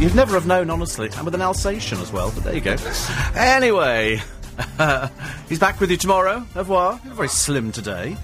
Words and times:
You'd 0.00 0.14
never 0.14 0.34
have 0.34 0.46
known, 0.46 0.70
honestly. 0.70 1.08
And 1.16 1.24
with 1.24 1.34
an 1.34 1.40
Alsatian 1.42 1.98
as 1.98 2.12
well, 2.12 2.30
but 2.34 2.44
there 2.44 2.54
you 2.54 2.60
go. 2.60 2.76
Anyway, 3.34 4.20
he's 5.48 5.58
back 5.58 5.80
with 5.80 5.90
you 5.90 5.96
tomorrow. 5.96 6.44
Au 6.54 6.58
revoir. 6.58 7.00
You're 7.04 7.14
very 7.14 7.28
slim 7.28 7.72
today. 7.72 8.16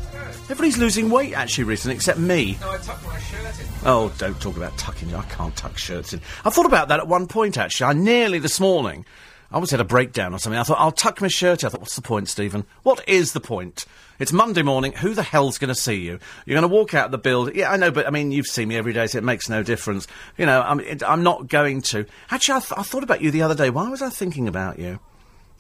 Everybody's 0.51 0.79
losing 0.79 1.11
weight, 1.11 1.33
actually, 1.33 1.65
recently, 1.65 1.95
except 1.95 2.19
me. 2.19 2.59
No, 2.61 2.73
I 2.73 2.79
tucked 2.79 3.07
my 3.07 3.19
shirt 3.21 3.61
in. 3.61 3.67
Oh, 3.85 4.13
don't 4.19 4.41
talk 4.41 4.57
about 4.57 4.77
tucking. 4.79 5.15
I 5.15 5.23
can't 5.23 5.55
tuck 5.55 5.79
shirts 5.79 6.13
in. 6.13 6.21
I 6.45 6.51
thought 6.51 6.67
about 6.67 6.89
that 6.89 6.99
at 6.99 7.07
one 7.07 7.29
point, 7.29 7.57
actually. 7.57 7.87
I 7.87 7.93
nearly 7.93 8.41
this 8.41 8.59
morning. 8.59 9.05
I 9.51 9.55
almost 9.55 9.73
had 9.73 9.81
a 9.81 9.85
breakdown 9.85 10.33
or 10.33 10.39
something. 10.39 10.59
I 10.59 10.63
thought, 10.63 10.79
I'll 10.79 10.93
tuck 10.93 11.21
my 11.21 11.27
shirt. 11.27 11.65
I 11.65 11.69
thought, 11.69 11.81
what's 11.81 11.97
the 11.97 12.03
point, 12.03 12.29
Stephen? 12.29 12.65
What 12.85 13.07
is 13.09 13.33
the 13.33 13.41
point? 13.41 13.85
It's 14.21 14.33
Monday 14.33 14.63
morning. 14.63 14.93
Who 14.93 15.13
the 15.13 15.25
hell's 15.25 15.59
going 15.59 15.69
to 15.69 15.75
see 15.75 15.97
you? 15.97 16.21
You're 16.47 16.61
going 16.61 16.69
to 16.71 16.75
walk 16.75 16.95
out 16.95 17.07
of 17.07 17.11
the 17.11 17.19
building. 17.19 17.57
Yeah, 17.57 17.73
I 17.73 17.77
know, 17.77 17.91
but 17.91 18.07
I 18.07 18.11
mean, 18.11 18.31
you've 18.31 18.47
seen 18.47 18.69
me 18.69 18.77
every 18.77 18.93
day, 18.93 19.09
so 19.09 19.19
it 19.19 19.25
makes 19.25 19.49
no 19.49 19.65
difference. 19.65 20.07
You 20.39 20.47
know, 20.47 20.63
I'm, 20.63 20.79
it, 20.79 21.03
I'm 21.03 21.25
not 21.25 21.49
going 21.49 21.83
to. 21.83 22.07
Actually, 22.31 22.57
I, 22.57 22.61
th- 22.61 22.73
I 22.77 22.83
thought 22.83 23.03
about 23.03 23.23
you 23.23 23.33
the 23.33 23.43
other 23.43 23.57
day. 23.57 23.71
Why 23.71 23.89
was 23.89 24.03
I 24.03 24.09
thinking 24.09 24.47
about 24.47 24.79
you? 24.79 25.01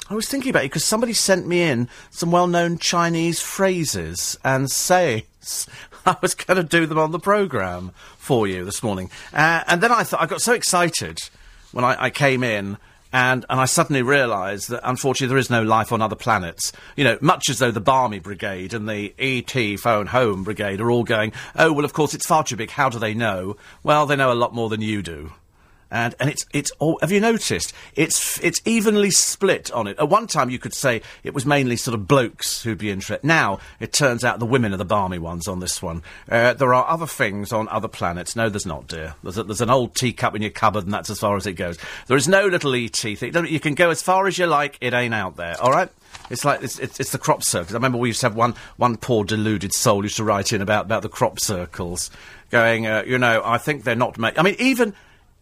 I 0.09 0.14
was 0.14 0.28
thinking 0.28 0.50
about 0.50 0.62
you 0.62 0.69
because 0.69 0.84
somebody 0.84 1.12
sent 1.12 1.47
me 1.48 1.62
in 1.62 1.88
some 2.11 2.30
well-known 2.30 2.78
Chinese 2.78 3.41
phrases 3.41 4.38
and 4.45 4.70
sayings. 4.70 5.66
I 6.06 6.16
was 6.22 6.34
going 6.34 6.56
to 6.56 6.62
do 6.62 6.86
them 6.86 6.98
on 6.98 7.11
the 7.11 7.19
programme 7.19 7.92
for 8.19 8.47
you 8.47 8.64
this 8.64 8.84
morning, 8.84 9.11
uh, 9.33 9.64
and 9.66 9.80
then 9.80 9.91
I 9.91 10.05
thought 10.05 10.20
I 10.20 10.27
got 10.27 10.42
so 10.42 10.52
excited 10.52 11.19
when 11.72 11.84
I, 11.84 12.05
I 12.05 12.11
came 12.11 12.45
in. 12.45 12.78
And, 13.12 13.45
and 13.48 13.60
I 13.60 13.64
suddenly 13.64 14.02
realised 14.02 14.70
that 14.70 14.88
unfortunately 14.88 15.28
there 15.32 15.38
is 15.38 15.50
no 15.50 15.62
life 15.62 15.92
on 15.92 16.00
other 16.00 16.16
planets. 16.16 16.73
You 16.96 17.05
know, 17.05 17.19
much 17.20 17.50
as 17.50 17.59
though 17.59 17.70
the 17.70 17.80
Barmy 17.80 18.20
Brigade 18.20 18.73
and 18.73 18.88
the 18.88 19.12
ET 19.19 19.80
Phone 19.80 20.06
Home 20.06 20.45
Brigade 20.45 20.80
are 20.80 20.91
all 20.91 21.05
going, 21.05 21.33
oh, 21.56 21.73
well, 21.73 21.84
of 21.84 21.92
course, 21.92 22.14
it's 22.14 22.27
far 22.27 22.45
too 22.45 22.56
big. 22.56 22.70
How 22.70 22.88
do 22.88 22.98
they 22.98 23.14
know? 23.14 23.56
Well, 23.83 24.06
they 24.06 24.16
know 24.16 24.33
a 24.33 24.34
lot 24.34 24.55
more 24.55 24.69
than 24.69 24.80
you 24.80 25.02
do 25.02 25.33
and 25.91 26.14
and 26.20 26.30
it's 26.30 26.46
it's 26.52 26.70
all. 26.78 26.98
Have 27.00 27.12
you 27.12 27.20
noticed? 27.20 27.72
It's 27.94 28.38
it's 28.41 28.60
evenly 28.64 29.10
split 29.10 29.70
on 29.72 29.86
it. 29.86 29.98
At 29.98 30.08
one 30.08 30.27
time, 30.27 30.50
you 30.50 30.58
could 30.58 30.74
say 30.74 31.02
it 31.24 31.34
was 31.34 31.44
mainly 31.47 31.77
sort 31.77 31.94
of 31.94 32.06
blokes 32.06 32.62
who'd 32.62 32.78
be 32.78 32.91
interested. 32.91 33.24
Now 33.24 33.58
it 33.80 33.92
turns 33.92 34.24
out 34.24 34.38
the 34.38 34.47
women 34.47 34.72
are 34.72 34.78
the 34.78 34.84
barmy 34.84 35.19
ones 35.19 35.48
on 35.48 35.60
this 35.60 35.82
one. 35.82 36.02
Uh, 36.28 36.55
there 36.55 36.74
are 36.74 36.86
other 36.86 37.06
things 37.06 37.52
on 37.52 37.69
other 37.69 37.88
planets. 37.88 38.36
No, 38.36 38.48
there's 38.48 38.66
not, 38.66 38.86
dear. 38.86 39.14
There's 39.22 39.38
a, 39.38 39.44
there's 39.44 39.60
an 39.60 39.70
old 39.70 39.94
teacup 39.94 40.34
in 40.34 40.42
your 40.42 40.50
cupboard, 40.50 40.84
and 40.84 40.92
that's 40.92 41.10
as 41.10 41.19
far 41.19 41.36
as 41.36 41.47
it 41.47 41.55
goes. 41.55 41.78
There 42.06 42.16
is 42.16 42.28
no 42.28 42.47
little 42.47 42.75
ET 42.75 42.92
thing. 42.97 43.47
You 43.47 43.60
can 43.60 43.75
go 43.75 43.91
as 43.91 44.02
far 44.02 44.27
as 44.27 44.38
you 44.38 44.47
like. 44.47 44.78
It 44.80 44.94
ain't 44.94 45.14
out 45.14 45.36
there. 45.36 45.60
All 45.60 45.70
right. 45.70 45.91
It's 46.28 46.44
like 46.44 46.62
it's, 46.62 46.78
it's, 46.78 47.00
it's 47.00 47.12
the 47.12 47.19
crop 47.19 47.42
circles. 47.42 47.72
I 47.72 47.77
remember 47.77 47.98
we 47.98 48.08
used 48.08 48.20
to 48.20 48.27
have 48.27 48.36
one 48.36 48.54
one 48.77 48.97
poor 48.97 49.25
deluded 49.25 49.72
soul 49.72 50.02
used 50.02 50.16
to 50.16 50.25
write 50.25 50.52
in 50.52 50.60
about 50.60 50.86
about 50.86 51.02
the 51.02 51.08
crop 51.08 51.41
circles, 51.41 52.10
going, 52.50 52.86
uh, 52.86 53.04
you 53.06 53.19
know, 53.19 53.42
I 53.44 53.58
think 53.58 53.84
they're 53.84 53.97
not. 53.97 54.19
Ma- 54.19 54.32
I 54.36 54.42
mean, 54.42 54.56
even 54.58 54.94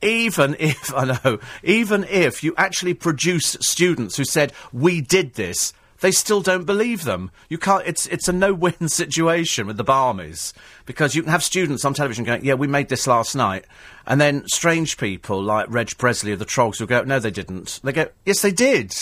even 0.03 0.57
if 0.59 0.95
I 0.95 1.05
know, 1.05 1.39
even 1.63 2.05
if 2.05 2.43
you 2.43 2.55
actually 2.57 2.95
produce 2.95 3.57
students 3.61 4.17
who 4.17 4.25
said 4.25 4.53
we 4.73 5.01
did 5.01 5.35
this, 5.35 5.73
they 6.01 6.13
still 6.13 6.41
don't 6.41 6.65
believe 6.65 7.05
them. 7.05 7.31
You 7.49 7.59
can't. 7.59 7.87
It's 7.87 8.07
it's 8.07 8.29
a 8.29 8.33
no-win 8.33 8.89
situation 8.89 9.67
with 9.67 9.77
the 9.77 9.85
Barmies 9.85 10.55
because 10.87 11.15
you 11.15 11.23
can 11.23 11.33
have 11.33 11.43
students 11.43 11.85
on 11.85 11.95
television 11.95 12.25
going, 12.25 12.45
"Yeah, 12.45 12.55
we 12.55 12.67
made 12.67 12.89
this 12.89 13.07
last 13.07 13.35
night," 13.35 13.65
and 14.07 14.21
then 14.21 14.47
strange 14.47 14.97
people 14.97 15.43
like 15.43 15.67
Reg 15.69 15.97
Presley 15.99 16.33
of 16.33 16.39
the 16.39 16.47
Troggs 16.47 16.81
will 16.81 16.87
go, 16.87 17.03
"No, 17.03 17.19
they 17.19 17.31
didn't." 17.31 17.81
They 17.83 17.93
go, 17.93 18.09
"Yes, 18.25 18.43
they 18.43 18.53
did." 18.53 18.93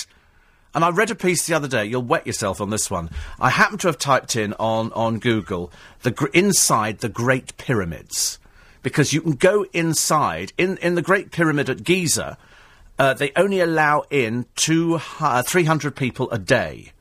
And 0.74 0.84
I 0.84 0.90
read 0.90 1.10
a 1.10 1.14
piece 1.14 1.46
the 1.46 1.54
other 1.54 1.68
day. 1.68 1.86
You'll 1.86 2.02
wet 2.02 2.26
yourself 2.26 2.60
on 2.60 2.68
this 2.68 2.90
one. 2.90 3.08
I 3.40 3.48
happen 3.48 3.78
to 3.78 3.86
have 3.88 3.98
typed 3.98 4.36
in 4.36 4.52
on 4.54 4.92
on 4.92 5.18
Google 5.18 5.72
the 6.02 6.10
gr- 6.10 6.26
inside 6.34 6.98
the 6.98 7.08
Great 7.08 7.56
Pyramids 7.56 8.38
because 8.86 9.12
you 9.12 9.20
can 9.20 9.32
go 9.32 9.66
inside 9.72 10.52
in 10.56 10.76
in 10.76 10.94
the 10.94 11.02
Great 11.02 11.32
Pyramid 11.32 11.68
at 11.68 11.82
Giza. 11.82 12.38
Uh, 13.00 13.14
they 13.14 13.32
only 13.34 13.58
allow 13.58 14.04
in 14.10 14.46
two, 14.54 15.00
uh, 15.18 15.42
300 15.42 15.96
people 15.96 16.30
a 16.30 16.38
day. 16.38 16.92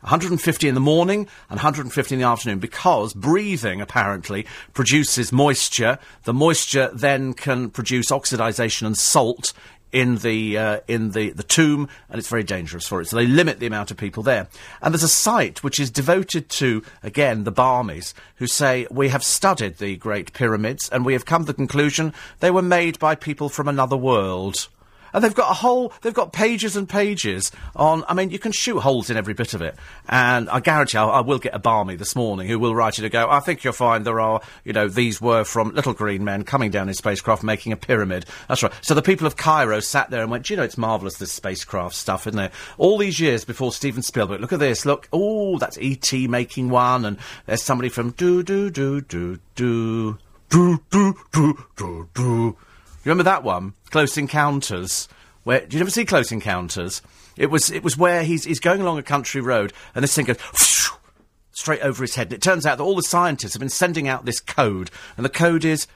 150 0.00 0.68
in 0.68 0.74
the 0.74 0.80
morning 0.82 1.20
and 1.48 1.56
150 1.56 2.14
in 2.14 2.20
the 2.20 2.26
afternoon 2.26 2.58
because 2.58 3.14
breathing 3.14 3.80
apparently 3.80 4.46
produces 4.74 5.32
moisture. 5.32 5.98
The 6.24 6.34
moisture 6.34 6.90
then 6.92 7.32
can 7.32 7.70
produce 7.70 8.10
oxidization 8.10 8.86
and 8.86 8.98
salt 8.98 9.54
in 9.92 10.16
the 10.16 10.56
uh, 10.56 10.80
in 10.86 11.10
the, 11.10 11.30
the 11.30 11.42
tomb, 11.42 11.88
and 12.08 12.18
it's 12.18 12.28
very 12.28 12.44
dangerous 12.44 12.86
for 12.86 13.00
it. 13.00 13.06
So 13.08 13.16
they 13.16 13.26
limit 13.26 13.58
the 13.58 13.66
amount 13.66 13.90
of 13.90 13.96
people 13.96 14.22
there. 14.22 14.48
And 14.82 14.94
there's 14.94 15.02
a 15.02 15.08
site 15.08 15.62
which 15.62 15.80
is 15.80 15.90
devoted 15.90 16.48
to 16.50 16.82
again 17.02 17.44
the 17.44 17.52
Barmies, 17.52 18.14
who 18.36 18.46
say 18.46 18.86
we 18.90 19.08
have 19.08 19.24
studied 19.24 19.78
the 19.78 19.96
Great 19.96 20.32
Pyramids, 20.32 20.88
and 20.88 21.04
we 21.04 21.12
have 21.12 21.24
come 21.24 21.42
to 21.42 21.46
the 21.46 21.54
conclusion 21.54 22.12
they 22.40 22.50
were 22.50 22.62
made 22.62 22.98
by 22.98 23.14
people 23.14 23.48
from 23.48 23.68
another 23.68 23.96
world. 23.96 24.68
And 25.12 25.22
they've 25.22 25.34
got 25.34 25.50
a 25.50 25.54
whole, 25.54 25.92
they've 26.02 26.14
got 26.14 26.32
pages 26.32 26.76
and 26.76 26.88
pages 26.88 27.50
on, 27.74 28.04
I 28.08 28.14
mean, 28.14 28.30
you 28.30 28.38
can 28.38 28.52
shoot 28.52 28.80
holes 28.80 29.10
in 29.10 29.16
every 29.16 29.34
bit 29.34 29.54
of 29.54 29.62
it. 29.62 29.76
And 30.08 30.48
I 30.50 30.60
guarantee 30.60 30.98
I'll, 30.98 31.10
I 31.10 31.20
will 31.20 31.38
get 31.38 31.54
a 31.54 31.58
barmy 31.58 31.96
this 31.96 32.14
morning 32.14 32.46
who 32.46 32.58
will 32.58 32.74
write 32.74 32.98
it 32.98 33.04
and 33.04 33.12
go, 33.12 33.28
I 33.28 33.40
think 33.40 33.64
you'll 33.64 33.72
find 33.72 34.04
there 34.04 34.20
are, 34.20 34.40
you 34.64 34.72
know, 34.72 34.88
these 34.88 35.20
were 35.20 35.44
from 35.44 35.74
little 35.74 35.92
green 35.92 36.24
men 36.24 36.44
coming 36.44 36.70
down 36.70 36.88
in 36.88 36.94
spacecraft 36.94 37.42
making 37.42 37.72
a 37.72 37.76
pyramid. 37.76 38.26
That's 38.48 38.62
right. 38.62 38.72
So 38.80 38.94
the 38.94 39.02
people 39.02 39.26
of 39.26 39.36
Cairo 39.36 39.80
sat 39.80 40.10
there 40.10 40.22
and 40.22 40.30
went, 40.30 40.50
you 40.50 40.56
know, 40.56 40.62
it's 40.62 40.78
marvellous, 40.78 41.18
this 41.18 41.32
spacecraft 41.32 41.94
stuff, 41.94 42.26
isn't 42.26 42.38
it? 42.38 42.52
All 42.78 42.98
these 42.98 43.20
years 43.20 43.44
before 43.44 43.72
Steven 43.72 44.02
Spielberg, 44.02 44.40
look 44.40 44.52
at 44.52 44.58
this, 44.58 44.86
look, 44.86 45.08
oh, 45.12 45.58
that's 45.58 45.78
E.T. 45.78 46.28
making 46.28 46.70
one, 46.70 47.04
and 47.04 47.18
there's 47.46 47.62
somebody 47.62 47.88
from 47.88 48.10
do, 48.12 48.42
do, 48.42 48.70
do, 48.70 49.00
do, 49.00 49.38
do, 49.54 50.18
do, 50.48 50.80
do, 50.90 51.14
do, 51.32 51.54
do, 51.76 52.08
do. 52.14 52.22
You 52.22 52.56
remember 53.04 53.24
that 53.24 53.42
one? 53.42 53.74
Close 53.90 54.16
Encounters. 54.16 55.08
Where 55.44 55.60
did 55.60 55.74
you 55.74 55.80
ever 55.80 55.90
see 55.90 56.04
Close 56.04 56.32
Encounters? 56.32 57.02
It 57.36 57.46
was 57.46 57.70
it 57.70 57.82
was 57.82 57.96
where 57.96 58.22
he's 58.22 58.44
he's 58.44 58.60
going 58.60 58.80
along 58.80 58.98
a 58.98 59.02
country 59.02 59.40
road 59.40 59.72
and 59.94 60.02
this 60.02 60.14
thing 60.14 60.26
goes 60.26 60.38
whoosh, 60.52 60.90
straight 61.52 61.80
over 61.80 62.02
his 62.02 62.14
head. 62.14 62.28
And 62.28 62.34
it 62.34 62.42
turns 62.42 62.66
out 62.66 62.78
that 62.78 62.84
all 62.84 62.96
the 62.96 63.02
scientists 63.02 63.54
have 63.54 63.60
been 63.60 63.68
sending 63.68 64.08
out 64.08 64.24
this 64.24 64.40
code, 64.40 64.90
and 65.16 65.24
the 65.24 65.30
code 65.30 65.64
is 65.64 65.86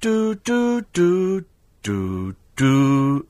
do 0.00 0.34
do 0.34 0.82
do 0.92 1.44
do 1.82 2.36
do. 2.56 3.26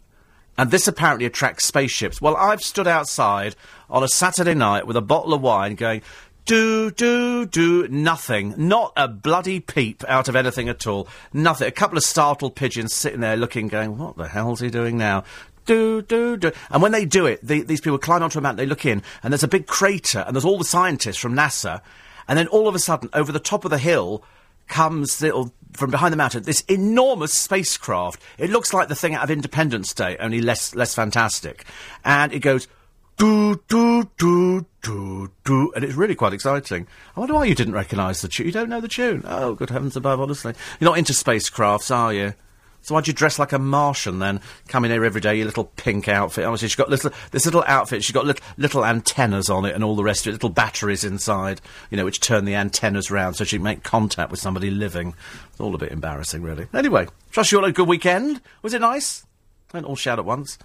And 0.59 0.71
this 0.71 0.87
apparently 0.87 1.27
attracts 1.27 1.67
spaceships. 1.67 2.21
Well, 2.21 2.37
I've 2.37 2.61
stood 2.61 2.87
outside 2.87 3.57
on 3.89 4.05
a 4.05 4.09
Saturday 4.09 4.55
night 4.55 4.87
with 4.87 4.97
a 4.97 5.03
bottle 5.03 5.33
of 5.33 5.41
wine 5.41 5.75
going, 5.75 6.03
do, 6.45 6.91
do, 6.91 7.47
do, 7.47 7.89
nothing. 7.89 8.55
Not 8.57 8.93
a 8.97 9.09
bloody 9.09 9.61
peep 9.61 10.05
out 10.09 10.29
of 10.29 10.37
anything 10.37 10.69
at 10.69 10.87
all. 10.87 11.09
Nothing. 11.33 11.69
A 11.69 11.73
couple 11.73 11.97
of 11.97 12.05
startled 12.05 12.57
pigeons 12.57 12.93
sitting 12.95 13.21
there 13.21 13.37
looking, 13.37 13.69
going, 13.69 13.99
what 13.99 14.17
the 14.17 14.29
hell's 14.29 14.61
he 14.61 14.71
doing 14.71 14.99
now? 14.99 15.25
Do, 15.67 16.03
do, 16.03 16.37
do. 16.37 16.51
And 16.71 16.83
when 16.83 16.93
they 16.93 17.05
do 17.05 17.27
it, 17.27 17.47
the, 17.47 17.63
these 17.63 17.81
people 17.81 17.99
climb 17.99 18.23
onto 18.23 18.39
a 18.39 18.43
mountain, 18.43 18.57
they 18.57 18.67
look 18.67 18.85
in, 18.85 19.03
and 19.23 19.33
there's 19.33 19.45
a 19.45 19.49
big 19.49 19.67
crater, 19.67 20.25
and 20.27 20.35
there's 20.35 20.45
all 20.45 20.59
the 20.59 20.65
scientists 20.65 21.19
from 21.19 21.35
NASA, 21.35 21.81
and 22.27 22.37
then 22.37 22.49
all 22.49 22.67
of 22.67 22.75
a 22.75 22.81
sudden, 22.81 23.09
over 23.13 23.31
the 23.31 23.39
top 23.39 23.65
of 23.65 23.71
the 23.71 23.79
hill, 23.79 24.25
comes 24.67 25.19
the, 25.19 25.31
or 25.31 25.53
from 25.73 25.91
behind 25.91 26.13
the 26.13 26.17
mountain 26.17 26.43
this 26.45 26.63
enormous 26.63 27.33
spacecraft. 27.33 28.21
It 28.39 28.51
looks 28.51 28.73
like 28.73 28.89
the 28.89 28.95
thing 28.95 29.15
out 29.15 29.23
of 29.23 29.31
Independence 29.31 29.93
Day, 29.93 30.17
only 30.19 30.41
less 30.41 30.75
less 30.75 30.95
fantastic. 30.95 31.65
And 32.05 32.33
it 32.33 32.41
goes 32.41 32.69
do 33.17 33.63
do 33.69 34.11
do 34.19 34.67
do 34.83 35.31
do, 35.45 35.73
and 35.75 35.85
it's 35.85 35.95
really 35.95 36.15
quite 36.15 36.33
exciting. 36.33 36.87
I 37.17 37.21
wonder 37.21 37.35
why 37.35 37.45
you 37.45 37.55
didn't 37.55 37.75
recognise 37.75 38.21
the 38.21 38.29
tune. 38.29 38.47
You 38.47 38.53
don't 38.53 38.69
know 38.69 38.81
the 38.81 38.89
tune. 38.89 39.23
Oh, 39.27 39.55
good 39.55 39.71
heavens 39.71 39.97
above! 39.97 40.21
Honestly, 40.21 40.55
you're 40.81 40.91
not 40.91 40.99
into 40.99 41.13
spacecrafts, 41.13 41.95
are 41.95 42.13
you? 42.13 42.35
So 42.83 42.95
why'd 42.95 43.07
you 43.07 43.13
dress 43.13 43.39
like 43.39 43.53
a 43.53 43.61
Martian 43.61 44.19
then? 44.19 44.41
Come 44.67 44.85
in 44.85 44.91
here 44.91 45.05
every 45.05 45.21
day, 45.21 45.37
your 45.37 45.47
little 45.47 45.71
pink 45.77 46.09
outfit. 46.09 46.45
Honestly, 46.45 46.67
she's 46.67 46.75
got 46.77 46.91
little 46.91 47.13
this 47.31 47.45
little 47.45 47.63
outfit. 47.69 48.03
She's 48.03 48.15
got 48.15 48.27
little, 48.27 48.45
little 48.57 48.85
antennas 48.85 49.49
on 49.49 49.65
it 49.65 49.75
and 49.75 49.85
all 49.85 49.95
the 49.95 50.03
rest 50.03 50.27
of 50.27 50.31
it. 50.31 50.33
Little 50.33 50.51
batteries 50.51 51.05
inside, 51.05 51.61
you 51.91 51.97
know, 51.97 52.05
which 52.05 52.21
turn 52.21 52.45
the 52.45 52.57
antennas 52.57 53.09
round 53.09 53.37
so 53.37 53.45
she 53.45 53.57
can 53.57 53.63
make 53.63 53.85
contact 53.85 54.33
with 54.33 54.41
somebody 54.41 54.69
living. 54.69 55.15
It's 55.51 55.61
all 55.61 55.77
a 55.77 55.79
bit 55.79 55.93
embarrassing, 55.93 56.43
really. 56.43 56.67
Anyway, 56.75 57.07
trust 57.31 57.53
you 57.53 57.59
all 57.59 57.65
had 57.65 57.71
a 57.71 57.73
good 57.73 57.87
weekend. 57.87 58.41
Was 58.63 58.75
it 58.75 58.81
nice? 58.81 59.25
Don't 59.73 59.85
all 59.85 59.97
shout 59.97 60.19
at 60.19 60.25
once. 60.25 60.59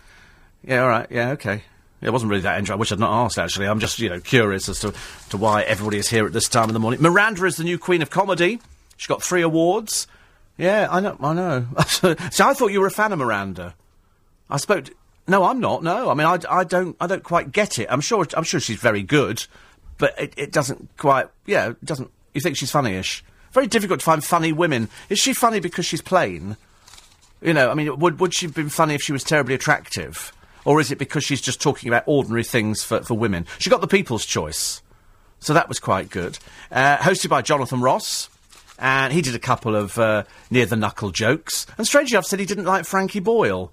Yeah, 0.63 0.81
all 0.81 0.89
right. 0.89 1.07
Yeah, 1.11 1.29
okay. 1.31 1.63
It 2.01 2.11
wasn't 2.11 2.29
really 2.29 2.43
that 2.43 2.59
interesting. 2.59 2.73
I 2.73 2.79
wish 2.79 2.91
I'd 2.91 2.99
not 2.99 3.25
asked, 3.25 3.39
actually. 3.39 3.67
I'm 3.67 3.79
just, 3.79 3.97
you 3.99 4.09
know, 4.09 4.19
curious 4.19 4.69
as 4.69 4.79
to, 4.81 4.93
to 5.29 5.37
why 5.37 5.63
everybody 5.63 5.97
is 5.97 6.09
here 6.09 6.25
at 6.25 6.33
this 6.33 6.47
time 6.47 6.69
in 6.69 6.73
the 6.73 6.79
morning. 6.79 7.01
Miranda 7.01 7.45
is 7.45 7.55
the 7.57 7.63
new 7.63 7.79
Queen 7.79 8.01
of 8.01 8.09
Comedy. 8.09 8.59
She's 8.97 9.07
got 9.07 9.23
three 9.23 9.41
awards. 9.41 10.07
Yeah, 10.57 10.87
I 10.89 10.99
know, 10.99 11.17
I 11.21 11.33
know. 11.33 11.65
so 11.87 12.15
I 12.47 12.53
thought 12.53 12.71
you 12.71 12.81
were 12.81 12.87
a 12.87 12.91
fan 12.91 13.11
of 13.11 13.19
Miranda. 13.19 13.73
I 14.49 14.57
spoke 14.57 14.85
to, 14.85 14.93
No, 15.27 15.43
I'm 15.43 15.59
not, 15.59 15.83
no. 15.83 16.09
I 16.09 16.13
mean, 16.13 16.27
I, 16.27 16.39
I 16.49 16.63
don't, 16.63 16.95
I 16.99 17.07
don't 17.07 17.23
quite 17.23 17.51
get 17.51 17.79
it. 17.79 17.87
I'm 17.89 18.01
sure, 18.01 18.25
I'm 18.35 18.43
sure 18.43 18.59
she's 18.59 18.79
very 18.79 19.03
good, 19.03 19.45
but 19.97 20.19
it, 20.19 20.33
it 20.37 20.51
doesn't 20.51 20.89
quite, 20.97 21.27
yeah, 21.45 21.69
it 21.69 21.85
doesn't, 21.85 22.11
you 22.33 22.41
think 22.41 22.57
she's 22.57 22.71
funny-ish. 22.71 23.23
Very 23.53 23.67
difficult 23.67 23.99
to 24.01 24.05
find 24.05 24.23
funny 24.23 24.51
women. 24.51 24.89
Is 25.09 25.19
she 25.19 25.33
funny 25.33 25.59
because 25.59 25.85
she's 25.85 26.01
plain? 26.01 26.57
You 27.41 27.53
know, 27.53 27.69
I 27.69 27.73
mean, 27.73 27.97
would, 27.99 28.19
would 28.19 28.33
she 28.33 28.45
have 28.45 28.55
been 28.55 28.69
funny 28.69 28.93
if 28.95 29.01
she 29.01 29.11
was 29.13 29.23
terribly 29.23 29.55
attractive? 29.55 30.31
Or 30.67 30.81
is 30.81 30.91
it 30.91 30.97
because 30.97 31.23
she's 31.23 31.39
just 31.39 31.61
talking 31.61 31.87
about 31.87 32.03
ordinary 32.07 32.43
things 32.43 32.83
for, 32.83 33.01
for 33.01 33.13
women? 33.13 33.45
She 33.57 33.69
got 33.69 33.79
the 33.79 33.87
People's 33.87 34.25
Choice. 34.25 34.81
So 35.39 35.53
that 35.53 35.69
was 35.69 35.79
quite 35.79 36.09
good. 36.09 36.39
Uh, 36.69 36.97
hosted 36.97 37.29
by 37.29 37.41
Jonathan 37.41 37.79
Ross. 37.79 38.29
And 38.77 39.13
he 39.13 39.21
did 39.21 39.33
a 39.33 39.39
couple 39.39 39.77
of 39.77 39.97
uh, 39.97 40.25
near 40.51 40.65
the 40.65 40.75
knuckle 40.75 41.11
jokes. 41.11 41.67
And 41.77 41.87
strangely 41.87 42.15
enough, 42.15 42.25
said 42.25 42.41
he 42.41 42.45
didn't 42.45 42.65
like 42.65 42.83
Frankie 42.85 43.21
Boyle. 43.21 43.71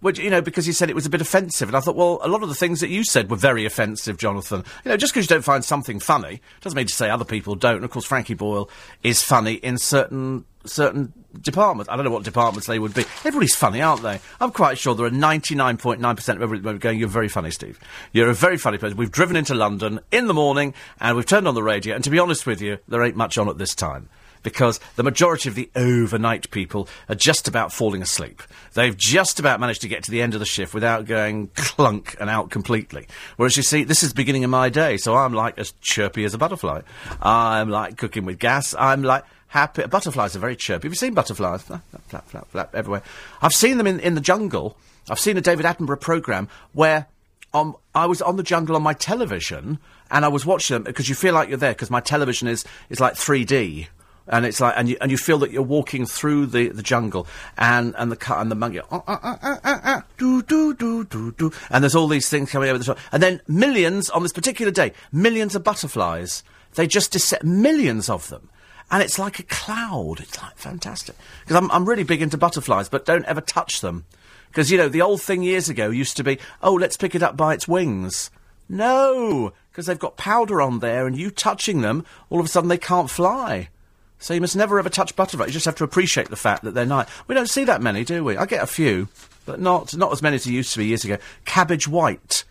Which, 0.00 0.18
you 0.18 0.28
know, 0.28 0.42
because 0.42 0.66
he 0.66 0.72
said 0.72 0.90
it 0.90 0.96
was 0.96 1.06
a 1.06 1.10
bit 1.10 1.20
offensive. 1.20 1.68
And 1.68 1.76
I 1.76 1.80
thought, 1.80 1.94
well, 1.94 2.18
a 2.22 2.28
lot 2.28 2.42
of 2.42 2.48
the 2.48 2.54
things 2.56 2.80
that 2.80 2.88
you 2.88 3.04
said 3.04 3.30
were 3.30 3.36
very 3.36 3.64
offensive, 3.64 4.16
Jonathan. 4.16 4.64
You 4.84 4.88
know, 4.90 4.96
just 4.96 5.14
because 5.14 5.26
you 5.26 5.36
don't 5.36 5.42
find 5.42 5.64
something 5.64 6.00
funny 6.00 6.42
doesn't 6.62 6.76
mean 6.76 6.88
to 6.88 6.94
say 6.94 7.10
other 7.10 7.24
people 7.24 7.54
don't. 7.54 7.76
And 7.76 7.84
of 7.84 7.92
course, 7.92 8.04
Frankie 8.04 8.34
Boyle 8.34 8.68
is 9.04 9.22
funny 9.22 9.54
in 9.54 9.78
certain 9.78 10.46
certain 10.68 11.12
departments. 11.40 11.90
I 11.90 11.96
don't 11.96 12.04
know 12.04 12.10
what 12.10 12.24
departments 12.24 12.66
they 12.66 12.78
would 12.78 12.94
be. 12.94 13.04
Everybody's 13.24 13.54
funny, 13.54 13.82
aren't 13.82 14.02
they? 14.02 14.20
I'm 14.40 14.50
quite 14.50 14.78
sure 14.78 14.94
there 14.94 15.06
are 15.06 15.10
99.9% 15.10 16.28
of 16.36 16.42
everybody 16.42 16.78
going, 16.78 16.98
you're 16.98 17.08
very 17.08 17.28
funny, 17.28 17.50
Steve. 17.50 17.78
You're 18.12 18.30
a 18.30 18.34
very 18.34 18.56
funny 18.56 18.78
person. 18.78 18.96
We've 18.96 19.10
driven 19.10 19.36
into 19.36 19.54
London 19.54 20.00
in 20.10 20.26
the 20.26 20.34
morning 20.34 20.74
and 21.00 21.16
we've 21.16 21.26
turned 21.26 21.48
on 21.48 21.54
the 21.54 21.62
radio. 21.62 21.94
And 21.94 22.04
to 22.04 22.10
be 22.10 22.18
honest 22.18 22.46
with 22.46 22.60
you, 22.60 22.78
there 22.88 23.02
ain't 23.02 23.16
much 23.16 23.38
on 23.38 23.48
at 23.48 23.58
this 23.58 23.74
time 23.74 24.08
because 24.42 24.80
the 24.96 25.02
majority 25.02 25.48
of 25.48 25.54
the 25.54 25.70
overnight 25.76 26.50
people 26.50 26.88
are 27.08 27.14
just 27.14 27.48
about 27.48 27.72
falling 27.72 28.02
asleep. 28.02 28.42
They've 28.74 28.96
just 28.96 29.40
about 29.40 29.60
managed 29.60 29.82
to 29.82 29.88
get 29.88 30.04
to 30.04 30.10
the 30.10 30.22
end 30.22 30.34
of 30.34 30.40
the 30.40 30.46
shift 30.46 30.74
without 30.74 31.06
going 31.06 31.48
clunk 31.54 32.16
and 32.20 32.30
out 32.30 32.50
completely. 32.50 33.06
Whereas 33.36 33.56
you 33.56 33.62
see, 33.62 33.84
this 33.84 34.02
is 34.02 34.10
the 34.10 34.14
beginning 34.14 34.44
of 34.44 34.50
my 34.50 34.68
day, 34.68 34.96
so 34.96 35.16
I'm 35.16 35.32
like 35.32 35.58
as 35.58 35.72
chirpy 35.80 36.24
as 36.24 36.34
a 36.34 36.38
butterfly. 36.38 36.82
I'm 37.20 37.68
like 37.68 37.96
cooking 37.96 38.24
with 38.24 38.38
gas. 38.38 38.74
I'm 38.78 39.02
like 39.02 39.24
happy. 39.48 39.86
Butterflies 39.86 40.36
are 40.36 40.38
very 40.38 40.56
chirpy. 40.56 40.86
Have 40.86 40.92
you 40.92 40.96
seen 40.96 41.14
butterflies? 41.14 41.62
Flap, 41.62 41.82
flap, 42.08 42.28
flap, 42.28 42.48
flap, 42.50 42.74
everywhere. 42.74 43.02
I've 43.42 43.52
seen 43.52 43.78
them 43.78 43.86
in, 43.86 44.00
in 44.00 44.14
the 44.14 44.20
jungle. 44.20 44.76
I've 45.10 45.20
seen 45.20 45.36
a 45.36 45.40
David 45.40 45.66
Attenborough 45.66 46.00
programme 46.00 46.48
where 46.72 47.06
um, 47.54 47.76
I 47.94 48.06
was 48.06 48.22
on 48.22 48.36
the 48.36 48.42
jungle 48.42 48.76
on 48.76 48.82
my 48.82 48.92
television 48.92 49.78
and 50.10 50.24
I 50.24 50.28
was 50.28 50.44
watching 50.44 50.74
them 50.74 50.82
because 50.84 51.08
you 51.08 51.14
feel 51.14 51.34
like 51.34 51.48
you're 51.48 51.58
there 51.58 51.72
because 51.72 51.90
my 51.90 52.00
television 52.00 52.48
is, 52.48 52.64
is 52.90 53.00
like 53.00 53.14
3D 53.14 53.88
and 54.28 54.44
it's 54.44 54.60
like, 54.60 54.74
and 54.76 54.88
you, 54.88 54.96
and 55.00 55.10
you 55.10 55.16
feel 55.16 55.38
that 55.38 55.50
you're 55.50 55.62
walking 55.62 56.06
through 56.06 56.46
the, 56.46 56.68
the 56.68 56.82
jungle, 56.82 57.26
and, 57.56 57.94
and 57.96 58.12
the 58.12 58.16
car 58.16 58.40
and 58.40 58.50
the 58.50 58.54
monkey, 58.54 58.80
uh, 58.80 59.00
uh, 59.06 59.56
uh, 59.64 60.02
do, 60.18 60.42
do, 60.42 60.74
do, 60.74 61.04
do, 61.04 61.32
do, 61.32 61.52
and 61.70 61.82
there's 61.82 61.94
all 61.94 62.08
these 62.08 62.28
things 62.28 62.50
coming 62.50 62.68
over 62.68 62.78
the 62.78 62.84
top, 62.84 62.98
and 63.10 63.22
then 63.22 63.40
millions 63.48 64.10
on 64.10 64.22
this 64.22 64.32
particular 64.32 64.70
day, 64.70 64.92
millions 65.12 65.54
of 65.54 65.64
butterflies, 65.64 66.42
they 66.74 66.86
just 66.86 67.12
descend, 67.12 67.42
millions 67.44 68.08
of 68.08 68.28
them. 68.28 68.48
And 68.90 69.02
it's 69.02 69.18
like 69.18 69.38
a 69.38 69.44
cloud. 69.44 70.20
It's 70.20 70.40
like 70.42 70.56
fantastic. 70.56 71.16
Because 71.42 71.56
I'm, 71.56 71.70
I'm 71.70 71.88
really 71.88 72.04
big 72.04 72.22
into 72.22 72.38
butterflies, 72.38 72.88
but 72.88 73.04
don't 73.04 73.26
ever 73.26 73.40
touch 73.40 73.80
them. 73.80 74.04
Because, 74.48 74.70
you 74.70 74.78
know, 74.78 74.88
the 74.88 75.02
old 75.02 75.20
thing 75.20 75.42
years 75.42 75.68
ago 75.68 75.90
used 75.90 76.16
to 76.16 76.24
be, 76.24 76.38
oh, 76.62 76.72
let's 76.72 76.96
pick 76.96 77.14
it 77.14 77.22
up 77.22 77.36
by 77.36 77.52
its 77.52 77.68
wings. 77.68 78.30
No, 78.68 79.52
because 79.70 79.86
they've 79.86 79.98
got 79.98 80.16
powder 80.16 80.60
on 80.60 80.80
there, 80.80 81.06
and 81.06 81.16
you 81.16 81.30
touching 81.30 81.80
them, 81.80 82.04
all 82.30 82.40
of 82.40 82.46
a 82.46 82.48
sudden 82.48 82.68
they 82.68 82.78
can't 82.78 83.10
fly. 83.10 83.68
So 84.18 84.34
you 84.34 84.40
must 84.40 84.56
never 84.56 84.78
ever 84.78 84.90
touch 84.90 85.14
butterflies. 85.16 85.48
You 85.48 85.52
just 85.52 85.66
have 85.66 85.76
to 85.76 85.84
appreciate 85.84 86.28
the 86.28 86.36
fact 86.36 86.64
that 86.64 86.74
they're 86.74 86.84
nice. 86.84 87.06
We 87.28 87.34
don't 87.34 87.48
see 87.48 87.64
that 87.64 87.80
many, 87.80 88.04
do 88.04 88.24
we? 88.24 88.36
I 88.36 88.46
get 88.46 88.62
a 88.62 88.66
few, 88.66 89.08
but 89.46 89.60
not 89.60 89.96
not 89.96 90.12
as 90.12 90.22
many 90.22 90.36
as 90.36 90.44
there 90.44 90.52
used 90.52 90.72
to 90.72 90.78
be 90.78 90.86
years 90.86 91.04
ago. 91.04 91.18
Cabbage 91.44 91.86
white 91.86 92.44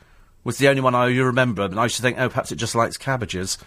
was 0.43 0.57
the 0.57 0.69
only 0.69 0.81
one 0.81 0.95
I 0.95 1.07
remember, 1.07 1.63
and 1.63 1.79
I 1.79 1.83
used 1.83 1.97
to 1.97 2.01
think, 2.01 2.17
oh, 2.17 2.29
perhaps 2.29 2.51
it 2.51 2.55
just 2.55 2.73
likes 2.73 2.95
cabbages. 2.97 3.57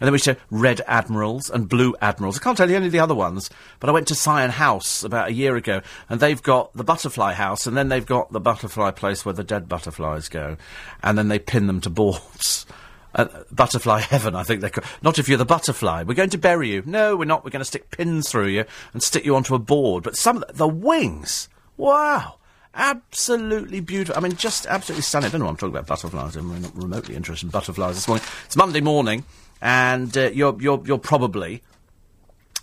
And 0.00 0.06
then 0.06 0.12
we 0.12 0.18
said 0.18 0.38
red 0.50 0.80
admirals 0.88 1.48
and 1.50 1.68
blue 1.68 1.94
admirals. 2.00 2.38
I 2.38 2.42
can't 2.42 2.56
tell 2.56 2.68
you 2.68 2.76
any 2.76 2.86
of 2.86 2.92
the 2.92 2.98
other 2.98 3.14
ones, 3.14 3.48
but 3.78 3.88
I 3.88 3.92
went 3.92 4.08
to 4.08 4.14
Syon 4.14 4.50
House 4.50 5.04
about 5.04 5.28
a 5.28 5.32
year 5.32 5.54
ago, 5.54 5.82
and 6.08 6.18
they've 6.18 6.42
got 6.42 6.72
the 6.74 6.82
butterfly 6.82 7.32
house, 7.32 7.66
and 7.66 7.76
then 7.76 7.88
they've 7.88 8.04
got 8.04 8.32
the 8.32 8.40
butterfly 8.40 8.90
place 8.90 9.24
where 9.24 9.32
the 9.32 9.44
dead 9.44 9.68
butterflies 9.68 10.28
go, 10.28 10.56
and 11.02 11.16
then 11.16 11.28
they 11.28 11.38
pin 11.38 11.66
them 11.66 11.80
to 11.82 11.90
boards. 11.90 12.66
Uh, 13.16 13.28
butterfly 13.52 14.00
heaven, 14.00 14.34
I 14.34 14.42
think 14.42 14.60
they 14.60 14.70
call. 14.70 14.82
Not 15.00 15.20
if 15.20 15.28
you're 15.28 15.38
the 15.38 15.44
butterfly. 15.44 16.02
We're 16.02 16.14
going 16.14 16.30
to 16.30 16.38
bury 16.38 16.70
you. 16.70 16.82
No, 16.84 17.14
we're 17.14 17.26
not. 17.26 17.44
We're 17.44 17.52
going 17.52 17.60
to 17.60 17.64
stick 17.64 17.92
pins 17.92 18.28
through 18.28 18.48
you 18.48 18.64
and 18.92 19.00
stick 19.00 19.24
you 19.24 19.36
onto 19.36 19.54
a 19.54 19.60
board. 19.60 20.02
But 20.02 20.16
some 20.16 20.38
of 20.38 20.48
the, 20.48 20.54
the 20.54 20.66
wings, 20.66 21.48
wow, 21.76 22.38
absolutely 22.74 23.78
beautiful. 23.78 24.18
I 24.18 24.20
mean, 24.20 24.34
just 24.34 24.66
absolutely 24.66 25.02
stunning. 25.02 25.28
I 25.28 25.30
don't 25.30 25.42
know. 25.42 25.44
why 25.44 25.50
I'm 25.52 25.56
talking 25.56 25.76
about 25.76 25.86
butterflies. 25.86 26.34
I'm 26.34 26.60
not 26.60 26.74
remotely 26.74 27.14
interested 27.14 27.46
in 27.46 27.50
butterflies 27.50 27.94
this 27.94 28.08
morning. 28.08 28.26
It's 28.46 28.56
Monday 28.56 28.80
morning, 28.80 29.24
and 29.60 30.16
uh, 30.16 30.30
you're 30.32 30.56
you're 30.60 30.82
you're 30.84 30.98
probably 30.98 31.62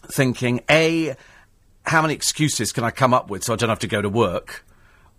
thinking, 0.04 0.62
a, 0.70 1.16
how 1.86 2.02
many 2.02 2.14
excuses 2.14 2.72
can 2.72 2.84
I 2.84 2.92
come 2.92 3.14
up 3.14 3.30
with 3.30 3.44
so 3.44 3.54
I 3.54 3.56
don't 3.56 3.70
have 3.70 3.80
to 3.80 3.88
go 3.88 4.02
to 4.02 4.10
work, 4.10 4.66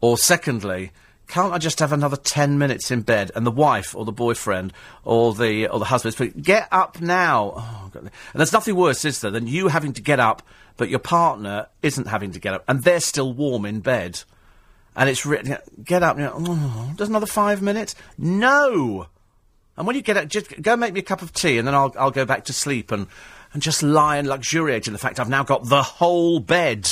or 0.00 0.18
secondly 0.18 0.92
can't 1.32 1.54
I 1.54 1.58
just 1.58 1.78
have 1.78 1.92
another 1.92 2.16
ten 2.16 2.58
minutes 2.58 2.90
in 2.90 3.00
bed? 3.00 3.30
And 3.34 3.46
the 3.46 3.50
wife 3.50 3.94
or 3.94 4.04
the 4.04 4.12
boyfriend 4.12 4.72
or 5.02 5.32
the 5.32 5.66
or 5.66 5.78
the 5.78 5.86
husband 5.86 6.14
is 6.20 6.44
get 6.44 6.68
up 6.70 7.00
now. 7.00 7.54
Oh, 7.56 7.90
and 7.94 8.10
there's 8.34 8.52
nothing 8.52 8.76
worse, 8.76 9.04
is 9.06 9.20
there, 9.20 9.30
than 9.30 9.46
you 9.46 9.68
having 9.68 9.94
to 9.94 10.02
get 10.02 10.20
up, 10.20 10.42
but 10.76 10.90
your 10.90 10.98
partner 10.98 11.68
isn't 11.80 12.06
having 12.06 12.32
to 12.32 12.38
get 12.38 12.52
up, 12.52 12.64
and 12.68 12.82
they're 12.82 13.00
still 13.00 13.32
warm 13.32 13.64
in 13.64 13.80
bed. 13.80 14.22
And 14.94 15.08
it's 15.08 15.24
written, 15.24 15.56
get 15.82 16.02
up. 16.02 16.18
You 16.18 16.24
know, 16.24 16.34
oh, 16.36 16.92
just 16.96 17.08
another 17.08 17.24
five 17.24 17.62
minutes? 17.62 17.94
No. 18.18 19.06
And 19.76 19.86
when 19.86 19.96
you 19.96 20.02
get 20.02 20.16
up, 20.16 20.28
just 20.28 20.60
go 20.60 20.76
make 20.76 20.92
me 20.92 21.00
a 21.00 21.04
cup 21.04 21.22
of 21.22 21.32
tea, 21.32 21.58
and 21.58 21.66
then 21.66 21.74
I'll 21.74 21.94
I'll 21.98 22.10
go 22.10 22.24
back 22.24 22.44
to 22.44 22.52
sleep 22.52 22.92
and 22.92 23.06
and 23.52 23.62
just 23.62 23.82
lie 23.82 24.16
and 24.16 24.28
luxuriate 24.28 24.86
in 24.86 24.92
the 24.92 24.98
fact 24.98 25.20
I've 25.20 25.28
now 25.28 25.44
got 25.44 25.68
the 25.68 25.82
whole 25.82 26.40
bed. 26.40 26.90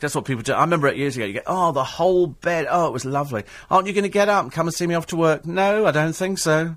That's 0.00 0.14
what 0.14 0.26
people 0.26 0.42
do. 0.42 0.52
I 0.52 0.60
remember 0.60 0.88
it 0.88 0.96
years 0.96 1.16
ago. 1.16 1.24
You 1.24 1.32
get, 1.34 1.44
oh, 1.46 1.72
the 1.72 1.84
whole 1.84 2.26
bed. 2.26 2.66
Oh, 2.68 2.86
it 2.86 2.92
was 2.92 3.06
lovely. 3.06 3.44
Aren't 3.70 3.86
you 3.86 3.94
going 3.94 4.02
to 4.02 4.10
get 4.10 4.28
up 4.28 4.42
and 4.42 4.52
come 4.52 4.66
and 4.66 4.74
see 4.74 4.86
me 4.86 4.94
off 4.94 5.06
to 5.06 5.16
work? 5.16 5.46
No, 5.46 5.86
I 5.86 5.90
don't 5.90 6.12
think 6.12 6.38
so. 6.38 6.60
You're 6.60 6.76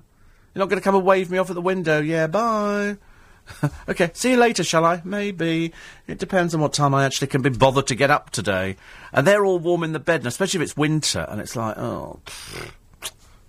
not 0.54 0.70
going 0.70 0.80
to 0.80 0.84
come 0.84 0.94
and 0.94 1.04
wave 1.04 1.30
me 1.30 1.36
off 1.36 1.50
at 1.50 1.54
the 1.54 1.60
window. 1.60 2.00
Yeah, 2.00 2.28
bye. 2.28 2.96
okay, 3.88 4.10
see 4.14 4.30
you 4.30 4.36
later, 4.38 4.64
shall 4.64 4.86
I? 4.86 5.02
Maybe. 5.04 5.72
It 6.06 6.18
depends 6.18 6.54
on 6.54 6.62
what 6.62 6.72
time 6.72 6.94
I 6.94 7.04
actually 7.04 7.28
can 7.28 7.42
be 7.42 7.50
bothered 7.50 7.88
to 7.88 7.94
get 7.94 8.10
up 8.10 8.30
today. 8.30 8.76
And 9.12 9.26
they're 9.26 9.44
all 9.44 9.58
warm 9.58 9.82
in 9.82 9.92
the 9.92 10.00
bed, 10.00 10.20
and 10.20 10.26
especially 10.26 10.60
if 10.60 10.64
it's 10.64 10.76
winter, 10.76 11.26
and 11.28 11.40
it's 11.42 11.56
like, 11.56 11.76
oh. 11.76 12.20
Pfft. 12.24 12.72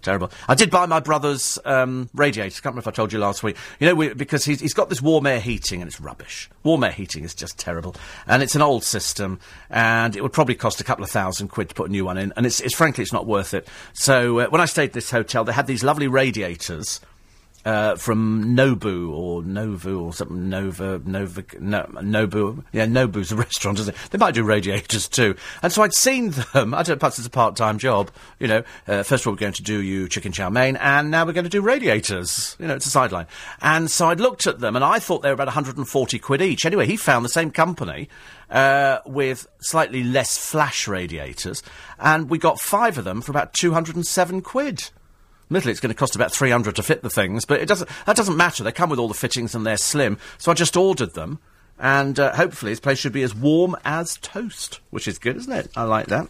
Terrible. 0.02 0.32
I 0.48 0.56
did 0.56 0.72
buy 0.72 0.86
my 0.86 1.00
brother's 1.00 1.60
um, 1.66 2.10
radiator. 2.14 2.48
I 2.48 2.50
can't 2.50 2.66
remember 2.66 2.82
if 2.82 2.88
I 2.88 2.92
told 2.92 3.14
you 3.14 3.20
last 3.20 3.44
week. 3.44 3.56
You 3.80 3.88
know, 3.88 3.96
we, 3.96 4.14
because 4.14 4.46
he's, 4.46 4.60
he's 4.60 4.74
got 4.74 4.90
this 4.90 5.02
warm 5.02 5.28
air 5.28 5.40
heating 5.40 5.82
and 5.82 5.88
it's 5.88 6.02
rubbish. 6.02 6.50
Warm 6.64 6.84
air 6.84 6.92
heating 6.92 7.24
is 7.24 7.36
just 7.36 7.60
terrible. 7.60 7.96
And 8.28 8.42
it's 8.42 8.56
an 8.56 8.62
old 8.62 8.84
system 8.84 9.40
and 9.70 10.16
it 10.16 10.24
would 10.24 10.34
probably 10.34 10.56
cost 10.56 10.82
a 10.82 10.84
couple 10.84 11.04
of 11.04 11.12
thousand 11.12 11.50
quid 11.50 11.70
to 11.70 11.76
put 11.76 11.90
a 11.90 11.92
new 11.92 12.06
one 12.06 12.18
in. 12.18 12.34
And 12.36 12.46
it's, 12.46 12.60
it's 12.62 12.76
frankly, 12.76 13.04
it's 13.04 13.14
not 13.14 13.28
worth 13.28 13.54
it. 13.54 13.68
So 13.94 14.40
uh, 14.40 14.48
when 14.48 14.62
I 14.62 14.66
stayed 14.66 14.90
at 14.90 14.94
this 14.94 15.12
hotel, 15.12 15.44
they 15.44 15.54
had 15.54 15.68
these 15.68 15.84
lovely 15.84 16.08
radiators 16.08 17.00
uh, 17.66 17.96
from 17.96 18.56
Nobu 18.56 19.12
or 19.12 19.42
Novu 19.42 20.02
or 20.02 20.14
something. 20.14 20.50
Nova, 20.50 21.02
Nova, 21.06 21.44
no, 21.60 21.84
Nobu. 21.84 22.64
Yeah, 22.72 22.86
Nobu's 22.86 23.32
a 23.32 23.36
restaurant, 23.38 23.80
isn't 23.80 23.96
it? 23.96 24.12
They 24.12 24.18
might 24.18 24.34
do 24.34 24.44
radiators 24.44 25.08
too. 25.08 25.36
And 25.62 25.72
so 25.72 25.84
I'd 25.84 25.94
seen 25.94 26.32
them. 26.54 26.74
I 26.74 26.84
don't 26.84 26.90
know, 26.90 26.96
perhaps 26.98 27.18
it's 27.20 27.28
a 27.28 27.32
part 27.32 27.56
time 27.56 27.78
job. 27.78 28.12
You 28.40 28.48
know, 28.48 28.64
uh, 28.88 29.04
first 29.04 29.24
of 29.24 29.28
all, 29.28 29.34
we're 29.34 29.38
going 29.40 29.54
to 29.54 29.64
do 29.64 29.82
you 29.82 30.08
chicken 30.08 30.32
chow 30.32 30.50
mein, 30.50 30.78
and 30.78 31.12
now 31.12 31.26
we're 31.26 31.34
going 31.34 31.44
to 31.44 31.50
do 31.50 31.62
radiators. 31.62 32.56
You 32.60 32.68
know, 32.68 32.76
it's 32.76 32.86
a 32.86 32.92
sideline. 32.92 33.28
And 33.62 33.90
so 33.90 34.08
I'd 34.08 34.20
looked 34.20 34.48
at 34.48 34.60
them, 34.60 34.76
and 34.76 34.86
I 34.86 35.00
thought 35.00 35.22
they 35.22 35.30
were 35.30 35.34
about 35.34 35.48
140 35.48 36.20
quid 36.20 36.42
each. 36.42 36.66
Anyway, 36.66 36.86
he 36.86 36.98
found 36.98 37.26
the 37.26 37.30
same 37.30 37.52
company. 37.52 38.10
Uh, 38.50 39.00
with 39.06 39.48
slightly 39.62 40.04
less 40.04 40.38
flash 40.38 40.86
radiators, 40.86 41.64
and 42.00 42.30
we 42.30 42.38
got 42.38 42.60
five 42.60 42.98
of 42.98 43.06
them 43.06 43.22
for 43.22 43.32
about 43.32 43.54
207 43.54 44.42
quid. 44.42 44.90
Admittedly, 45.52 45.72
it's 45.72 45.82
going 45.82 45.94
to 45.94 46.00
cost 46.00 46.16
about 46.16 46.32
300 46.32 46.78
to 46.78 46.82
fit 46.82 47.02
the 47.02 47.10
things, 47.10 47.44
but 47.44 47.60
it 47.60 47.66
doesn't, 47.66 47.90
that 48.06 48.16
doesn't 48.16 48.38
matter. 48.38 48.64
They 48.64 48.72
come 48.72 48.90
with 48.90 49.00
all 49.00 49.10
the 49.10 49.14
fittings 49.14 49.54
and 49.54 49.66
they're 49.66 49.76
slim. 49.76 50.18
So 50.38 50.50
I 50.50 50.56
just 50.56 50.78
ordered 50.78 51.14
them. 51.14 51.40
And 51.78 52.18
uh, 52.18 52.34
hopefully, 52.34 52.72
this 52.72 52.80
place 52.80 53.00
should 53.00 53.12
be 53.12 53.22
as 53.22 53.36
warm 53.36 53.76
as 53.84 54.16
toast, 54.22 54.80
which 54.92 55.10
is 55.10 55.20
good, 55.20 55.36
isn't 55.36 55.52
it? 55.52 55.70
I 55.76 55.84
like 55.84 56.08
that. 56.08 56.30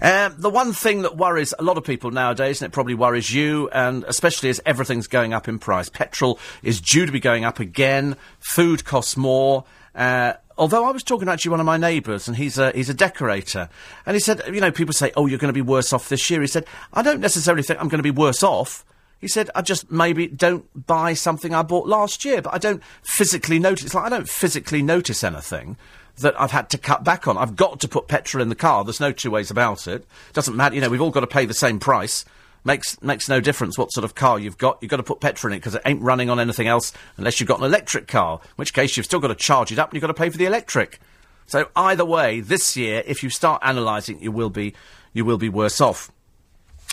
Um, 0.00 0.36
the 0.38 0.50
one 0.50 0.72
thing 0.72 1.02
that 1.02 1.16
worries 1.16 1.52
a 1.58 1.64
lot 1.64 1.78
of 1.78 1.82
people 1.82 2.12
nowadays, 2.12 2.62
and 2.62 2.70
it 2.70 2.72
probably 2.72 2.94
worries 2.94 3.34
you, 3.34 3.68
and 3.70 4.04
especially 4.04 4.50
as 4.50 4.60
everything's 4.64 5.08
going 5.08 5.32
up 5.32 5.48
in 5.48 5.58
price, 5.58 5.88
petrol 5.88 6.38
is 6.62 6.80
due 6.80 7.06
to 7.06 7.12
be 7.12 7.18
going 7.18 7.44
up 7.44 7.58
again, 7.58 8.14
food 8.38 8.84
costs 8.84 9.16
more, 9.16 9.64
uh, 9.96 10.34
although 10.58 10.84
I 10.84 10.90
was 10.90 11.02
talking 11.02 11.28
actually 11.28 11.50
one 11.50 11.60
of 11.60 11.66
my 11.66 11.76
neighbours, 11.76 12.28
and 12.28 12.36
he's 12.36 12.58
a, 12.58 12.72
he's 12.72 12.90
a 12.90 12.94
decorator, 12.94 13.68
and 14.06 14.14
he 14.14 14.20
said, 14.20 14.42
you 14.52 14.60
know, 14.60 14.72
people 14.72 14.92
say, 14.92 15.12
oh, 15.16 15.26
you're 15.26 15.38
going 15.38 15.48
to 15.48 15.54
be 15.54 15.62
worse 15.62 15.92
off 15.92 16.08
this 16.08 16.28
year. 16.30 16.40
He 16.40 16.46
said, 16.46 16.66
I 16.92 17.02
don't 17.02 17.20
necessarily 17.20 17.62
think 17.62 17.80
I'm 17.80 17.88
going 17.88 17.98
to 17.98 18.02
be 18.02 18.10
worse 18.10 18.42
off. 18.42 18.84
He 19.20 19.28
said, 19.28 19.50
I 19.54 19.62
just 19.62 19.90
maybe 19.90 20.26
don't 20.26 20.86
buy 20.86 21.14
something 21.14 21.54
I 21.54 21.62
bought 21.62 21.86
last 21.86 22.24
year, 22.24 22.42
but 22.42 22.52
I 22.52 22.58
don't 22.58 22.82
physically 23.02 23.58
notice. 23.58 23.86
It's 23.86 23.94
like 23.94 24.04
I 24.04 24.10
don't 24.10 24.28
physically 24.28 24.82
notice 24.82 25.24
anything 25.24 25.76
that 26.18 26.38
I've 26.40 26.50
had 26.50 26.70
to 26.70 26.78
cut 26.78 27.04
back 27.04 27.26
on. 27.26 27.38
I've 27.38 27.56
got 27.56 27.80
to 27.80 27.88
put 27.88 28.06
petrol 28.06 28.42
in 28.42 28.48
the 28.48 28.54
car. 28.54 28.84
There's 28.84 29.00
no 29.00 29.12
two 29.12 29.30
ways 29.30 29.50
about 29.50 29.86
it. 29.86 30.06
Doesn't 30.32 30.56
matter. 30.56 30.74
You 30.74 30.80
know, 30.80 30.90
we've 30.90 31.00
all 31.00 31.10
got 31.10 31.20
to 31.20 31.26
pay 31.26 31.46
the 31.46 31.54
same 31.54 31.80
price 31.80 32.24
makes 32.64 33.00
makes 33.02 33.28
no 33.28 33.40
difference 33.40 33.78
what 33.78 33.92
sort 33.92 34.04
of 34.04 34.14
car 34.14 34.38
you've 34.38 34.58
got. 34.58 34.78
You've 34.80 34.90
got 34.90 34.96
to 34.98 35.02
put 35.02 35.20
petrol 35.20 35.52
in 35.52 35.56
it 35.56 35.60
because 35.60 35.74
it 35.74 35.82
ain't 35.84 36.02
running 36.02 36.30
on 36.30 36.40
anything 36.40 36.66
else 36.66 36.92
unless 37.16 37.38
you've 37.40 37.48
got 37.48 37.58
an 37.58 37.64
electric 37.64 38.08
car, 38.08 38.40
in 38.42 38.48
which 38.56 38.74
case 38.74 38.96
you've 38.96 39.06
still 39.06 39.20
got 39.20 39.28
to 39.28 39.34
charge 39.34 39.70
it 39.72 39.78
up 39.78 39.90
and 39.90 39.94
you've 39.94 40.02
got 40.02 40.08
to 40.08 40.14
pay 40.14 40.30
for 40.30 40.38
the 40.38 40.46
electric. 40.46 41.00
So 41.46 41.68
either 41.76 42.04
way, 42.04 42.40
this 42.40 42.76
year, 42.76 43.02
if 43.06 43.22
you 43.22 43.30
start 43.30 43.60
analysing, 43.64 44.20
you 44.22 44.32
will 44.32 44.50
be 44.50 44.74
you 45.12 45.24
will 45.24 45.38
be 45.38 45.48
worse 45.48 45.80
off. 45.80 46.10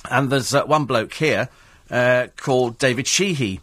And 0.10 0.30
there's 0.30 0.54
uh, 0.54 0.66
one 0.66 0.86
bloke 0.86 1.14
here 1.14 1.50
uh, 1.90 2.28
called 2.38 2.78
David 2.78 3.08
Sheehy, 3.08 3.62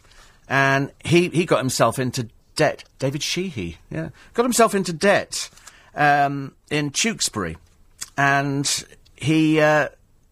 and 0.49 0.93
he 1.05 1.29
he 1.29 1.45
got 1.45 1.59
himself 1.59 1.99
into 1.99 2.29
debt. 2.57 2.85
David 2.99 3.23
Sheehy, 3.23 3.79
yeah, 3.91 4.11
got 4.35 4.45
himself 4.45 4.75
into 4.75 4.93
debt 4.93 5.50
um, 5.95 6.55
in 6.71 6.91
Tewkesbury, 6.91 7.57
and 8.17 8.85
he, 9.17 9.61
uh, 9.61 9.88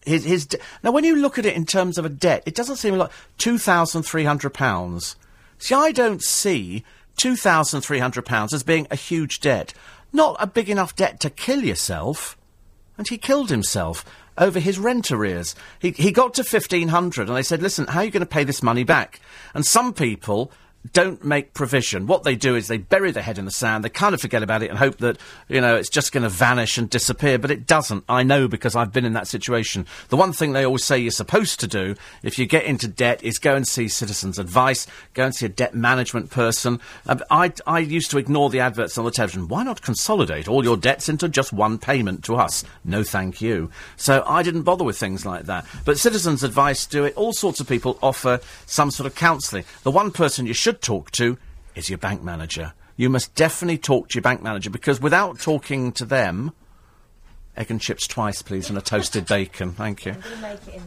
his, 0.07 0.23
his 0.23 0.45
de- 0.45 0.57
now 0.83 0.91
when 0.91 1.03
you 1.03 1.15
look 1.15 1.37
at 1.37 1.45
it 1.45 1.55
in 1.55 1.65
terms 1.65 1.97
of 1.97 2.05
a 2.05 2.09
debt, 2.09 2.43
it 2.45 2.55
doesn't 2.55 2.77
seem 2.77 2.95
like 2.95 3.11
two 3.37 3.57
thousand 3.57 4.03
three 4.03 4.23
hundred 4.23 4.53
pounds. 4.53 5.15
See, 5.59 5.75
I 5.75 5.91
don't 5.91 6.23
see 6.23 6.83
two 7.17 7.35
thousand 7.35 7.81
three 7.81 7.99
hundred 7.99 8.25
pounds 8.25 8.53
as 8.53 8.63
being 8.63 8.87
a 8.89 8.95
huge 8.95 9.39
debt, 9.39 9.73
not 10.11 10.37
a 10.39 10.47
big 10.47 10.69
enough 10.69 10.95
debt 10.95 11.19
to 11.19 11.29
kill 11.29 11.63
yourself. 11.63 12.37
And 12.97 13.07
he 13.07 13.17
killed 13.17 13.51
himself 13.51 14.03
over 14.39 14.59
his 14.59 14.79
rent 14.79 15.11
arrears. 15.11 15.55
He 15.79 15.91
he 15.91 16.11
got 16.11 16.33
to 16.35 16.43
fifteen 16.43 16.87
hundred, 16.87 17.27
and 17.27 17.37
they 17.37 17.43
said, 17.43 17.61
"Listen, 17.61 17.87
how 17.87 17.99
are 17.99 18.05
you 18.05 18.11
going 18.11 18.21
to 18.21 18.25
pay 18.25 18.43
this 18.43 18.63
money 18.63 18.83
back?" 18.83 19.19
And 19.53 19.65
some 19.65 19.93
people 19.93 20.51
don't 20.93 21.23
make 21.23 21.53
provision. 21.53 22.07
What 22.07 22.23
they 22.23 22.35
do 22.35 22.55
is 22.55 22.67
they 22.67 22.77
bury 22.77 23.11
their 23.11 23.23
head 23.23 23.37
in 23.37 23.45
the 23.45 23.51
sand, 23.51 23.83
they 23.83 23.89
kind 23.89 24.13
of 24.13 24.21
forget 24.21 24.43
about 24.43 24.63
it 24.63 24.69
and 24.69 24.77
hope 24.77 24.97
that, 24.97 25.17
you 25.47 25.61
know, 25.61 25.75
it's 25.75 25.89
just 25.89 26.11
going 26.11 26.23
to 26.23 26.29
vanish 26.29 26.77
and 26.77 26.89
disappear, 26.89 27.37
but 27.37 27.51
it 27.51 27.67
doesn't. 27.67 28.03
I 28.07 28.23
know 28.23 28.47
because 28.47 28.75
I've 28.75 28.93
been 28.93 29.05
in 29.05 29.13
that 29.13 29.27
situation. 29.27 29.85
The 30.09 30.17
one 30.17 30.33
thing 30.33 30.53
they 30.53 30.65
always 30.65 30.83
say 30.83 30.97
you're 30.97 31.11
supposed 31.11 31.59
to 31.61 31.67
do 31.67 31.95
if 32.23 32.37
you 32.39 32.45
get 32.45 32.65
into 32.65 32.87
debt 32.87 33.23
is 33.23 33.39
go 33.39 33.55
and 33.55 33.67
see 33.67 33.87
Citizens 33.87 34.39
Advice, 34.39 34.87
go 35.13 35.25
and 35.25 35.35
see 35.35 35.45
a 35.45 35.49
debt 35.49 35.75
management 35.75 36.29
person. 36.29 36.79
Um, 37.05 37.21
I, 37.29 37.53
I 37.65 37.79
used 37.79 38.11
to 38.11 38.17
ignore 38.17 38.49
the 38.49 38.59
adverts 38.59 38.97
on 38.97 39.05
the 39.05 39.11
television. 39.11 39.47
Why 39.47 39.63
not 39.63 39.81
consolidate 39.81 40.47
all 40.47 40.63
your 40.63 40.77
debts 40.77 41.09
into 41.09 41.29
just 41.29 41.53
one 41.53 41.77
payment 41.77 42.23
to 42.25 42.35
us? 42.35 42.63
No, 42.83 43.03
thank 43.03 43.41
you. 43.41 43.69
So 43.95 44.23
I 44.27 44.43
didn't 44.43 44.63
bother 44.63 44.83
with 44.83 44.97
things 44.97 45.25
like 45.25 45.45
that. 45.45 45.65
But 45.85 45.97
Citizens 45.97 46.43
Advice 46.43 46.85
do 46.85 47.05
it. 47.05 47.15
All 47.15 47.33
sorts 47.33 47.59
of 47.59 47.67
people 47.67 47.97
offer 48.01 48.39
some 48.65 48.91
sort 48.91 49.07
of 49.07 49.15
counselling. 49.15 49.65
The 49.83 49.91
one 49.91 50.11
person 50.11 50.45
you 50.45 50.53
should 50.53 50.76
talk 50.81 51.11
to 51.11 51.37
is 51.75 51.89
your 51.89 51.97
bank 51.97 52.23
manager. 52.23 52.73
You 52.95 53.09
must 53.09 53.35
definitely 53.35 53.77
talk 53.77 54.09
to 54.09 54.15
your 54.15 54.23
bank 54.23 54.41
manager 54.41 54.69
because 54.69 54.99
without 54.99 55.39
talking 55.39 55.91
to 55.93 56.05
them, 56.05 56.51
egg 57.55 57.71
and 57.71 57.79
chips 57.81 58.07
twice, 58.07 58.41
please, 58.41 58.69
and 58.69 58.77
a 58.77 58.81
toasted 58.81 59.25
bacon. 59.27 59.73
Thank 59.73 60.05
you. 60.05 60.15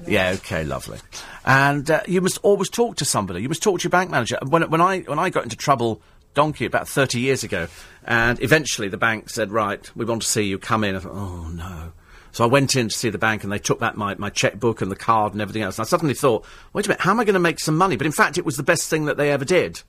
Yeah, 0.06 0.32
okay, 0.36 0.64
lovely. 0.64 0.98
And 1.44 1.90
uh, 1.90 2.02
you 2.06 2.20
must 2.20 2.38
always 2.42 2.68
talk 2.68 2.96
to 2.96 3.04
somebody. 3.04 3.42
You 3.42 3.48
must 3.48 3.62
talk 3.62 3.80
to 3.80 3.84
your 3.84 3.90
bank 3.90 4.10
manager. 4.10 4.38
When, 4.46 4.68
when 4.70 4.80
I 4.80 5.00
when 5.00 5.18
I 5.18 5.30
got 5.30 5.44
into 5.44 5.56
trouble, 5.56 6.02
donkey, 6.34 6.64
about 6.64 6.88
thirty 6.88 7.20
years 7.20 7.44
ago, 7.44 7.68
and 8.04 8.42
eventually 8.42 8.88
the 8.88 8.96
bank 8.96 9.30
said, 9.30 9.52
"Right, 9.52 9.88
we 9.96 10.04
want 10.04 10.22
to 10.22 10.28
see 10.28 10.42
you. 10.42 10.58
Come 10.58 10.84
in." 10.84 10.96
I 10.96 11.00
thought, 11.00 11.12
"Oh 11.12 11.48
no." 11.48 11.92
So 12.32 12.44
I 12.44 12.48
went 12.48 12.76
in 12.76 12.88
to 12.88 12.96
see 12.96 13.10
the 13.10 13.18
bank 13.18 13.42
and 13.42 13.52
they 13.52 13.58
took 13.58 13.80
back 13.80 13.96
my, 13.96 14.14
my 14.14 14.30
checkbook 14.30 14.80
and 14.80 14.90
the 14.90 14.96
card 14.96 15.32
and 15.32 15.42
everything 15.42 15.62
else. 15.62 15.78
And 15.78 15.86
I 15.86 15.88
suddenly 15.88 16.14
thought, 16.14 16.44
wait 16.72 16.86
a 16.86 16.88
minute, 16.88 17.02
how 17.02 17.10
am 17.10 17.20
I 17.20 17.24
going 17.24 17.34
to 17.34 17.40
make 17.40 17.60
some 17.60 17.76
money? 17.76 17.96
But 17.96 18.06
in 18.06 18.12
fact, 18.12 18.38
it 18.38 18.44
was 18.44 18.56
the 18.56 18.62
best 18.62 18.88
thing 18.88 19.06
that 19.06 19.16
they 19.16 19.30
ever 19.30 19.44
did. 19.44 19.82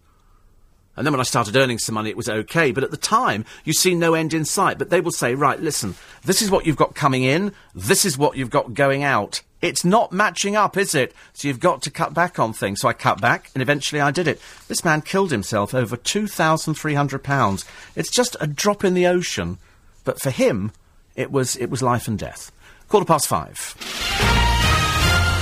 And 0.98 1.05
then 1.05 1.13
when 1.13 1.21
I 1.21 1.24
started 1.24 1.55
earning 1.55 1.77
some 1.77 1.95
money, 1.95 2.10
it 2.10 2.17
was 2.17 2.27
okay. 2.27 2.71
But 2.71 2.83
at 2.83 2.91
the 2.91 2.98
time, 2.98 3.45
you 3.63 3.74
see 3.74 3.95
no 3.95 4.13
end 4.13 4.33
in 4.33 4.43
sight. 4.43 4.77
But 4.77 4.89
they 4.89 5.00
will 5.00 5.12
say, 5.12 5.36
right, 5.36 5.60
listen, 5.60 5.95
this 6.24 6.41
is 6.41 6.51
what 6.51 6.65
you've 6.65 6.75
got 6.75 6.95
coming 6.95 7.24
in. 7.24 7.53
This 7.74 8.03
is 8.03 8.17
what 8.17 8.36
you've 8.36 8.50
got 8.50 8.74
going 8.74 9.03
out. 9.03 9.41
It's 9.62 9.86
not 9.86 10.12
matching 10.12 10.55
up, 10.55 10.75
is 10.75 10.93
it? 10.95 11.13
So 11.33 11.48
you've 11.48 11.60
got 11.60 11.83
to 11.83 11.91
cut 11.91 12.13
back 12.13 12.39
on 12.39 12.51
things. 12.51 12.81
So 12.81 12.89
I 12.89 12.93
cut 12.93 13.21
back, 13.21 13.51
and 13.53 13.62
eventually 13.62 14.01
I 14.01 14.12
did 14.12 14.27
it. 14.27 14.41
This 14.67 14.83
man 14.83 15.01
killed 15.01 15.31
himself 15.31 15.74
over 15.74 15.95
£2,300. 15.95 17.65
It's 17.95 18.12
just 18.12 18.36
a 18.39 18.48
drop 18.48 18.83
in 18.83 18.93
the 18.93 19.07
ocean. 19.07 19.60
But 20.03 20.19
for 20.19 20.31
him, 20.31 20.71
it 21.15 21.31
was, 21.31 21.55
it 21.57 21.69
was 21.69 21.81
life 21.81 22.07
and 22.07 22.17
death. 22.17 22.51
Quarter 22.87 23.05
past 23.05 23.27
five. 23.27 23.75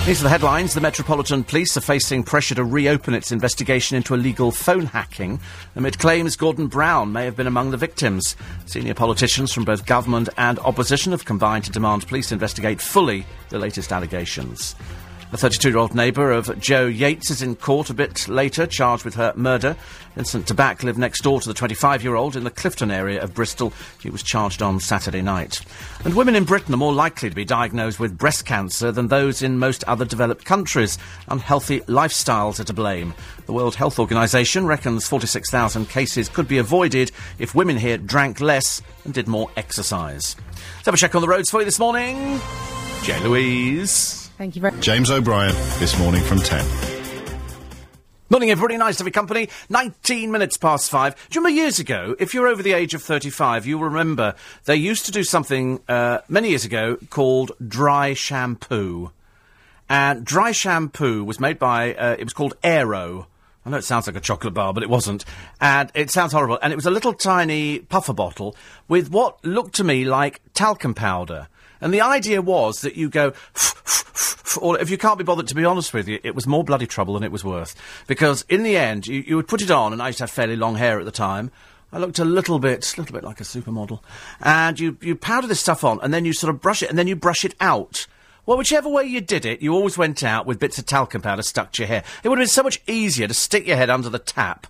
These 0.06 0.22
are 0.22 0.24
the 0.24 0.30
headlines. 0.30 0.74
The 0.74 0.82
Metropolitan 0.82 1.44
Police 1.44 1.78
are 1.78 1.82
facing 1.82 2.24
pressure 2.24 2.56
to 2.56 2.64
reopen 2.64 3.14
its 3.14 3.32
investigation 3.32 3.96
into 3.96 4.16
illegal 4.16 4.50
phone 4.50 4.88
hacking 4.88 5.40
amid 5.76 6.00
claims 6.00 6.36
Gordon 6.36 6.66
Brown 6.66 7.12
may 7.12 7.26
have 7.26 7.36
been 7.36 7.46
among 7.46 7.70
the 7.70 7.78
victims. 7.78 8.36
Senior 8.66 8.96
politicians 8.96 9.54
from 9.54 9.66
both 9.66 9.86
government 9.86 10.28
and 10.36 10.58
opposition 10.60 11.12
have 11.12 11.26
combined 11.26 11.66
to 11.66 11.72
demand 11.72 12.08
police 12.08 12.32
investigate 12.32 12.82
fully 12.82 13.24
the 13.50 13.60
latest 13.60 13.92
allegations. 13.92 14.74
The 15.30 15.38
32 15.38 15.70
year 15.70 15.78
old 15.78 15.94
neighbour 15.94 16.32
of 16.32 16.60
Jo 16.60 16.88
Yeates 16.88 17.30
is 17.30 17.44
in 17.44 17.56
court 17.56 17.92
a 17.92 17.94
bit 17.94 18.28
later, 18.28 18.66
charged 18.66 19.06
with 19.06 19.14
her 19.14 19.32
murder. 19.36 19.78
Vincent 20.20 20.48
Tabak 20.48 20.84
lived 20.84 21.00
next 21.00 21.22
door 21.22 21.40
to 21.40 21.48
the 21.48 21.54
25 21.54 22.04
year 22.04 22.16
old 22.16 22.36
in 22.36 22.44
the 22.44 22.52
Clifton 22.52 22.92
area 22.92 23.24
of 23.24 23.34
Bristol. 23.34 23.72
He 24.02 24.10
was 24.10 24.22
charged 24.22 24.62
on 24.62 24.82
Saturday 24.82 25.22
night. 25.22 25.62
And 26.04 26.14
women 26.14 26.36
in 26.36 26.44
Britain 26.44 26.74
are 26.74 26.78
more 26.78 26.92
likely 26.92 27.30
to 27.30 27.36
be 27.36 27.46
diagnosed 27.46 28.02
with 28.02 28.18
breast 28.18 28.46
cancer 28.46 28.92
than 28.92 29.08
those 29.08 29.42
in 29.42 29.58
most 29.58 29.86
other 29.86 30.04
developed 30.04 30.44
countries. 30.44 30.98
Unhealthy 31.30 31.80
lifestyles 31.88 32.60
are 32.60 32.66
to 32.66 32.74
blame. 32.74 33.14
The 33.46 33.54
World 33.54 33.76
Health 33.76 33.98
Organization 33.98 34.66
reckons 34.66 35.08
46,000 35.08 35.88
cases 35.88 36.28
could 36.28 36.50
be 36.50 36.58
avoided 36.58 37.14
if 37.38 37.56
women 37.56 37.78
here 37.78 37.98
drank 37.98 38.42
less 38.42 38.82
and 39.06 39.14
did 39.14 39.30
more 39.30 39.50
exercise. 39.56 40.36
Let's 40.76 40.86
have 40.86 40.96
a 40.96 40.98
check 40.98 41.16
on 41.16 41.22
the 41.22 41.30
roads 41.30 41.50
for 41.50 41.62
you 41.62 41.66
this 41.66 41.80
morning. 41.80 42.42
Jay 43.04 43.18
Louise. 43.24 44.28
Thank 44.38 44.58
you 44.58 44.62
very 44.64 44.74
much. 44.74 44.84
James 44.84 45.12
O'Brien 45.12 45.56
this 45.80 45.98
morning 45.98 46.22
from 46.24 46.40
10. 46.40 46.99
Morning, 48.32 48.52
everybody. 48.52 48.78
Nice 48.78 48.98
to 48.98 49.02
have 49.02 49.08
your 49.08 49.12
company. 49.12 49.50
19 49.70 50.30
minutes 50.32 50.56
past 50.56 50.92
five. 50.92 51.16
Do 51.16 51.22
you 51.32 51.42
remember 51.42 51.62
years 51.64 51.80
ago, 51.80 52.16
if 52.20 52.36
you're 52.36 52.48
over 52.48 52.62
the 52.62 52.74
age 52.74 52.94
of 52.94 53.02
35, 53.02 53.66
you'll 53.66 53.82
remember 53.82 54.36
they 54.66 54.76
used 54.76 55.08
to 55.08 55.12
do 55.12 55.24
something 55.24 55.80
uh, 55.88 56.20
many 56.28 56.50
years 56.50 56.64
ago 56.64 57.00
called 57.10 57.54
dry 57.68 58.14
shampoo. 58.14 59.10
And 59.90 60.24
dry 60.24 60.52
shampoo 60.52 61.24
was 61.24 61.40
made 61.40 61.58
by, 61.58 61.96
uh, 61.96 62.18
it 62.20 62.24
was 62.24 62.34
called 62.34 62.54
Aero. 62.64 63.26
I 63.66 63.72
know 63.72 63.78
it 63.78 63.84
sounds 63.84 64.06
like 64.06 64.16
a 64.16 64.22
chocolate 64.22 64.54
bar, 64.54 64.76
but 64.76 64.84
it 64.84 64.90
wasn't. 64.92 65.26
And 65.60 65.92
it 65.96 66.12
sounds 66.12 66.32
horrible. 66.32 66.60
And 66.62 66.72
it 66.72 66.76
was 66.76 66.86
a 66.86 66.92
little 66.92 67.14
tiny 67.14 67.80
puffer 67.80 68.14
bottle 68.14 68.56
with 68.88 69.10
what 69.10 69.44
looked 69.44 69.74
to 69.78 69.84
me 69.84 70.06
like 70.06 70.40
talcum 70.54 70.94
powder. 70.94 71.48
And 71.82 71.94
the 71.94 72.02
idea 72.02 72.42
was 72.42 72.82
that 72.82 72.96
you 72.96 73.10
go, 73.10 73.34
or 74.62 74.80
if 74.80 74.90
you 74.90 74.98
can't 74.98 75.18
be 75.18 75.24
bothered, 75.24 75.48
to 75.48 75.56
be 75.56 75.66
honest 75.66 75.94
with 75.94 76.08
you, 76.08 76.20
it 76.24 76.36
was 76.36 76.48
more 76.48 76.64
bloody 76.64 76.88
trouble 76.88 77.14
than 77.14 77.24
it 77.24 77.32
was 77.32 77.44
worth. 77.44 77.76
Because 78.08 78.46
in 78.50 78.64
the 78.64 78.78
end, 78.78 79.08
you, 79.08 79.24
you 79.26 79.36
would 79.36 79.48
put 79.48 79.62
it 79.62 79.72
on, 79.72 79.94
and 79.94 80.02
I 80.02 80.08
used 80.08 80.18
to 80.20 80.24
have 80.24 80.32
fairly 80.32 80.56
long 80.56 80.76
hair 80.76 81.00
at 81.00 81.06
the 81.06 81.12
time. 81.12 81.52
I 81.92 81.98
looked 81.98 82.20
a 82.20 82.26
little 82.26 82.60
bit, 82.60 82.94
little 82.98 83.14
bit 83.14 83.24
like 83.24 83.40
a 83.40 83.44
supermodel. 83.44 84.02
And 84.42 84.80
you, 84.80 84.98
you 85.02 85.16
powder 85.16 85.48
this 85.48 85.60
stuff 85.60 85.84
on, 85.84 86.00
and 86.02 86.14
then 86.14 86.26
you 86.26 86.34
sort 86.34 86.54
of 86.54 86.62
brush 86.62 86.84
it, 86.84 86.90
and 86.90 87.00
then 87.00 87.08
you 87.08 87.16
brush 87.16 87.46
it 87.46 87.56
out. 87.60 88.08
Well, 88.46 88.58
whichever 88.58 88.90
way 88.90 89.04
you 89.04 89.22
did 89.22 89.46
it, 89.46 89.62
you 89.62 89.74
always 89.74 89.98
went 89.98 90.24
out 90.24 90.46
with 90.46 90.60
bits 90.60 90.80
of 90.80 90.86
talcum 90.86 91.22
powder 91.22 91.44
stuck 91.44 91.72
to 91.74 91.84
your 91.84 91.88
hair. 91.88 92.04
It 92.24 92.30
would 92.30 92.40
have 92.40 92.44
been 92.44 92.50
so 92.50 92.64
much 92.64 92.82
easier 92.88 93.28
to 93.28 93.34
stick 93.34 93.68
your 93.68 93.78
head 93.78 93.90
under 93.90 94.10
the 94.10 94.20
tap. 94.20 94.68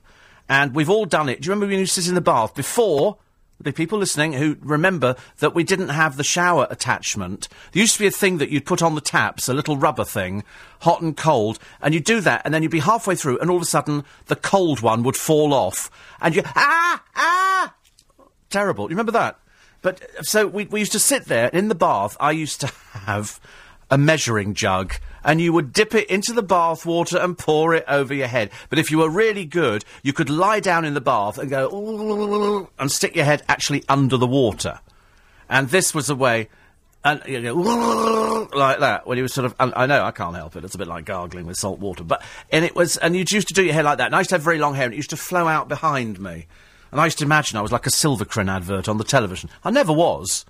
And 0.49 0.73
we've 0.73 0.89
all 0.89 1.05
done 1.05 1.29
it. 1.29 1.41
Do 1.41 1.47
you 1.47 1.51
remember 1.51 1.71
when 1.71 1.79
you 1.79 1.85
sit 1.85 2.07
in 2.07 2.15
the 2.15 2.21
bath 2.21 2.55
before 2.55 3.17
the 3.59 3.73
people 3.73 3.99
listening 3.99 4.33
who 4.33 4.57
remember 4.61 5.15
that 5.39 5.53
we 5.53 5.63
didn't 5.63 5.89
have 5.89 6.15
the 6.17 6.23
shower 6.23 6.67
attachment. 6.69 7.47
There 7.71 7.81
used 7.81 7.93
to 7.93 7.99
be 7.99 8.07
a 8.07 8.11
thing 8.11 8.37
that 8.37 8.49
you'd 8.49 8.65
put 8.65 8.81
on 8.81 8.95
the 8.95 9.01
taps, 9.01 9.49
a 9.49 9.53
little 9.53 9.77
rubber 9.77 10.05
thing, 10.05 10.43
hot 10.81 11.01
and 11.01 11.15
cold, 11.15 11.59
and 11.81 11.93
you'd 11.93 12.05
do 12.05 12.21
that, 12.21 12.41
and 12.45 12.53
then 12.53 12.63
you'd 12.63 12.71
be 12.71 12.79
halfway 12.79 13.15
through, 13.15 13.39
and 13.39 13.49
all 13.49 13.57
of 13.57 13.63
a 13.63 13.65
sudden 13.65 14.03
the 14.27 14.35
cold 14.35 14.81
one 14.81 15.03
would 15.03 15.17
fall 15.17 15.53
off, 15.53 15.91
and 16.21 16.35
you 16.35 16.43
ah 16.55 17.03
ah, 17.15 17.73
terrible. 18.49 18.85
You 18.85 18.91
remember 18.91 19.11
that? 19.11 19.39
But 19.81 20.01
so 20.25 20.47
we 20.47 20.65
we 20.65 20.79
used 20.79 20.91
to 20.93 20.99
sit 20.99 21.25
there 21.25 21.49
in 21.49 21.67
the 21.67 21.75
bath. 21.75 22.15
I 22.19 22.31
used 22.31 22.61
to 22.61 22.67
have 22.91 23.39
a 23.89 23.97
measuring 23.97 24.53
jug 24.53 24.95
and 25.23 25.41
you 25.41 25.53
would 25.53 25.73
dip 25.73 25.93
it 25.95 26.09
into 26.09 26.33
the 26.33 26.43
bath 26.43 26.85
water 26.85 27.17
and 27.17 27.37
pour 27.37 27.73
it 27.73 27.85
over 27.87 28.13
your 28.13 28.27
head. 28.27 28.51
But 28.69 28.79
if 28.79 28.91
you 28.91 28.99
were 28.99 29.09
really 29.09 29.45
good, 29.45 29.83
you 30.03 30.13
could 30.13 30.29
lie 30.29 30.59
down 30.59 30.85
in 30.85 30.93
the 30.93 31.01
bath 31.01 31.37
and 31.37 31.49
go 31.49 32.69
and 32.79 32.91
stick 32.91 33.15
your 33.15 33.25
head 33.25 33.43
actually 33.47 33.83
under 33.89 34.17
the 34.17 34.27
water. 34.27 34.79
And 35.49 35.69
this 35.69 35.93
was 35.93 36.09
a 36.09 36.15
way. 36.15 36.49
And 37.03 37.21
you 37.25 37.41
go 37.41 38.49
like 38.53 38.79
that 38.79 39.07
when 39.07 39.17
you 39.17 39.23
were 39.23 39.29
sort 39.29 39.45
of. 39.45 39.55
I 39.57 39.85
know 39.85 40.03
I 40.03 40.11
can't 40.11 40.35
help 40.35 40.57
it. 40.57 40.65
It's 40.65 40.75
a 40.75 40.77
bit 40.77 40.87
like 40.87 41.05
gargling 41.05 41.45
with 41.45 41.55
salt 41.55 41.79
water, 41.79 42.03
but 42.03 42.21
and 42.51 42.65
it 42.65 42.75
was. 42.75 42.97
And 42.97 43.15
you 43.15 43.23
used 43.29 43.47
to 43.47 43.53
do 43.53 43.63
your 43.63 43.73
hair 43.73 43.83
like 43.83 43.99
that. 43.99 44.07
And 44.07 44.15
I 44.15 44.19
used 44.19 44.31
to 44.31 44.35
have 44.35 44.41
very 44.41 44.57
long 44.57 44.75
hair, 44.75 44.83
and 44.83 44.93
it 44.93 44.97
used 44.97 45.11
to 45.11 45.17
flow 45.17 45.47
out 45.47 45.69
behind 45.69 46.19
me. 46.19 46.45
And 46.91 46.99
I 46.99 47.05
used 47.05 47.19
to 47.19 47.23
imagine 47.23 47.57
I 47.57 47.61
was 47.61 47.71
like 47.71 47.87
a 47.87 47.89
Silvikrin 47.89 48.51
advert 48.51 48.89
on 48.89 48.97
the 48.97 49.05
television. 49.05 49.49
I 49.63 49.71
never 49.71 49.93
was 49.93 50.45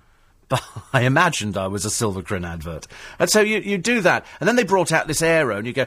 but 0.50 0.62
I 0.92 1.02
imagined 1.02 1.56
I 1.56 1.68
was 1.68 1.86
a 1.86 1.88
Silvikrin 1.88 2.46
advert. 2.46 2.86
And 3.18 3.30
so 3.30 3.40
you, 3.40 3.60
you 3.60 3.78
do 3.78 4.02
that. 4.02 4.26
And 4.38 4.46
then 4.46 4.56
they 4.56 4.64
brought 4.64 4.92
out 4.92 5.06
this 5.06 5.22
aero 5.22 5.56
and 5.56 5.66
you 5.66 5.72
go 5.72 5.86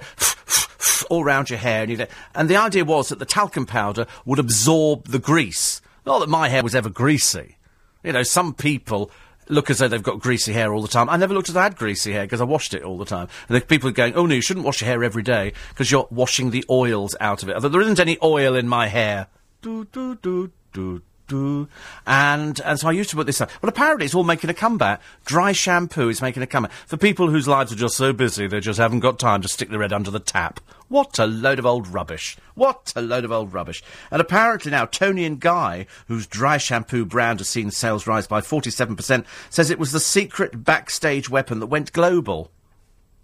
all 1.12 1.24
round 1.24 1.52
your 1.52 1.60
hair. 1.60 1.84
And, 1.84 1.92
you 1.92 2.08
and 2.34 2.50
the 2.50 2.56
idea 2.56 2.84
was 2.84 3.10
that 3.10 3.20
the 3.20 3.26
talcum 3.26 3.68
powder 3.68 4.08
would 4.26 4.40
absorb 4.40 5.10
the 5.10 5.20
grease. 5.20 5.82
Not 6.08 6.20
that 6.20 6.30
my 6.30 6.50
hair 6.50 6.64
was 6.64 6.74
ever 6.74 6.90
greasy. 6.90 7.58
You 8.04 8.14
know, 8.14 8.24
some 8.24 8.54
people 8.54 9.12
look 9.50 9.70
as 9.70 9.80
though 9.80 9.88
they've 9.88 10.02
got 10.02 10.20
greasy 10.20 10.54
hair 10.54 10.74
all 10.74 10.82
the 10.82 10.88
time. 10.88 11.10
I 11.10 11.18
never 11.18 11.34
looked 11.34 11.50
as 11.50 11.54
though 11.54 11.62
I 11.62 11.64
had 11.64 11.76
greasy 11.76 12.14
hair 12.14 12.24
because 12.24 12.42
I 12.42 12.46
washed 12.46 12.74
it 12.74 12.84
all 12.84 12.98
the 12.98 13.06
time. 13.06 13.28
And 13.48 13.58
the 13.58 13.62
people 13.62 13.90
are 13.90 13.94
going, 13.94 14.16
oh 14.16 14.26
no, 14.26 14.36
you 14.36 14.42
shouldn't 14.42 14.66
wash 14.66 14.82
your 14.82 14.90
hair 14.90 15.04
every 15.04 15.24
day 15.24 15.54
because 15.70 15.92
you're 15.92 16.08
washing 16.10 16.50
the 16.50 16.66
oils 16.70 17.16
out 17.20 17.44
of 17.44 17.50
it. 17.50 17.56
Although 17.56 17.70
there 17.70 17.82
isn't 17.82 18.00
any 18.00 18.18
oil 18.24 18.56
in 18.56 18.68
my 18.68 18.88
hair. 18.88 19.28
Do, 19.62 19.86
do, 19.86 20.16
do, 20.16 20.52
do, 20.74 21.02
shampoo. 21.34 21.68
And, 22.06 22.60
and 22.62 22.80
so 22.80 22.88
I 22.88 22.92
used 22.92 23.10
to 23.12 23.16
put 23.16 23.26
this 23.26 23.42
up. 23.42 23.50
Well, 23.62 23.70
apparently 23.70 24.06
it's 24.06 24.16
all 24.16 24.24
making 24.24 24.50
a 24.50 24.54
comeback. 24.54 25.02
Dry 25.26 25.52
shampoo 25.52 26.10
is 26.10 26.22
making 26.22 26.44
a 26.44 26.48
comeback. 26.48 26.72
For 26.86 26.98
people 26.98 27.30
whose 27.30 27.48
lives 27.48 27.72
are 27.72 27.78
just 27.78 27.98
so 27.98 28.14
busy, 28.14 28.48
they 28.48 28.60
just 28.60 28.80
haven't 28.80 29.00
got 29.02 29.20
time 29.20 29.42
to 29.42 29.48
stick 29.48 29.70
their 29.70 29.82
head 29.82 29.94
under 29.94 30.12
the 30.12 30.20
tap. 30.20 30.60
What 30.90 31.18
a 31.18 31.26
load 31.26 31.60
of 31.60 31.66
old 31.66 31.88
rubbish. 31.88 32.38
What 32.56 32.94
a 32.96 33.02
load 33.02 33.26
of 33.26 33.32
old 33.32 33.54
rubbish. 33.54 33.84
And 34.12 34.22
apparently 34.22 34.72
now, 34.72 34.86
Toni 34.86 35.26
and 35.26 35.40
Guy, 35.40 35.88
whose 36.08 36.28
dry 36.28 36.58
shampoo 36.58 37.06
brand 37.06 37.40
has 37.40 37.50
seen 37.50 37.72
sales 37.72 38.06
rise 38.06 38.28
by 38.28 38.42
47%, 38.42 39.26
says 39.50 39.70
it 39.70 39.80
was 39.80 39.92
the 39.92 40.00
secret 40.00 40.64
backstage 40.64 41.30
weapon 41.30 41.60
that 41.60 41.68
went 41.68 41.94
global. 41.94 42.52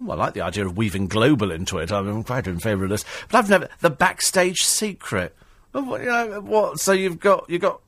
Well, 0.01 0.19
I 0.19 0.25
like 0.25 0.33
the 0.33 0.41
idea 0.41 0.65
of 0.65 0.77
weaving 0.77 1.07
global 1.07 1.51
into 1.51 1.77
it. 1.77 1.91
I'm 1.91 2.23
quite 2.23 2.47
in 2.47 2.59
favour 2.59 2.85
of 2.85 2.89
this. 2.89 3.03
But 3.29 3.39
I've 3.39 3.49
never... 3.49 3.67
The 3.81 3.89
backstage 3.89 4.61
secret. 4.63 5.35
You 5.75 5.81
know, 5.81 6.41
what? 6.41 6.79
So 6.79 6.93
you've 6.93 7.19
got... 7.19 7.49
You've 7.49 7.61
got 7.61 7.81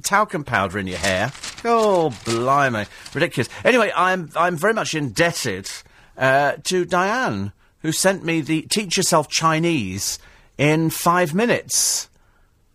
talcum 0.00 0.44
powder 0.44 0.78
in 0.78 0.86
your 0.86 0.98
hair. 0.98 1.32
Oh, 1.64 2.16
blimey. 2.24 2.86
Ridiculous. 3.14 3.48
Anyway, 3.64 3.92
I'm, 3.94 4.30
I'm 4.36 4.56
very 4.56 4.74
much 4.74 4.94
indebted 4.94 5.70
uh, 6.16 6.54
to 6.64 6.84
Diane, 6.84 7.52
who 7.82 7.92
sent 7.92 8.24
me 8.24 8.40
the 8.40 8.62
Teach 8.62 8.96
Yourself 8.96 9.28
Chinese 9.28 10.18
in 10.58 10.90
five 10.90 11.34
minutes. 11.34 12.08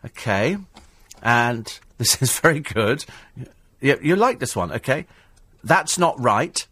Okay. 0.03 0.57
And 1.21 1.79
this 1.97 2.21
is 2.21 2.39
very 2.39 2.59
good. 2.59 3.05
You, 3.81 3.99
you 4.01 4.15
like 4.15 4.39
this 4.39 4.55
one, 4.55 4.71
okay? 4.71 5.05
That's 5.63 5.97
not 5.97 6.19
right. 6.19 6.65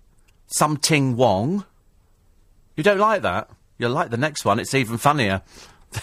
Some 0.48 0.78
Ting 0.78 1.16
Wong. 1.16 1.66
You 2.76 2.84
don't 2.84 3.00
like 3.00 3.22
that? 3.22 3.50
You'll 3.78 3.92
like 3.92 4.10
the 4.10 4.18
next 4.18 4.46
one. 4.46 4.60
It's 4.60 4.74
even 4.74 4.98
funnier. 4.98 5.42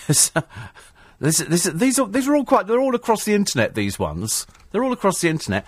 this, 1.20 1.38
this, 1.38 1.64
these, 1.64 1.98
are, 1.98 2.08
these 2.08 2.26
are 2.26 2.34
all 2.34 2.44
quite. 2.44 2.66
They're 2.66 2.80
all 2.80 2.94
across 2.94 3.24
the 3.24 3.34
internet. 3.34 3.74
These 3.74 3.98
ones. 3.98 4.46
They're 4.72 4.82
all 4.82 4.92
across 4.92 5.20
the 5.20 5.28
internet. 5.28 5.66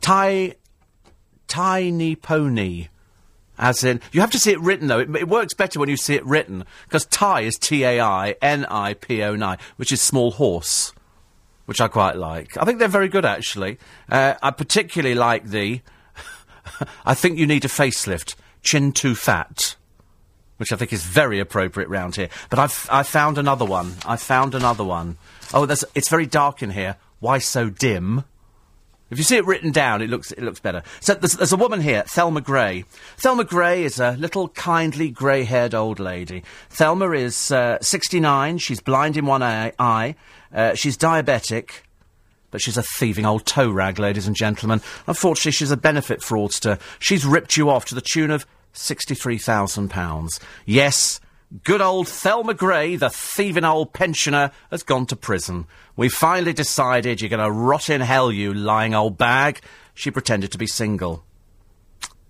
Tai, 0.00 0.56
tiny 1.48 2.16
pony. 2.16 2.88
As 3.58 3.84
in, 3.84 4.00
you 4.12 4.20
have 4.20 4.30
to 4.30 4.38
see 4.38 4.52
it 4.52 4.60
written 4.60 4.88
though. 4.88 5.00
It, 5.00 5.14
it 5.14 5.28
works 5.28 5.54
better 5.54 5.78
when 5.78 5.88
you 5.88 5.96
see 5.96 6.14
it 6.14 6.24
written 6.24 6.64
because 6.84 7.04
Tai 7.06 7.42
is 7.42 7.56
T 7.56 7.84
A 7.84 8.00
I 8.00 8.34
N 8.40 8.64
I 8.66 8.94
P 8.94 9.22
O 9.22 9.34
N 9.34 9.42
I, 9.42 9.58
which 9.76 9.92
is 9.92 10.00
small 10.00 10.30
horse, 10.30 10.94
which 11.66 11.80
I 11.80 11.88
quite 11.88 12.16
like. 12.16 12.56
I 12.56 12.64
think 12.64 12.78
they're 12.78 12.88
very 12.88 13.08
good 13.08 13.24
actually. 13.24 13.78
Uh, 14.08 14.34
I 14.42 14.50
particularly 14.50 15.14
like 15.14 15.46
the. 15.46 15.82
I 17.04 17.14
think 17.14 17.38
you 17.38 17.46
need 17.46 17.64
a 17.64 17.68
facelift. 17.68 18.34
Chin 18.62 18.92
too 18.92 19.14
fat 19.14 19.76
which 20.60 20.72
I 20.72 20.76
think 20.76 20.92
is 20.92 21.02
very 21.02 21.40
appropriate 21.40 21.88
round 21.88 22.16
here. 22.16 22.28
But 22.50 22.58
I've 22.58 22.86
I 22.92 23.02
found 23.02 23.38
another 23.38 23.64
one. 23.64 23.94
I 24.04 24.16
found 24.16 24.54
another 24.54 24.84
one. 24.84 25.16
Oh, 25.54 25.64
there's, 25.64 25.86
it's 25.94 26.10
very 26.10 26.26
dark 26.26 26.62
in 26.62 26.68
here. 26.68 26.96
Why 27.18 27.38
so 27.38 27.70
dim? 27.70 28.24
If 29.08 29.16
you 29.16 29.24
see 29.24 29.38
it 29.38 29.46
written 29.46 29.72
down, 29.72 30.02
it 30.02 30.10
looks 30.10 30.32
it 30.32 30.42
looks 30.42 30.60
better. 30.60 30.82
So 31.00 31.14
there's, 31.14 31.32
there's 31.32 31.54
a 31.54 31.56
woman 31.56 31.80
here, 31.80 32.02
Thelma 32.06 32.42
Gray. 32.42 32.84
Thelma 33.16 33.44
Gray 33.44 33.84
is 33.84 33.98
a 33.98 34.12
little 34.12 34.48
kindly 34.50 35.08
grey-haired 35.08 35.74
old 35.74 35.98
lady. 35.98 36.44
Thelma 36.68 37.10
is 37.12 37.50
uh, 37.50 37.78
69. 37.80 38.58
She's 38.58 38.80
blind 38.80 39.16
in 39.16 39.24
one 39.24 39.42
eye. 39.42 40.14
Uh, 40.52 40.74
she's 40.74 40.98
diabetic. 40.98 41.70
But 42.50 42.60
she's 42.60 42.76
a 42.76 42.82
thieving 42.82 43.24
old 43.24 43.46
toe 43.46 43.70
rag, 43.70 43.98
ladies 43.98 44.26
and 44.26 44.36
gentlemen. 44.36 44.82
Unfortunately, 45.06 45.52
she's 45.52 45.70
a 45.70 45.76
benefit 45.76 46.20
fraudster. 46.20 46.78
She's 46.98 47.24
ripped 47.24 47.56
you 47.56 47.70
off 47.70 47.86
to 47.86 47.94
the 47.94 48.00
tune 48.00 48.30
of 48.30 48.44
£63,000. 48.74 50.40
Yes, 50.66 51.20
good 51.64 51.80
old 51.80 52.08
Thelma 52.08 52.54
Gray, 52.54 52.96
the 52.96 53.10
thieving 53.10 53.64
old 53.64 53.92
pensioner, 53.92 54.52
has 54.70 54.82
gone 54.82 55.06
to 55.06 55.16
prison. 55.16 55.66
We 55.96 56.08
finally 56.08 56.52
decided 56.52 57.20
you're 57.20 57.30
going 57.30 57.44
to 57.44 57.50
rot 57.50 57.90
in 57.90 58.00
hell, 58.00 58.30
you 58.30 58.54
lying 58.54 58.94
old 58.94 59.18
bag. 59.18 59.60
She 59.94 60.10
pretended 60.10 60.52
to 60.52 60.58
be 60.58 60.66
single. 60.66 61.24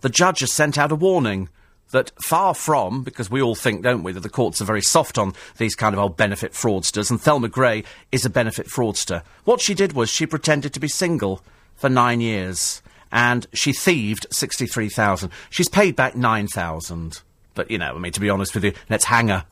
The 0.01 0.09
judge 0.09 0.41
has 0.41 0.53
sent 0.53 0.79
out 0.79 0.93
a 0.93 0.97
warning 0.97 1.51
that 1.91 2.13
far 2.23 2.55
from, 2.55 3.03
because 3.03 3.31
we 3.31 3.43
all 3.43 3.55
think, 3.55 3.83
don't 3.83 4.03
we, 4.03 4.13
that 4.13 4.21
the 4.21 4.29
courts 4.29 4.63
are 4.63 4.65
very 4.67 4.83
soft 4.83 5.19
on 5.19 5.35
these 5.59 5.75
kind 5.75 5.95
of 5.95 6.01
old 6.01 6.17
benefit 6.17 6.53
fraudsters, 6.53 7.11
and 7.11 7.21
Thelma 7.21 7.49
Gray 7.49 7.85
is 8.13 8.25
a 8.25 8.31
benefit 8.31 8.69
fraudster. 8.69 9.23
What 9.45 9.61
she 9.61 9.75
did 9.75 9.93
was 9.93 10.09
she 10.09 10.27
pretended 10.27 10.73
to 10.73 10.81
be 10.81 10.89
single 10.89 11.43
for 11.75 11.89
nine 11.89 12.21
years 12.21 12.81
and 13.13 13.47
she 13.53 13.73
thieved 13.73 14.27
63,000. 14.31 15.31
She's 15.51 15.69
paid 15.69 15.97
back 15.97 16.17
9,000. 16.17 17.23
But, 17.55 17.71
you 17.71 17.79
know, 17.79 17.95
I 17.95 17.99
mean, 17.99 18.13
to 18.13 18.21
be 18.21 18.31
honest 18.31 18.55
with 18.55 18.65
you, 18.65 18.73
let's 18.89 19.05
hang 19.05 19.29
her. 19.29 19.45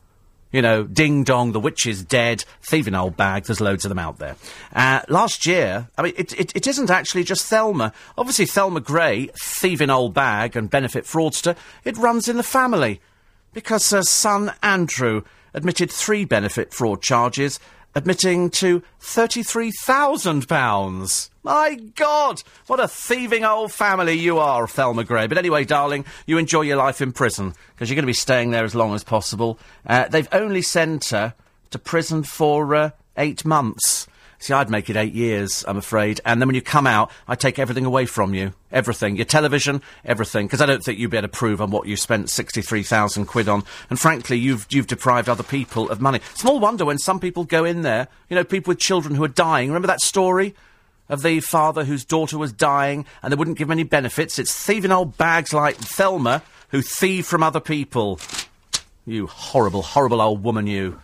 You 0.51 0.63
know, 0.63 0.83
ding 0.83 1.23
dong, 1.23 1.51
the 1.51 1.59
witch 1.59 1.85
is 1.85 2.03
dead, 2.03 2.43
thieving 2.63 2.95
old 2.95 3.15
bag, 3.15 3.43
there's 3.43 3.61
loads 3.61 3.85
of 3.85 3.89
them 3.89 3.99
out 3.99 4.17
there. 4.17 4.35
Uh, 4.73 5.01
last 5.07 5.45
year, 5.45 5.89
I 5.95 6.01
mean, 6.01 6.13
it, 6.17 6.39
it, 6.39 6.55
it 6.55 6.65
isn't 6.65 6.89
actually 6.89 7.23
just 7.23 7.45
Thelma. 7.45 7.93
Obviously, 8.17 8.47
Thelma 8.47 8.79
Gray, 8.79 9.29
thieving 9.39 9.91
old 9.91 10.15
bag 10.15 10.55
and 10.55 10.67
benefit 10.69 11.05
fraudster, 11.05 11.55
it 11.83 11.97
runs 11.97 12.27
in 12.27 12.37
the 12.37 12.43
family. 12.43 12.99
Because 13.53 13.89
her 13.91 14.01
son, 14.01 14.51
Andrew, 14.63 15.23
admitted 15.53 15.91
three 15.91 16.25
benefit 16.25 16.73
fraud 16.73 17.01
charges 17.01 17.59
admitting 17.95 18.49
to 18.51 18.83
£33,000. 19.01 21.29
My 21.43 21.75
God! 21.95 22.43
What 22.67 22.79
a 22.79 22.87
thieving 22.87 23.43
old 23.43 23.71
family 23.71 24.13
you 24.13 24.37
are, 24.39 24.67
Thelma 24.67 25.03
Gray. 25.03 25.27
But 25.27 25.37
anyway, 25.37 25.65
darling, 25.65 26.05
you 26.25 26.37
enjoy 26.37 26.61
your 26.61 26.77
life 26.77 27.01
in 27.01 27.11
prison, 27.11 27.53
because 27.73 27.89
you're 27.89 27.95
going 27.95 28.03
to 28.03 28.07
be 28.07 28.13
staying 28.13 28.51
there 28.51 28.65
as 28.65 28.75
long 28.75 28.93
as 28.93 29.03
possible. 29.03 29.59
Uh, 29.85 30.07
they've 30.07 30.29
only 30.31 30.61
sent 30.61 31.09
her 31.09 31.33
to 31.71 31.79
prison 31.79 32.23
for 32.23 32.75
uh, 32.75 32.91
eight 33.17 33.43
months. 33.45 34.07
See, 34.41 34.53
I'd 34.53 34.69
make 34.69 34.89
it 34.89 34.95
eight 34.95 35.13
years, 35.13 35.65
I'm 35.67 35.75
afraid. 35.75 36.21
And 36.23 36.41
then 36.41 36.47
when 36.47 36.55
you 36.55 36.61
come 36.61 36.87
out, 36.87 37.11
I 37.27 37.35
take 37.35 37.59
everything 37.59 37.85
away 37.85 38.05
from 38.05 38.33
you. 38.33 38.53
Everything. 38.71 39.17
Your 39.17 39.25
television, 39.25 39.81
everything. 40.05 40.47
Because 40.47 40.61
I 40.61 40.65
don't 40.65 40.81
think 40.81 40.97
you'd 40.97 41.11
be 41.11 41.17
able 41.17 41.27
to 41.27 41.37
prove 41.37 41.61
on 41.61 41.71
what 41.71 41.87
you 41.87 41.97
spent 41.97 42.29
63,000 42.29 43.25
quid 43.25 43.49
on. 43.49 43.65
And 43.89 43.99
frankly, 43.99 44.37
you've, 44.37 44.65
you've 44.69 44.87
deprived 44.87 45.27
other 45.27 45.43
people 45.43 45.89
of 45.89 45.99
money. 45.99 46.21
Small 46.35 46.57
wonder 46.57 46.85
when 46.85 46.97
some 46.97 47.19
people 47.19 47.43
go 47.43 47.65
in 47.65 47.81
there, 47.81 48.07
you 48.29 48.35
know, 48.35 48.45
people 48.45 48.71
with 48.71 48.79
children 48.79 49.13
who 49.15 49.23
are 49.25 49.29
dying. 49.29 49.67
Remember 49.67 49.87
that 49.87 50.01
story? 50.01 50.55
Of 51.09 51.21
the 51.23 51.39
father 51.41 51.83
whose 51.83 52.05
daughter 52.05 52.37
was 52.37 52.53
dying 52.53 53.05
and 53.21 53.33
they 53.33 53.35
wouldn't 53.35 53.57
give 53.57 53.67
him 53.67 53.73
any 53.73 53.83
benefits. 53.83 54.39
It's 54.39 54.53
thieving 54.53 54.91
old 54.91 55.17
bags 55.17 55.53
like 55.53 55.75
Thelma 55.75 56.43
who 56.69 56.81
thieve 56.81 57.25
from 57.25 57.43
other 57.43 57.59
people. 57.59 58.19
You 59.05 59.25
horrible, 59.27 59.81
horrible 59.81 60.21
old 60.21 60.43
woman, 60.43 60.67
you. 60.67 60.99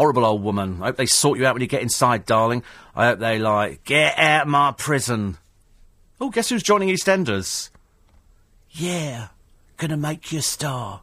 Horrible 0.00 0.24
old 0.24 0.42
woman. 0.42 0.78
I 0.80 0.86
hope 0.86 0.96
they 0.96 1.04
sort 1.04 1.38
you 1.38 1.44
out 1.44 1.54
when 1.54 1.60
you 1.60 1.68
get 1.68 1.82
inside, 1.82 2.24
darling. 2.24 2.62
I 2.96 3.08
hope 3.08 3.18
they 3.18 3.38
like, 3.38 3.84
get 3.84 4.18
out 4.18 4.44
of 4.44 4.48
my 4.48 4.72
prison. 4.72 5.36
Oh, 6.18 6.30
guess 6.30 6.48
who's 6.48 6.62
joining 6.62 6.88
EastEnders? 6.88 7.68
Yeah, 8.70 9.28
gonna 9.76 9.98
make 9.98 10.32
you 10.32 10.38
a 10.38 10.42
star. 10.42 11.02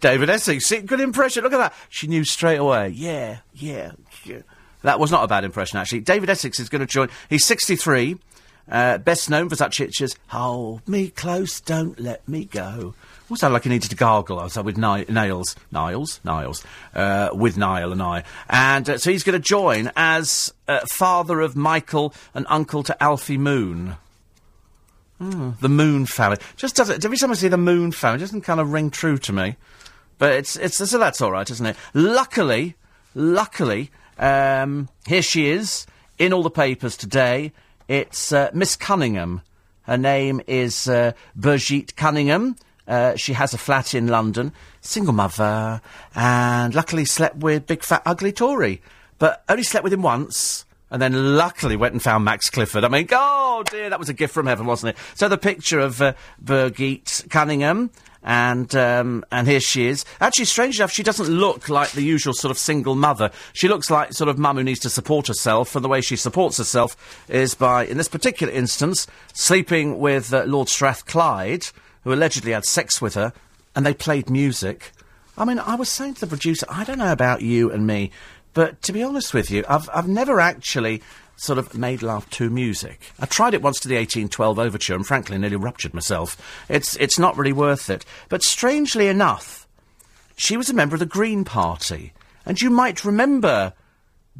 David 0.00 0.30
Essex. 0.30 0.66
See, 0.66 0.80
good 0.80 0.98
impression. 0.98 1.44
Look 1.44 1.52
at 1.52 1.58
that. 1.58 1.74
She 1.90 2.08
knew 2.08 2.24
straight 2.24 2.58
away. 2.58 2.88
Yeah, 2.88 3.38
yeah, 3.54 3.92
yeah. 4.24 4.40
That 4.82 4.98
was 4.98 5.12
not 5.12 5.22
a 5.22 5.28
bad 5.28 5.44
impression, 5.44 5.78
actually. 5.78 6.00
David 6.00 6.28
Essex 6.28 6.58
is 6.58 6.68
going 6.68 6.80
to 6.80 6.86
join. 6.86 7.08
He's 7.30 7.44
63. 7.44 8.16
Uh, 8.68 8.98
best 8.98 9.30
known 9.30 9.48
for 9.48 9.54
such 9.54 9.78
hits 9.78 10.00
as 10.00 10.16
Hold 10.26 10.88
Me 10.88 11.10
Close, 11.10 11.60
Don't 11.60 12.00
Let 12.00 12.28
Me 12.28 12.46
Go. 12.46 12.96
All 13.28 13.36
sounded 13.36 13.54
like 13.54 13.64
he 13.64 13.70
needed 13.70 13.90
to 13.90 13.96
gargle. 13.96 14.38
I 14.38 14.60
with 14.60 14.78
Ni- 14.78 15.04
Nails, 15.08 15.56
Niles, 15.72 16.20
Niles, 16.22 16.64
uh, 16.94 17.30
with 17.32 17.56
Niall 17.56 17.90
and 17.90 18.00
I. 18.00 18.22
And 18.48 18.88
uh, 18.88 18.98
so 18.98 19.10
he's 19.10 19.24
going 19.24 19.40
to 19.40 19.44
join 19.44 19.90
as 19.96 20.54
uh, 20.68 20.80
father 20.92 21.40
of 21.40 21.56
Michael 21.56 22.14
and 22.34 22.46
uncle 22.48 22.84
to 22.84 23.02
Alfie 23.02 23.38
Moon. 23.38 23.96
Mm, 25.20 25.58
the 25.58 25.68
Moon 25.68 26.06
family. 26.06 26.38
Just 26.56 26.76
does 26.76 26.88
it. 26.88 27.04
Every 27.04 27.16
time 27.16 27.32
I 27.32 27.34
see 27.34 27.48
the 27.48 27.56
Moon 27.56 27.90
family, 27.90 28.18
it 28.18 28.20
doesn't 28.20 28.42
kind 28.42 28.60
of 28.60 28.70
ring 28.72 28.90
true 28.90 29.18
to 29.18 29.32
me. 29.32 29.56
But 30.18 30.32
it's, 30.34 30.56
it's, 30.56 30.76
so 30.76 30.98
that's 30.98 31.20
all 31.20 31.32
right, 31.32 31.50
isn't 31.50 31.66
it? 31.66 31.76
Luckily, 31.94 32.76
luckily, 33.14 33.90
um, 34.18 34.88
here 35.06 35.22
she 35.22 35.48
is 35.48 35.86
in 36.18 36.32
all 36.32 36.42
the 36.42 36.50
papers 36.50 36.96
today. 36.96 37.52
It's 37.88 38.32
uh, 38.32 38.50
Miss 38.54 38.76
Cunningham. 38.76 39.42
Her 39.82 39.98
name 39.98 40.40
is 40.46 40.88
uh, 40.88 41.12
Brigitte 41.34 41.96
Cunningham. 41.96 42.56
Uh, 42.86 43.16
she 43.16 43.32
has 43.32 43.52
a 43.52 43.58
flat 43.58 43.94
in 43.94 44.06
London, 44.06 44.52
single 44.80 45.12
mother, 45.12 45.80
and 46.14 46.74
luckily 46.74 47.04
slept 47.04 47.36
with 47.36 47.66
big 47.66 47.82
fat 47.82 48.02
ugly 48.06 48.32
Tory. 48.32 48.80
But 49.18 49.42
only 49.48 49.62
slept 49.62 49.84
with 49.84 49.92
him 49.92 50.02
once, 50.02 50.64
and 50.90 51.00
then 51.02 51.36
luckily 51.36 51.76
went 51.76 51.94
and 51.94 52.02
found 52.02 52.24
Max 52.24 52.50
Clifford. 52.50 52.84
I 52.84 52.88
mean, 52.88 53.08
oh 53.10 53.64
dear, 53.68 53.90
that 53.90 53.98
was 53.98 54.08
a 54.08 54.14
gift 54.14 54.34
from 54.34 54.46
heaven, 54.46 54.66
wasn't 54.66 54.90
it? 54.90 55.02
So 55.14 55.28
the 55.28 55.38
picture 55.38 55.80
of 55.80 56.00
uh, 56.00 56.12
Birgit 56.42 57.28
Cunningham, 57.30 57.90
and 58.22 58.74
um, 58.74 59.24
and 59.32 59.48
here 59.48 59.60
she 59.60 59.86
is. 59.86 60.04
Actually, 60.20 60.44
strange 60.44 60.78
enough, 60.78 60.92
she 60.92 61.02
doesn't 61.02 61.28
look 61.28 61.68
like 61.68 61.92
the 61.92 62.02
usual 62.02 62.34
sort 62.34 62.50
of 62.50 62.58
single 62.58 62.94
mother. 62.94 63.30
She 63.52 63.68
looks 63.68 63.90
like 63.90 64.12
sort 64.12 64.28
of 64.28 64.38
mum 64.38 64.56
who 64.56 64.64
needs 64.64 64.80
to 64.80 64.90
support 64.90 65.28
herself, 65.28 65.74
and 65.74 65.84
the 65.84 65.88
way 65.88 66.00
she 66.00 66.16
supports 66.16 66.58
herself 66.58 67.24
is 67.28 67.54
by, 67.54 67.86
in 67.86 67.96
this 67.96 68.08
particular 68.08 68.52
instance, 68.52 69.06
sleeping 69.32 69.98
with 69.98 70.32
uh, 70.34 70.44
Lord 70.44 70.68
Strathclyde 70.68 71.68
who 72.06 72.14
allegedly 72.14 72.52
had 72.52 72.64
sex 72.64 73.02
with 73.02 73.14
her, 73.14 73.32
and 73.74 73.84
they 73.84 73.92
played 73.92 74.30
music. 74.30 74.92
I 75.36 75.44
mean, 75.44 75.58
I 75.58 75.74
was 75.74 75.88
saying 75.88 76.14
to 76.14 76.20
the 76.20 76.28
producer, 76.28 76.64
I 76.68 76.84
don't 76.84 76.98
know 76.98 77.10
about 77.10 77.42
you 77.42 77.68
and 77.68 77.84
me, 77.84 78.12
but 78.54 78.80
to 78.82 78.92
be 78.92 79.02
honest 79.02 79.34
with 79.34 79.50
you, 79.50 79.64
I've, 79.68 79.90
I've 79.92 80.06
never 80.06 80.38
actually 80.38 81.02
sort 81.34 81.58
of 81.58 81.76
made 81.76 82.02
love 82.02 82.30
to 82.30 82.48
music. 82.48 83.10
I 83.18 83.26
tried 83.26 83.54
it 83.54 83.60
once 83.60 83.80
to 83.80 83.88
the 83.88 83.96
1812 83.96 84.56
overture 84.56 84.94
and 84.94 85.04
frankly 85.04 85.36
nearly 85.36 85.56
ruptured 85.56 85.94
myself. 85.94 86.40
It's, 86.68 86.94
it's 86.98 87.18
not 87.18 87.36
really 87.36 87.52
worth 87.52 87.90
it. 87.90 88.04
But 88.28 88.44
strangely 88.44 89.08
enough, 89.08 89.66
she 90.36 90.56
was 90.56 90.70
a 90.70 90.74
member 90.74 90.94
of 90.94 91.00
the 91.00 91.06
Green 91.06 91.44
Party. 91.44 92.12
And 92.46 92.60
you 92.60 92.70
might 92.70 93.04
remember 93.04 93.72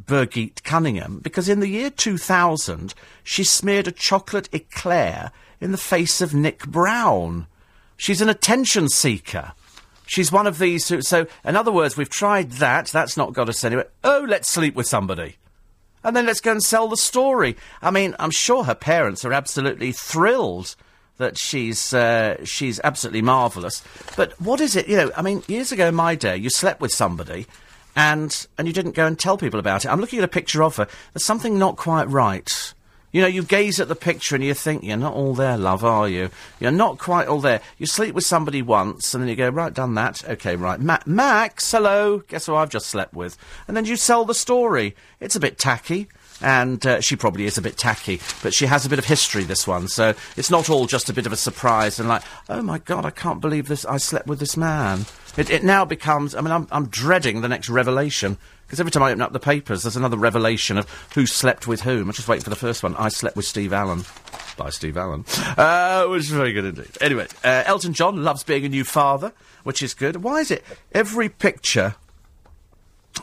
Birgit 0.01 0.63
Cunningham 0.63 1.19
because 1.19 1.49
in 1.49 1.59
the 1.59 1.67
year 1.67 1.89
2000 1.89 2.93
she 3.25 3.43
smeared 3.43 3.89
a 3.89 3.91
chocolate 3.91 4.47
eclair 4.53 5.33
in 5.59 5.71
the 5.71 5.77
face 5.77 6.21
of 6.21 6.33
Nick 6.33 6.65
Brown. 6.67 7.47
She's 7.97 8.21
an 8.21 8.29
attention 8.29 8.89
seeker. 8.89 9.53
She's 10.05 10.31
one 10.31 10.47
of 10.47 10.57
these 10.57 10.87
who. 10.87 11.01
So, 11.01 11.27
in 11.43 11.55
other 11.55 11.71
words, 11.71 11.97
we've 11.97 12.09
tried 12.09 12.51
that. 12.53 12.87
That's 12.87 13.17
not 13.17 13.33
got 13.33 13.49
us 13.49 13.63
anywhere. 13.63 13.87
Oh, 14.03 14.25
let's 14.27 14.49
sleep 14.49 14.75
with 14.75 14.87
somebody. 14.87 15.35
And 16.03 16.15
then 16.15 16.25
let's 16.25 16.39
go 16.39 16.51
and 16.51 16.63
sell 16.63 16.87
the 16.87 16.95
story. 16.95 17.57
I 17.81 17.91
mean, 17.91 18.15
I'm 18.17 18.31
sure 18.31 18.63
her 18.63 18.75
parents 18.75 19.25
are 19.25 19.33
absolutely 19.33 19.91
thrilled 19.91 20.75
that 21.17 21.37
she's 21.37 21.93
uh, 21.93 22.43
she's 22.45 22.79
absolutely 22.83 23.21
marvellous. 23.21 23.83
But 24.15 24.39
what 24.39 24.61
is 24.61 24.75
it? 24.75 24.87
You 24.87 24.95
know, 24.95 25.11
I 25.17 25.21
mean, 25.21 25.43
years 25.47 25.71
ago 25.71 25.87
in 25.87 25.95
my 25.95 26.15
day, 26.15 26.37
you 26.37 26.49
slept 26.49 26.79
with 26.79 26.91
somebody, 26.91 27.47
and 27.95 28.47
and 28.57 28.67
you 28.67 28.73
didn't 28.73 28.95
go 28.95 29.05
and 29.05 29.19
tell 29.19 29.37
people 29.37 29.59
about 29.59 29.83
it. 29.83 29.89
I'm 29.89 29.99
looking 29.99 30.19
at 30.19 30.25
a 30.25 30.29
picture 30.29 30.63
of 30.63 30.77
her. 30.77 30.87
There's 31.13 31.25
something 31.25 31.59
not 31.59 31.75
quite 31.75 32.07
right. 32.09 32.73
You 33.11 33.21
know, 33.21 33.27
you 33.27 33.43
gaze 33.43 33.79
at 33.79 33.87
the 33.87 33.95
picture 33.95 34.35
and 34.35 34.43
you 34.43 34.53
think, 34.53 34.83
you're 34.83 34.97
not 34.97 35.13
all 35.13 35.33
there, 35.33 35.57
love, 35.57 35.83
are 35.83 36.09
you? 36.09 36.29
You're 36.59 36.71
not 36.71 36.97
quite 36.97 37.27
all 37.27 37.39
there. 37.39 37.61
You 37.77 37.85
sleep 37.85 38.13
with 38.13 38.25
somebody 38.25 38.61
once 38.61 39.13
and 39.13 39.23
then 39.23 39.29
you 39.29 39.35
go, 39.35 39.49
right, 39.49 39.73
done 39.73 39.95
that. 39.95 40.27
Okay, 40.27 40.55
right. 40.55 40.79
Ma- 40.79 40.99
Max, 41.05 41.71
hello. 41.71 42.19
Guess 42.27 42.47
who 42.47 42.55
I've 42.55 42.69
just 42.69 42.87
slept 42.87 43.13
with? 43.13 43.37
And 43.67 43.77
then 43.77 43.85
you 43.85 43.95
sell 43.95 44.25
the 44.25 44.35
story. 44.35 44.95
It's 45.19 45.37
a 45.37 45.39
bit 45.39 45.57
tacky. 45.57 46.09
And 46.39 46.85
uh, 46.85 47.01
she 47.01 47.15
probably 47.15 47.45
is 47.45 47.57
a 47.57 47.63
bit 47.63 47.77
tacky, 47.77 48.19
but 48.43 48.53
she 48.53 48.67
has 48.67 48.85
a 48.85 48.89
bit 48.89 48.99
of 48.99 49.05
history, 49.05 49.43
this 49.43 49.65
one. 49.65 49.87
So 49.87 50.13
it's 50.35 50.51
not 50.51 50.69
all 50.69 50.85
just 50.85 51.09
a 51.09 51.13
bit 51.13 51.25
of 51.25 51.31
a 51.31 51.37
surprise 51.37 51.99
and 51.99 52.07
like, 52.07 52.21
oh 52.47 52.61
my 52.61 52.77
God, 52.77 53.05
I 53.05 53.09
can't 53.09 53.41
believe 53.41 53.67
this. 53.67 53.85
I 53.85 53.97
slept 53.97 54.27
with 54.27 54.37
this 54.37 54.55
man. 54.55 55.05
It, 55.35 55.49
it 55.49 55.63
now 55.63 55.83
becomes, 55.83 56.35
I 56.35 56.41
mean, 56.41 56.51
I'm, 56.51 56.67
I'm 56.71 56.89
dreading 56.89 57.41
the 57.41 57.47
next 57.47 57.69
revelation. 57.69 58.37
Because 58.67 58.81
every 58.81 58.91
time 58.91 59.03
I 59.03 59.11
open 59.11 59.21
up 59.21 59.31
the 59.31 59.39
papers, 59.39 59.83
there's 59.83 59.95
another 59.95 60.17
revelation 60.17 60.77
of 60.77 60.89
who 61.15 61.25
slept 61.25 61.67
with 61.67 61.81
whom. 61.81 62.09
I'm 62.09 62.13
just 62.13 62.27
waiting 62.27 62.43
for 62.43 62.49
the 62.49 62.57
first 62.57 62.83
one. 62.83 62.97
I 62.97 63.07
slept 63.07 63.37
with 63.37 63.45
Steve 63.45 63.71
Allen. 63.71 64.03
By 64.57 64.71
Steve 64.71 64.97
Allen. 64.97 65.23
Uh, 65.57 66.07
which 66.07 66.23
is 66.23 66.29
very 66.31 66.51
good 66.51 66.65
indeed. 66.65 66.89
Anyway, 66.99 67.27
uh, 67.45 67.63
Elton 67.65 67.93
John 67.93 68.23
loves 68.23 68.43
being 68.43 68.65
a 68.65 68.69
new 68.69 68.83
father, 68.83 69.31
which 69.63 69.81
is 69.81 69.93
good. 69.93 70.17
Why 70.17 70.39
is 70.39 70.51
it 70.51 70.65
every 70.91 71.29
picture 71.29 71.95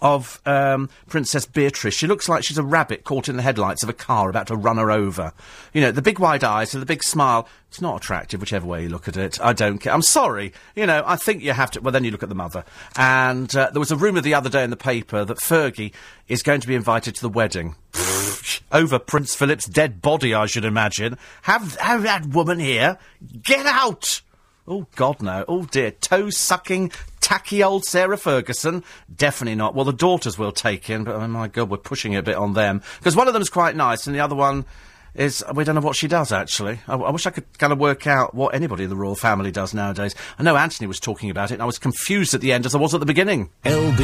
of 0.03 0.41
um, 0.47 0.89
Princess 1.09 1.47
Beatrice. 1.47 1.95
She 1.95 2.07
looks 2.07 2.29
like 2.29 2.45
she's 2.45 2.59
a 2.59 2.63
rabbit 2.63 3.05
caught 3.05 3.29
in 3.29 3.37
the 3.37 3.43
headlights 3.43 3.83
of 3.83 3.89
a 3.89 3.95
car 3.95 4.29
about 4.29 4.47
to 4.49 4.57
run 4.57 4.79
her 4.79 4.91
over. 4.91 5.33
You 5.73 5.81
know, 5.81 5.91
the 5.91 6.03
big 6.03 6.19
wide 6.19 6.45
eyes 6.45 6.75
and 6.75 6.83
the 6.83 6.87
big 6.87 7.03
smile. 7.03 7.49
It's 7.69 7.81
not 7.81 7.97
attractive, 7.97 8.41
whichever 8.41 8.67
way 8.67 8.85
you 8.85 8.89
look 8.89 9.09
at 9.09 9.17
it. 9.17 9.41
I 9.41 9.53
don't 9.53 9.79
care. 9.79 9.93
I'm 9.93 10.03
sorry. 10.03 10.53
You 10.77 10.87
know, 10.87 11.03
I 11.05 11.17
think 11.17 11.43
you 11.43 11.53
have 11.53 11.73
to. 11.73 11.81
Well, 11.81 11.93
then 11.93 12.05
you 12.05 12.11
look 12.11 12.23
at 12.23 12.29
the 12.29 12.35
mother. 12.35 12.65
And 12.97 13.55
uh, 13.57 13.71
there 13.71 13.81
was 13.81 13.91
a 13.91 13.97
rumour 13.97 14.21
the 14.21 14.35
other 14.35 14.51
day 14.51 14.63
in 14.63 14.71
the 14.71 14.77
paper 14.77 15.25
that 15.25 15.39
Fergie 15.39 15.93
is 16.29 16.43
going 16.43 16.61
to 16.61 16.69
be 16.69 16.75
invited 16.75 17.17
to 17.17 17.21
the 17.21 17.29
wedding. 17.29 17.75
over 18.73 18.99
Prince 18.99 19.35
Philip's 19.35 19.67
dead 19.67 20.03
body, 20.03 20.35
I 20.35 20.47
should 20.47 20.65
imagine. 20.65 21.19
Have, 21.43 21.77
have 21.77 22.03
that 22.03 22.27
woman 22.27 22.59
here. 22.59 22.99
Get 23.43 23.67
out! 23.67 24.21
Oh, 24.67 24.87
God, 24.97 25.23
no. 25.23 25.45
Oh, 25.47 25.67
dear. 25.67 25.91
Toe 25.91 26.31
sucking, 26.31 26.91
tacky 27.25 27.63
old 27.63 27.87
Sarah 27.87 28.19
Ferguson? 28.19 28.85
Definitely 29.15 29.55
not. 29.55 29.75
Well, 29.75 29.87
the 29.87 29.93
daughters 29.93 30.39
will 30.39 30.53
take 30.53 30.91
in, 30.91 31.05
but 31.05 31.15
oh 31.15 31.27
my 31.27 31.49
God, 31.49 31.71
we're 31.71 31.79
pushing 31.79 32.13
it 32.13 32.19
a 32.19 32.23
bit 32.23 32.37
on 32.37 32.53
them. 32.53 32.83
Because 32.99 33.17
one 33.17 33.29
of 33.29 33.35
them's 33.35 33.49
quite 33.49 33.75
nice, 33.75 34.07
and 34.07 34.15
the 34.15 34.21
other 34.21 34.35
one 34.35 34.67
is. 35.15 35.43
We 35.55 35.65
don't 35.65 35.75
know 35.75 35.81
what 35.81 35.97
she 35.97 36.07
does, 36.07 36.33
actually. 36.33 36.81
I, 36.87 36.97
I 36.97 37.11
wish 37.11 37.27
I 37.27 37.31
could 37.31 37.59
kind 37.59 37.73
of 37.73 37.79
work 37.79 38.07
out 38.07 38.35
what 38.35 38.55
anybody 38.55 38.85
in 38.85 38.91
the 38.91 38.97
royal 38.97 39.15
family 39.15 39.51
does 39.51 39.73
nowadays. 39.73 40.15
I 40.39 40.43
know 40.43 40.55
Anthony 40.55 40.87
was 40.87 41.01
talking 41.01 41.31
about 41.31 41.51
it, 41.51 41.55
and 41.55 41.63
I 41.63 41.67
was 41.67 41.79
confused 41.79 42.35
at 42.35 42.43
the 42.43 42.53
end 42.53 42.67
as 42.67 42.75
I 42.75 42.79
was 42.79 42.93
at 42.93 43.01
the 43.01 43.07
beginning. 43.07 43.49
LB. 43.65 43.99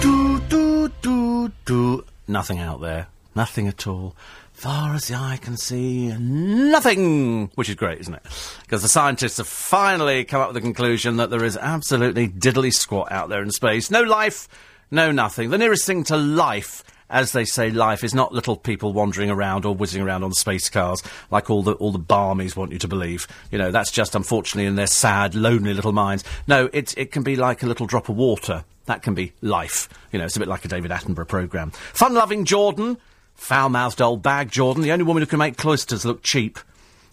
Do, 0.00 0.40
do, 0.48 0.88
do, 1.02 1.52
do. 1.64 2.04
Nothing 2.28 2.60
out 2.60 2.80
there. 2.80 3.08
Nothing 3.34 3.66
at 3.66 3.88
all. 3.88 4.14
Far 4.58 4.92
as 4.96 5.06
the 5.06 5.14
eye 5.14 5.38
can 5.40 5.56
see, 5.56 6.08
nothing! 6.18 7.48
Which 7.54 7.68
is 7.68 7.76
great, 7.76 8.00
isn't 8.00 8.14
it? 8.14 8.22
Because 8.62 8.82
the 8.82 8.88
scientists 8.88 9.36
have 9.36 9.46
finally 9.46 10.24
come 10.24 10.40
up 10.40 10.48
with 10.48 10.56
the 10.56 10.60
conclusion 10.60 11.18
that 11.18 11.30
there 11.30 11.44
is 11.44 11.56
absolutely 11.56 12.26
diddly 12.26 12.74
squat 12.74 13.12
out 13.12 13.28
there 13.28 13.40
in 13.40 13.52
space. 13.52 13.88
No 13.88 14.02
life, 14.02 14.48
no 14.90 15.12
nothing. 15.12 15.50
The 15.50 15.58
nearest 15.58 15.86
thing 15.86 16.02
to 16.04 16.16
life 16.16 16.82
as 17.08 17.30
they 17.30 17.44
say, 17.44 17.70
life 17.70 18.02
is 18.02 18.14
not 18.14 18.34
little 18.34 18.56
people 18.56 18.92
wandering 18.92 19.30
around 19.30 19.64
or 19.64 19.76
whizzing 19.76 20.02
around 20.02 20.24
on 20.24 20.32
space 20.32 20.68
cars 20.68 21.04
like 21.30 21.48
all 21.50 21.62
the 21.62 21.74
all 21.74 21.92
the 21.92 21.98
barmies 21.98 22.56
want 22.56 22.72
you 22.72 22.78
to 22.80 22.88
believe. 22.88 23.28
You 23.52 23.58
know, 23.58 23.70
that's 23.70 23.92
just 23.92 24.16
unfortunately 24.16 24.66
in 24.66 24.74
their 24.74 24.88
sad, 24.88 25.36
lonely 25.36 25.72
little 25.72 25.92
minds. 25.92 26.24
No, 26.48 26.68
it 26.72 26.98
it 26.98 27.12
can 27.12 27.22
be 27.22 27.36
like 27.36 27.62
a 27.62 27.66
little 27.66 27.86
drop 27.86 28.08
of 28.08 28.16
water. 28.16 28.64
That 28.86 29.02
can 29.02 29.14
be 29.14 29.34
life. 29.40 29.88
You 30.10 30.18
know, 30.18 30.24
it's 30.24 30.36
a 30.36 30.40
bit 30.40 30.48
like 30.48 30.64
a 30.64 30.68
David 30.68 30.90
Attenborough 30.90 31.28
programme. 31.28 31.70
Fun-loving 31.70 32.44
Jordan 32.44 32.96
Foul-mouthed 33.38 34.02
old 34.02 34.22
bag, 34.22 34.50
Jordan, 34.50 34.82
the 34.82 34.92
only 34.92 35.04
woman 35.04 35.22
who 35.22 35.26
can 35.26 35.38
make 35.38 35.56
Klosters 35.56 36.04
look 36.04 36.22
cheap. 36.22 36.58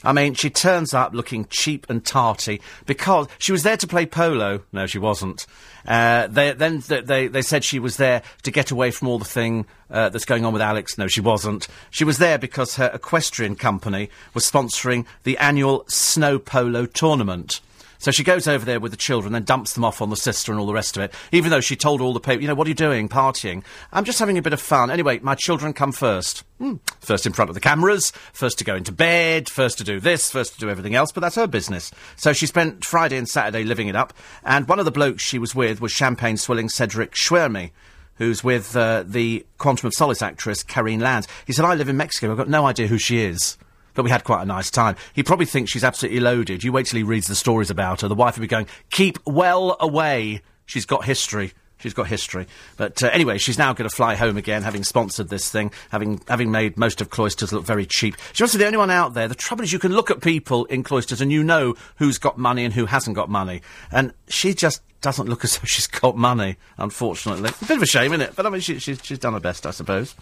I 0.04 0.12
mean, 0.12 0.34
she 0.34 0.50
turns 0.50 0.94
up 0.94 1.14
looking 1.14 1.46
cheap 1.50 1.86
and 1.90 2.04
tarty 2.04 2.62
because 2.86 3.28
she 3.38 3.52
was 3.52 3.64
there 3.64 3.78
to 3.78 3.88
play 3.88 4.06
polo. 4.06 4.62
No, 4.74 4.86
she 4.86 5.00
wasn't. 5.00 5.48
Uh, 5.88 6.28
they, 6.28 6.52
then 6.52 6.82
th- 6.82 7.06
they, 7.06 7.28
they 7.28 7.42
said 7.42 7.64
she 7.64 7.80
was 7.80 7.98
there 7.98 8.22
to 8.44 8.52
get 8.52 8.70
away 8.70 8.92
from 8.92 9.08
all 9.08 9.18
the 9.18 9.26
thing 9.26 9.66
uh, 9.90 10.10
that's 10.10 10.26
going 10.26 10.46
on 10.46 10.52
with 10.52 10.62
Alex. 10.62 10.98
No, 10.98 11.08
she 11.08 11.22
wasn't. 11.22 11.68
She 11.90 12.04
was 12.04 12.18
there 12.18 12.38
because 12.38 12.76
her 12.76 12.92
equestrian 12.94 13.56
company 13.56 14.10
was 14.34 14.50
sponsoring 14.50 15.06
the 15.24 15.38
annual 15.38 15.86
snow 15.88 16.38
polo 16.38 16.86
tournament. 16.86 17.62
So 17.98 18.12
she 18.12 18.24
goes 18.24 18.48
over 18.48 18.66
there 18.66 18.80
with 18.80 18.92
the 18.92 18.98
children, 18.98 19.34
then 19.34 19.44
dumps 19.44 19.74
them 19.74 19.84
off 19.84 20.02
on 20.02 20.10
the 20.10 20.16
sister 20.16 20.52
and 20.52 20.60
all 20.60 20.68
the 20.68 20.74
rest 20.74 20.98
of 20.98 21.04
it. 21.04 21.14
Even 21.32 21.52
though 21.52 21.62
she 21.62 21.76
told 21.76 22.02
all 22.02 22.14
the 22.14 22.20
people, 22.20 22.42
you 22.42 22.48
know, 22.48 22.56
what 22.56 22.68
are 22.68 22.70
you 22.70 22.76
doing? 22.76 23.10
Partying. 23.10 23.64
I'm 23.92 24.04
just 24.04 24.20
having 24.20 24.38
a 24.38 24.42
bit 24.42 24.54
of 24.54 24.62
fun. 24.62 24.92
Anyway, 24.92 25.20
my 25.20 25.36
children 25.36 25.74
come 25.74 25.92
first. 25.92 26.44
Hmm. 26.60 26.76
First 27.00 27.26
in 27.26 27.34
front 27.34 27.50
of 27.50 27.54
the 27.54 27.60
cameras, 27.60 28.12
first 28.34 28.58
to 28.60 28.64
go 28.64 28.76
into 28.76 28.92
bed, 28.92 29.50
first 29.50 29.78
to 29.80 29.84
do 29.84 30.00
this, 30.00 30.32
first 30.32 30.54
to 30.54 30.60
do 30.60 30.70
everything 30.70 30.96
else, 30.96 31.12
but 31.12 31.22
that's 31.22 31.36
her 31.36 31.48
business. 31.48 31.92
So 32.16 32.32
she 32.32 32.46
spent 32.46 32.86
Friday 32.86 33.18
and 33.18 33.28
Saturday 33.28 33.64
living 33.64 33.90
it 33.90 33.96
up, 33.96 34.14
and 34.44 34.68
one 34.68 34.80
of 34.80 34.86
the 34.86 34.92
blokes 34.92 35.24
she 35.24 35.38
was 35.38 35.54
with 35.54 35.82
was 35.82 35.92
champagne 35.92 36.38
swilling 36.38 36.70
Cedric 36.70 37.14
Schwerme 37.14 37.72
who's 38.18 38.44
with 38.44 38.78
uh, 38.78 39.04
the 39.06 39.46
Quantum 39.58 39.88
of 39.88 39.94
Solace 39.94 40.22
actress 40.22 40.64
Karine 40.64 41.02
Lands. 41.02 41.28
He 41.46 41.52
said, 41.52 41.66
I 41.66 41.76
live 41.76 41.90
in 41.90 41.98
Mexico. 41.98 42.32
I've 42.32 42.38
got 42.38 42.48
no 42.48 42.66
idea 42.66 42.88
who 42.88 42.98
she 42.98 43.20
is 43.20 43.58
but 43.96 44.04
we 44.04 44.12
had 44.12 44.24
quite 44.24 44.44
a 44.44 44.46
nice 44.46 44.70
time. 44.70 44.96
He 45.14 45.24
probably 45.24 45.48
thinks 45.48 45.72
she's 45.72 45.84
absolutely 45.84 46.20
loaded. 46.20 46.64
You 46.64 46.72
wait 46.72 46.86
till 46.86 46.98
he 46.98 47.04
reads 47.04 47.28
the 47.28 47.36
stories 47.36 47.72
about 47.72 48.02
her. 48.02 48.08
The 48.08 48.16
wife 48.16 48.38
will 48.38 48.42
be 48.42 48.48
going, 48.48 48.68
keep 48.92 49.18
well 49.26 49.78
away. 49.80 50.42
She's 50.66 50.86
got 50.86 51.06
history. 51.06 51.54
She's 51.78 51.94
got 51.94 52.08
history. 52.08 52.48
But 52.78 53.04
uh, 53.04 53.10
anyway, 53.12 53.38
she's 53.38 53.58
now 53.58 53.74
going 53.74 53.90
to 53.90 53.96
fly 53.96 54.16
home 54.16 54.38
again, 54.38 54.64
having 54.64 54.84
sponsored 54.84 55.30
this 55.30 55.50
thing, 55.50 55.72
having 55.90 56.22
having 56.28 56.50
made 56.50 56.78
most 56.78 57.02
of 57.02 57.10
Klosters 57.10 57.52
look 57.52 57.66
very 57.66 57.86
cheap. 57.86 58.16
She 58.34 58.44
must 58.44 58.54
be 58.54 58.60
the 58.60 58.66
only 58.66 58.78
one 58.78 58.90
out 58.90 59.14
there. 59.14 59.28
The 59.28 59.36
trouble 59.36 59.64
is, 59.64 59.74
you 59.74 59.80
can 59.80 59.94
look 59.94 60.10
at 60.10 60.22
people 60.22 60.66
in 60.66 60.84
Klosters 60.84 61.22
and 61.22 61.32
you 61.32 61.44
know 61.44 61.76
who's 61.98 62.18
got 62.18 62.38
money 62.38 62.64
and 62.64 62.74
who 62.74 62.86
hasn't 62.86 63.16
got 63.16 63.30
money. 63.30 63.62
And 63.92 64.14
she 64.28 64.54
just 64.54 64.82
doesn't 65.06 65.30
look 65.30 65.44
as 65.44 65.60
though 65.60 65.66
she's 65.66 65.86
got 65.86 66.18
money, 66.18 66.58
unfortunately. 66.80 67.52
A 67.62 67.66
bit 67.66 67.78
of 67.78 67.84
a 67.84 67.86
shame, 67.86 68.12
isn't 68.12 68.22
it? 68.22 68.36
But 68.36 68.48
I 68.48 68.50
mean, 68.50 68.60
she, 68.60 68.80
she's, 68.80 69.00
she's 69.04 69.20
done 69.20 69.34
her 69.34 69.40
best, 69.40 69.68
I 69.68 69.72
suppose. 69.72 70.16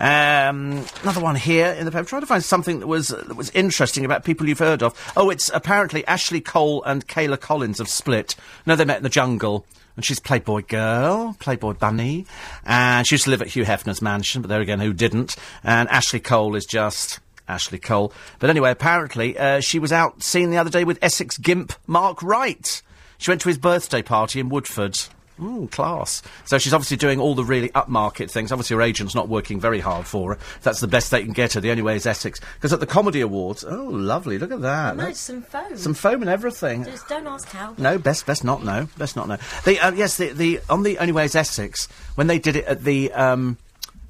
Um, 0.00 0.84
another 1.02 1.20
one 1.20 1.36
here 1.36 1.68
in 1.68 1.84
the 1.84 1.92
paper. 1.92 2.04
Trying 2.04 2.22
to 2.22 2.26
find 2.26 2.42
something 2.42 2.80
that 2.80 2.88
was, 2.88 3.08
that 3.08 3.36
was 3.36 3.50
interesting 3.50 4.04
about 4.04 4.24
people 4.24 4.48
you've 4.48 4.58
heard 4.58 4.82
of. 4.82 4.92
Oh, 5.16 5.30
it's 5.30 5.52
apparently 5.54 6.04
Ashley 6.06 6.40
Cole 6.40 6.82
and 6.82 7.06
Kayla 7.06 7.38
Collins 7.38 7.78
have 7.78 7.88
split. 7.88 8.34
No, 8.66 8.74
they 8.74 8.84
met 8.84 8.96
in 8.96 9.02
the 9.04 9.08
jungle. 9.08 9.66
And 9.94 10.04
she's 10.04 10.18
Playboy 10.18 10.62
girl, 10.62 11.36
Playboy 11.38 11.74
bunny. 11.74 12.26
And 12.66 13.06
she 13.06 13.14
used 13.14 13.24
to 13.24 13.30
live 13.30 13.40
at 13.40 13.48
Hugh 13.48 13.64
Hefner's 13.64 14.02
mansion, 14.02 14.42
but 14.42 14.48
there 14.48 14.60
again, 14.60 14.80
who 14.80 14.92
didn't? 14.92 15.36
And 15.62 15.88
Ashley 15.90 16.18
Cole 16.18 16.56
is 16.56 16.66
just 16.66 17.20
Ashley 17.46 17.78
Cole. 17.78 18.12
But 18.40 18.50
anyway, 18.50 18.72
apparently, 18.72 19.38
uh, 19.38 19.60
she 19.60 19.78
was 19.78 19.92
out 19.92 20.24
seen 20.24 20.50
the 20.50 20.58
other 20.58 20.70
day 20.70 20.82
with 20.82 20.98
Essex 21.00 21.38
Gimp 21.38 21.72
Mark 21.86 22.20
Wright. 22.20 22.82
She 23.24 23.30
went 23.30 23.40
to 23.40 23.48
his 23.48 23.56
birthday 23.56 24.02
party 24.02 24.38
in 24.38 24.50
Woodford. 24.50 24.98
Ooh, 25.42 25.66
class. 25.72 26.22
So 26.44 26.58
she's 26.58 26.74
obviously 26.74 26.98
doing 26.98 27.20
all 27.20 27.34
the 27.34 27.42
really 27.42 27.70
upmarket 27.70 28.30
things. 28.30 28.52
Obviously, 28.52 28.76
her 28.76 28.82
agent's 28.82 29.14
not 29.14 29.30
working 29.30 29.58
very 29.58 29.80
hard 29.80 30.06
for 30.06 30.34
her. 30.34 30.40
That's 30.60 30.80
the 30.80 30.88
best 30.88 31.10
they 31.10 31.22
can 31.22 31.32
get 31.32 31.54
her. 31.54 31.60
The 31.62 31.70
only 31.70 31.82
way 31.82 31.96
is 31.96 32.04
Essex. 32.04 32.38
Because 32.56 32.74
at 32.74 32.80
the 32.80 32.86
Comedy 32.86 33.22
Awards, 33.22 33.64
oh, 33.64 33.84
lovely, 33.84 34.36
look 34.38 34.52
at 34.52 34.60
that. 34.60 34.98
No, 34.98 35.10
some 35.14 35.40
foam. 35.40 35.74
some 35.74 35.94
foam 35.94 36.20
and 36.20 36.28
everything. 36.28 36.84
Just 36.84 37.08
don't 37.08 37.26
ask 37.26 37.48
how. 37.48 37.74
No, 37.78 37.96
best 37.96 38.26
best 38.26 38.44
not 38.44 38.62
know. 38.62 38.88
Best 38.98 39.16
not 39.16 39.26
know. 39.26 39.38
The 39.64 39.80
uh, 39.80 39.92
yes, 39.92 40.18
the, 40.18 40.28
the 40.28 40.60
on 40.68 40.82
the 40.82 40.98
Only 40.98 41.14
Way 41.14 41.24
is 41.24 41.34
Essex 41.34 41.86
when 42.16 42.26
they 42.26 42.38
did 42.38 42.56
it 42.56 42.66
at 42.66 42.84
the 42.84 43.10
um, 43.12 43.56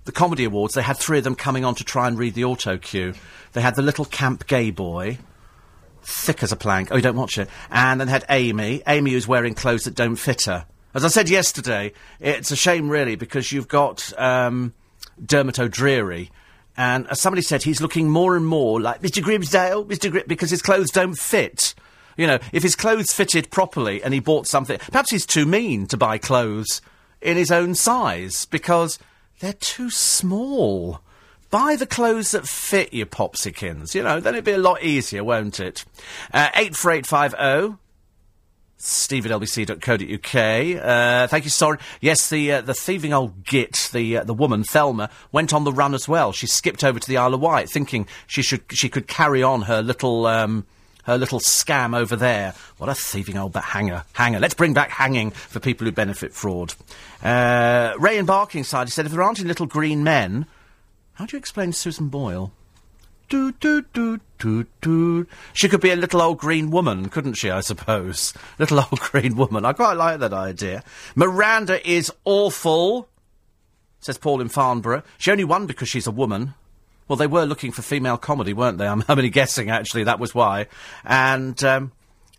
the 0.07 0.12
comedy 0.12 0.42
awards, 0.42 0.74
they 0.74 0.83
had 0.83 0.96
three 0.96 1.18
of 1.18 1.24
them 1.24 1.37
coming 1.37 1.64
on 1.64 1.77
to 1.77 1.85
try 1.85 2.09
and 2.09 2.18
read 2.18 2.35
the 2.35 2.42
auto 2.42 2.79
cue. 2.79 3.14
They 3.53 3.61
had 3.61 3.77
the 3.77 3.83
little 3.83 4.07
camp 4.07 4.48
gay 4.48 4.72
boy, 4.72 5.18
thick 6.07 6.43
as 6.43 6.53
a 6.53 6.57
plank. 6.57 6.88
Oh, 6.90 6.97
you 6.97 7.03
don't 7.03 7.17
watch 7.17 7.38
it. 7.38 7.49
And 7.71 8.01
then 8.01 8.09
had 8.09 8.25
Amy. 8.29 8.83
Amy 8.87 9.12
who's 9.12 9.29
wearing 9.29 9.55
clothes 9.55 9.85
that 9.85 9.95
don't 9.95 10.17
fit 10.17 10.43
her. 10.43 10.67
As 10.95 11.05
I 11.05 11.09
said 11.09 11.29
yesterday, 11.29 11.93
it's 12.21 12.53
a 12.53 12.57
shame 12.57 12.88
really 12.88 13.17
because 13.17 13.51
you've 13.51 13.67
got 13.67 14.12
um, 14.19 14.75
Dermot 15.25 15.59
O'Dreary, 15.59 16.31
and 16.77 17.09
as 17.09 17.21
somebody 17.21 17.43
said, 17.43 17.62
he's 17.62 17.81
looking 17.81 18.09
more 18.09 18.37
and 18.37 18.47
more 18.47 18.81
like 18.81 19.01
Mr. 19.01 19.23
Grimsdale, 19.23 19.85
Mr. 19.87 20.11
Gri- 20.11 20.25
because 20.27 20.51
his 20.51 20.62
clothes 20.62 20.90
don't 20.90 21.14
fit. 21.14 21.75
You 22.17 22.27
know, 22.29 22.38
if 22.53 22.62
his 22.62 22.77
clothes 22.77 23.12
fitted 23.12 23.51
properly 23.51 24.03
and 24.03 24.14
he 24.14 24.21
bought 24.21 24.47
something, 24.47 24.79
perhaps 24.79 25.11
he's 25.11 25.27
too 25.27 25.47
mean 25.47 25.87
to 25.88 25.97
buy 25.97 26.19
clothes 26.19 26.81
in 27.21 27.37
his 27.37 27.51
own 27.51 27.75
size 27.75 28.47
because 28.47 28.99
they're 29.40 29.53
too 29.53 29.90
small. 29.90 31.01
Buy 31.55 31.77
the 31.77 31.87
clothes 31.87 32.33
that 32.33 32.49
fit 32.49 32.93
you, 32.93 33.07
popsykins. 33.07 33.95
You 33.95 34.03
know, 34.03 34.19
then 34.19 34.35
it'd 34.35 34.45
be 34.45 34.51
a 34.51 34.59
lot 34.59 34.83
easier, 34.83 35.23
won't 35.23 35.61
it? 35.61 35.85
Uh, 36.33 36.49
84850 36.53 37.79
steve 38.77 39.25
at 39.25 39.31
lbc.co.uk. 39.31 40.85
Uh, 40.85 41.29
thank 41.29 41.45
you, 41.45 41.51
Soren. 41.51 41.79
Yes, 42.01 42.29
the 42.29 42.55
uh, 42.55 42.61
the 42.61 42.75
thieving 42.75 43.12
old 43.12 43.45
git, 43.45 43.88
the 43.93 44.17
uh, 44.17 44.25
the 44.25 44.35
woman 44.35 44.64
Thelma, 44.64 45.11
went 45.31 45.55
on 45.55 45.62
the 45.62 45.73
run 45.73 45.95
as 45.95 46.09
well. 46.09 46.33
She 46.33 46.49
skipped 46.49 46.83
over 46.83 46.99
to 46.99 47.07
the 47.09 47.19
Isle 47.19 47.35
of 47.35 47.40
Wight, 47.40 47.71
thinking 47.71 48.09
she 48.27 48.43
should 48.43 48.64
she 48.71 48.88
could 48.88 49.07
carry 49.07 49.45
on 49.45 49.62
her 49.62 49.81
little. 49.81 50.27
Um, 50.27 50.67
her 51.05 51.19
little 51.19 51.38
scam 51.38 51.95
over 51.95 52.17
there. 52.17 52.55
What 52.79 52.88
a 52.88 52.95
thieving 52.95 53.37
old 53.37 53.55
hanger. 53.55 54.05
Hanger. 54.14 54.40
Let's 54.40 54.55
bring 54.55 54.73
back 54.73 54.88
hanging 54.88 55.31
for 55.33 55.61
people 55.61 55.85
who 55.85 55.93
benefit 55.93 56.33
fraud. 56.33 56.75
Uh, 57.23 57.93
Ray 57.99 58.17
in 58.17 58.27
Barkingside 58.27 58.88
said, 58.88 59.05
if 59.05 59.12
there 59.12 59.23
aren't 59.23 59.38
any 59.38 59.47
little 59.47 59.67
green 59.67 60.03
men, 60.03 60.47
how 61.14 61.27
do 61.27 61.37
you 61.37 61.38
explain 61.38 61.72
Susan 61.72 62.09
Boyle? 62.09 62.53
Do, 63.29 63.53
do, 63.53 63.83
do, 63.92 64.20
do, 64.38 64.66
do. 64.83 65.27
She 65.53 65.68
could 65.68 65.81
be 65.81 65.90
a 65.90 65.96
little 65.96 66.20
old 66.20 66.38
green 66.38 66.70
woman, 66.70 67.09
couldn't 67.09 67.35
she, 67.35 67.50
I 67.50 67.61
suppose? 67.61 68.35
Little 68.59 68.81
old 68.81 69.00
green 69.00 69.35
woman. 69.35 69.64
I 69.64 69.72
quite 69.72 69.94
like 69.94 70.20
that 70.20 70.35
idea. 70.35 70.85
Miranda 71.14 71.85
is 71.88 72.12
awful, 72.24 73.09
says 74.00 74.18
Paul 74.18 74.42
in 74.42 74.48
Farnborough. 74.50 75.03
She 75.16 75.31
only 75.31 75.44
won 75.44 75.66
because 75.66 75.88
she's 75.88 76.07
a 76.07 76.11
woman. 76.12 76.55
Well, 77.09 77.16
they 77.16 77.27
were 77.27 77.44
looking 77.44 77.72
for 77.72 77.83
female 77.83 78.18
comedy, 78.18 78.53
weren't 78.53 78.79
they? 78.79 78.87
I'm, 78.87 79.03
I'm 79.09 79.18
only 79.18 79.31
guessing, 79.31 79.70
actually, 79.70 80.05
that 80.05 80.20
was 80.20 80.35
why. 80.35 80.66
And, 81.03 81.62
um, 81.64 81.92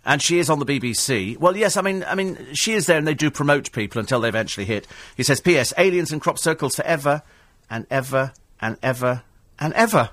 and 0.05 0.21
she 0.21 0.37
is 0.37 0.49
on 0.51 0.59
the 0.59 0.65
BBC. 0.65 1.37
Well, 1.37 1.57
yes, 1.57 1.77
I 1.77 1.81
mean, 1.81 2.03
I 2.03 2.13
mean, 2.13 2.37
she 2.53 2.73
is 2.73 2.85
there 2.85 2.97
and 2.97 3.07
they 3.07 3.15
do 3.15 3.31
promote 3.31 3.71
people 3.71 3.99
until 3.99 4.19
they 4.19 4.29
eventually 4.29 4.65
hit. 4.65 4.87
He 5.17 5.23
says, 5.23 5.41
P.S. 5.41 5.73
Aliens 5.77 6.11
and 6.11 6.21
crop 6.21 6.37
circles 6.37 6.75
forever 6.75 7.23
and 7.69 7.87
ever 7.89 8.33
and 8.61 8.77
ever 8.81 9.23
and 9.59 9.73
ever. 9.73 10.09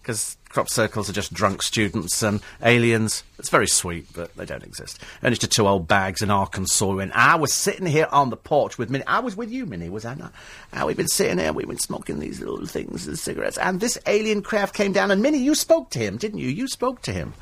Because 0.00 0.36
crop 0.48 0.68
circles 0.68 1.08
are 1.08 1.12
just 1.12 1.32
drunk 1.32 1.62
students 1.62 2.22
and 2.22 2.40
aliens. 2.62 3.22
It's 3.38 3.50
very 3.50 3.68
sweet, 3.68 4.06
but 4.14 4.34
they 4.34 4.44
don't 4.44 4.64
exist. 4.64 4.98
Only 5.22 5.36
to 5.36 5.46
two 5.46 5.68
old 5.68 5.86
bags 5.86 6.22
in 6.22 6.30
Arkansas 6.30 6.94
when 6.94 7.12
I 7.14 7.36
was 7.36 7.52
sitting 7.52 7.86
here 7.86 8.08
on 8.10 8.30
the 8.30 8.36
porch 8.36 8.78
with 8.78 8.90
Minnie. 8.90 9.04
I 9.06 9.20
was 9.20 9.36
with 9.36 9.50
you, 9.50 9.66
Minnie, 9.66 9.90
was 9.90 10.04
I 10.04 10.14
not? 10.14 10.32
How 10.72 10.86
we've 10.86 10.96
been 10.96 11.06
sitting 11.08 11.38
here, 11.38 11.52
we've 11.52 11.68
been 11.68 11.78
smoking 11.78 12.18
these 12.18 12.40
little 12.40 12.66
things, 12.66 13.06
the 13.06 13.16
cigarettes, 13.16 13.58
and 13.58 13.80
this 13.80 13.98
alien 14.06 14.42
craft 14.42 14.74
came 14.74 14.92
down, 14.92 15.10
and 15.10 15.22
Minnie, 15.22 15.38
you 15.38 15.54
spoke 15.54 15.90
to 15.90 15.98
him, 15.98 16.16
didn't 16.16 16.40
you? 16.40 16.48
You 16.48 16.66
spoke 16.66 17.02
to 17.02 17.12
him. 17.12 17.34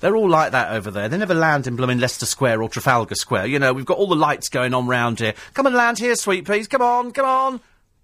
They're 0.00 0.16
all 0.16 0.28
like 0.28 0.52
that 0.52 0.72
over 0.72 0.90
there. 0.90 1.08
They 1.08 1.18
never 1.18 1.34
land 1.34 1.66
in 1.66 1.76
blooming 1.76 1.98
Leicester 1.98 2.26
Square 2.26 2.62
or 2.62 2.68
Trafalgar 2.68 3.16
Square. 3.16 3.46
You 3.46 3.58
know, 3.58 3.72
we've 3.72 3.84
got 3.84 3.98
all 3.98 4.06
the 4.06 4.14
lights 4.14 4.48
going 4.48 4.72
on 4.72 4.86
round 4.86 5.18
here. 5.18 5.34
Come 5.54 5.66
and 5.66 5.74
land 5.74 5.98
here, 5.98 6.14
sweet 6.14 6.46
peas. 6.46 6.68
Come 6.68 6.82
on, 6.82 7.10
come 7.10 7.26
on. 7.26 7.60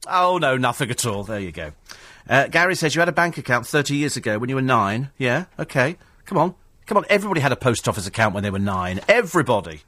Oh, 0.07 0.39
no, 0.39 0.57
nothing 0.57 0.91
at 0.91 1.07
all. 1.07 1.25
There 1.25 1.41
you 1.41 1.53
go. 1.53 1.73
Uh, 2.29 2.47
Gary 2.49 2.75
says 2.75 2.95
you 2.95 3.01
had 3.01 3.09
a 3.09 3.13
bank 3.13 3.37
account 3.39 3.67
30 3.67 3.97
years 3.97 4.17
ago 4.17 4.39
when 4.39 4.49
you 4.49 4.57
were 4.57 4.63
nine. 4.63 5.11
Yeah, 5.19 5.45
okay. 5.59 5.97
Come 6.25 6.39
on. 6.39 6.55
Come 6.87 6.99
on. 6.99 7.05
Everybody 7.09 7.41
had 7.41 7.53
a 7.53 7.57
post 7.57 7.89
office 7.89 8.07
account 8.07 8.35
when 8.35 8.43
they 8.43 8.51
were 8.51 8.59
nine. 8.59 9.01
Everybody. 9.09 9.83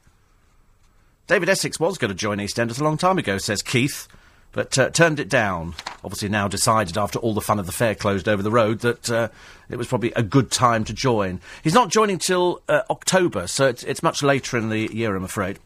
David 1.27 1.49
Essex 1.49 1.79
was 1.79 1.97
going 1.97 2.09
to 2.09 2.15
join 2.15 2.37
EastEnders 2.37 2.79
a 2.79 2.83
long 2.83 2.97
time 2.97 3.17
ago, 3.17 3.37
says 3.37 3.61
Keith, 3.61 4.07
but 4.53 4.77
uh, 4.77 4.89
turned 4.91 5.19
it 5.19 5.27
down. 5.27 5.73
Obviously, 6.03 6.29
now 6.29 6.47
decided 6.47 6.97
after 6.97 7.19
all 7.19 7.33
the 7.33 7.41
fun 7.41 7.59
of 7.59 7.65
the 7.65 7.71
fair 7.73 7.95
closed 7.95 8.29
over 8.29 8.41
the 8.41 8.51
road 8.51 8.79
that 8.79 9.09
uh, 9.11 9.27
it 9.69 9.75
was 9.75 9.87
probably 9.87 10.13
a 10.15 10.23
good 10.23 10.51
time 10.51 10.85
to 10.85 10.93
join. 10.93 11.41
He's 11.63 11.73
not 11.73 11.89
joining 11.89 12.17
till 12.17 12.61
uh, 12.69 12.83
October, 12.89 13.47
so 13.47 13.67
it's, 13.67 13.83
it's 13.83 14.01
much 14.01 14.23
later 14.23 14.57
in 14.57 14.69
the 14.69 14.93
year, 14.93 15.15
I'm 15.15 15.25
afraid. 15.25 15.59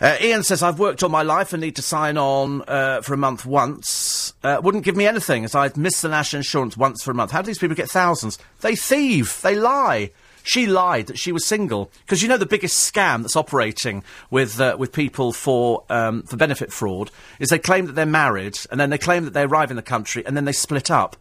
Uh, 0.00 0.16
Ian 0.20 0.44
says, 0.44 0.62
I've 0.62 0.78
worked 0.78 1.02
all 1.02 1.08
my 1.08 1.22
life 1.22 1.52
and 1.52 1.60
need 1.60 1.76
to 1.76 1.82
sign 1.82 2.16
on 2.16 2.62
uh, 2.68 3.00
for 3.00 3.14
a 3.14 3.16
month 3.16 3.44
once. 3.44 4.32
Uh, 4.44 4.60
wouldn't 4.62 4.84
give 4.84 4.96
me 4.96 5.06
anything 5.06 5.44
as 5.44 5.56
I've 5.56 5.76
missed 5.76 6.02
the 6.02 6.08
national 6.08 6.38
insurance 6.38 6.76
once 6.76 7.02
for 7.02 7.10
a 7.10 7.14
month. 7.14 7.32
How 7.32 7.42
do 7.42 7.46
these 7.46 7.58
people 7.58 7.74
get 7.74 7.90
thousands? 7.90 8.38
They 8.60 8.76
thieve. 8.76 9.40
They 9.42 9.56
lie. 9.56 10.12
She 10.44 10.66
lied 10.66 11.08
that 11.08 11.18
she 11.18 11.32
was 11.32 11.44
single 11.44 11.90
because 12.06 12.22
you 12.22 12.28
know 12.28 12.38
the 12.38 12.46
biggest 12.46 12.90
scam 12.90 13.22
that's 13.22 13.36
operating 13.36 14.02
with 14.30 14.58
uh, 14.58 14.76
with 14.78 14.92
people 14.92 15.32
for 15.32 15.84
um, 15.90 16.22
for 16.22 16.38
benefit 16.38 16.72
fraud 16.72 17.10
is 17.38 17.50
they 17.50 17.58
claim 17.58 17.84
that 17.84 17.94
they're 17.94 18.06
married 18.06 18.58
and 18.70 18.80
then 18.80 18.88
they 18.88 18.96
claim 18.96 19.24
that 19.24 19.34
they 19.34 19.42
arrive 19.42 19.70
in 19.70 19.76
the 19.76 19.82
country 19.82 20.24
and 20.24 20.36
then 20.36 20.46
they 20.46 20.52
split 20.52 20.90
up. 20.90 21.16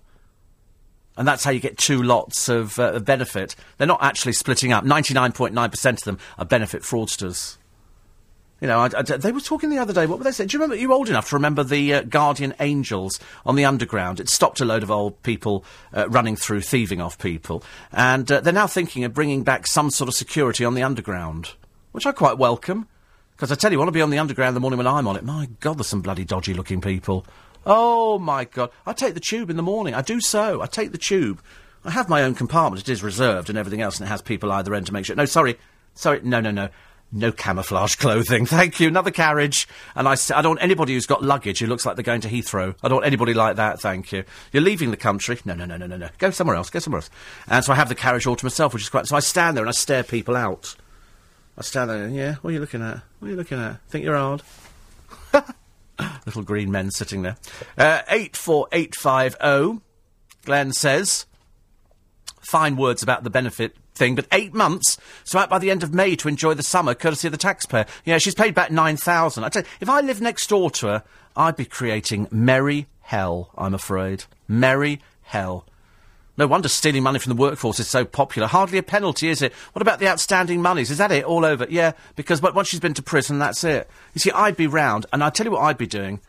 And 1.17 1.27
that's 1.27 1.43
how 1.43 1.51
you 1.51 1.59
get 1.59 1.77
two 1.77 2.03
lots 2.03 2.47
of, 2.47 2.77
uh, 2.79 2.93
of 2.93 3.03
benefit. 3.03 3.55
They're 3.77 3.87
not 3.87 4.03
actually 4.03 4.33
splitting 4.33 4.71
up. 4.71 4.85
99.9% 4.85 5.91
of 5.91 6.03
them 6.03 6.19
are 6.37 6.45
benefit 6.45 6.83
fraudsters. 6.83 7.57
You 8.59 8.67
know, 8.67 8.79
I, 8.79 8.89
I, 8.97 9.01
they 9.03 9.31
were 9.31 9.39
talking 9.39 9.69
the 9.69 9.77
other 9.77 9.93
day. 9.93 10.07
What 10.07 10.17
were 10.17 10.23
they 10.23 10.31
saying? 10.31 10.47
Do 10.47 10.57
you 10.57 10.59
remember? 10.59 10.75
Are 10.75 10.81
you 10.81 10.91
old 10.91 11.09
enough 11.09 11.29
to 11.29 11.35
remember 11.35 11.63
the 11.63 11.93
uh, 11.93 12.01
Guardian 12.01 12.55
Angels 12.59 13.19
on 13.45 13.55
the 13.55 13.65
Underground? 13.65 14.19
It 14.19 14.29
stopped 14.29 14.59
a 14.61 14.65
load 14.65 14.81
of 14.81 14.89
old 14.89 15.21
people 15.21 15.63
uh, 15.93 16.09
running 16.09 16.35
through, 16.35 16.61
thieving 16.61 16.99
off 16.99 17.19
people, 17.19 17.63
and 17.91 18.31
uh, 18.31 18.41
they're 18.41 18.51
now 18.53 18.65
thinking 18.65 19.03
of 19.03 19.13
bringing 19.13 19.43
back 19.43 19.67
some 19.67 19.91
sort 19.91 20.07
of 20.07 20.15
security 20.15 20.65
on 20.65 20.73
the 20.73 20.81
Underground, 20.81 21.53
which 21.91 22.07
I 22.07 22.11
quite 22.11 22.39
welcome. 22.39 22.87
Because 23.35 23.51
I 23.51 23.55
tell 23.55 23.71
you, 23.71 23.77
I 23.77 23.81
want 23.81 23.89
to 23.89 23.91
be 23.91 24.01
on 24.01 24.09
the 24.09 24.17
Underground 24.17 24.55
the 24.55 24.59
morning 24.59 24.79
when 24.79 24.87
I'm 24.87 25.07
on 25.07 25.15
it. 25.15 25.23
My 25.23 25.47
God, 25.59 25.77
there's 25.77 25.85
some 25.85 26.01
bloody 26.01 26.25
dodgy-looking 26.25 26.81
people. 26.81 27.27
Oh 27.63 28.17
my 28.17 28.45
God, 28.45 28.71
I 28.87 28.93
take 28.93 29.13
the 29.13 29.19
tube 29.19 29.51
in 29.51 29.57
the 29.57 29.61
morning. 29.61 29.93
I 29.93 30.01
do 30.01 30.19
so. 30.19 30.63
I 30.63 30.65
take 30.65 30.91
the 30.91 30.97
tube. 30.97 31.39
I 31.85 31.91
have 31.91 32.09
my 32.09 32.23
own 32.23 32.33
compartment. 32.33 32.81
It 32.81 32.91
is 32.91 33.03
reserved 33.03 33.49
and 33.49 33.57
everything 33.59 33.81
else, 33.81 33.99
and 33.99 34.07
it 34.07 34.09
has 34.09 34.23
people 34.23 34.51
either 34.51 34.73
end 34.73 34.87
to 34.87 34.93
make 34.93 35.05
sure. 35.05 35.15
No, 35.15 35.25
sorry, 35.25 35.59
sorry, 35.93 36.21
no, 36.23 36.41
no, 36.41 36.49
no. 36.49 36.69
No 37.11 37.31
camouflage 37.31 37.95
clothing, 37.99 38.45
thank 38.45 38.79
you. 38.79 38.87
Another 38.89 39.11
carriage, 39.11 39.67
and 39.95 40.07
I, 40.07 40.11
I 40.35 40.41
don't 40.41 40.51
want 40.51 40.61
anybody 40.63 40.93
who's 40.93 41.05
got 41.05 41.23
luggage 41.23 41.59
who 41.59 41.65
looks 41.67 41.85
like 41.85 41.95
they're 41.95 42.03
going 42.03 42.21
to 42.21 42.27
Heathrow. 42.27 42.75
I 42.83 42.89
don't 42.89 42.97
want 42.97 43.05
anybody 43.05 43.33
like 43.33 43.55
that, 43.55 43.79
thank 43.79 44.11
you. 44.11 44.23
You're 44.51 44.63
leaving 44.63 44.91
the 44.91 44.97
country? 44.97 45.39
No, 45.45 45.53
no, 45.53 45.65
no, 45.65 45.77
no, 45.77 45.87
no, 45.87 45.95
no. 45.97 46.09
Go 46.17 46.31
somewhere 46.31 46.55
else. 46.57 46.69
Go 46.69 46.79
somewhere 46.79 46.99
else. 46.99 47.09
And 47.47 47.63
so 47.63 47.71
I 47.71 47.75
have 47.77 47.87
the 47.89 47.95
carriage 47.95 48.27
all 48.27 48.35
to 48.35 48.45
myself, 48.45 48.73
which 48.73 48.83
is 48.83 48.89
quite. 48.89 49.07
So 49.07 49.15
I 49.15 49.21
stand 49.21 49.55
there 49.55 49.63
and 49.63 49.69
I 49.69 49.73
stare 49.73 50.03
people 50.03 50.35
out. 50.35 50.75
I 51.57 51.61
stand 51.61 51.89
there. 51.89 52.03
and, 52.03 52.15
Yeah, 52.15 52.35
what 52.35 52.49
are 52.49 52.53
you 52.53 52.59
looking 52.59 52.81
at? 52.81 53.01
What 53.19 53.27
are 53.27 53.31
you 53.31 53.37
looking 53.37 53.59
at? 53.59 53.81
Think 53.87 54.03
you're 54.03 54.17
hard? 54.17 54.43
Little 56.25 56.43
green 56.43 56.71
men 56.71 56.91
sitting 56.91 57.21
there. 57.23 57.37
Uh, 57.77 58.01
eight 58.09 58.35
four 58.35 58.67
eight 58.71 58.95
five 58.95 59.35
zero. 59.41 59.81
Glenn 60.45 60.71
says 60.71 61.25
fine 62.41 62.75
words 62.75 63.01
about 63.01 63.23
the 63.23 63.29
benefit 63.29 63.75
thing, 63.97 64.15
but 64.15 64.27
eight 64.31 64.53
months, 64.53 64.97
so 65.23 65.39
out 65.39 65.49
by 65.49 65.59
the 65.59 65.71
end 65.71 65.83
of 65.83 65.93
May 65.93 66.15
to 66.15 66.27
enjoy 66.27 66.53
the 66.53 66.63
summer, 66.63 66.93
courtesy 66.93 67.27
of 67.27 67.31
the 67.31 67.37
taxpayer. 67.37 67.85
Yeah, 68.05 68.17
she's 68.19 68.35
paid 68.35 68.55
back 68.55 68.71
nine 68.71 68.97
thousand. 68.97 69.43
I 69.43 69.49
tell 69.49 69.63
you, 69.63 69.69
if 69.81 69.89
I 69.89 70.01
lived 70.01 70.21
next 70.21 70.47
door 70.47 70.71
to 70.71 70.87
her, 70.87 71.03
I'd 71.35 71.55
be 71.55 71.65
creating 71.65 72.27
merry 72.31 72.87
hell. 73.01 73.51
I'm 73.57 73.73
afraid, 73.73 74.25
merry 74.47 75.01
hell. 75.23 75.65
No 76.37 76.45
wonder 76.45 76.69
stealing 76.69 77.01
money 77.01 77.17
from 77.17 77.31
the 77.31 77.41
workforce 77.41 77.79
is 77.79 77.87
so 77.87 78.05
popular. 78.05 78.47
Hardly 78.47 78.77
a 78.77 78.83
penalty, 78.83 79.29
is 79.29 79.41
it? 79.41 79.53
What 79.73 79.81
about 79.81 79.99
the 79.99 80.07
outstanding 80.07 80.61
monies? 80.61 80.91
Is 80.91 80.99
that 80.99 81.11
it? 81.11 81.25
All 81.25 81.43
over? 81.43 81.65
Yeah, 81.67 81.93
because 82.15 82.43
once 82.43 82.67
she's 82.67 82.79
been 82.79 82.93
to 82.93 83.01
prison, 83.01 83.39
that's 83.39 83.63
it. 83.63 83.89
You 84.13 84.19
see, 84.19 84.31
I'd 84.31 84.55
be 84.55 84.67
round, 84.67 85.07
and 85.11 85.23
I 85.23 85.31
tell 85.31 85.47
you 85.47 85.51
what 85.51 85.63
I'd 85.63 85.79
be 85.79 85.87
doing. 85.87 86.19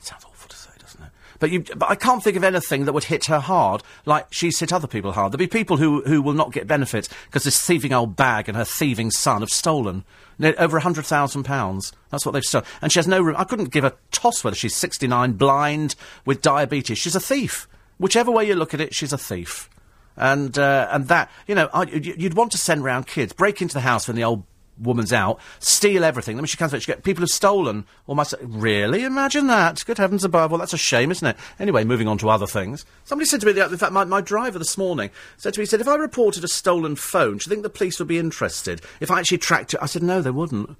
Sounds 0.00 0.24
awful 0.24 0.48
to 0.48 0.56
say, 0.56 0.70
doesn't 0.78 1.02
it? 1.02 1.10
But, 1.40 1.50
you, 1.50 1.60
but 1.60 1.88
I 1.88 1.94
can't 1.94 2.22
think 2.22 2.36
of 2.36 2.44
anything 2.44 2.84
that 2.84 2.92
would 2.92 3.04
hit 3.04 3.26
her 3.26 3.38
hard, 3.38 3.82
like 4.04 4.26
she's 4.30 4.58
hit 4.58 4.72
other 4.72 4.88
people 4.88 5.12
hard. 5.12 5.32
There'll 5.32 5.38
be 5.38 5.46
people 5.46 5.76
who, 5.76 6.02
who 6.02 6.20
will 6.20 6.32
not 6.32 6.52
get 6.52 6.66
benefits 6.66 7.08
because 7.26 7.44
this 7.44 7.60
thieving 7.60 7.92
old 7.92 8.16
bag 8.16 8.48
and 8.48 8.56
her 8.56 8.64
thieving 8.64 9.10
son 9.10 9.42
have 9.42 9.50
stolen 9.50 10.04
over 10.40 10.78
hundred 10.78 11.06
thousand 11.06 11.44
pounds. 11.44 11.92
That's 12.10 12.24
what 12.24 12.32
they've 12.32 12.44
stolen, 12.44 12.66
and 12.80 12.92
she 12.92 12.98
has 12.98 13.08
no 13.08 13.20
room. 13.20 13.36
I 13.38 13.44
couldn't 13.44 13.70
give 13.70 13.84
a 13.84 13.94
toss 14.12 14.44
whether 14.44 14.56
she's 14.56 14.76
sixty-nine, 14.76 15.32
blind, 15.32 15.96
with 16.24 16.42
diabetes. 16.42 16.98
She's 16.98 17.16
a 17.16 17.20
thief. 17.20 17.68
Whichever 17.98 18.30
way 18.30 18.46
you 18.46 18.54
look 18.54 18.74
at 18.74 18.80
it, 18.80 18.94
she's 18.94 19.12
a 19.12 19.18
thief. 19.18 19.68
And 20.16 20.56
uh, 20.58 20.88
and 20.90 21.08
that 21.08 21.30
you 21.46 21.54
know, 21.54 21.68
I, 21.72 21.84
you'd 21.84 22.34
want 22.34 22.52
to 22.52 22.58
send 22.58 22.84
round 22.84 23.06
kids, 23.06 23.32
break 23.32 23.60
into 23.60 23.74
the 23.74 23.80
house 23.80 24.06
when 24.06 24.16
the 24.16 24.24
old 24.24 24.44
woman's 24.80 25.12
out, 25.12 25.40
steal 25.58 26.04
everything. 26.04 26.36
Then 26.36 26.42
when 26.42 26.48
she 26.48 26.56
comes 26.56 26.72
back, 26.72 26.80
she 26.82 26.86
get 26.86 27.02
people 27.04 27.22
have 27.22 27.28
stolen 27.30 27.84
all 28.06 28.14
my. 28.14 28.22
st- 28.22 28.42
Really? 28.44 29.04
Imagine 29.04 29.46
that. 29.48 29.84
Good 29.86 29.98
heavens 29.98 30.24
above. 30.24 30.50
Well, 30.50 30.58
that's 30.58 30.72
a 30.72 30.78
shame, 30.78 31.10
isn't 31.10 31.26
it? 31.26 31.36
Anyway, 31.58 31.84
moving 31.84 32.08
on 32.08 32.18
to 32.18 32.28
other 32.30 32.46
things. 32.46 32.84
Somebody 33.04 33.26
said 33.28 33.40
to 33.40 33.46
me, 33.52 33.60
in 33.60 33.76
fact, 33.76 33.92
my, 33.92 34.04
my 34.04 34.20
driver 34.20 34.58
this 34.58 34.78
morning 34.78 35.10
said 35.36 35.54
to 35.54 35.60
me, 35.60 35.62
he 35.62 35.66
said, 35.66 35.80
if 35.80 35.88
I 35.88 35.96
reported 35.96 36.44
a 36.44 36.48
stolen 36.48 36.96
phone, 36.96 37.38
do 37.38 37.44
you 37.44 37.50
think 37.50 37.62
the 37.62 37.70
police 37.70 37.98
would 37.98 38.08
be 38.08 38.18
interested 38.18 38.80
if 39.00 39.10
I 39.10 39.18
actually 39.20 39.38
tracked 39.38 39.74
it? 39.74 39.80
I 39.82 39.86
said, 39.86 40.02
no, 40.02 40.22
they 40.22 40.30
wouldn't. 40.30 40.76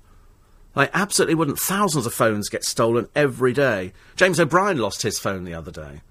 I 0.77 0.91
absolutely 0.95 1.35
wouldn't. 1.35 1.59
Thousands 1.59 2.07
of 2.07 2.15
phones 2.15 2.49
get 2.49 2.65
stolen 2.65 3.09
every 3.17 3.53
day. 3.53 3.93
James 4.17 4.39
O'Brien 4.39 4.79
lost 4.79 5.03
his 5.03 5.19
phone 5.19 5.45
the 5.45 5.55
other 5.55 5.73
day. 5.73 6.03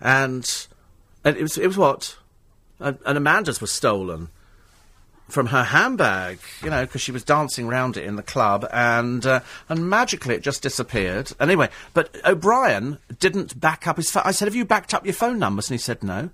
And, 0.00 0.66
and 1.24 1.36
it 1.36 1.42
was, 1.42 1.56
it 1.56 1.66
was 1.68 1.76
what? 1.78 2.16
And, 2.80 2.98
and 3.06 3.16
Amanda's 3.16 3.60
was 3.60 3.70
stolen. 3.70 4.28
From 5.32 5.46
her 5.46 5.64
handbag, 5.64 6.38
you 6.62 6.70
know, 6.70 6.84
because 6.84 7.00
she 7.00 7.10
was 7.10 7.24
dancing 7.24 7.66
round 7.66 7.96
it 7.96 8.04
in 8.04 8.16
the 8.16 8.22
club, 8.22 8.66
and 8.72 9.24
uh, 9.24 9.40
and 9.68 9.88
magically 9.88 10.34
it 10.34 10.42
just 10.42 10.62
disappeared. 10.62 11.32
Anyway, 11.40 11.70
but 11.94 12.14
O'Brien 12.24 12.98
didn't 13.18 13.58
back 13.58 13.86
up 13.86 13.96
his 13.96 14.10
phone. 14.10 14.24
I 14.26 14.32
said, 14.32 14.46
"Have 14.46 14.54
you 14.54 14.64
backed 14.64 14.92
up 14.92 15.06
your 15.06 15.14
phone 15.14 15.38
numbers?" 15.38 15.70
And 15.70 15.74
he 15.74 15.82
said, 15.82 16.02
"No." 16.02 16.30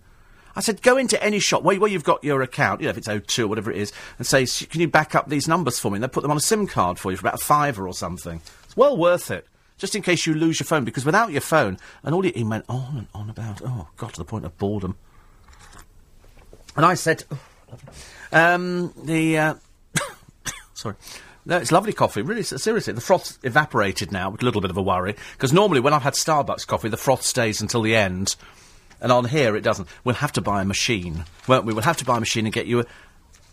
I 0.56 0.60
said, 0.60 0.82
"Go 0.82 0.96
into 0.96 1.22
any 1.22 1.38
shop 1.38 1.62
where, 1.62 1.78
where 1.78 1.90
you've 1.90 2.02
got 2.02 2.24
your 2.24 2.42
account, 2.42 2.80
you 2.80 2.86
know, 2.86 2.90
if 2.90 2.98
it's 2.98 3.06
O2 3.06 3.44
or 3.44 3.46
whatever 3.46 3.70
it 3.70 3.76
is, 3.76 3.92
and 4.18 4.26
say, 4.26 4.44
can 4.66 4.80
you 4.80 4.88
back 4.88 5.14
up 5.14 5.28
these 5.28 5.46
numbers 5.46 5.78
for 5.78 5.90
me?" 5.90 5.96
And 5.96 6.04
they 6.04 6.08
put 6.08 6.22
them 6.22 6.32
on 6.32 6.36
a 6.36 6.40
SIM 6.40 6.66
card 6.66 6.98
for 6.98 7.12
you 7.12 7.16
for 7.16 7.28
about 7.28 7.40
a 7.40 7.44
fiver 7.44 7.86
or 7.86 7.94
something. 7.94 8.40
It's 8.64 8.76
well 8.76 8.96
worth 8.96 9.30
it. 9.30 9.46
Just 9.76 9.94
in 9.94 10.02
case 10.02 10.26
you 10.26 10.34
lose 10.34 10.58
your 10.58 10.66
phone, 10.66 10.84
because 10.84 11.06
without 11.06 11.30
your 11.30 11.40
phone, 11.40 11.78
and 12.02 12.12
all 12.12 12.22
he, 12.22 12.42
went 12.42 12.64
on 12.68 12.96
and 12.96 13.06
on 13.14 13.30
about, 13.30 13.62
oh, 13.64 13.88
got 13.96 14.12
to 14.14 14.18
the 14.18 14.24
point 14.24 14.44
of 14.44 14.58
boredom. 14.58 14.96
And 16.74 16.84
I 16.84 16.94
said, 16.94 17.22
oh. 17.30 17.38
Um, 18.32 18.92
the, 19.04 19.38
uh, 19.38 19.54
sorry. 20.74 20.96
No, 21.48 21.56
it's 21.56 21.72
lovely 21.72 21.94
coffee. 21.94 22.20
Really, 22.20 22.42
seriously, 22.42 22.92
the 22.92 23.00
froth 23.00 23.38
evaporated 23.42 24.12
now, 24.12 24.28
with 24.28 24.42
a 24.42 24.44
little 24.44 24.60
bit 24.60 24.70
of 24.70 24.76
a 24.76 24.82
worry. 24.82 25.16
Because 25.32 25.50
normally, 25.50 25.80
when 25.80 25.94
I've 25.94 26.02
had 26.02 26.12
Starbucks 26.12 26.66
coffee, 26.66 26.90
the 26.90 26.98
froth 26.98 27.22
stays 27.22 27.62
until 27.62 27.80
the 27.80 27.96
end, 27.96 28.36
and 29.00 29.10
on 29.10 29.24
here 29.24 29.56
it 29.56 29.62
doesn't. 29.62 29.88
We'll 30.04 30.16
have 30.16 30.32
to 30.32 30.42
buy 30.42 30.60
a 30.60 30.66
machine, 30.66 31.24
won't 31.46 31.64
we? 31.64 31.72
We'll 31.72 31.84
have 31.84 31.96
to 31.98 32.04
buy 32.04 32.18
a 32.18 32.20
machine 32.20 32.44
and 32.44 32.52
get 32.52 32.66
you 32.66 32.80
a. 32.80 32.86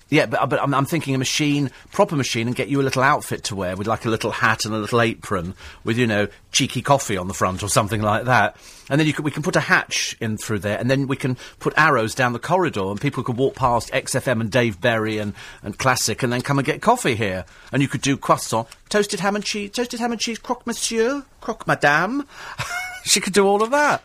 Yeah, 0.09 0.27
but, 0.27 0.39
uh, 0.39 0.45
but 0.45 0.61
I'm, 0.61 0.73
I'm 0.73 0.85
thinking 0.85 1.15
a 1.15 1.17
machine, 1.17 1.71
proper 1.91 2.15
machine, 2.15 2.45
and 2.45 2.55
get 2.55 2.67
you 2.67 2.79
a 2.79 2.83
little 2.83 3.01
outfit 3.01 3.45
to 3.45 3.55
wear 3.55 3.75
with 3.75 3.87
like 3.87 4.05
a 4.05 4.09
little 4.09 4.29
hat 4.29 4.63
and 4.63 4.73
a 4.73 4.77
little 4.77 5.01
apron 5.01 5.55
with, 5.83 5.97
you 5.97 6.05
know, 6.05 6.27
cheeky 6.51 6.83
coffee 6.83 7.17
on 7.17 7.27
the 7.27 7.33
front 7.33 7.63
or 7.63 7.69
something 7.69 8.03
like 8.03 8.25
that. 8.25 8.55
And 8.87 9.01
then 9.01 9.11
can, 9.11 9.23
we 9.23 9.31
can 9.31 9.41
put 9.41 9.55
a 9.55 9.61
hatch 9.61 10.15
in 10.21 10.37
through 10.37 10.59
there, 10.59 10.77
and 10.77 10.91
then 10.91 11.07
we 11.07 11.15
can 11.15 11.37
put 11.59 11.73
arrows 11.75 12.13
down 12.13 12.33
the 12.33 12.39
corridor, 12.39 12.91
and 12.91 13.01
people 13.01 13.23
could 13.23 13.37
walk 13.37 13.55
past 13.55 13.91
XFM 13.91 14.41
and 14.41 14.51
Dave 14.51 14.79
Berry 14.79 15.17
and, 15.17 15.33
and 15.63 15.77
Classic, 15.79 16.21
and 16.21 16.31
then 16.31 16.41
come 16.41 16.59
and 16.59 16.65
get 16.67 16.83
coffee 16.83 17.15
here. 17.15 17.43
And 17.71 17.81
you 17.81 17.87
could 17.87 18.01
do 18.01 18.15
croissant, 18.15 18.67
toasted 18.89 19.21
ham 19.21 19.35
and 19.35 19.43
cheese, 19.43 19.71
toasted 19.71 19.99
ham 19.99 20.11
and 20.11 20.21
cheese, 20.21 20.37
croque 20.37 20.67
monsieur, 20.67 21.25
croque 21.41 21.65
madame. 21.65 22.27
she 23.03 23.19
could 23.19 23.33
do 23.33 23.47
all 23.47 23.63
of 23.63 23.71
that. 23.71 24.03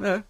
Yeah. 0.00 0.22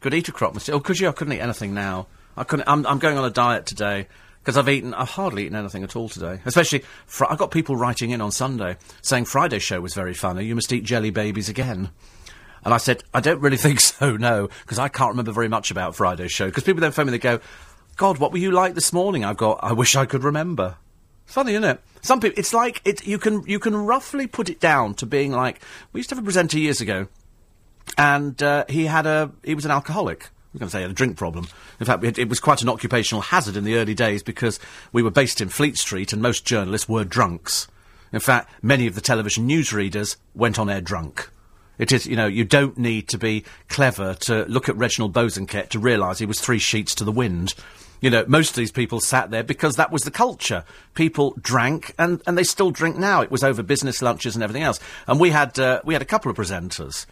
Could 0.00 0.14
eat 0.14 0.28
a 0.28 0.32
croque 0.32 0.54
monsieur. 0.54 0.74
Oh, 0.74 0.80
could 0.80 1.00
you? 1.00 1.08
I 1.08 1.12
couldn't 1.12 1.32
eat 1.32 1.40
anything 1.40 1.74
now. 1.74 2.06
I 2.36 2.44
couldn't. 2.44 2.68
I'm, 2.68 2.86
I'm 2.86 2.98
going 2.98 3.18
on 3.18 3.24
a 3.24 3.30
diet 3.30 3.66
today 3.66 4.06
because 4.42 4.56
I've 4.56 4.68
eaten. 4.68 4.92
I've 4.94 5.10
hardly 5.10 5.44
eaten 5.44 5.56
anything 5.56 5.84
at 5.84 5.96
all 5.96 6.08
today. 6.08 6.40
Especially, 6.44 6.82
fr- 7.06 7.26
I 7.28 7.36
got 7.36 7.50
people 7.50 7.76
writing 7.76 8.10
in 8.10 8.20
on 8.20 8.32
Sunday 8.32 8.76
saying 9.00 9.26
Friday's 9.26 9.62
show 9.62 9.80
was 9.80 9.94
very 9.94 10.14
funny. 10.14 10.44
You 10.44 10.54
must 10.54 10.72
eat 10.72 10.84
jelly 10.84 11.10
babies 11.10 11.48
again. 11.48 11.90
And 12.64 12.72
I 12.72 12.76
said, 12.76 13.02
I 13.12 13.20
don't 13.20 13.40
really 13.40 13.56
think 13.58 13.80
so, 13.80 14.16
no, 14.16 14.48
because 14.62 14.78
I 14.78 14.88
can't 14.88 15.10
remember 15.10 15.32
very 15.32 15.48
much 15.48 15.70
about 15.70 15.96
Friday's 15.96 16.32
show. 16.32 16.46
Because 16.46 16.64
people 16.64 16.80
then 16.80 16.92
phone 16.92 17.06
me, 17.06 17.12
they 17.12 17.18
go, 17.18 17.40
God, 17.96 18.18
what 18.18 18.32
were 18.32 18.38
you 18.38 18.50
like 18.50 18.74
this 18.74 18.92
morning? 18.92 19.24
I've 19.24 19.36
got, 19.36 19.60
I 19.62 19.72
wish 19.72 19.96
I 19.96 20.06
could 20.06 20.24
remember. 20.24 20.76
Funny, 21.26 21.52
isn't 21.52 21.64
it? 21.64 21.80
Some 22.02 22.20
people, 22.20 22.38
it's 22.38 22.52
like 22.52 22.82
it. 22.84 23.06
You 23.06 23.18
can 23.18 23.44
you 23.46 23.60
can 23.60 23.76
roughly 23.76 24.26
put 24.26 24.50
it 24.50 24.58
down 24.58 24.94
to 24.94 25.06
being 25.06 25.30
like 25.30 25.62
we 25.92 26.00
used 26.00 26.08
to 26.10 26.16
have 26.16 26.22
a 26.22 26.24
presenter 26.24 26.58
years 26.58 26.80
ago 26.80 27.06
and 27.96 28.42
uh, 28.42 28.64
he 28.68 28.86
had 28.86 29.06
a 29.06 29.30
he 29.44 29.54
was 29.54 29.64
an 29.64 29.70
alcoholic. 29.70 30.30
Was 30.52 30.58
going 30.58 30.68
to 30.68 30.76
say 30.76 30.84
a 30.84 30.88
drink 30.88 31.16
problem. 31.16 31.48
In 31.80 31.86
fact, 31.86 32.04
it, 32.04 32.18
it 32.18 32.28
was 32.28 32.38
quite 32.38 32.60
an 32.60 32.68
occupational 32.68 33.22
hazard 33.22 33.56
in 33.56 33.64
the 33.64 33.76
early 33.76 33.94
days 33.94 34.22
because 34.22 34.60
we 34.92 35.02
were 35.02 35.10
based 35.10 35.40
in 35.40 35.48
Fleet 35.48 35.78
Street 35.78 36.12
and 36.12 36.20
most 36.20 36.44
journalists 36.44 36.88
were 36.88 37.04
drunks. 37.04 37.68
In 38.12 38.20
fact, 38.20 38.52
many 38.62 38.86
of 38.86 38.94
the 38.94 39.00
television 39.00 39.48
newsreaders 39.48 40.16
went 40.34 40.58
on 40.58 40.68
air 40.68 40.82
drunk. 40.82 41.30
It 41.78 41.90
is, 41.90 42.06
you 42.06 42.16
know, 42.16 42.26
you 42.26 42.44
don't 42.44 42.76
need 42.76 43.08
to 43.08 43.18
be 43.18 43.44
clever 43.68 44.14
to 44.20 44.44
look 44.44 44.68
at 44.68 44.76
Reginald 44.76 45.14
Bosanquet 45.14 45.70
to 45.70 45.78
realise 45.78 46.18
he 46.18 46.26
was 46.26 46.38
three 46.38 46.58
sheets 46.58 46.94
to 46.96 47.04
the 47.04 47.10
wind. 47.10 47.54
You 48.02 48.10
know, 48.10 48.24
most 48.28 48.50
of 48.50 48.56
these 48.56 48.72
people 48.72 49.00
sat 49.00 49.30
there 49.30 49.42
because 49.42 49.76
that 49.76 49.90
was 49.90 50.02
the 50.02 50.10
culture. 50.10 50.64
People 50.94 51.34
drank, 51.40 51.94
and, 51.98 52.20
and 52.26 52.36
they 52.36 52.42
still 52.42 52.70
drink 52.70 52.96
now. 52.96 53.22
It 53.22 53.30
was 53.30 53.42
over 53.42 53.62
business 53.62 54.02
lunches 54.02 54.34
and 54.34 54.42
everything 54.42 54.64
else. 54.64 54.80
And 55.06 55.18
we 55.18 55.30
had 55.30 55.58
uh, 55.58 55.80
we 55.84 55.94
had 55.94 56.02
a 56.02 56.06
couple 56.06 56.30
of 56.30 56.36
presenters 56.36 57.06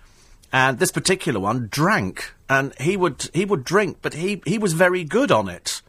and 0.53 0.79
this 0.79 0.91
particular 0.91 1.41
one 1.41 1.69
drank, 1.71 2.35
and 2.49 2.75
he 2.81 2.97
would 2.97 3.31
he 3.33 3.45
would 3.45 3.65
drink, 3.65 3.99
but 4.03 4.15
he 4.15 4.43
he 4.45 4.59
was 4.59 4.73
very 4.73 5.05
good 5.05 5.31
on 5.31 5.49
it. 5.49 5.83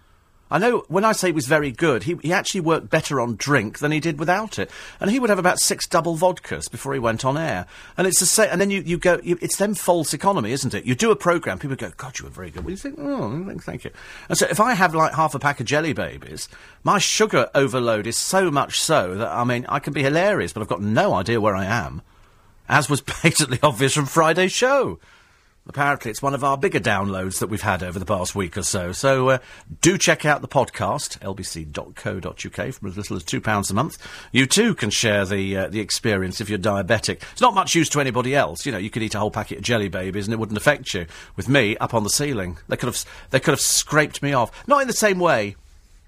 I 0.54 0.58
know 0.58 0.84
when 0.90 1.06
I 1.06 1.14
say 1.14 1.30
he 1.30 1.32
was 1.32 1.48
very 1.48 1.72
good, 1.72 2.04
he 2.04 2.18
he 2.22 2.34
actually 2.34 2.60
worked 2.60 2.90
better 2.90 3.22
on 3.22 3.38
drink 3.38 3.80
than 3.80 3.94
he 3.94 4.02
did 4.02 4.20
without 4.20 4.60
it, 4.60 4.70
and 5.00 5.10
he 5.10 5.18
would 5.18 5.30
have 5.30 5.40
about 5.40 5.60
six 5.60 5.88
double 5.88 6.18
vodkas 6.18 6.70
before 6.70 6.94
he 6.94 7.00
went 7.00 7.24
on 7.24 7.38
air. 7.38 7.66
And 7.98 8.06
it's 8.06 8.20
the 8.20 8.26
same. 8.26 8.50
And 8.52 8.60
then 8.60 8.70
you 8.70 8.82
you 8.82 8.98
go, 8.98 9.20
you, 9.24 9.40
it's 9.42 9.56
then 9.56 9.74
false 9.76 10.14
economy, 10.14 10.52
isn't 10.52 10.74
it? 10.74 10.84
You 10.84 10.94
do 10.94 11.10
a 11.10 11.16
program, 11.16 11.58
people 11.58 11.78
go, 11.78 11.92
God, 11.96 12.20
you 12.20 12.26
were 12.26 12.32
very 12.32 12.52
good. 12.52 12.66
Well, 12.66 12.72
you 12.72 12.78
think, 12.78 13.00
oh, 13.00 13.58
thank 13.62 13.86
you. 13.86 13.92
And 14.28 14.38
so 14.38 14.46
if 14.50 14.60
I 14.60 14.74
have 14.74 14.94
like 14.94 15.14
half 15.14 15.34
a 15.34 15.40
pack 15.40 15.62
of 15.62 15.66
jelly 15.66 15.94
babies, 15.94 16.50
my 16.84 17.00
sugar 17.00 17.50
overload 17.56 18.06
is 18.06 18.18
so 18.18 18.52
much 18.52 18.80
so 18.82 19.16
that 19.16 19.30
I 19.30 19.46
mean 19.46 19.66
I 19.70 19.80
can 19.80 19.94
be 19.94 20.04
hilarious, 20.04 20.52
but 20.52 20.60
I've 20.60 20.68
got 20.68 20.82
no 20.82 21.14
idea 21.14 21.40
where 21.40 21.56
I 21.56 21.66
am 21.66 22.02
as 22.72 22.90
was 22.90 23.02
patently 23.06 23.60
obvious 23.62 23.94
from 23.94 24.08
Friday's 24.08 24.52
show. 24.52 25.00
Apparently, 25.68 26.10
it's 26.10 26.24
one 26.24 26.34
of 26.34 26.44
our 26.44 26.58
bigger 26.58 26.80
downloads 26.80 27.38
that 27.38 27.48
we've 27.48 27.62
had 27.62 27.84
over 27.84 28.00
the 28.00 28.06
past 28.06 28.34
week 28.34 28.58
or 28.58 28.64
so. 28.64 28.94
So, 28.94 29.30
uh, 29.30 29.38
do 29.80 29.96
check 29.96 30.26
out 30.26 30.42
the 30.42 30.48
podcast, 30.48 31.20
lbc.co.uk, 31.20 32.74
from 32.74 32.88
as 32.88 32.98
little 32.98 33.16
as 33.16 33.24
£2 33.24 33.70
a 33.70 33.74
month. 33.76 33.98
You 34.32 34.48
too 34.48 34.74
can 34.74 34.90
share 34.90 35.24
the, 35.24 35.56
uh, 35.56 35.68
the 35.68 35.80
experience 35.80 36.42
if 36.42 36.50
you're 36.50 36.58
diabetic. 36.58 37.22
It's 37.32 37.42
not 37.42 37.54
much 37.54 37.76
use 37.76 37.90
to 37.90 38.00
anybody 38.00 38.34
else. 38.34 38.66
You 38.66 38.72
know, 38.72 38.80
you 38.80 38.90
could 38.90 39.04
eat 39.04 39.14
a 39.14 39.20
whole 39.20 39.30
packet 39.30 39.60
of 39.60 39.64
jelly 39.64 39.88
babies 39.88 40.26
and 40.26 40.34
it 40.34 40.40
wouldn't 40.40 40.58
affect 40.58 40.96
you. 40.96 41.06
With 41.36 41.48
me, 41.48 41.78
up 41.78 41.94
on 41.94 42.04
the 42.04 42.10
ceiling, 42.10 42.58
they 42.68 42.76
could 42.76 42.88
have, 42.88 43.06
they 43.30 43.40
could 43.40 43.52
have 43.52 43.62
scraped 43.62 44.24
me 44.24 44.34
off. 44.34 44.68
Not 44.68 44.82
in 44.82 44.88
the 44.88 44.94
same 44.94 45.20
way. 45.20 45.58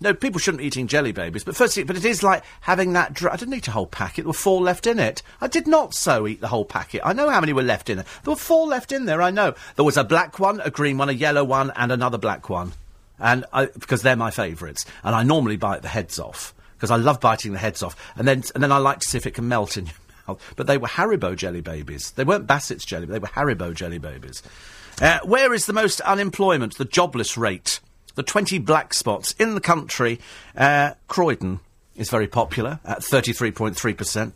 No, 0.04 0.14
people 0.14 0.38
shouldn't 0.38 0.60
be 0.60 0.68
eating 0.68 0.88
jelly 0.88 1.14
babies. 1.14 1.46
But 1.46 1.56
firstly, 1.56 1.84
but 1.84 1.96
it 1.96 2.04
is 2.04 2.24
like 2.24 2.44
having 2.60 2.92
that. 2.92 3.14
Dr- 3.14 3.32
I 3.34 3.38
didn't 3.38 3.54
eat 3.54 3.70
a 3.70 3.72
whole 3.72 3.88
packet. 3.88 4.24
There 4.24 4.28
were 4.28 4.34
four 4.34 4.62
left 4.62 4.86
in 4.86 5.00
it. 5.00 5.24
I 5.40 5.48
did 5.48 5.66
not 5.66 5.94
so 5.94 6.28
eat 6.28 6.42
the 6.42 6.50
whole 6.50 6.66
packet. 6.66 7.02
I 7.06 7.14
know 7.14 7.30
how 7.30 7.40
many 7.40 7.54
were 7.54 7.64
left 7.64 7.90
in 7.90 8.00
it. 8.00 8.06
There 8.24 8.34
were 8.34 8.40
four 8.40 8.68
left 8.68 8.92
in 8.92 9.06
there. 9.06 9.22
I 9.22 9.32
know 9.32 9.56
there 9.78 9.86
was 9.86 9.96
a 9.96 10.04
black 10.04 10.40
one, 10.40 10.60
a 10.60 10.70
green 10.70 10.98
one, 10.98 11.08
a 11.08 11.14
yellow 11.14 11.46
one, 11.46 11.72
and 11.78 11.90
another 11.90 12.18
black 12.18 12.50
one. 12.50 12.74
And 13.18 13.46
I, 13.54 13.68
because 13.68 14.02
they're 14.02 14.18
my 14.18 14.30
favourites, 14.30 14.86
and 15.04 15.16
I 15.16 15.24
normally 15.24 15.56
bite 15.56 15.84
the 15.84 15.88
heads 15.88 16.20
off 16.20 16.54
because 16.76 16.92
I 16.92 16.98
love 16.98 17.22
biting 17.22 17.54
the 17.54 17.60
heads 17.60 17.82
off, 17.82 17.96
and 18.18 18.28
then 18.28 18.44
and 18.54 18.62
then 18.62 18.74
I 18.74 18.80
like 18.80 19.00
to 19.00 19.08
see 19.08 19.18
if 19.18 19.26
it 19.26 19.36
can 19.36 19.48
melt 19.48 19.78
in 19.78 19.86
your 19.86 19.96
mouth. 20.28 20.54
But 20.58 20.68
they 20.68 20.78
were 20.78 20.90
Haribo 20.90 21.38
jelly 21.38 21.62
babies. 21.62 22.12
They 22.12 22.26
weren't 22.26 22.46
Bassett's 22.46 22.84
jelly. 22.84 23.06
They 23.06 23.20
were 23.20 23.28
Haribo 23.28 23.74
jelly 23.74 24.00
babies. 24.00 24.44
Uh, 25.02 25.20
where 25.24 25.54
is 25.54 25.66
the 25.66 25.74
most 25.74 26.02
unemployment? 26.02 26.78
The 26.78 26.86
jobless 26.86 27.38
rate 27.38 27.80
the 28.16 28.24
20 28.24 28.58
black 28.60 28.94
spots 28.94 29.34
in 29.40 29.56
the 29.56 29.62
country. 29.62 30.20
Uh, 30.56 30.92
Croydon 31.08 31.60
is 31.96 32.10
very 32.10 32.28
popular 32.28 32.80
at 32.86 33.00
33.3%. 33.00 34.32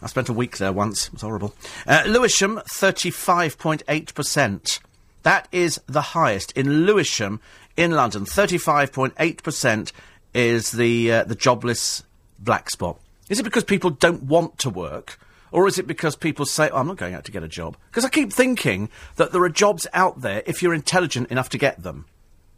I 0.00 0.06
spent 0.06 0.28
a 0.28 0.32
week 0.32 0.58
there 0.58 0.72
once. 0.72 1.08
It 1.08 1.14
was 1.14 1.22
horrible. 1.22 1.56
Uh, 1.86 2.04
Lewisham, 2.06 2.60
35.8%. 2.72 4.80
That 5.24 5.48
is 5.50 5.80
the 5.86 6.02
highest. 6.02 6.52
In 6.52 6.86
Lewisham, 6.86 7.40
in 7.76 7.90
London, 7.92 8.24
35.8% 8.24 9.92
is 10.34 10.70
the, 10.72 11.12
uh, 11.12 11.24
the 11.24 11.34
jobless 11.34 12.04
black 12.38 12.70
spot. 12.70 13.00
Is 13.28 13.40
it 13.40 13.42
because 13.42 13.64
people 13.64 13.90
don't 13.90 14.22
want 14.24 14.58
to 14.58 14.70
work? 14.70 15.18
Or 15.50 15.66
is 15.66 15.78
it 15.78 15.86
because 15.86 16.14
people 16.14 16.44
say, 16.46 16.68
oh, 16.70 16.76
I'm 16.76 16.86
not 16.86 16.98
going 16.98 17.14
out 17.14 17.24
to 17.24 17.32
get 17.32 17.42
a 17.42 17.48
job? 17.48 17.76
Because 17.90 18.04
I 18.04 18.10
keep 18.10 18.32
thinking 18.32 18.90
that 19.16 19.32
there 19.32 19.42
are 19.42 19.48
jobs 19.48 19.88
out 19.92 20.20
there 20.20 20.44
if 20.46 20.62
you're 20.62 20.74
intelligent 20.74 21.30
enough 21.30 21.48
to 21.50 21.58
get 21.58 21.82
them. 21.82 22.04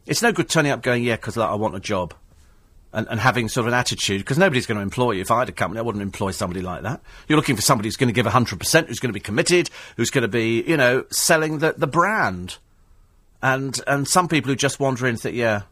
It's 0.06 0.22
no 0.22 0.32
good 0.32 0.48
turning 0.48 0.72
up 0.72 0.82
going, 0.82 1.04
yeah, 1.04 1.16
because 1.16 1.36
like, 1.36 1.48
I 1.48 1.54
want 1.54 1.74
a 1.74 1.80
job. 1.80 2.14
And, 2.92 3.06
and 3.08 3.20
having 3.20 3.48
sort 3.48 3.68
of 3.68 3.72
an 3.72 3.78
attitude, 3.78 4.20
because 4.20 4.36
nobody's 4.36 4.66
going 4.66 4.76
to 4.76 4.82
employ 4.82 5.12
you. 5.12 5.20
If 5.20 5.30
I 5.30 5.38
had 5.38 5.48
a 5.48 5.52
company, 5.52 5.78
I 5.78 5.82
wouldn't 5.82 6.02
employ 6.02 6.32
somebody 6.32 6.60
like 6.60 6.82
that. 6.82 7.00
You're 7.28 7.36
looking 7.36 7.54
for 7.54 7.62
somebody 7.62 7.86
who's 7.86 7.96
going 7.96 8.08
to 8.08 8.12
give 8.12 8.26
100%, 8.26 8.86
who's 8.88 8.98
going 8.98 9.10
to 9.10 9.14
be 9.14 9.20
committed, 9.20 9.70
who's 9.96 10.10
going 10.10 10.22
to 10.22 10.28
be, 10.28 10.62
you 10.62 10.76
know, 10.76 11.04
selling 11.10 11.58
the, 11.58 11.74
the 11.76 11.86
brand. 11.86 12.58
And, 13.42 13.80
and 13.86 14.08
some 14.08 14.26
people 14.26 14.50
who 14.50 14.56
just 14.56 14.80
wander 14.80 15.06
in 15.06 15.10
and 15.10 15.20
think, 15.20 15.36
yeah. 15.36 15.62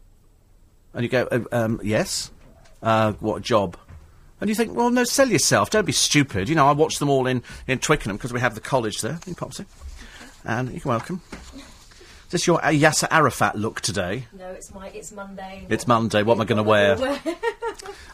And 0.93 1.03
you 1.03 1.09
go, 1.09 1.27
uh, 1.29 1.41
um, 1.51 1.81
yes? 1.83 2.31
Uh, 2.81 3.11
what 3.19 3.41
job? 3.41 3.75
And 4.41 4.49
you 4.49 4.55
think, 4.55 4.75
well, 4.75 4.89
no, 4.89 5.03
sell 5.03 5.27
yourself. 5.27 5.69
Don't 5.69 5.85
be 5.85 5.91
stupid. 5.91 6.47
You 6.47 6.55
know, 6.55 6.67
I 6.67 6.71
watch 6.71 6.99
them 6.99 7.09
all 7.09 7.27
in, 7.27 7.43
in 7.67 7.79
Twickenham 7.79 8.15
because 8.17 8.31
we 8.31 8.39
have 8.39 8.55
the 8.55 8.61
college 8.61 9.01
there 9.01 9.19
in 9.27 9.35
Popsy. 9.35 9.65
And 10.45 10.71
you're 10.71 10.81
welcome. 10.85 11.21
Is 12.29 12.33
this 12.33 12.45
your 12.45 12.59
Yasser 12.59 13.07
Arafat 13.09 13.55
look 13.55 13.81
today? 13.81 14.27
No, 14.37 14.51
it's 14.51 14.71
my 14.71 14.89
it's 14.89 15.11
Monday. 15.11 15.65
It's 15.67 15.87
Monday. 15.87 16.21
What 16.21 16.35
am 16.35 16.41
I 16.41 16.45
going 16.45 16.57
to 16.57 16.63
wear? 16.63 16.95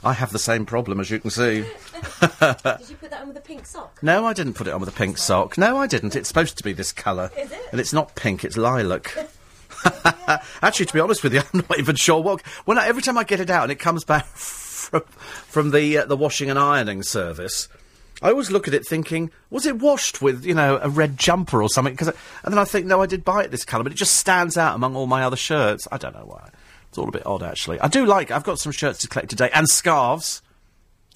I 0.05 0.13
have 0.13 0.31
the 0.31 0.39
same 0.39 0.65
problem, 0.65 1.01
as 1.01 1.11
you 1.11 1.19
can 1.19 1.31
see. 1.31 1.63
Did 2.21 2.89
you 2.89 2.95
put 2.95 3.09
that 3.09 3.19
on 3.19 3.27
with 3.27 3.35
a 3.35 3.41
pink 3.43 3.65
sock? 3.65 4.01
No, 4.01 4.25
I 4.25 4.31
didn't 4.31 4.53
put 4.53 4.67
it 4.67 4.73
on 4.73 4.79
with 4.79 4.87
a 4.87 4.93
pink 4.93 5.17
sock. 5.17 5.57
No, 5.57 5.75
I 5.75 5.87
didn't. 5.87 6.15
It's 6.15 6.29
supposed 6.29 6.57
to 6.57 6.63
be 6.63 6.71
this 6.71 6.93
colour. 6.93 7.29
Is 7.37 7.51
it? 7.51 7.59
And 7.73 7.81
it's 7.81 7.91
not 7.91 8.15
pink, 8.15 8.45
it's 8.45 8.55
lilac. 8.55 9.13
Actually, 10.61 10.85
to 10.85 10.93
be 10.93 11.01
honest 11.01 11.21
with 11.21 11.33
you, 11.33 11.41
I'm 11.53 11.65
not 11.69 11.77
even 11.77 11.97
sure 11.97 12.23
what. 12.23 12.41
When 12.63 12.77
I, 12.77 12.87
every 12.87 13.01
time 13.01 13.17
I 13.17 13.25
get 13.25 13.41
it 13.41 13.49
out 13.49 13.63
and 13.63 13.71
it 13.73 13.79
comes 13.79 14.05
back 14.05 14.27
from, 14.27 15.01
from 15.01 15.71
the 15.71 15.97
uh, 15.97 16.05
the 16.05 16.15
washing 16.15 16.49
and 16.49 16.57
ironing 16.57 17.03
service, 17.03 17.67
I 18.21 18.29
always 18.29 18.49
look 18.49 18.67
at 18.67 18.73
it 18.73 18.87
thinking, 18.87 19.29
was 19.49 19.65
it 19.65 19.79
washed 19.79 20.21
with 20.21 20.45
you 20.45 20.53
know 20.53 20.79
a 20.81 20.89
red 20.89 21.17
jumper 21.17 21.61
or 21.61 21.69
something? 21.69 21.95
Cause 21.95 22.09
I, 22.09 22.13
and 22.43 22.53
then 22.53 22.59
I 22.59 22.65
think, 22.65 22.85
no, 22.85 23.01
I 23.01 23.05
did 23.05 23.25
buy 23.25 23.43
it 23.43 23.51
this 23.51 23.65
colour, 23.65 23.83
but 23.83 23.91
it 23.91 23.97
just 23.97 24.15
stands 24.15 24.57
out 24.57 24.75
among 24.75 24.95
all 24.95 25.07
my 25.07 25.23
other 25.23 25.35
shirts. 25.35 25.87
I 25.91 25.97
don't 25.97 26.15
know 26.15 26.25
why. 26.25 26.49
It's 26.89 26.97
all 26.97 27.09
a 27.09 27.11
bit 27.11 27.25
odd, 27.25 27.43
actually. 27.43 27.79
I 27.81 27.87
do 27.87 28.05
like. 28.05 28.31
I've 28.31 28.43
got 28.43 28.59
some 28.59 28.71
shirts 28.71 28.99
to 28.99 29.07
collect 29.07 29.29
today 29.29 29.49
and 29.53 29.67
scarves. 29.67 30.41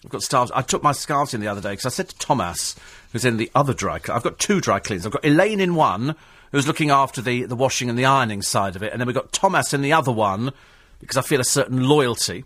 I've 0.04 0.12
got 0.12 0.24
scarves. 0.24 0.52
I 0.54 0.62
took 0.62 0.84
my 0.84 0.92
scarves 0.92 1.34
in 1.34 1.42
the 1.42 1.48
other 1.48 1.62
day 1.62 1.72
because 1.72 1.86
I 1.86 1.90
said 1.90 2.10
to 2.10 2.18
Thomas, 2.20 2.76
who's 3.12 3.26
in 3.26 3.38
the 3.38 3.50
other 3.56 3.74
dry. 3.74 3.96
I've 4.10 4.24
got 4.24 4.40
two 4.40 4.60
dry 4.60 4.80
cleaners. 4.80 5.06
I've 5.06 5.14
got 5.14 5.26
Elaine 5.26 5.60
in 5.62 5.76
one, 5.76 6.16
who's 6.52 6.68
looking 6.68 6.90
after 6.90 7.22
the 7.22 7.46
the 7.46 7.56
washing 7.56 7.90
and 7.90 7.98
the 7.98 8.06
ironing 8.06 8.42
side 8.42 8.76
of 8.76 8.84
it, 8.84 8.92
and 8.92 9.00
then 9.00 9.08
we've 9.08 9.16
got 9.16 9.32
Thomas 9.32 9.74
in 9.74 9.82
the 9.82 9.94
other 9.94 10.12
one 10.12 10.52
because 11.00 11.16
I 11.16 11.22
feel 11.22 11.40
a 11.40 11.46
certain 11.46 11.88
loyalty 11.88 12.44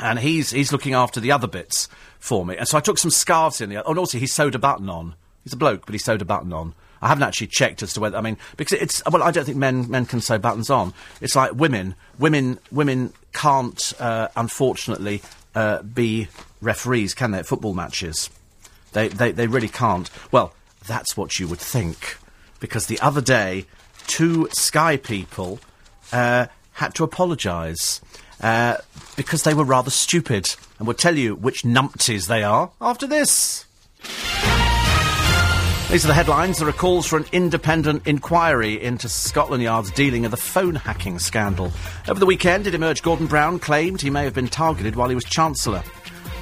and 0.00 0.18
he's 0.18 0.50
he's 0.50 0.72
looking 0.72 0.94
after 0.94 1.20
the 1.20 1.32
other 1.32 1.46
bits 1.46 1.88
for 2.20 2.46
me. 2.46 2.56
And 2.56 2.68
so 2.68 2.78
I 2.78 2.80
took 2.80 2.98
some 2.98 3.10
scarves 3.10 3.60
in 3.60 3.70
the. 3.70 3.82
Oh, 3.84 3.90
and 3.90 3.98
also 3.98 4.18
he 4.18 4.26
sewed 4.26 4.54
a 4.54 4.58
button 4.58 4.88
on. 4.88 5.14
He's 5.42 5.54
a 5.54 5.56
bloke, 5.56 5.86
but 5.86 5.94
he 5.94 5.98
sewed 5.98 6.22
a 6.22 6.26
button 6.26 6.52
on. 6.52 6.74
I 7.02 7.08
haven't 7.08 7.24
actually 7.24 7.46
checked 7.48 7.82
as 7.82 7.94
to 7.94 8.00
whether 8.00 8.18
I 8.18 8.20
mean 8.20 8.36
because 8.56 8.78
it's 8.78 9.02
well 9.10 9.22
I 9.22 9.30
don't 9.30 9.46
think 9.46 9.56
men 9.56 9.90
men 9.90 10.04
can 10.06 10.20
sew 10.20 10.38
buttons 10.38 10.70
on. 10.70 10.92
It's 11.20 11.34
like 11.34 11.54
women 11.54 11.94
women 12.18 12.58
women 12.70 13.12
can't 13.32 13.92
uh, 13.98 14.28
unfortunately 14.36 15.22
uh, 15.54 15.82
be 15.82 16.28
referees, 16.60 17.14
can 17.14 17.30
they? 17.30 17.38
At 17.38 17.46
football 17.46 17.74
matches, 17.74 18.30
they, 18.92 19.08
they 19.08 19.32
they 19.32 19.46
really 19.46 19.68
can't. 19.68 20.10
Well, 20.30 20.52
that's 20.86 21.16
what 21.16 21.38
you 21.38 21.48
would 21.48 21.58
think, 21.58 22.18
because 22.60 22.86
the 22.86 23.00
other 23.00 23.20
day, 23.20 23.66
two 24.06 24.48
Sky 24.52 24.96
people 24.96 25.58
uh, 26.12 26.46
had 26.72 26.94
to 26.96 27.04
apologise 27.04 28.00
uh, 28.42 28.76
because 29.16 29.42
they 29.42 29.54
were 29.54 29.64
rather 29.64 29.90
stupid, 29.90 30.54
and 30.80 30.86
we'll 30.86 30.96
tell 30.96 31.16
you 31.16 31.34
which 31.36 31.62
numpties 31.62 32.26
they 32.26 32.42
are 32.42 32.70
after 32.80 33.06
this. 33.06 33.66
These 35.90 36.04
are 36.04 36.08
the 36.08 36.14
headlines. 36.14 36.58
There 36.58 36.68
are 36.68 36.72
calls 36.72 37.06
for 37.06 37.18
an 37.18 37.26
independent 37.32 38.06
inquiry 38.06 38.82
into 38.82 39.08
Scotland 39.08 39.62
Yard's 39.62 39.90
dealing 39.90 40.24
of 40.24 40.30
the 40.30 40.38
phone 40.38 40.76
hacking 40.76 41.18
scandal. 41.18 41.70
Over 42.08 42.18
the 42.18 42.24
weekend, 42.24 42.66
it 42.66 42.74
emerged 42.74 43.02
Gordon 43.02 43.26
Brown 43.26 43.58
claimed 43.58 44.00
he 44.00 44.08
may 44.08 44.24
have 44.24 44.32
been 44.32 44.48
targeted 44.48 44.96
while 44.96 45.10
he 45.10 45.14
was 45.14 45.24
Chancellor. 45.24 45.82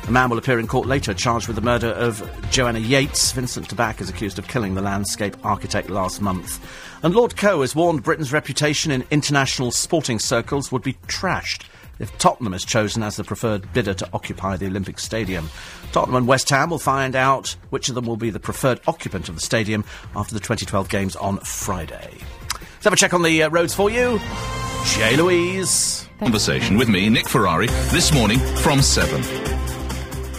A 0.06 0.10
man 0.10 0.30
will 0.30 0.38
appear 0.38 0.60
in 0.60 0.68
court 0.68 0.86
later 0.86 1.12
charged 1.14 1.48
with 1.48 1.56
the 1.56 1.62
murder 1.62 1.88
of 1.88 2.22
Joanna 2.50 2.78
Yeates. 2.78 3.32
Vincent 3.32 3.68
Tabak 3.68 4.00
is 4.00 4.08
accused 4.08 4.38
of 4.38 4.46
killing 4.46 4.74
the 4.74 4.82
landscape 4.82 5.36
architect 5.44 5.90
last 5.90 6.20
month. 6.22 6.64
And 7.02 7.12
Lord 7.12 7.36
Coe 7.36 7.62
has 7.62 7.74
warned 7.74 8.04
Britain's 8.04 8.32
reputation 8.32 8.92
in 8.92 9.04
international 9.10 9.72
sporting 9.72 10.20
circles 10.20 10.70
would 10.70 10.82
be 10.82 10.94
trashed 11.08 11.64
if 11.98 12.16
Tottenham 12.18 12.54
is 12.54 12.64
chosen 12.64 13.02
as 13.02 13.16
the 13.16 13.24
preferred 13.24 13.72
bidder 13.72 13.94
to 13.94 14.08
occupy 14.12 14.56
the 14.56 14.66
Olympic 14.66 14.98
Stadium. 14.98 15.50
Tottenham 15.92 16.16
and 16.16 16.26
West 16.28 16.48
Ham 16.50 16.70
will 16.70 16.78
find 16.78 17.16
out 17.16 17.56
which 17.70 17.88
of 17.88 17.94
them 17.94 18.06
will 18.06 18.16
be 18.16 18.30
the 18.30 18.40
preferred 18.40 18.80
occupant 18.86 19.28
of 19.28 19.34
the 19.34 19.40
stadium 19.40 19.84
after 20.14 20.34
the 20.34 20.40
2012 20.40 20.88
games 20.88 21.16
on 21.16 21.38
Friday. 21.38 22.18
Let's 22.52 22.84
have 22.84 22.92
a 22.92 22.96
check 22.96 23.14
on 23.14 23.22
the 23.22 23.42
uh, 23.42 23.50
roads 23.50 23.74
for 23.74 23.90
you. 23.90 24.20
Jay 24.84 25.16
Louise. 25.16 26.08
Conversation 26.18 26.76
with 26.76 26.88
me, 26.88 27.08
Nick 27.08 27.28
Ferrari, 27.28 27.66
this 27.66 28.12
morning 28.12 28.38
from 28.38 28.82
7. 28.82 29.67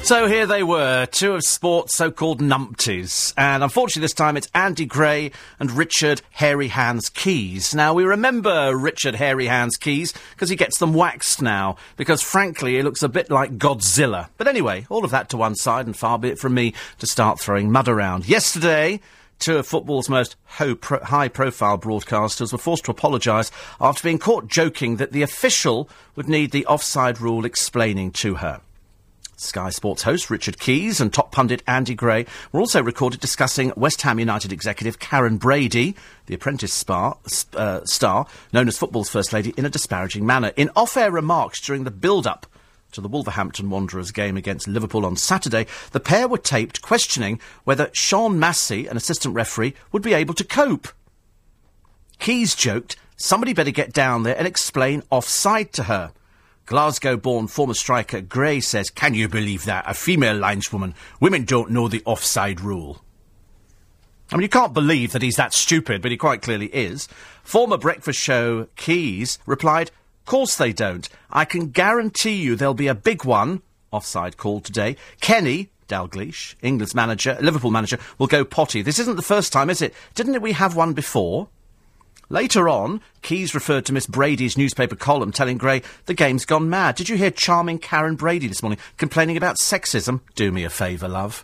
So 0.02 0.26
here 0.26 0.47
they 0.47 0.64
were, 0.64 1.06
two 1.06 1.34
of 1.34 1.43
sport's 1.43 1.95
so-called 1.95 2.41
numpties. 2.41 3.32
And 3.38 3.62
unfortunately 3.62 4.02
this 4.02 4.14
time 4.16 4.38
it's 4.38 4.50
Andy 4.56 4.88
Gray 4.88 5.32
and 5.60 5.70
Richard 5.70 6.24
Hairy 6.32 6.70
Hands 6.70 7.08
Keys. 7.10 7.76
Now 7.76 7.93
we 7.93 8.04
remember 8.04 8.76
Richard 8.76 9.14
Hairy 9.14 9.45
Hands 9.45 9.76
Keys 9.78 10.12
because 10.32 10.50
he 10.50 10.56
gets 10.56 10.80
them 10.80 10.95
waxed 10.95 11.43
now. 11.43 11.78
Because 11.95 12.24
frankly 12.24 12.76
he 12.76 12.82
looks 12.82 13.04
a 13.04 13.08
bit 13.08 13.30
like 13.30 13.60
Godzilla. 13.60 14.30
But 14.38 14.47
anyway, 14.47 14.88
all 14.89 15.06
of 15.06 15.12
that 15.12 15.30
to 15.30 15.38
one 15.38 15.54
side 15.54 15.86
and 15.86 15.95
far 15.95 16.18
be 16.18 16.30
it 16.30 16.39
from 16.39 16.56
me 16.56 16.74
to 16.97 17.06
start 17.06 17.39
throwing 17.39 17.72
mud 17.72 17.88
around. 17.88 18.28
Yesterday, 18.28 19.02
two 19.38 19.58
of 19.58 19.68
football's 19.68 20.10
most 20.10 20.36
pro- 20.82 21.04
high-profile 21.04 21.78
broadcasters 21.78 22.52
were 22.52 22.58
forced 22.58 22.86
to 22.86 22.91
apologise 22.91 23.52
after 23.80 24.02
being 24.02 24.18
caught 24.18 24.47
joking 24.47 24.95
that 24.95 25.12
the 25.12 25.22
official 25.22 25.88
would 26.16 26.28
need 26.28 26.50
the 26.50 26.66
offside 26.66 27.22
rule 27.22 27.45
explaining 27.45 28.10
to 28.12 28.36
her. 28.36 28.60
Sky 29.40 29.70
Sports 29.70 30.04
host 30.04 30.30
Richard 30.30 30.60
Keys 30.60 31.00
and 31.00 31.14
top 31.14 31.32
pundit 31.32 31.64
Andy 31.66 31.96
Gray 31.96 32.26
were 32.52 32.60
also 32.60 32.84
recorded 32.84 33.22
discussing 33.22 33.72
West 33.78 34.02
Ham 34.02 34.20
United 34.20 34.52
executive 34.52 35.00
Karren 35.00 35.40
Brady, 35.40 35.96
the 36.26 36.36
apprentice 36.36 36.74
star, 36.74 37.18
uh, 37.54 37.80
star 37.86 38.28
known 38.52 38.68
as 38.68 38.78
football's 38.78 39.10
first 39.10 39.32
lady, 39.32 39.54
in 39.56 39.66
a 39.66 39.70
disparaging 39.70 40.26
manner. 40.26 40.52
In 40.58 40.70
off-air 40.76 41.10
remarks 41.10 41.62
during 41.62 41.86
the 41.86 41.92
build-up 41.92 42.48
to 42.92 43.00
the 43.00 43.08
Wolverhampton 43.08 43.70
Wanderers 43.70 44.12
game 44.12 44.36
against 44.36 44.68
Liverpool 44.68 45.06
on 45.06 45.16
Saturday, 45.16 45.68
the 45.92 46.02
pair 46.02 46.28
were 46.28 46.38
taped 46.38 46.82
questioning 46.82 47.40
whether 47.64 47.90
Sian 47.94 48.40
Massey, 48.40 48.88
an 48.88 48.98
assistant 48.98 49.34
referee, 49.34 49.74
would 49.94 50.04
be 50.04 50.14
able 50.14 50.34
to 50.34 50.44
cope. 50.44 50.90
Keys 52.20 52.56
joked, 52.56 52.98
somebody 53.16 53.54
better 53.54 53.72
get 53.72 53.94
down 53.94 54.24
there 54.24 54.38
and 54.38 54.46
explain 54.46 55.02
offside 55.10 55.72
to 55.74 55.84
her. 55.84 56.12
Glasgow 56.70 57.17
born 57.17 57.47
former 57.47 57.74
striker 57.74 58.22
Gray 58.22 58.59
says, 58.59 58.91
Can 58.91 59.15
you 59.15 59.28
believe 59.28 59.65
that? 59.65 59.86
A 59.88 59.95
female 59.95 60.38
lineswoman. 60.38 60.93
Women 61.20 61.43
don't 61.43 61.72
know 61.72 61.88
the 61.88 62.03
offside 62.05 62.61
rule. 62.61 63.03
I 64.32 64.36
mean, 64.36 64.43
you 64.43 64.49
can't 64.49 64.72
believe 64.72 65.11
that 65.13 65.24
he's 65.24 65.38
that 65.38 65.55
stupid, 65.55 66.03
but 66.03 66.11
he 66.11 66.17
quite 66.17 66.43
clearly 66.43 66.67
is. 66.67 67.07
Former 67.41 67.76
breakfast 67.76 68.20
show 68.20 68.67
Keys 68.76 69.39
replied, 69.47 69.89
Course 70.28 70.57
they 70.57 70.72
don't. 70.72 71.09
I 71.32 71.43
can 71.43 71.72
guarantee 71.72 72.36
you 72.36 72.55
there'll 72.55 72.76
be 72.76 72.86
a 72.86 72.93
big 72.93 73.26
one, 73.26 73.63
offside 73.89 74.38
call 74.38 74.59
today. 74.61 74.95
Kenny, 75.22 75.72
Dalglish, 75.88 76.53
England's 76.61 76.93
manager, 76.93 77.36
Liverpool 77.41 77.72
manager, 77.72 77.97
will 78.20 78.28
go 78.28 78.45
potty. 78.45 78.84
This 78.84 78.99
isn't 78.99 79.15
the 79.15 79.24
first 79.24 79.51
time, 79.51 79.72
is 79.72 79.82
it? 79.82 79.95
Didn't 80.13 80.39
we 80.39 80.51
have 80.51 80.76
one 80.76 80.93
before? 80.93 81.49
Later 82.32 82.69
on, 82.69 83.01
Keys 83.23 83.55
referred 83.55 83.88
to 83.88 83.93
Miss 83.93 84.05
Brady's 84.05 84.55
newspaper 84.55 84.95
column 84.95 85.32
telling 85.32 85.57
Gray 85.57 85.82
the 86.05 86.13
game's 86.13 86.45
gone 86.45 86.69
mad. 86.69 86.95
Did 86.95 87.09
you 87.09 87.17
hear 87.17 87.32
charming 87.32 87.80
Karren 87.80 88.15
Brady 88.15 88.47
this 88.47 88.61
morning 88.61 88.77
complaining 88.97 89.36
about 89.36 89.57
sexism? 89.57 90.21
Do 90.36 90.51
me 90.51 90.63
a 90.63 90.69
favour, 90.69 91.07
love. 91.07 91.43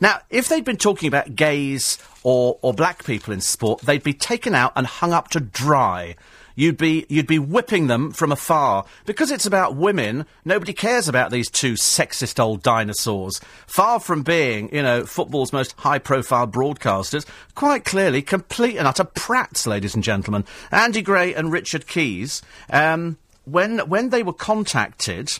Now, 0.00 0.20
if 0.30 0.48
they'd 0.48 0.64
been 0.64 0.76
talking 0.76 1.08
about 1.08 1.34
gays 1.34 1.98
or, 2.22 2.60
or 2.62 2.72
black 2.72 3.04
people 3.04 3.34
in 3.34 3.40
sport, 3.40 3.80
they'd 3.80 4.04
be 4.04 4.12
taken 4.12 4.54
out 4.54 4.72
and 4.76 4.86
hung 4.86 5.12
up 5.12 5.30
to 5.30 5.40
dry. 5.40 6.14
You'd 6.58 6.76
be, 6.76 7.06
you'd 7.08 7.28
be 7.28 7.38
whipping 7.38 7.86
them 7.86 8.10
from 8.10 8.32
afar. 8.32 8.84
Because 9.06 9.30
it's 9.30 9.46
about 9.46 9.76
women, 9.76 10.26
nobody 10.44 10.72
cares 10.72 11.06
about 11.06 11.30
these 11.30 11.48
two 11.48 11.74
sexist 11.74 12.40
old 12.40 12.64
dinosaurs. 12.64 13.40
Far 13.68 14.00
from 14.00 14.24
being, 14.24 14.68
you 14.74 14.82
know, 14.82 15.06
football's 15.06 15.52
most 15.52 15.74
high 15.78 16.00
profile 16.00 16.48
broadcasters, 16.48 17.26
quite 17.54 17.84
clearly 17.84 18.22
complete 18.22 18.76
and 18.76 18.88
utter 18.88 19.04
prats, 19.04 19.68
ladies 19.68 19.94
and 19.94 20.02
gentlemen. 20.02 20.44
Andy 20.72 21.00
Gray 21.00 21.32
and 21.32 21.52
Richard 21.52 21.86
Keys, 21.86 22.42
um, 22.70 23.18
when, 23.44 23.78
when 23.88 24.08
they 24.08 24.24
were 24.24 24.32
contacted, 24.32 25.38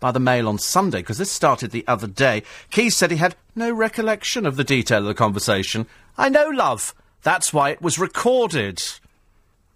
by 0.00 0.10
the 0.10 0.18
Mail 0.18 0.48
on 0.48 0.58
Sunday, 0.58 0.98
because 0.98 1.18
this 1.18 1.30
started 1.30 1.70
the 1.70 1.86
other 1.86 2.08
day. 2.08 2.42
Keys 2.72 2.96
said 2.96 3.12
he 3.12 3.18
had 3.18 3.36
no 3.54 3.72
recollection 3.72 4.44
of 4.44 4.56
the 4.56 4.64
detail 4.64 4.98
of 4.98 5.04
the 5.04 5.14
conversation. 5.14 5.86
I 6.18 6.28
know, 6.28 6.48
love. 6.48 6.92
That's 7.22 7.52
why 7.52 7.70
it 7.70 7.80
was 7.80 8.00
recorded. 8.00 8.82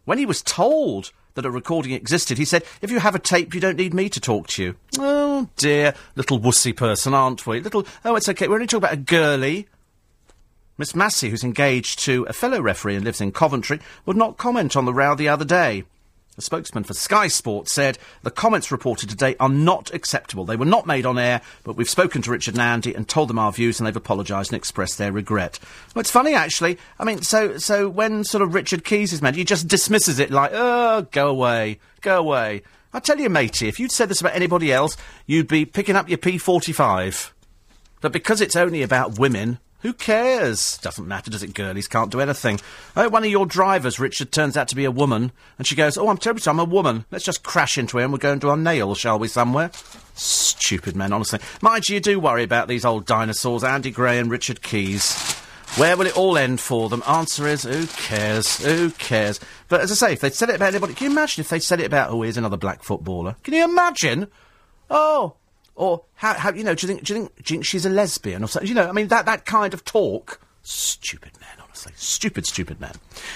When 0.04 0.18
he 0.18 0.26
was 0.26 0.42
told 0.42 1.12
that 1.34 1.46
a 1.46 1.50
recording 1.50 1.92
existed, 1.92 2.38
he 2.38 2.44
said, 2.44 2.64
If 2.80 2.90
you 2.90 2.98
have 3.00 3.14
a 3.14 3.20
tape, 3.20 3.54
you 3.54 3.60
don't 3.60 3.76
need 3.76 3.94
me 3.94 4.08
to 4.08 4.20
talk 4.20 4.48
to 4.48 4.62
you. 4.62 4.76
Oh, 4.98 5.48
dear. 5.56 5.94
Little 6.16 6.40
wussy 6.40 6.74
person, 6.76 7.14
aren't 7.14 7.46
we? 7.46 7.60
Little. 7.60 7.86
Oh, 8.04 8.16
it's 8.16 8.28
okay. 8.28 8.48
We're 8.48 8.54
only 8.54 8.66
talking 8.66 8.84
about 8.84 8.94
a 8.94 8.96
girly. 8.96 9.68
Miss 10.78 10.94
Massey, 10.94 11.28
who's 11.28 11.44
engaged 11.44 11.98
to 12.00 12.24
a 12.24 12.32
fellow 12.32 12.60
referee 12.60 12.96
and 12.96 13.04
lives 13.04 13.20
in 13.20 13.32
Coventry, 13.32 13.80
would 14.06 14.16
not 14.16 14.38
comment 14.38 14.76
on 14.76 14.86
the 14.86 14.94
row 14.94 15.14
the 15.14 15.28
other 15.28 15.44
day. 15.44 15.84
A 16.40 16.42
spokesman 16.42 16.84
for 16.84 16.94
Sky 16.94 17.28
Sports 17.28 17.70
said 17.70 17.98
the 18.22 18.30
comments 18.30 18.72
reported 18.72 19.10
today 19.10 19.36
are 19.38 19.50
not 19.50 19.92
acceptable. 19.92 20.46
They 20.46 20.56
were 20.56 20.64
not 20.64 20.86
made 20.86 21.04
on 21.04 21.18
air, 21.18 21.42
but 21.64 21.76
we've 21.76 21.86
spoken 21.86 22.22
to 22.22 22.30
Richard 22.30 22.54
and 22.54 22.62
Andy 22.62 22.94
and 22.94 23.06
told 23.06 23.28
them 23.28 23.38
our 23.38 23.52
views, 23.52 23.78
and 23.78 23.86
they've 23.86 23.94
apologised 23.94 24.50
and 24.50 24.56
expressed 24.56 24.96
their 24.96 25.12
regret. 25.12 25.58
Well, 25.94 26.00
it's 26.00 26.10
funny 26.10 26.32
actually. 26.32 26.78
I 26.98 27.04
mean, 27.04 27.20
so 27.20 27.58
so 27.58 27.90
when 27.90 28.24
sort 28.24 28.40
of 28.40 28.54
Richard 28.54 28.86
Keys 28.86 29.12
is 29.12 29.20
mentioned, 29.20 29.40
he 29.40 29.44
just 29.44 29.68
dismisses 29.68 30.18
it 30.18 30.30
like, 30.30 30.52
"Oh, 30.54 31.06
go 31.10 31.28
away, 31.28 31.78
go 32.00 32.20
away." 32.20 32.62
I 32.94 33.00
tell 33.00 33.18
you, 33.18 33.28
matey, 33.28 33.68
if 33.68 33.78
you'd 33.78 33.92
said 33.92 34.08
this 34.08 34.22
about 34.22 34.34
anybody 34.34 34.72
else, 34.72 34.96
you'd 35.26 35.46
be 35.46 35.66
picking 35.66 35.94
up 35.94 36.08
your 36.08 36.16
P45. 36.16 37.32
But 38.00 38.12
because 38.12 38.40
it's 38.40 38.56
only 38.56 38.80
about 38.80 39.18
women, 39.18 39.58
who 39.82 39.92
cares? 39.92 40.78
Doesn't 40.78 41.08
matter, 41.08 41.30
does 41.30 41.42
it, 41.42 41.54
girlies? 41.54 41.88
Can't 41.88 42.10
do 42.10 42.20
anything. 42.20 42.60
Oh, 42.96 43.08
one 43.08 43.24
of 43.24 43.30
your 43.30 43.46
drivers, 43.46 43.98
Richard, 43.98 44.30
turns 44.30 44.56
out 44.56 44.68
to 44.68 44.76
be 44.76 44.84
a 44.84 44.90
woman, 44.90 45.32
and 45.58 45.66
she 45.66 45.74
goes, 45.74 45.96
Oh, 45.96 46.08
I'm 46.08 46.18
terribly 46.18 46.42
sorry, 46.42 46.54
I'm 46.54 46.60
a 46.60 46.64
woman. 46.64 47.06
Let's 47.10 47.24
just 47.24 47.42
crash 47.42 47.78
into 47.78 47.98
him. 47.98 48.10
we'll 48.10 48.18
go 48.18 48.32
and 48.32 48.40
do 48.40 48.50
our 48.50 48.56
nails, 48.56 48.98
shall 48.98 49.18
we, 49.18 49.28
somewhere? 49.28 49.70
Stupid 50.14 50.96
men, 50.96 51.12
honestly. 51.12 51.40
Mind 51.62 51.88
you, 51.88 51.94
you 51.94 52.00
do 52.00 52.20
worry 52.20 52.42
about 52.42 52.68
these 52.68 52.84
old 52.84 53.06
dinosaurs, 53.06 53.64
Andy 53.64 53.90
Gray 53.90 54.18
and 54.18 54.30
Richard 54.30 54.62
Keys. 54.62 55.14
Where 55.76 55.96
will 55.96 56.06
it 56.06 56.16
all 56.16 56.36
end 56.36 56.60
for 56.60 56.88
them? 56.88 57.02
Answer 57.06 57.46
is, 57.46 57.62
who 57.62 57.86
cares? 57.86 58.62
Who 58.64 58.90
cares? 58.90 59.38
But 59.68 59.80
as 59.80 59.92
I 59.92 59.94
say, 59.94 60.12
if 60.12 60.20
they'd 60.20 60.34
said 60.34 60.50
it 60.50 60.56
about 60.56 60.74
anybody, 60.74 60.94
can 60.94 61.04
you 61.06 61.12
imagine 61.12 61.40
if 61.40 61.48
they'd 61.48 61.62
said 61.62 61.80
it 61.80 61.86
about, 61.86 62.10
oh, 62.10 62.22
here's 62.22 62.36
another 62.36 62.56
black 62.56 62.82
footballer? 62.82 63.36
Can 63.44 63.54
you 63.54 63.64
imagine? 63.64 64.26
Oh, 64.90 65.36
or 65.80 66.02
how, 66.16 66.34
how 66.34 66.52
you 66.52 66.62
know? 66.62 66.74
Do 66.74 66.86
you 66.86 66.94
think 66.94 67.04
do 67.04 67.14
you 67.14 67.28
think, 67.42 67.64
she's 67.64 67.86
a 67.86 67.90
lesbian 67.90 68.44
or 68.44 68.46
something? 68.46 68.68
You 68.68 68.74
know, 68.74 68.86
I 68.86 68.92
mean 68.92 69.08
that 69.08 69.24
that 69.24 69.46
kind 69.46 69.72
of 69.72 69.84
talk. 69.84 70.38
Stupid 70.62 71.32
man, 71.40 71.64
honestly, 71.64 71.92
stupid, 71.96 72.46
stupid 72.46 72.80
man. 72.80 72.92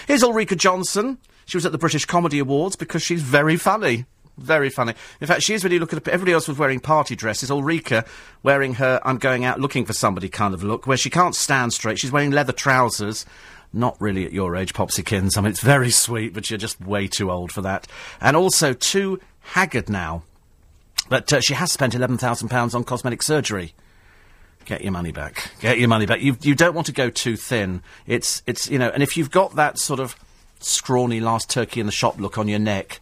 Here's 0.07 0.23
Ulrika 0.23 0.55
Jonsson. 0.55 1.17
She 1.47 1.57
was 1.57 1.65
at 1.65 1.73
the 1.73 1.79
British 1.79 2.05
Comedy 2.05 2.39
Awards 2.39 2.77
because 2.77 3.03
she's 3.03 3.23
very 3.23 3.57
funny. 3.57 4.05
Very 4.37 4.69
funny. 4.69 4.93
In 5.21 5.27
fact, 5.27 5.43
she 5.43 5.55
is 5.55 5.63
when 5.63 5.73
you 5.73 5.79
look 5.79 5.93
at 5.95 6.07
everybody 6.07 6.33
else 6.33 6.47
was 6.47 6.59
wearing 6.59 6.81
party 6.81 7.17
dresses. 7.17 7.51
Ulrika 7.51 8.05
wearing 8.43 8.75
her 8.75 9.01
I'm 9.05 9.17
going 9.17 9.45
out 9.45 9.59
looking 9.59 9.87
for 9.87 9.95
somebody 9.95 10.29
kind 10.29 10.53
of 10.53 10.63
look, 10.63 10.87
where 10.87 10.99
she 10.99 11.09
can't 11.09 11.35
stand 11.35 11.73
straight. 11.73 11.99
She's 11.99 12.13
wearing 12.13 12.31
leather 12.31 12.53
trousers. 12.53 13.25
Not 13.73 13.97
really 14.01 14.27
at 14.27 14.33
your 14.33 14.55
age, 14.55 14.75
Popsykins. 14.75 15.39
I 15.39 15.41
mean, 15.41 15.51
it's 15.51 15.61
very 15.61 15.91
sweet, 15.91 16.35
but 16.35 16.51
you're 16.51 16.59
just 16.59 16.81
way 16.81 17.09
too 17.09 17.31
old 17.31 17.53
for 17.53 17.63
that. 17.63 17.87
And 18.21 18.37
also, 18.37 18.73
too 18.73 19.19
haggard 19.41 19.89
now. 19.89 20.25
But 21.09 21.33
uh, 21.33 21.41
she 21.41 21.55
has 21.55 21.73
spent 21.73 21.95
£11,000 21.95 22.75
on 22.75 22.85
cosmetic 22.85 23.23
surgery. 23.23 23.75
Get 24.65 24.83
your 24.83 24.93
money 24.93 25.13
back. 25.13 25.51
Get 25.61 25.79
your 25.79 25.89
money 25.89 26.07
back. 26.07 26.23
You, 26.23 26.37
you 26.41 26.55
don't 26.55 26.75
want 26.75 26.87
to 26.87 26.93
go 26.93 27.11
too 27.11 27.37
thin. 27.37 27.83
It's, 28.07 28.43
it's, 28.47 28.71
you 28.71 28.79
know, 28.79 28.89
and 28.89 29.03
if 29.03 29.17
you've 29.17 29.31
got 29.31 29.57
that 29.57 29.79
sort 29.79 30.01
of 30.01 30.17
scrawny 30.61 31.21
last 31.21 31.51
turkey 31.51 31.81
in 31.81 31.87
the 31.87 31.93
shop 31.93 32.19
look 32.19 32.39
on 32.39 32.49
your 32.49 32.59
neck, 32.59 33.01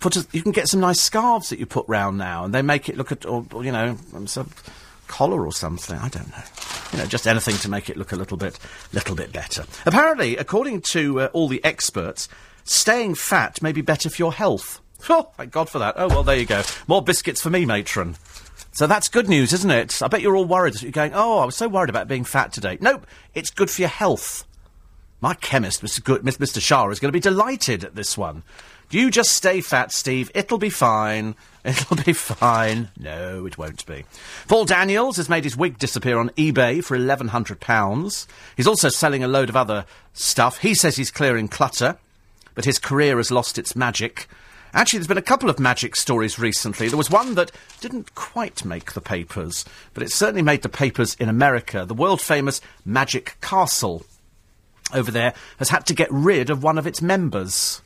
put 0.00 0.16
a, 0.16 0.26
you 0.32 0.42
can 0.42 0.52
get 0.52 0.68
some 0.68 0.80
nice 0.80 1.00
scarves 1.00 1.48
that 1.48 1.58
you 1.58 1.64
put 1.64 1.86
round 1.88 2.18
now, 2.18 2.44
and 2.44 2.52
they 2.52 2.60
make 2.60 2.90
it 2.90 2.98
look 2.98 3.10
at, 3.10 3.24
or, 3.24 3.46
or, 3.54 3.64
you 3.64 3.72
know, 3.72 3.96
um, 4.14 4.26
some 4.26 4.50
collar 5.06 5.46
or 5.46 5.52
something. 5.52 5.96
I 5.96 6.08
don't 6.08 6.28
know. 6.28 6.44
You 6.92 6.98
know, 6.98 7.06
just 7.06 7.26
anything 7.26 7.56
to 7.56 7.70
make 7.70 7.88
it 7.88 7.96
look 7.96 8.12
a 8.12 8.16
little 8.16 8.36
bit, 8.36 8.58
little 8.92 9.16
bit 9.16 9.32
better. 9.32 9.64
Apparently, 9.86 10.36
according 10.36 10.82
to 10.82 11.20
uh, 11.20 11.28
all 11.32 11.48
the 11.48 11.64
experts, 11.64 12.28
staying 12.64 13.14
fat 13.14 13.62
may 13.62 13.72
be 13.72 13.80
better 13.80 14.10
for 14.10 14.16
your 14.16 14.32
health. 14.34 14.81
Oh, 15.08 15.30
thank 15.36 15.52
God 15.52 15.68
for 15.68 15.78
that. 15.80 15.94
Oh, 15.96 16.08
well, 16.08 16.22
there 16.22 16.36
you 16.36 16.46
go. 16.46 16.62
More 16.86 17.02
biscuits 17.02 17.40
for 17.40 17.50
me, 17.50 17.66
matron. 17.66 18.16
So 18.72 18.86
that's 18.86 19.08
good 19.08 19.28
news, 19.28 19.52
isn't 19.52 19.70
it? 19.70 20.02
I 20.02 20.08
bet 20.08 20.22
you're 20.22 20.36
all 20.36 20.46
worried. 20.46 20.80
You're 20.80 20.92
going, 20.92 21.12
oh, 21.14 21.38
I 21.38 21.44
was 21.44 21.56
so 21.56 21.68
worried 21.68 21.90
about 21.90 22.08
being 22.08 22.24
fat 22.24 22.52
today. 22.52 22.78
Nope, 22.80 23.06
it's 23.34 23.50
good 23.50 23.70
for 23.70 23.82
your 23.82 23.90
health. 23.90 24.46
My 25.20 25.34
chemist, 25.34 25.82
Mr. 25.82 26.02
Good, 26.02 26.22
Mr. 26.22 26.60
Shah, 26.60 26.88
is 26.88 26.98
going 26.98 27.10
to 27.10 27.16
be 27.16 27.20
delighted 27.20 27.84
at 27.84 27.94
this 27.94 28.18
one. 28.18 28.42
You 28.90 29.10
just 29.10 29.32
stay 29.32 29.60
fat, 29.60 29.92
Steve. 29.92 30.30
It'll 30.34 30.58
be 30.58 30.68
fine. 30.68 31.34
It'll 31.64 31.96
be 31.96 32.12
fine. 32.12 32.88
No, 32.98 33.46
it 33.46 33.56
won't 33.56 33.86
be. 33.86 34.04
Paul 34.48 34.64
Daniels 34.64 35.16
has 35.16 35.28
made 35.28 35.44
his 35.44 35.56
wig 35.56 35.78
disappear 35.78 36.18
on 36.18 36.30
eBay 36.30 36.82
for 36.82 36.98
£1,100. 36.98 38.26
He's 38.56 38.66
also 38.66 38.88
selling 38.88 39.22
a 39.22 39.28
load 39.28 39.48
of 39.48 39.56
other 39.56 39.86
stuff. 40.12 40.58
He 40.58 40.74
says 40.74 40.96
he's 40.96 41.10
clearing 41.10 41.48
clutter, 41.48 41.98
but 42.54 42.64
his 42.64 42.78
career 42.78 43.18
has 43.18 43.30
lost 43.30 43.58
its 43.58 43.76
magic. 43.76 44.28
Actually, 44.74 45.00
there's 45.00 45.08
been 45.08 45.18
a 45.18 45.22
couple 45.22 45.50
of 45.50 45.60
magic 45.60 45.96
stories 45.96 46.38
recently. 46.38 46.88
There 46.88 46.96
was 46.96 47.10
one 47.10 47.34
that 47.34 47.52
didn't 47.80 48.14
quite 48.14 48.64
make 48.64 48.92
the 48.92 49.02
papers, 49.02 49.66
but 49.92 50.02
it 50.02 50.10
certainly 50.10 50.40
made 50.40 50.62
the 50.62 50.70
papers 50.70 51.14
in 51.16 51.28
America. 51.28 51.84
The 51.84 51.92
world 51.94 52.22
famous 52.22 52.62
Magic 52.84 53.36
Castle 53.42 54.06
over 54.94 55.10
there 55.10 55.34
has 55.58 55.68
had 55.68 55.84
to 55.86 55.94
get 55.94 56.10
rid 56.10 56.48
of 56.48 56.62
one 56.62 56.78
of 56.78 56.86
its 56.86 57.02
members. 57.02 57.82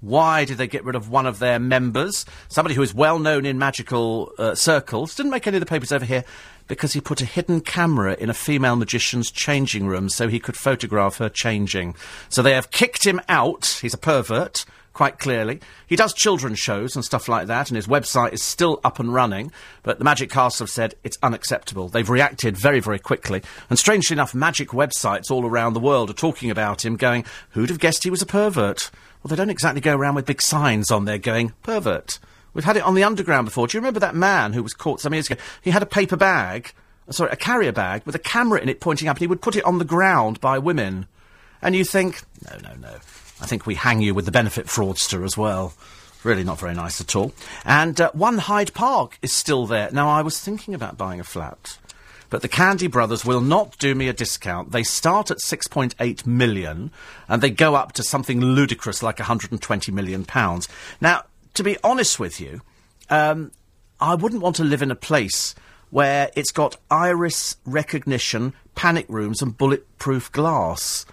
Why 0.00 0.44
did 0.44 0.58
they 0.58 0.66
get 0.66 0.84
rid 0.84 0.96
of 0.96 1.08
one 1.08 1.24
of 1.24 1.38
their 1.38 1.60
members? 1.60 2.26
Somebody 2.48 2.74
who 2.74 2.82
is 2.82 2.92
well 2.92 3.20
known 3.20 3.46
in 3.46 3.56
magical 3.56 4.32
uh, 4.36 4.56
circles. 4.56 5.14
Didn't 5.14 5.30
make 5.30 5.46
any 5.46 5.56
of 5.56 5.60
the 5.60 5.66
papers 5.66 5.92
over 5.92 6.04
here 6.04 6.24
because 6.66 6.94
he 6.94 7.00
put 7.00 7.22
a 7.22 7.26
hidden 7.26 7.60
camera 7.60 8.14
in 8.14 8.28
a 8.28 8.34
female 8.34 8.74
magician's 8.74 9.30
changing 9.30 9.86
room 9.86 10.08
so 10.08 10.26
he 10.26 10.40
could 10.40 10.56
photograph 10.56 11.18
her 11.18 11.28
changing. 11.28 11.94
So 12.28 12.42
they 12.42 12.54
have 12.54 12.72
kicked 12.72 13.06
him 13.06 13.20
out. 13.28 13.78
He's 13.80 13.94
a 13.94 13.98
pervert 13.98 14.64
quite 14.94 15.18
clearly. 15.18 15.60
He 15.86 15.96
does 15.96 16.14
children's 16.14 16.58
shows 16.58 16.96
and 16.96 17.04
stuff 17.04 17.28
like 17.28 17.48
that, 17.48 17.68
and 17.68 17.76
his 17.76 17.86
website 17.86 18.32
is 18.32 18.42
still 18.42 18.80
up 18.82 18.98
and 18.98 19.12
running, 19.12 19.52
but 19.82 19.98
the 19.98 20.04
Magic 20.04 20.30
Castle 20.30 20.64
have 20.64 20.70
said 20.70 20.94
it's 21.04 21.18
unacceptable. 21.22 21.88
They've 21.88 22.08
reacted 22.08 22.56
very, 22.56 22.80
very 22.80 22.98
quickly, 22.98 23.42
and 23.68 23.78
strangely 23.78 24.14
enough, 24.14 24.34
magic 24.34 24.68
websites 24.68 25.30
all 25.30 25.44
around 25.44 25.74
the 25.74 25.80
world 25.80 26.08
are 26.08 26.14
talking 26.14 26.50
about 26.50 26.84
him, 26.84 26.96
going, 26.96 27.24
Who'd 27.50 27.68
have 27.68 27.80
guessed 27.80 28.04
he 28.04 28.10
was 28.10 28.22
a 28.22 28.26
pervert? 28.26 28.90
Well, 29.22 29.30
they 29.30 29.36
don't 29.36 29.50
exactly 29.50 29.80
go 29.80 29.96
around 29.96 30.14
with 30.14 30.26
big 30.26 30.42
signs 30.42 30.90
on 30.90 31.06
there 31.06 31.18
going, 31.18 31.54
Pervert. 31.62 32.18
We've 32.52 32.64
had 32.64 32.76
it 32.76 32.84
on 32.84 32.94
the 32.94 33.04
underground 33.04 33.46
before. 33.46 33.66
Do 33.66 33.76
you 33.76 33.80
remember 33.80 34.00
that 34.00 34.14
man 34.14 34.52
who 34.52 34.62
was 34.62 34.74
caught 34.74 35.00
some 35.00 35.12
years 35.14 35.30
ago? 35.30 35.40
He 35.62 35.70
had 35.70 35.82
a 35.82 35.86
paper 35.86 36.16
bag, 36.16 36.72
sorry, 37.10 37.30
a 37.32 37.36
carrier 37.36 37.72
bag 37.72 38.02
with 38.04 38.14
a 38.14 38.20
camera 38.20 38.60
in 38.60 38.68
it 38.68 38.80
pointing 38.80 39.08
up, 39.08 39.16
and 39.16 39.22
he 39.22 39.26
would 39.26 39.42
put 39.42 39.56
it 39.56 39.64
on 39.64 39.78
the 39.78 39.84
ground 39.84 40.40
by 40.40 40.58
women. 40.58 41.06
And 41.60 41.74
you 41.74 41.84
think, 41.84 42.22
no, 42.48 42.58
no, 42.58 42.74
no. 42.76 42.98
I 43.40 43.46
think 43.46 43.66
we 43.66 43.74
hang 43.74 44.00
you 44.00 44.14
with 44.14 44.24
the 44.24 44.30
benefit 44.30 44.66
fraudster 44.66 45.24
as 45.24 45.36
well. 45.36 45.74
Really 46.22 46.44
not 46.44 46.58
very 46.58 46.74
nice 46.74 47.00
at 47.00 47.14
all. 47.14 47.32
And 47.64 48.00
uh, 48.00 48.10
One 48.12 48.38
Hyde 48.38 48.72
Park 48.72 49.18
is 49.20 49.32
still 49.32 49.66
there. 49.66 49.90
Now, 49.92 50.08
I 50.08 50.22
was 50.22 50.40
thinking 50.40 50.72
about 50.74 50.96
buying 50.96 51.20
a 51.20 51.24
flat, 51.24 51.78
but 52.30 52.40
the 52.40 52.48
Candy 52.48 52.86
Brothers 52.86 53.24
will 53.24 53.42
not 53.42 53.78
do 53.78 53.94
me 53.94 54.08
a 54.08 54.14
discount. 54.14 54.72
They 54.72 54.82
start 54.82 55.30
at 55.30 55.38
6.8 55.38 56.26
million, 56.26 56.90
and 57.28 57.42
they 57.42 57.50
go 57.50 57.74
up 57.74 57.92
to 57.92 58.02
something 58.02 58.40
ludicrous 58.40 59.02
like 59.02 59.18
120 59.18 59.92
million 59.92 60.24
pounds. 60.24 60.68
Now, 61.00 61.24
to 61.52 61.62
be 61.62 61.76
honest 61.84 62.18
with 62.18 62.40
you, 62.40 62.62
um, 63.10 63.52
I 64.00 64.14
wouldn't 64.14 64.42
want 64.42 64.56
to 64.56 64.64
live 64.64 64.82
in 64.82 64.90
a 64.90 64.96
place 64.96 65.54
where 65.90 66.30
it's 66.34 66.50
got 66.50 66.76
iris 66.90 67.56
recognition, 67.66 68.54
panic 68.74 69.06
rooms, 69.08 69.42
and 69.42 69.56
bulletproof 69.56 70.32
glass 70.32 71.04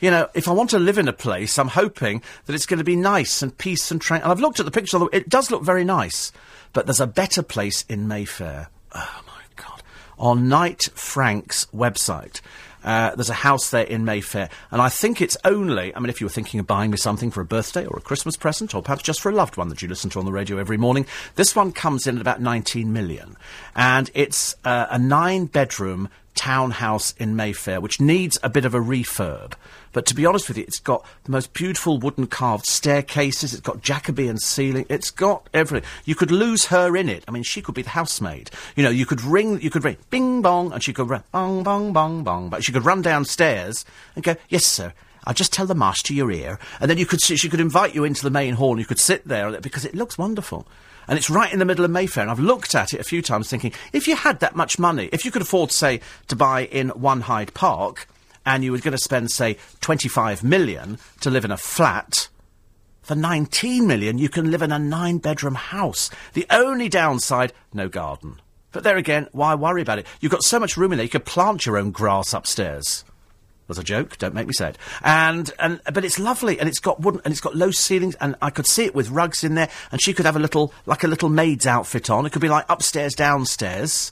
you 0.00 0.10
know, 0.10 0.28
if 0.34 0.48
I 0.48 0.52
want 0.52 0.70
to 0.70 0.78
live 0.78 0.98
in 0.98 1.08
a 1.08 1.12
place, 1.12 1.58
I'm 1.58 1.68
hoping 1.68 2.22
that 2.46 2.54
it's 2.54 2.66
going 2.66 2.78
to 2.78 2.84
be 2.84 2.96
nice 2.96 3.42
and 3.42 3.56
peace 3.56 3.90
and 3.90 4.00
tranquil. 4.00 4.30
I've 4.30 4.40
looked 4.40 4.60
at 4.60 4.66
the 4.66 4.72
picture, 4.72 4.96
although 4.96 5.10
it 5.12 5.28
does 5.28 5.50
look 5.50 5.62
very 5.62 5.84
nice. 5.84 6.32
But 6.72 6.86
there's 6.86 7.00
a 7.00 7.06
better 7.06 7.42
place 7.42 7.84
in 7.88 8.08
Mayfair. 8.08 8.68
Oh, 8.94 9.22
my 9.26 9.42
God. 9.56 9.82
On 10.18 10.48
Knight 10.48 10.88
Frank's 10.94 11.66
website. 11.66 12.40
Uh, 12.82 13.14
there's 13.14 13.30
a 13.30 13.34
house 13.34 13.70
there 13.70 13.84
in 13.84 14.06
Mayfair, 14.06 14.48
and 14.70 14.80
I 14.80 14.88
think 14.88 15.20
it's 15.20 15.36
only. 15.44 15.94
I 15.94 16.00
mean, 16.00 16.08
if 16.08 16.20
you 16.20 16.26
were 16.26 16.30
thinking 16.30 16.60
of 16.60 16.66
buying 16.66 16.90
me 16.90 16.96
something 16.96 17.30
for 17.30 17.42
a 17.42 17.44
birthday 17.44 17.84
or 17.84 17.98
a 17.98 18.00
Christmas 18.00 18.38
present, 18.38 18.74
or 18.74 18.82
perhaps 18.82 19.02
just 19.02 19.20
for 19.20 19.28
a 19.28 19.34
loved 19.34 19.58
one 19.58 19.68
that 19.68 19.82
you 19.82 19.88
listen 19.88 20.08
to 20.10 20.18
on 20.18 20.24
the 20.24 20.32
radio 20.32 20.56
every 20.56 20.78
morning, 20.78 21.04
this 21.34 21.54
one 21.54 21.72
comes 21.72 22.06
in 22.06 22.16
at 22.16 22.22
about 22.22 22.40
19 22.40 22.90
million, 22.90 23.36
and 23.76 24.10
it's 24.14 24.56
uh, 24.64 24.86
a 24.90 24.98
nine-bedroom 24.98 26.08
townhouse 26.34 27.12
in 27.18 27.36
Mayfair, 27.36 27.82
which 27.82 28.00
needs 28.00 28.38
a 28.42 28.48
bit 28.48 28.64
of 28.64 28.74
a 28.74 28.80
refurb. 28.80 29.52
But 29.92 30.06
to 30.06 30.14
be 30.14 30.26
honest 30.26 30.48
with 30.48 30.56
you, 30.56 30.64
it's 30.64 30.78
got 30.78 31.04
the 31.24 31.32
most 31.32 31.52
beautiful 31.52 31.98
wooden 31.98 32.26
carved 32.26 32.66
staircases. 32.66 33.52
It's 33.52 33.62
got 33.62 33.82
Jacobean 33.82 34.38
ceiling. 34.38 34.86
It's 34.88 35.10
got 35.10 35.48
everything. 35.52 35.88
You 36.04 36.14
could 36.14 36.30
lose 36.30 36.66
her 36.66 36.96
in 36.96 37.08
it. 37.08 37.24
I 37.26 37.30
mean, 37.30 37.42
she 37.42 37.60
could 37.62 37.74
be 37.74 37.82
the 37.82 37.90
housemaid. 37.90 38.50
You 38.76 38.84
know, 38.84 38.90
you 38.90 39.06
could 39.06 39.22
ring, 39.22 39.60
you 39.60 39.70
could 39.70 39.84
ring, 39.84 39.96
bing 40.10 40.42
bong, 40.42 40.72
and 40.72 40.82
she 40.82 40.92
could 40.92 41.08
run, 41.08 41.24
bong 41.32 41.62
bong 41.62 41.92
bong 41.92 42.22
bong. 42.22 42.48
But 42.48 42.64
she 42.64 42.72
could 42.72 42.84
run 42.84 43.02
downstairs 43.02 43.84
and 44.14 44.24
go, 44.24 44.36
yes, 44.48 44.64
sir. 44.64 44.92
I'll 45.24 45.34
just 45.34 45.52
tell 45.52 45.66
the 45.66 45.74
master 45.74 46.14
your 46.14 46.30
ear, 46.30 46.58
and 46.80 46.90
then 46.90 46.96
you 46.96 47.04
could 47.04 47.20
she 47.22 47.50
could 47.50 47.60
invite 47.60 47.94
you 47.94 48.04
into 48.04 48.22
the 48.22 48.30
main 48.30 48.54
hall, 48.54 48.70
and 48.70 48.80
you 48.80 48.86
could 48.86 48.98
sit 48.98 49.28
there 49.28 49.60
because 49.60 49.84
it 49.84 49.94
looks 49.94 50.16
wonderful 50.16 50.66
and 51.10 51.18
it's 51.18 51.28
right 51.28 51.52
in 51.52 51.58
the 51.58 51.64
middle 51.64 51.84
of 51.84 51.90
Mayfair. 51.90 52.22
And 52.22 52.30
I've 52.30 52.38
looked 52.38 52.74
at 52.74 52.94
it 52.94 53.00
a 53.00 53.04
few 53.04 53.20
times 53.20 53.50
thinking, 53.50 53.72
if 53.92 54.06
you 54.06 54.14
had 54.14 54.38
that 54.40 54.54
much 54.54 54.78
money, 54.78 55.08
if 55.12 55.24
you 55.24 55.32
could 55.32 55.42
afford, 55.42 55.72
say, 55.72 56.00
to 56.28 56.36
buy 56.36 56.66
in 56.66 56.90
One 56.90 57.22
Hyde 57.22 57.52
Park, 57.52 58.06
and 58.44 58.64
you 58.64 58.72
were 58.72 58.78
going 58.78 58.92
to 58.92 58.98
spend, 58.98 59.30
say, 59.30 59.56
25 59.80 60.42
million 60.42 60.98
to 61.20 61.30
live 61.30 61.44
in 61.44 61.50
a 61.50 61.56
flat, 61.56 62.28
for 63.02 63.14
19 63.14 63.86
million 63.86 64.18
you 64.18 64.28
can 64.28 64.50
live 64.50 64.62
in 64.62 64.72
a 64.72 64.78
nine 64.78 65.18
bedroom 65.18 65.54
house. 65.54 66.10
The 66.34 66.46
only 66.50 66.88
downside, 66.88 67.52
no 67.72 67.88
garden. 67.88 68.40
But 68.72 68.84
there 68.84 68.96
again, 68.96 69.28
why 69.32 69.54
worry 69.54 69.82
about 69.82 69.98
it? 69.98 70.06
You've 70.20 70.32
got 70.32 70.44
so 70.44 70.60
much 70.60 70.76
room 70.76 70.92
in 70.92 70.98
there, 70.98 71.04
you 71.04 71.10
could 71.10 71.24
plant 71.24 71.66
your 71.66 71.76
own 71.76 71.90
grass 71.90 72.32
upstairs. 72.32 73.04
Was 73.66 73.78
a 73.78 73.84
joke. 73.84 74.18
Don't 74.18 74.34
make 74.34 74.48
me 74.48 74.52
say 74.52 74.70
it. 74.70 74.78
And 75.00 75.52
and 75.60 75.80
but 75.92 76.04
it's 76.04 76.18
lovely, 76.18 76.58
and 76.58 76.68
it's 76.68 76.80
got 76.80 77.00
wooden, 77.00 77.20
and 77.24 77.30
it's 77.30 77.40
got 77.40 77.54
low 77.54 77.70
ceilings, 77.70 78.16
and 78.16 78.34
I 78.42 78.50
could 78.50 78.66
see 78.66 78.84
it 78.84 78.96
with 78.96 79.10
rugs 79.10 79.44
in 79.44 79.54
there, 79.54 79.68
and 79.92 80.02
she 80.02 80.12
could 80.12 80.26
have 80.26 80.34
a 80.34 80.40
little 80.40 80.74
like 80.86 81.04
a 81.04 81.06
little 81.06 81.28
maid's 81.28 81.68
outfit 81.68 82.10
on. 82.10 82.26
It 82.26 82.32
could 82.32 82.42
be 82.42 82.48
like 82.48 82.64
upstairs, 82.68 83.14
downstairs. 83.14 84.10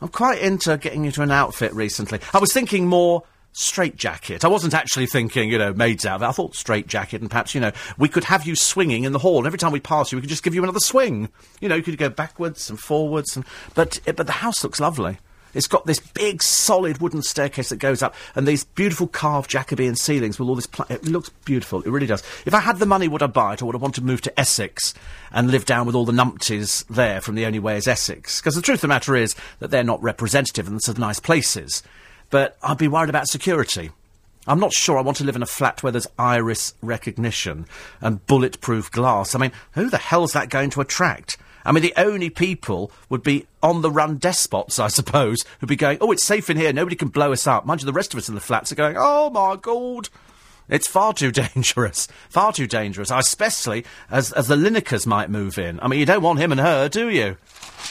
I'm 0.00 0.06
quite 0.06 0.40
into 0.40 0.76
getting 0.76 1.06
into 1.06 1.22
an 1.22 1.32
outfit 1.32 1.74
recently. 1.74 2.20
I 2.32 2.38
was 2.38 2.52
thinking 2.52 2.86
more 2.86 3.24
straight 3.52 3.96
jacket. 3.96 4.44
I 4.44 4.48
wasn't 4.48 4.74
actually 4.74 5.06
thinking, 5.06 5.50
you 5.50 5.58
know, 5.58 5.72
maid's 5.72 6.06
outfit. 6.06 6.28
I 6.28 6.32
thought 6.32 6.54
straight 6.54 6.86
jacket, 6.86 7.20
and 7.20 7.30
perhaps, 7.30 7.54
you 7.54 7.60
know, 7.60 7.72
we 7.96 8.08
could 8.08 8.24
have 8.24 8.46
you 8.46 8.54
swinging 8.54 9.04
in 9.04 9.12
the 9.12 9.18
hall, 9.18 9.38
and 9.38 9.46
every 9.46 9.58
time 9.58 9.72
we 9.72 9.80
pass 9.80 10.12
you, 10.12 10.16
we 10.16 10.22
could 10.22 10.30
just 10.30 10.42
give 10.42 10.54
you 10.54 10.62
another 10.62 10.80
swing. 10.80 11.28
You 11.60 11.68
know, 11.68 11.74
you 11.74 11.82
could 11.82 11.98
go 11.98 12.08
backwards 12.08 12.70
and 12.70 12.78
forwards, 12.78 13.36
and 13.36 13.44
but 13.74 14.00
eh, 14.06 14.12
but 14.12 14.26
the 14.26 14.32
house 14.32 14.62
looks 14.62 14.80
lovely. 14.80 15.18
It's 15.54 15.66
got 15.66 15.86
this 15.86 15.98
big, 15.98 16.42
solid 16.42 17.00
wooden 17.00 17.22
staircase 17.22 17.70
that 17.70 17.78
goes 17.78 18.02
up, 18.02 18.14
and 18.34 18.46
these 18.46 18.64
beautiful 18.64 19.06
carved 19.06 19.50
Jacobean 19.50 19.96
ceilings 19.96 20.38
with 20.38 20.48
all 20.48 20.54
this. 20.54 20.66
Pl- 20.66 20.86
it 20.90 21.04
looks 21.04 21.30
beautiful. 21.44 21.82
It 21.82 21.90
really 21.90 22.06
does. 22.06 22.22
If 22.44 22.54
I 22.54 22.60
had 22.60 22.78
the 22.78 22.86
money, 22.86 23.08
would 23.08 23.22
I 23.22 23.28
buy 23.28 23.54
it, 23.54 23.62
or 23.62 23.66
would 23.66 23.74
I 23.74 23.78
want 23.78 23.94
to 23.96 24.04
move 24.04 24.20
to 24.22 24.40
Essex 24.40 24.94
and 25.32 25.50
live 25.50 25.64
down 25.64 25.86
with 25.86 25.94
all 25.94 26.04
the 26.04 26.12
numpties 26.12 26.86
there 26.88 27.20
from 27.20 27.34
the 27.34 27.46
only 27.46 27.58
way 27.58 27.76
is 27.76 27.88
Essex? 27.88 28.40
Because 28.40 28.54
the 28.54 28.62
truth 28.62 28.78
of 28.78 28.82
the 28.82 28.88
matter 28.88 29.16
is 29.16 29.34
that 29.60 29.70
they're 29.70 29.82
not 29.82 30.02
representative 30.02 30.68
and 30.68 30.82
some 30.82 30.96
nice 30.98 31.18
places. 31.18 31.82
But 32.30 32.56
I'd 32.62 32.78
be 32.78 32.88
worried 32.88 33.10
about 33.10 33.28
security. 33.28 33.90
I'm 34.46 34.60
not 34.60 34.72
sure 34.72 34.96
I 34.96 35.02
want 35.02 35.18
to 35.18 35.24
live 35.24 35.36
in 35.36 35.42
a 35.42 35.46
flat 35.46 35.82
where 35.82 35.92
there's 35.92 36.06
iris 36.18 36.74
recognition 36.80 37.66
and 38.00 38.26
bulletproof 38.26 38.90
glass. 38.90 39.34
I 39.34 39.38
mean, 39.38 39.52
who 39.72 39.90
the 39.90 39.98
hell's 39.98 40.32
that 40.32 40.48
going 40.48 40.70
to 40.70 40.80
attract? 40.80 41.36
I 41.64 41.72
mean, 41.72 41.82
the 41.82 41.92
only 41.98 42.30
people 42.30 42.90
would 43.10 43.22
be 43.22 43.46
on 43.62 43.82
the 43.82 43.90
run 43.90 44.16
despots, 44.16 44.78
I 44.78 44.88
suppose, 44.88 45.44
who'd 45.60 45.68
be 45.68 45.76
going, 45.76 45.98
oh, 46.00 46.12
it's 46.12 46.22
safe 46.22 46.48
in 46.48 46.56
here, 46.56 46.72
nobody 46.72 46.96
can 46.96 47.08
blow 47.08 47.30
us 47.32 47.46
up. 47.46 47.66
Mind 47.66 47.82
you, 47.82 47.86
the 47.86 47.92
rest 47.92 48.14
of 48.14 48.18
us 48.18 48.28
in 48.28 48.34
the 48.34 48.40
flats 48.40 48.72
are 48.72 48.76
going, 48.76 48.96
oh 48.98 49.28
my 49.28 49.56
god, 49.56 50.08
It's 50.68 50.88
far 50.88 51.12
too 51.12 51.32
dangerous. 51.54 52.08
Far 52.28 52.52
too 52.52 52.66
dangerous, 52.66 53.10
especially 53.10 53.84
as, 54.10 54.32
as 54.32 54.48
the 54.48 54.56
Linekers 54.56 55.06
might 55.06 55.30
move 55.30 55.58
in. 55.58 55.80
I 55.80 55.88
mean, 55.88 56.00
you 56.00 56.06
don't 56.06 56.22
want 56.22 56.38
him 56.38 56.52
and 56.52 56.60
her, 56.60 56.88
do 56.88 57.08
you? 57.08 57.36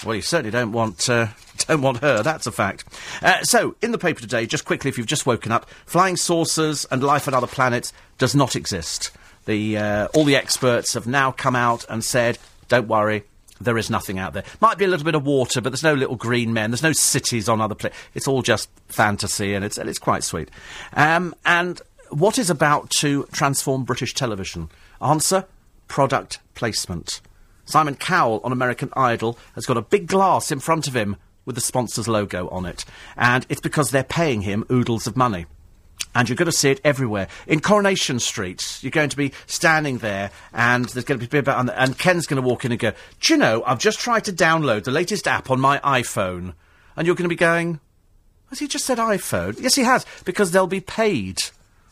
Well, 0.05 0.15
you 0.15 0.21
certainly 0.21 0.51
don't 0.51 0.71
want, 0.71 1.09
uh, 1.09 1.27
don't 1.67 1.81
want 1.81 1.99
her, 1.99 2.23
that's 2.23 2.47
a 2.47 2.51
fact. 2.51 2.85
Uh, 3.21 3.43
so, 3.43 3.75
in 3.81 3.91
the 3.91 3.97
paper 3.97 4.21
today, 4.21 4.45
just 4.45 4.65
quickly, 4.65 4.89
if 4.89 4.97
you've 4.97 5.07
just 5.07 5.25
woken 5.25 5.51
up, 5.51 5.69
flying 5.85 6.17
saucers 6.17 6.85
and 6.85 7.03
life 7.03 7.27
on 7.27 7.33
other 7.33 7.47
planets 7.47 7.93
does 8.17 8.35
not 8.35 8.55
exist. 8.55 9.11
The, 9.45 9.77
uh, 9.77 10.07
all 10.13 10.25
the 10.25 10.35
experts 10.35 10.93
have 10.93 11.07
now 11.07 11.31
come 11.31 11.55
out 11.55 11.85
and 11.89 12.03
said, 12.03 12.37
don't 12.67 12.87
worry, 12.87 13.23
there 13.59 13.77
is 13.77 13.89
nothing 13.89 14.19
out 14.19 14.33
there. 14.33 14.43
Might 14.61 14.77
be 14.77 14.85
a 14.85 14.87
little 14.87 15.05
bit 15.05 15.15
of 15.15 15.25
water, 15.25 15.61
but 15.61 15.71
there's 15.71 15.83
no 15.83 15.93
little 15.93 16.15
green 16.15 16.53
men. 16.53 16.71
There's 16.71 16.83
no 16.83 16.91
cities 16.91 17.49
on 17.49 17.61
other 17.61 17.75
planets. 17.75 17.97
It's 18.13 18.27
all 18.27 18.41
just 18.41 18.69
fantasy, 18.87 19.53
and 19.53 19.65
it's 19.65 19.77
and 19.77 19.89
it's 19.89 19.99
quite 19.99 20.23
sweet. 20.23 20.51
Um, 20.93 21.33
and 21.45 21.81
what 22.09 22.37
is 22.37 22.49
about 22.49 22.89
to 23.01 23.27
transform 23.31 23.83
British 23.83 24.13
television? 24.13 24.69
Answer: 25.01 25.45
product 25.87 26.39
placement. 26.55 27.21
Simon 27.65 27.95
Cowell 27.95 28.41
on 28.43 28.51
American 28.51 28.91
Idol 28.95 29.37
has 29.55 29.65
got 29.65 29.77
a 29.77 29.81
big 29.81 30.07
glass 30.07 30.51
in 30.51 30.59
front 30.59 30.87
of 30.87 30.95
him 30.95 31.17
with 31.45 31.55
the 31.55 31.61
sponsor's 31.61 32.07
logo 32.07 32.47
on 32.49 32.65
it, 32.65 32.85
and 33.15 33.45
it's 33.49 33.61
because 33.61 33.91
they're 33.91 34.03
paying 34.03 34.41
him 34.41 34.65
oodles 34.71 35.07
of 35.07 35.17
money 35.17 35.45
and 36.17 36.27
you're 36.27 36.35
going 36.35 36.47
to 36.47 36.51
see 36.51 36.71
it 36.71 36.81
everywhere. 36.83 37.27
In 37.45 37.59
Coronation 37.59 38.19
Street, 38.19 38.79
you're 38.81 38.91
going 38.91 39.09
to 39.09 39.17
be 39.17 39.33
standing 39.45 39.99
there, 39.99 40.31
and 40.51 40.85
there's 40.85 41.05
going 41.05 41.19
to 41.19 41.27
be 41.27 41.51
and, 41.51 41.69
and 41.69 41.97
Ken's 41.97 42.25
going 42.25 42.41
to 42.41 42.47
walk 42.47 42.65
in 42.65 42.71
and 42.71 42.79
go, 42.79 42.93
"Do 43.21 43.33
you 43.33 43.37
know? 43.37 43.63
I've 43.65 43.79
just 43.79 43.99
tried 43.99 44.25
to 44.25 44.33
download 44.33 44.83
the 44.83 44.91
latest 44.91 45.27
app 45.27 45.51
on 45.51 45.59
my 45.59 45.79
iPhone," 45.79 46.53
and 46.95 47.05
you're 47.05 47.15
going 47.15 47.25
to 47.25 47.29
be 47.29 47.35
going, 47.35 47.79
"Has 48.49 48.59
he 48.59 48.67
just 48.67 48.85
said 48.85 48.97
iPhone?" 48.97 49.61
Yes, 49.61 49.75
he 49.75 49.83
has, 49.83 50.05
because 50.25 50.51
they'll 50.51 50.67
be 50.67 50.81
paid. 50.81 51.43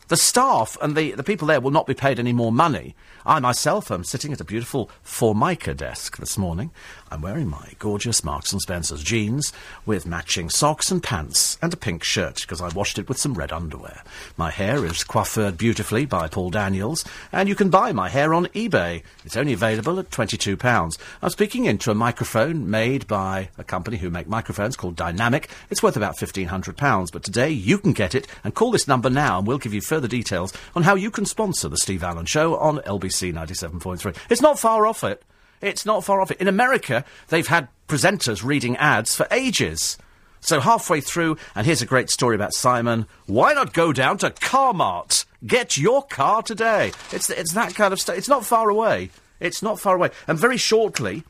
The 0.08 0.16
staff 0.16 0.76
and 0.80 0.96
the, 0.96 1.12
the 1.12 1.24
people 1.24 1.48
there 1.48 1.60
will 1.60 1.70
not 1.70 1.86
be 1.86 1.94
paid 1.94 2.18
any 2.18 2.32
more 2.32 2.52
money. 2.52 2.94
I 3.26 3.40
myself 3.40 3.90
am 3.90 4.04
sitting 4.04 4.32
at 4.32 4.40
a 4.40 4.44
beautiful 4.44 4.88
Formica 5.02 5.74
desk 5.74 6.18
this 6.18 6.38
morning. 6.38 6.70
I'm 7.10 7.22
wearing 7.22 7.48
my 7.48 7.72
gorgeous 7.80 8.22
Marks 8.22 8.52
and 8.52 8.62
Spencer's 8.62 9.02
jeans 9.02 9.52
with 9.84 10.06
matching 10.06 10.48
socks 10.48 10.92
and 10.92 11.02
pants 11.02 11.58
and 11.60 11.74
a 11.74 11.76
pink 11.76 12.04
shirt 12.04 12.36
because 12.42 12.60
I 12.60 12.68
washed 12.68 13.00
it 13.00 13.08
with 13.08 13.18
some 13.18 13.34
red 13.34 13.50
underwear. 13.50 14.04
My 14.36 14.52
hair 14.52 14.84
is 14.84 15.02
coiffured 15.02 15.56
beautifully 15.56 16.06
by 16.06 16.28
Paul 16.28 16.50
Daniels, 16.50 17.04
and 17.32 17.48
you 17.48 17.56
can 17.56 17.68
buy 17.68 17.90
my 17.90 18.08
hair 18.08 18.32
on 18.32 18.46
eBay. 18.46 19.02
It's 19.24 19.36
only 19.36 19.52
available 19.52 19.98
at 19.98 20.10
£22. 20.10 20.96
I'm 21.20 21.30
speaking 21.30 21.64
into 21.64 21.90
a 21.90 21.96
microphone 21.96 22.70
made 22.70 23.08
by 23.08 23.48
a 23.58 23.64
company 23.64 23.96
who 23.96 24.08
make 24.08 24.28
microphones 24.28 24.76
called 24.76 24.94
Dynamic. 24.94 25.50
It's 25.68 25.82
worth 25.82 25.96
about 25.96 26.16
£1,500, 26.16 27.10
but 27.10 27.24
today 27.24 27.50
you 27.50 27.78
can 27.78 27.92
get 27.92 28.14
it 28.14 28.28
and 28.44 28.54
call 28.54 28.70
this 28.70 28.86
number 28.86 29.10
now 29.10 29.38
and 29.38 29.48
we'll 29.48 29.58
give 29.58 29.74
you 29.74 29.80
further 29.80 30.06
details 30.06 30.52
on 30.76 30.84
how 30.84 30.94
you 30.94 31.10
can 31.10 31.26
sponsor 31.26 31.68
the 31.68 31.76
Steve 31.76 32.04
Allen 32.04 32.26
Show 32.26 32.56
on 32.56 32.78
LBC 32.78 33.15
97.3. 33.22 34.16
It's 34.30 34.40
not 34.40 34.58
far 34.58 34.86
off 34.86 35.04
it. 35.04 35.22
It's 35.60 35.86
not 35.86 36.04
far 36.04 36.20
off 36.20 36.30
it. 36.30 36.40
In 36.40 36.48
America, 36.48 37.04
they've 37.28 37.46
had 37.46 37.68
presenters 37.88 38.44
reading 38.44 38.76
ads 38.76 39.14
for 39.14 39.26
ages. 39.30 39.96
So 40.40 40.60
halfway 40.60 41.00
through, 41.00 41.38
and 41.54 41.66
here's 41.66 41.82
a 41.82 41.86
great 41.86 42.10
story 42.10 42.36
about 42.36 42.54
Simon. 42.54 43.06
Why 43.26 43.52
not 43.52 43.72
go 43.72 43.92
down 43.92 44.18
to 44.18 44.30
Carmart? 44.30 45.24
Get 45.44 45.76
your 45.76 46.02
car 46.02 46.42
today. 46.42 46.92
It's, 47.12 47.30
it's 47.30 47.54
that 47.54 47.74
kind 47.74 47.92
of 47.92 48.00
stuff. 48.00 48.16
It's 48.16 48.28
not 48.28 48.44
far 48.44 48.68
away. 48.68 49.10
It's 49.40 49.62
not 49.62 49.80
far 49.80 49.96
away. 49.96 50.10
And 50.28 50.38
very 50.38 50.56
shortly, 50.56 51.24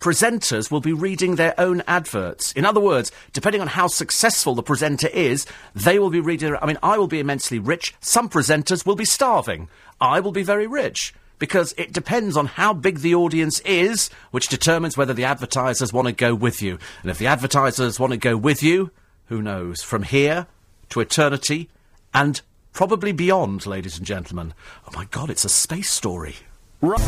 presenters 0.00 0.70
will 0.70 0.80
be 0.80 0.92
reading 0.92 1.36
their 1.36 1.58
own 1.58 1.82
adverts. 1.86 2.52
In 2.52 2.64
other 2.64 2.80
words, 2.80 3.10
depending 3.32 3.60
on 3.60 3.68
how 3.68 3.86
successful 3.86 4.54
the 4.54 4.62
presenter 4.62 5.08
is, 5.08 5.46
they 5.74 5.98
will 5.98 6.10
be 6.10 6.20
reading. 6.20 6.56
I 6.60 6.66
mean, 6.66 6.78
I 6.82 6.98
will 6.98 7.08
be 7.08 7.20
immensely 7.20 7.58
rich. 7.58 7.94
Some 8.00 8.28
presenters 8.28 8.84
will 8.84 8.96
be 8.96 9.04
starving. 9.04 9.68
I 10.00 10.20
will 10.20 10.32
be 10.32 10.42
very 10.42 10.66
rich. 10.66 11.14
Because 11.38 11.74
it 11.76 11.92
depends 11.92 12.36
on 12.36 12.46
how 12.46 12.72
big 12.72 13.00
the 13.00 13.14
audience 13.14 13.60
is, 13.60 14.08
which 14.30 14.48
determines 14.48 14.96
whether 14.96 15.12
the 15.12 15.24
advertisers 15.24 15.92
want 15.92 16.06
to 16.06 16.12
go 16.12 16.34
with 16.34 16.62
you. 16.62 16.78
And 17.02 17.10
if 17.10 17.18
the 17.18 17.26
advertisers 17.26 17.98
want 17.98 18.12
to 18.12 18.16
go 18.16 18.36
with 18.36 18.62
you, 18.62 18.90
who 19.26 19.42
knows? 19.42 19.82
From 19.82 20.04
here 20.04 20.46
to 20.90 21.00
eternity 21.00 21.68
and 22.14 22.40
probably 22.72 23.12
beyond, 23.12 23.66
ladies 23.66 23.98
and 23.98 24.06
gentlemen. 24.06 24.54
Oh 24.86 24.92
my 24.94 25.06
god, 25.06 25.28
it's 25.28 25.44
a 25.44 25.48
space 25.48 25.90
story. 25.90 26.36
Right. 26.80 27.00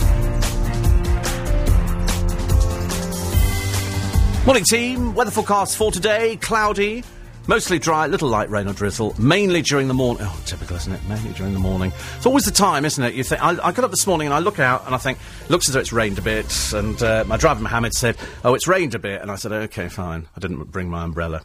Morning, 4.47 4.65
team. 4.65 5.15
Weather 5.15 5.33
forecast 5.33 5.77
for 5.77 5.91
today 5.91 6.37
cloudy, 6.37 7.03
mostly 7.47 7.79
dry, 7.79 8.07
little 8.07 8.29
light 8.29 8.51
rain 8.51 8.69
or 8.69 8.73
drizzle, 8.73 9.15
mainly 9.19 9.63
during 9.63 9.89
the 9.89 9.95
morning. 9.95 10.27
Oh, 10.27 10.43
typical, 10.47 10.77
isn't 10.77 10.93
it? 10.93 11.01
Mainly 11.09 11.33
during 11.33 11.53
the 11.53 11.59
morning. 11.59 11.93
It's 12.17 12.27
always 12.27 12.45
the 12.45 12.51
time, 12.51 12.85
isn't 12.85 13.03
it? 13.03 13.15
You 13.15 13.25
think 13.25 13.43
I, 13.43 13.51
I 13.51 13.73
got 13.73 13.85
up 13.85 13.91
this 13.91 14.07
morning 14.07 14.27
and 14.27 14.35
I 14.35 14.39
look 14.39 14.59
out 14.59 14.87
and 14.87 14.95
I 14.95 14.99
think 14.99 15.19
looks 15.49 15.69
as 15.69 15.75
though 15.75 15.81
it's 15.81 15.93
rained 15.93 16.19
a 16.19 16.23
bit. 16.23 16.73
And 16.73 17.03
uh, 17.03 17.25
my 17.27 17.37
driver 17.37 17.63
Mohammed 17.63 17.95
said, 17.95 18.17
"Oh, 18.45 18.55
it's 18.55 18.67
rained 18.67 18.95
a 18.95 18.99
bit," 18.99 19.23
and 19.23 19.31
I 19.31 19.37
said, 19.37 19.53
"Okay, 19.53 19.89
fine." 19.89 20.27
I 20.37 20.41
didn't 20.41 20.63
bring 20.71 20.89
my 20.89 21.03
umbrella 21.05 21.45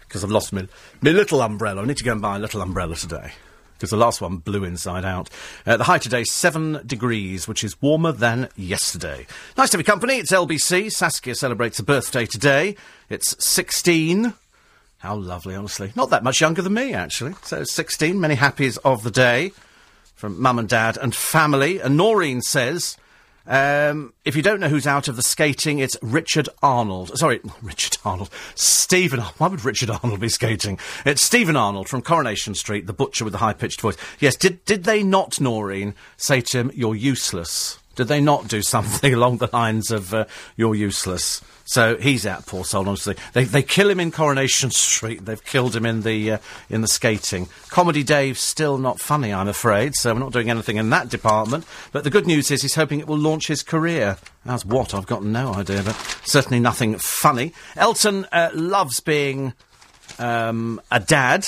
because 0.00 0.24
I've 0.24 0.30
lost 0.30 0.52
my, 0.52 0.66
my 1.00 1.10
little 1.10 1.42
umbrella. 1.42 1.82
I 1.82 1.86
need 1.86 1.96
to 1.98 2.04
go 2.04 2.12
and 2.12 2.22
buy 2.22 2.36
a 2.36 2.38
little 2.38 2.62
umbrella 2.62 2.94
today 2.94 3.32
because 3.74 3.90
the 3.90 3.96
last 3.96 4.20
one 4.20 4.36
blew 4.38 4.64
inside 4.64 5.04
out. 5.04 5.28
Uh, 5.66 5.76
the 5.76 5.84
high 5.84 5.98
today, 5.98 6.24
7 6.24 6.80
degrees, 6.86 7.48
which 7.48 7.64
is 7.64 7.80
warmer 7.82 8.12
than 8.12 8.48
yesterday. 8.56 9.26
Nice 9.58 9.70
to 9.70 9.78
your 9.78 9.84
company. 9.84 10.18
It's 10.18 10.30
LBC. 10.30 10.92
Saskia 10.92 11.34
celebrates 11.34 11.78
a 11.80 11.82
birthday 11.82 12.26
today. 12.26 12.76
It's 13.10 13.34
16. 13.44 14.32
How 15.04 15.16
lovely, 15.16 15.54
honestly. 15.54 15.92
Not 15.94 16.08
that 16.08 16.24
much 16.24 16.40
younger 16.40 16.62
than 16.62 16.72
me, 16.72 16.94
actually. 16.94 17.34
So 17.42 17.62
16. 17.62 18.18
Many 18.18 18.36
happies 18.36 18.78
of 18.86 19.02
the 19.02 19.10
day 19.10 19.52
from 20.14 20.40
mum 20.40 20.58
and 20.58 20.66
dad 20.66 20.96
and 20.96 21.14
family. 21.14 21.78
And 21.78 21.98
Noreen 21.98 22.40
says... 22.40 22.96
Um, 23.46 24.14
if 24.24 24.34
you 24.36 24.40
don't 24.40 24.58
know 24.58 24.70
who's 24.70 24.86
out 24.86 25.06
of 25.06 25.16
the 25.16 25.22
skating, 25.22 25.78
it's 25.78 25.98
Richard 26.00 26.48
Arnold. 26.62 27.18
Sorry, 27.18 27.42
Richard 27.62 27.98
Arnold. 28.02 28.30
Steven. 28.54 29.20
Why 29.20 29.48
would 29.48 29.66
Richard 29.66 29.90
Arnold 29.90 30.20
be 30.20 30.30
skating? 30.30 30.78
It's 31.04 31.20
Steven 31.20 31.54
Arnold 31.54 31.90
from 31.90 32.00
Coronation 32.00 32.54
Street, 32.54 32.86
the 32.86 32.94
butcher 32.94 33.24
with 33.24 33.32
the 33.32 33.38
high 33.40 33.52
pitched 33.52 33.82
voice. 33.82 33.98
Yes, 34.18 34.36
did, 34.36 34.64
did 34.64 34.84
they 34.84 35.02
not, 35.02 35.38
Noreen, 35.38 35.94
say 36.16 36.40
to 36.40 36.58
him, 36.60 36.70
you're 36.74 36.94
useless? 36.94 37.78
Did 37.94 38.08
they 38.08 38.20
not 38.20 38.48
do 38.48 38.62
something 38.62 39.12
along 39.14 39.38
the 39.38 39.50
lines 39.52 39.90
of, 39.90 40.12
uh, 40.14 40.26
you're 40.56 40.74
useless? 40.74 41.40
So 41.66 41.96
he's 41.96 42.26
out, 42.26 42.44
poor 42.46 42.64
soul. 42.64 42.86
Honestly, 42.88 43.16
they 43.32 43.44
they 43.44 43.62
kill 43.62 43.88
him 43.88 43.98
in 43.98 44.10
Coronation 44.10 44.70
Street. 44.70 45.24
They've 45.24 45.42
killed 45.42 45.74
him 45.74 45.86
in 45.86 46.02
the 46.02 46.32
uh, 46.32 46.38
in 46.68 46.82
the 46.82 46.88
skating. 46.88 47.48
Comedy 47.70 48.02
Dave's 48.02 48.40
still 48.40 48.76
not 48.76 49.00
funny, 49.00 49.32
I'm 49.32 49.48
afraid. 49.48 49.94
So 49.94 50.12
we're 50.12 50.20
not 50.20 50.32
doing 50.32 50.50
anything 50.50 50.76
in 50.76 50.90
that 50.90 51.08
department. 51.08 51.64
But 51.90 52.04
the 52.04 52.10
good 52.10 52.26
news 52.26 52.50
is 52.50 52.60
he's 52.60 52.74
hoping 52.74 53.00
it 53.00 53.06
will 53.06 53.16
launch 53.16 53.46
his 53.46 53.62
career. 53.62 54.18
As 54.44 54.66
what? 54.66 54.92
I've 54.92 55.06
got 55.06 55.24
no 55.24 55.54
idea, 55.54 55.82
but 55.82 55.94
certainly 56.24 56.60
nothing 56.60 56.98
funny. 56.98 57.54
Elton 57.76 58.26
uh, 58.30 58.50
loves 58.52 59.00
being 59.00 59.54
um, 60.18 60.82
a 60.90 61.00
dad. 61.00 61.46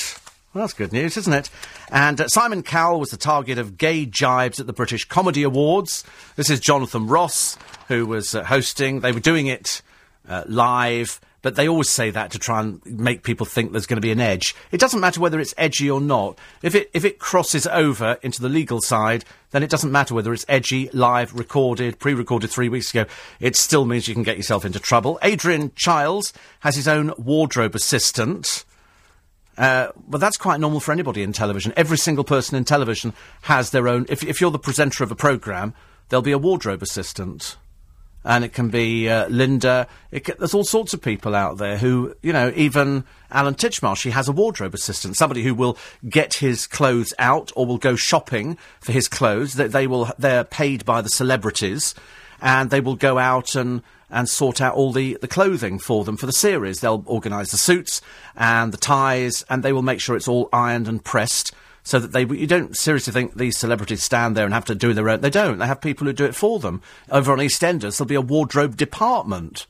Well, 0.57 0.63
that's 0.63 0.73
good 0.73 0.95
news, 0.95 1.19
isn't 1.19 1.35
it? 1.35 1.51
And 1.91 2.19
uh, 2.19 2.29
Simon 2.29 2.63
Cowell 2.63 2.99
was 2.99 3.11
the 3.11 3.19
target 3.19 3.59
of 3.59 3.77
gay 3.77 4.07
jibes 4.07 4.59
at 4.59 4.67
the 4.67 4.73
British 4.73 5.05
Comedy 5.05 5.43
Awards. 5.43 6.03
This 6.37 6.49
is 6.49 6.61
Jonathan 6.61 7.09
Ross, 7.09 7.59
who 7.89 8.07
was 8.07 8.35
uh, 8.35 8.43
hosting. 8.43 9.01
They 9.01 9.13
were 9.13 9.21
doing 9.21 9.49
it 9.49 9.83
uh, 10.27 10.45
live, 10.47 11.21
but 11.43 11.57
they 11.57 11.69
always 11.69 11.91
say 11.91 12.09
that 12.09 12.31
to 12.31 12.39
try 12.39 12.61
and 12.61 12.81
make 12.87 13.23
people 13.23 13.45
think 13.45 13.73
there's 13.73 13.85
going 13.85 13.99
to 13.99 14.01
be 14.01 14.13
an 14.13 14.19
edge. 14.19 14.57
It 14.73 14.81
doesn't 14.81 14.99
matter 14.99 15.21
whether 15.21 15.41
it's 15.41 15.53
edgy 15.59 15.91
or 15.91 16.01
not. 16.01 16.39
If 16.63 16.75
it 16.75 16.91
if 16.95 17.05
it 17.05 17.19
crosses 17.19 17.67
over 17.67 18.17
into 18.23 18.41
the 18.41 18.49
legal 18.49 18.81
side, 18.81 19.27
then 19.51 19.63
it 19.63 19.69
doesn't 19.69 19.93
matter 19.93 20.15
whether 20.15 20.33
it's 20.33 20.47
edgy, 20.49 20.89
live, 20.95 21.35
recorded, 21.35 21.99
pre-recorded 21.99 22.51
three 22.51 22.71
weeks 22.71 22.95
ago. 22.95 23.05
It 23.41 23.57
still 23.57 23.85
means 23.85 24.09
you 24.09 24.15
can 24.15 24.23
get 24.23 24.39
yourself 24.39 24.65
into 24.65 24.81
trouble. 24.81 25.19
Adrian 25.21 25.73
Chiles 25.75 26.33
has 26.61 26.77
his 26.77 26.89
own 26.89 27.13
wardrobe 27.19 27.75
assistant. 27.75 28.65
Uh, 29.57 29.89
but 30.07 30.19
that's 30.19 30.37
quite 30.37 30.61
normal 30.61 30.81
for 30.81 30.93
anybody 30.93 31.23
in 31.23 31.33
television. 31.33 31.73
Every 31.77 31.99
single 31.99 32.25
person 32.25 32.57
in 32.57 32.65
television 32.65 33.15
has 33.43 33.71
their 33.71 33.89
own. 33.89 34.07
If, 34.09 34.23
if 34.23 34.41
you're 34.41 34.51
the 34.51 34.59
presenter 34.59 35.03
of 35.03 35.11
a 35.11 35.17
program, 35.17 35.75
there'll 36.09 36.23
be 36.23 36.33
a 36.33 36.39
wardrobe 36.39 36.83
assistant 36.83 37.57
and 38.27 38.45
it 38.45 38.53
can 38.53 38.69
be 38.69 39.09
uh, 39.09 39.29
Linda. 39.29 39.87
Can, 40.13 40.35
there's 40.39 40.53
all 40.53 40.65
sorts 40.65 40.93
of 40.93 41.01
people 41.01 41.35
out 41.35 41.59
there 41.59 41.79
who, 41.79 42.15
you 42.23 42.33
know, 42.33 42.53
even 42.57 43.05
Alan 43.31 43.55
Titchmarsh, 43.55 44.03
he 44.03 44.11
has 44.11 44.29
a 44.29 44.33
wardrobe 44.33 44.75
assistant, 44.75 45.17
somebody 45.17 45.45
who 45.45 45.55
will 45.55 45.79
get 46.09 46.35
his 46.35 46.67
clothes 46.67 47.15
out 47.21 47.53
or 47.55 47.65
will 47.65 47.79
go 47.79 47.95
shopping 47.95 48.59
for 48.81 48.91
his 48.91 49.07
clothes. 49.07 49.55
They, 49.55 49.69
they 49.69 49.87
will, 49.87 50.11
they're 50.19 50.45
paid 50.45 50.85
by 50.85 51.01
the 51.01 51.09
celebrities, 51.09 51.95
and 52.47 52.71
they 52.71 52.81
will 52.81 52.95
go 52.95 53.19
out 53.19 53.57
and 53.57 53.83
and 54.09 54.29
sort 54.29 54.61
out 54.61 54.77
all 54.77 54.93
the, 54.93 55.19
the 55.21 55.27
clothing 55.27 55.81
for 55.81 56.05
them 56.05 56.17
for 56.17 56.27
the 56.27 56.33
series. 56.33 56.79
They'll 56.79 57.03
organise 57.07 57.51
the 57.51 57.57
suits 57.57 58.01
and 58.37 58.73
the 58.73 58.79
ties, 58.79 59.45
and 59.51 59.65
they 59.65 59.73
will 59.73 59.83
make 59.83 60.01
sure 60.01 60.15
it's 60.15 60.29
all 60.29 60.49
ironed 60.53 60.87
and 60.87 61.05
pressed 61.05 61.53
so 61.83 61.99
that 61.99 62.13
they 62.13 62.25
you 62.25 62.47
don't 62.47 62.77
seriously 62.77 63.13
think 63.13 63.35
these 63.35 63.59
celebrities 63.59 64.05
stand 64.05 64.37
there 64.37 64.45
and 64.45 64.55
have 64.55 64.65
to 64.67 64.77
do 64.77 64.95
their 64.95 65.09
own. 65.09 65.23
They 65.23 65.31
don't. 65.31 65.59
They 65.59 65.67
have 65.67 65.81
people 65.81 66.07
who 66.07 66.13
do 66.13 66.25
it 66.25 66.37
for 66.37 66.61
them. 66.61 66.83
Over 67.11 67.33
on 67.33 67.39
EastEnders, 67.39 67.99
there'll 67.99 68.07
be 68.09 68.15
a 68.15 68.21
wardrobe 68.21 68.77
department. 68.77 69.67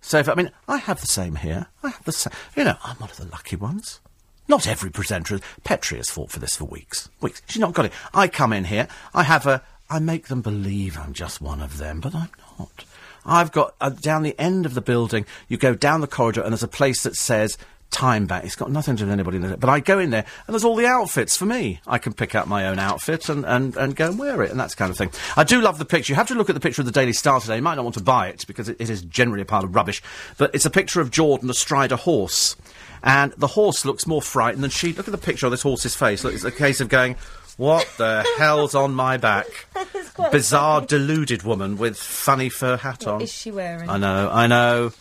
So 0.00 0.18
if, 0.18 0.30
I 0.30 0.34
mean, 0.34 0.50
I 0.66 0.78
have 0.78 1.02
the 1.02 1.06
same 1.06 1.36
here. 1.36 1.66
I 1.82 1.90
have 1.90 2.04
the 2.04 2.12
same. 2.12 2.32
You 2.56 2.64
know, 2.64 2.78
I'm 2.84 2.96
one 2.96 3.10
of 3.10 3.18
the 3.18 3.26
lucky 3.26 3.56
ones. 3.56 4.00
Not 4.46 4.66
every 4.66 4.90
presenter. 4.90 5.40
Petrie 5.62 5.98
has 5.98 6.08
fought 6.08 6.30
for 6.30 6.38
this 6.38 6.56
for 6.56 6.64
weeks. 6.64 7.10
Weeks. 7.20 7.42
She's 7.48 7.60
not 7.60 7.74
got 7.74 7.84
it. 7.84 7.92
I 8.14 8.28
come 8.28 8.54
in 8.54 8.64
here, 8.64 8.88
I 9.12 9.24
have 9.24 9.46
a. 9.46 9.62
I 9.90 9.98
make 9.98 10.28
them 10.28 10.42
believe 10.42 10.98
I'm 10.98 11.12
just 11.12 11.40
one 11.40 11.60
of 11.60 11.78
them, 11.78 12.00
but 12.00 12.14
I'm 12.14 12.28
not. 12.58 12.84
I've 13.24 13.52
got 13.52 13.74
uh, 13.80 13.90
down 13.90 14.22
the 14.22 14.38
end 14.38 14.66
of 14.66 14.74
the 14.74 14.80
building. 14.80 15.26
You 15.48 15.56
go 15.56 15.74
down 15.74 16.00
the 16.00 16.06
corridor, 16.06 16.42
and 16.42 16.52
there's 16.52 16.62
a 16.62 16.68
place 16.68 17.02
that 17.02 17.14
says 17.14 17.58
time 17.90 18.26
back. 18.26 18.44
It's 18.44 18.56
got 18.56 18.70
nothing 18.70 18.96
to 18.96 19.04
do 19.04 19.06
with 19.06 19.12
anybody. 19.12 19.38
in 19.38 19.44
it. 19.44 19.60
But 19.60 19.70
I 19.70 19.80
go 19.80 19.98
in 19.98 20.10
there, 20.10 20.24
and 20.46 20.54
there's 20.54 20.64
all 20.64 20.76
the 20.76 20.86
outfits 20.86 21.36
for 21.36 21.46
me. 21.46 21.80
I 21.86 21.98
can 21.98 22.12
pick 22.12 22.34
out 22.34 22.48
my 22.48 22.66
own 22.66 22.78
outfit 22.78 23.28
and, 23.28 23.44
and, 23.46 23.76
and 23.76 23.96
go 23.96 24.08
and 24.08 24.18
wear 24.18 24.42
it, 24.42 24.50
and 24.50 24.60
that 24.60 24.76
kind 24.76 24.90
of 24.90 24.96
thing. 24.96 25.10
I 25.36 25.44
do 25.44 25.60
love 25.60 25.78
the 25.78 25.84
picture. 25.84 26.12
You 26.12 26.16
have 26.16 26.28
to 26.28 26.34
look 26.34 26.50
at 26.50 26.54
the 26.54 26.60
picture 26.60 26.82
of 26.82 26.86
the 26.86 26.92
Daily 26.92 27.12
Star 27.12 27.40
today. 27.40 27.56
You 27.56 27.62
might 27.62 27.76
not 27.76 27.84
want 27.84 27.96
to 27.96 28.02
buy 28.02 28.28
it 28.28 28.44
because 28.46 28.68
it, 28.68 28.76
it 28.78 28.90
is 28.90 29.02
generally 29.02 29.42
a 29.42 29.46
pile 29.46 29.64
of 29.64 29.74
rubbish. 29.74 30.02
But 30.36 30.54
it's 30.54 30.66
a 30.66 30.70
picture 30.70 31.00
of 31.00 31.10
Jordan 31.10 31.48
astride 31.50 31.92
a 31.92 31.96
horse. 31.96 32.56
And 33.02 33.32
the 33.32 33.46
horse 33.46 33.84
looks 33.84 34.06
more 34.06 34.22
frightened 34.22 34.62
than 34.62 34.70
she. 34.70 34.92
Look 34.92 35.08
at 35.08 35.12
the 35.12 35.18
picture 35.18 35.46
of 35.46 35.52
this 35.52 35.62
horse's 35.62 35.94
face. 35.94 36.24
Look, 36.24 36.34
it's 36.34 36.44
a 36.44 36.50
case 36.50 36.80
of 36.80 36.88
going, 36.88 37.16
what 37.58 37.86
the 37.98 38.24
hell's 38.38 38.74
on 38.74 38.94
my 38.94 39.18
back? 39.18 39.46
Bizarre, 40.32 40.80
deluded 40.80 41.42
woman 41.42 41.76
with 41.76 41.98
funny 41.98 42.48
fur 42.48 42.78
hat 42.78 43.06
on. 43.06 43.20
Is 43.20 43.32
she 43.32 43.50
wearing? 43.50 43.90
I 43.90 43.98
know, 43.98 44.30
I 44.32 44.46
know. 44.46 44.92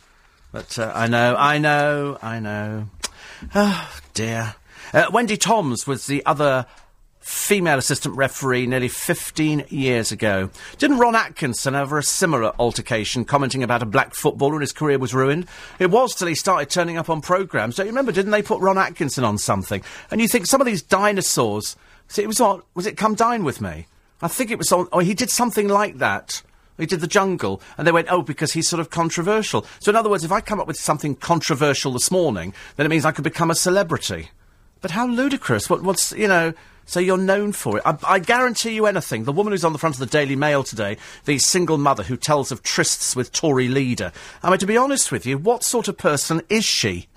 But 0.52 0.78
uh, 0.78 0.92
I 0.94 1.08
know, 1.08 1.36
I 1.38 1.58
know, 1.60 2.18
I 2.22 2.40
know. 2.40 2.90
Oh, 3.54 4.00
dear. 4.16 4.56
Uh, 4.92 5.06
Wendy 5.14 5.38
Toms 5.38 5.86
was 5.86 6.08
the 6.08 6.26
other 6.26 6.66
female 7.20 7.78
assistant 7.78 8.16
referee 8.16 8.66
nearly 8.66 8.88
15 8.88 9.66
years 9.70 10.12
ago. 10.12 10.50
Didn't 10.80 10.98
Ron 10.98 11.14
Atkinson 11.16 11.76
have 11.76 11.92
a 11.92 12.02
similar 12.02 12.54
altercation, 12.58 13.26
commenting 13.26 13.62
about 13.62 13.84
a 13.84 13.86
black 13.86 14.16
footballer 14.16 14.54
and 14.54 14.62
his 14.62 14.72
career 14.72 14.98
was 14.98 15.14
ruined? 15.14 15.46
It 15.78 15.92
was 15.92 16.16
till 16.16 16.28
he 16.28 16.34
started 16.34 16.72
turning 16.72 16.98
up 16.98 17.10
on 17.10 17.22
programmes. 17.22 17.76
Don't 17.76 17.86
you 17.86 17.92
remember? 17.92 18.12
Didn't 18.12 18.32
they 18.32 18.42
put 18.42 18.62
Ron 18.62 18.80
Atkinson 18.80 19.24
on 19.24 19.38
something? 19.38 19.84
And 20.10 20.20
you 20.20 20.28
think 20.28 20.48
some 20.48 20.62
of 20.62 20.66
these 20.66 20.82
dinosaurs. 20.82 21.76
See, 22.08 22.24
it 22.24 22.28
was 22.28 22.40
on. 22.40 22.62
Was 22.74 22.86
it 22.86 22.98
Come 22.98 23.16
Dine 23.16 23.44
with 23.44 23.62
Me? 23.62 23.88
I 24.22 24.28
think 24.28 24.52
it 24.52 24.58
was 24.58 24.72
on. 24.72 24.88
Oh, 24.92 25.00
he 25.00 25.14
did 25.14 25.30
something 25.30 25.68
like 25.68 25.98
that. 25.98 26.42
He 26.78 26.86
did 26.86 27.02
the 27.02 27.08
jungle, 27.08 27.62
and 27.78 27.88
they 27.88 27.92
went, 27.92 28.08
oh, 28.12 28.22
because 28.22 28.54
he's 28.54 28.70
sort 28.70 28.80
of 28.80 28.92
controversial. 28.92 29.66
So, 29.80 29.90
in 29.90 29.96
other 29.96 30.10
words, 30.10 30.24
if 30.24 30.32
I 30.32 30.42
come 30.42 30.60
up 30.60 30.68
with 30.68 30.78
something 30.78 31.16
controversial 31.16 31.92
this 31.92 32.12
morning, 32.12 32.54
then 32.76 32.86
it 32.86 32.90
means 32.90 33.04
I 33.04 33.12
could 33.12 33.24
become 33.24 33.50
a 33.50 33.56
celebrity. 33.56 34.30
But 34.82 34.92
how 34.92 35.08
ludicrous! 35.08 35.70
What, 35.70 35.82
what's 35.82 36.12
you 36.12 36.28
know? 36.28 36.54
So 36.90 37.02
you're 37.02 37.18
known 37.18 37.52
for 37.52 37.78
it. 37.78 37.84
I, 37.86 37.98
I 38.08 38.20
guarantee 38.20 38.72
you 38.72 38.86
anything. 38.86 39.26
The 39.26 39.34
woman 39.34 39.52
who's 39.52 39.66
on 39.66 39.74
the 39.74 39.80
front 39.80 39.96
of 39.96 40.00
the 40.00 40.06
Daily 40.06 40.38
Mail 40.38 40.64
today, 40.64 40.98
the 41.26 41.38
single 41.38 41.78
mother 41.78 42.04
who 42.04 42.16
tells 42.16 42.50
of 42.50 42.64
trysts 42.64 43.14
with 43.14 43.34
Tory 43.34 43.68
leader. 43.68 44.14
I 44.42 44.50
mean, 44.50 44.60
to 44.60 44.66
be 44.66 44.78
honest 44.78 45.12
with 45.12 45.26
you, 45.26 45.38
what 45.38 45.64
sort 45.64 45.90
of 45.90 45.98
person 45.98 46.42
is 46.48 46.64
she? 46.64 47.08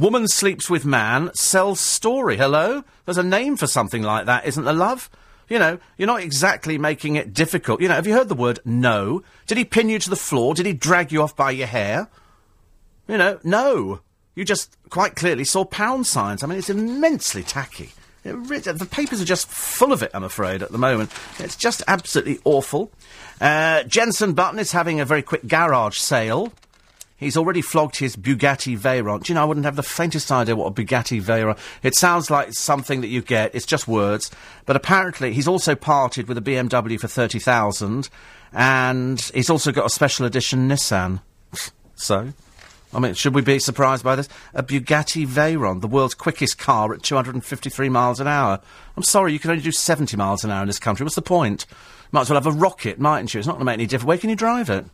Woman 0.00 0.28
sleeps 0.28 0.70
with 0.70 0.86
man, 0.86 1.30
sells 1.34 1.78
story. 1.78 2.38
Hello? 2.38 2.82
There's 3.04 3.18
a 3.18 3.22
name 3.22 3.58
for 3.58 3.66
something 3.66 4.02
like 4.02 4.24
that, 4.24 4.46
isn't 4.46 4.64
there, 4.64 4.72
love? 4.72 5.10
You 5.46 5.58
know, 5.58 5.78
you're 5.98 6.06
not 6.06 6.22
exactly 6.22 6.78
making 6.78 7.16
it 7.16 7.34
difficult. 7.34 7.82
You 7.82 7.88
know, 7.88 7.96
have 7.96 8.06
you 8.06 8.14
heard 8.14 8.30
the 8.30 8.34
word 8.34 8.60
no? 8.64 9.22
Did 9.46 9.58
he 9.58 9.64
pin 9.66 9.90
you 9.90 9.98
to 9.98 10.08
the 10.08 10.16
floor? 10.16 10.54
Did 10.54 10.64
he 10.64 10.72
drag 10.72 11.12
you 11.12 11.20
off 11.20 11.36
by 11.36 11.50
your 11.50 11.66
hair? 11.66 12.08
You 13.08 13.18
know, 13.18 13.40
no. 13.44 14.00
You 14.34 14.46
just 14.46 14.74
quite 14.88 15.16
clearly 15.16 15.44
saw 15.44 15.66
pound 15.66 16.06
signs. 16.06 16.42
I 16.42 16.46
mean, 16.46 16.56
it's 16.56 16.70
immensely 16.70 17.42
tacky. 17.42 17.90
It 18.24 18.32
the 18.64 18.88
papers 18.90 19.20
are 19.20 19.26
just 19.26 19.48
full 19.48 19.92
of 19.92 20.02
it, 20.02 20.12
I'm 20.14 20.24
afraid, 20.24 20.62
at 20.62 20.72
the 20.72 20.78
moment. 20.78 21.12
It's 21.38 21.56
just 21.56 21.82
absolutely 21.86 22.38
awful. 22.44 22.90
Uh, 23.38 23.82
Jenson 23.82 24.32
Button 24.32 24.58
is 24.58 24.72
having 24.72 24.98
a 24.98 25.04
very 25.04 25.22
quick 25.22 25.46
garage 25.46 25.98
sale. 25.98 26.54
He's 27.20 27.36
already 27.36 27.60
flogged 27.60 27.96
his 27.96 28.16
Bugatti 28.16 28.78
Veyron. 28.78 29.22
Do 29.22 29.30
you 29.30 29.34
know, 29.34 29.42
I 29.42 29.44
wouldn't 29.44 29.66
have 29.66 29.76
the 29.76 29.82
faintest 29.82 30.32
idea 30.32 30.56
what 30.56 30.68
a 30.68 30.70
Bugatti 30.70 31.22
Veyron... 31.22 31.58
It 31.82 31.94
sounds 31.94 32.30
like 32.30 32.54
something 32.54 33.02
that 33.02 33.08
you 33.08 33.20
get. 33.20 33.54
It's 33.54 33.66
just 33.66 33.86
words. 33.86 34.30
But 34.64 34.74
apparently, 34.74 35.34
he's 35.34 35.46
also 35.46 35.74
parted 35.74 36.28
with 36.28 36.38
a 36.38 36.40
BMW 36.40 36.98
for 36.98 37.08
30000 37.08 38.08
and 38.52 39.20
he's 39.34 39.50
also 39.50 39.70
got 39.70 39.84
a 39.84 39.90
special 39.90 40.24
edition 40.24 40.66
Nissan. 40.66 41.20
so... 41.94 42.32
I 42.92 42.98
mean, 42.98 43.14
should 43.14 43.36
we 43.36 43.42
be 43.42 43.60
surprised 43.60 44.02
by 44.02 44.16
this? 44.16 44.28
A 44.52 44.64
Bugatti 44.64 45.24
Veyron, 45.24 45.80
the 45.80 45.86
world's 45.86 46.14
quickest 46.14 46.58
car 46.58 46.92
at 46.92 47.04
253 47.04 47.88
miles 47.88 48.18
an 48.18 48.26
hour. 48.26 48.60
I'm 48.96 49.04
sorry, 49.04 49.32
you 49.32 49.38
can 49.38 49.52
only 49.52 49.62
do 49.62 49.70
70 49.70 50.16
miles 50.16 50.42
an 50.42 50.50
hour 50.50 50.62
in 50.62 50.66
this 50.66 50.80
country. 50.80 51.04
What's 51.04 51.14
the 51.14 51.22
point? 51.22 51.66
Might 52.10 52.22
as 52.22 52.30
well 52.30 52.40
have 52.40 52.52
a 52.52 52.58
rocket, 52.58 52.98
mightn't 52.98 53.32
you? 53.32 53.38
It's 53.38 53.46
not 53.46 53.52
going 53.52 53.60
to 53.60 53.66
make 53.66 53.74
any 53.74 53.86
difference. 53.86 54.08
Where 54.08 54.18
can 54.18 54.30
you 54.30 54.34
drive 54.34 54.70
it? 54.70 54.86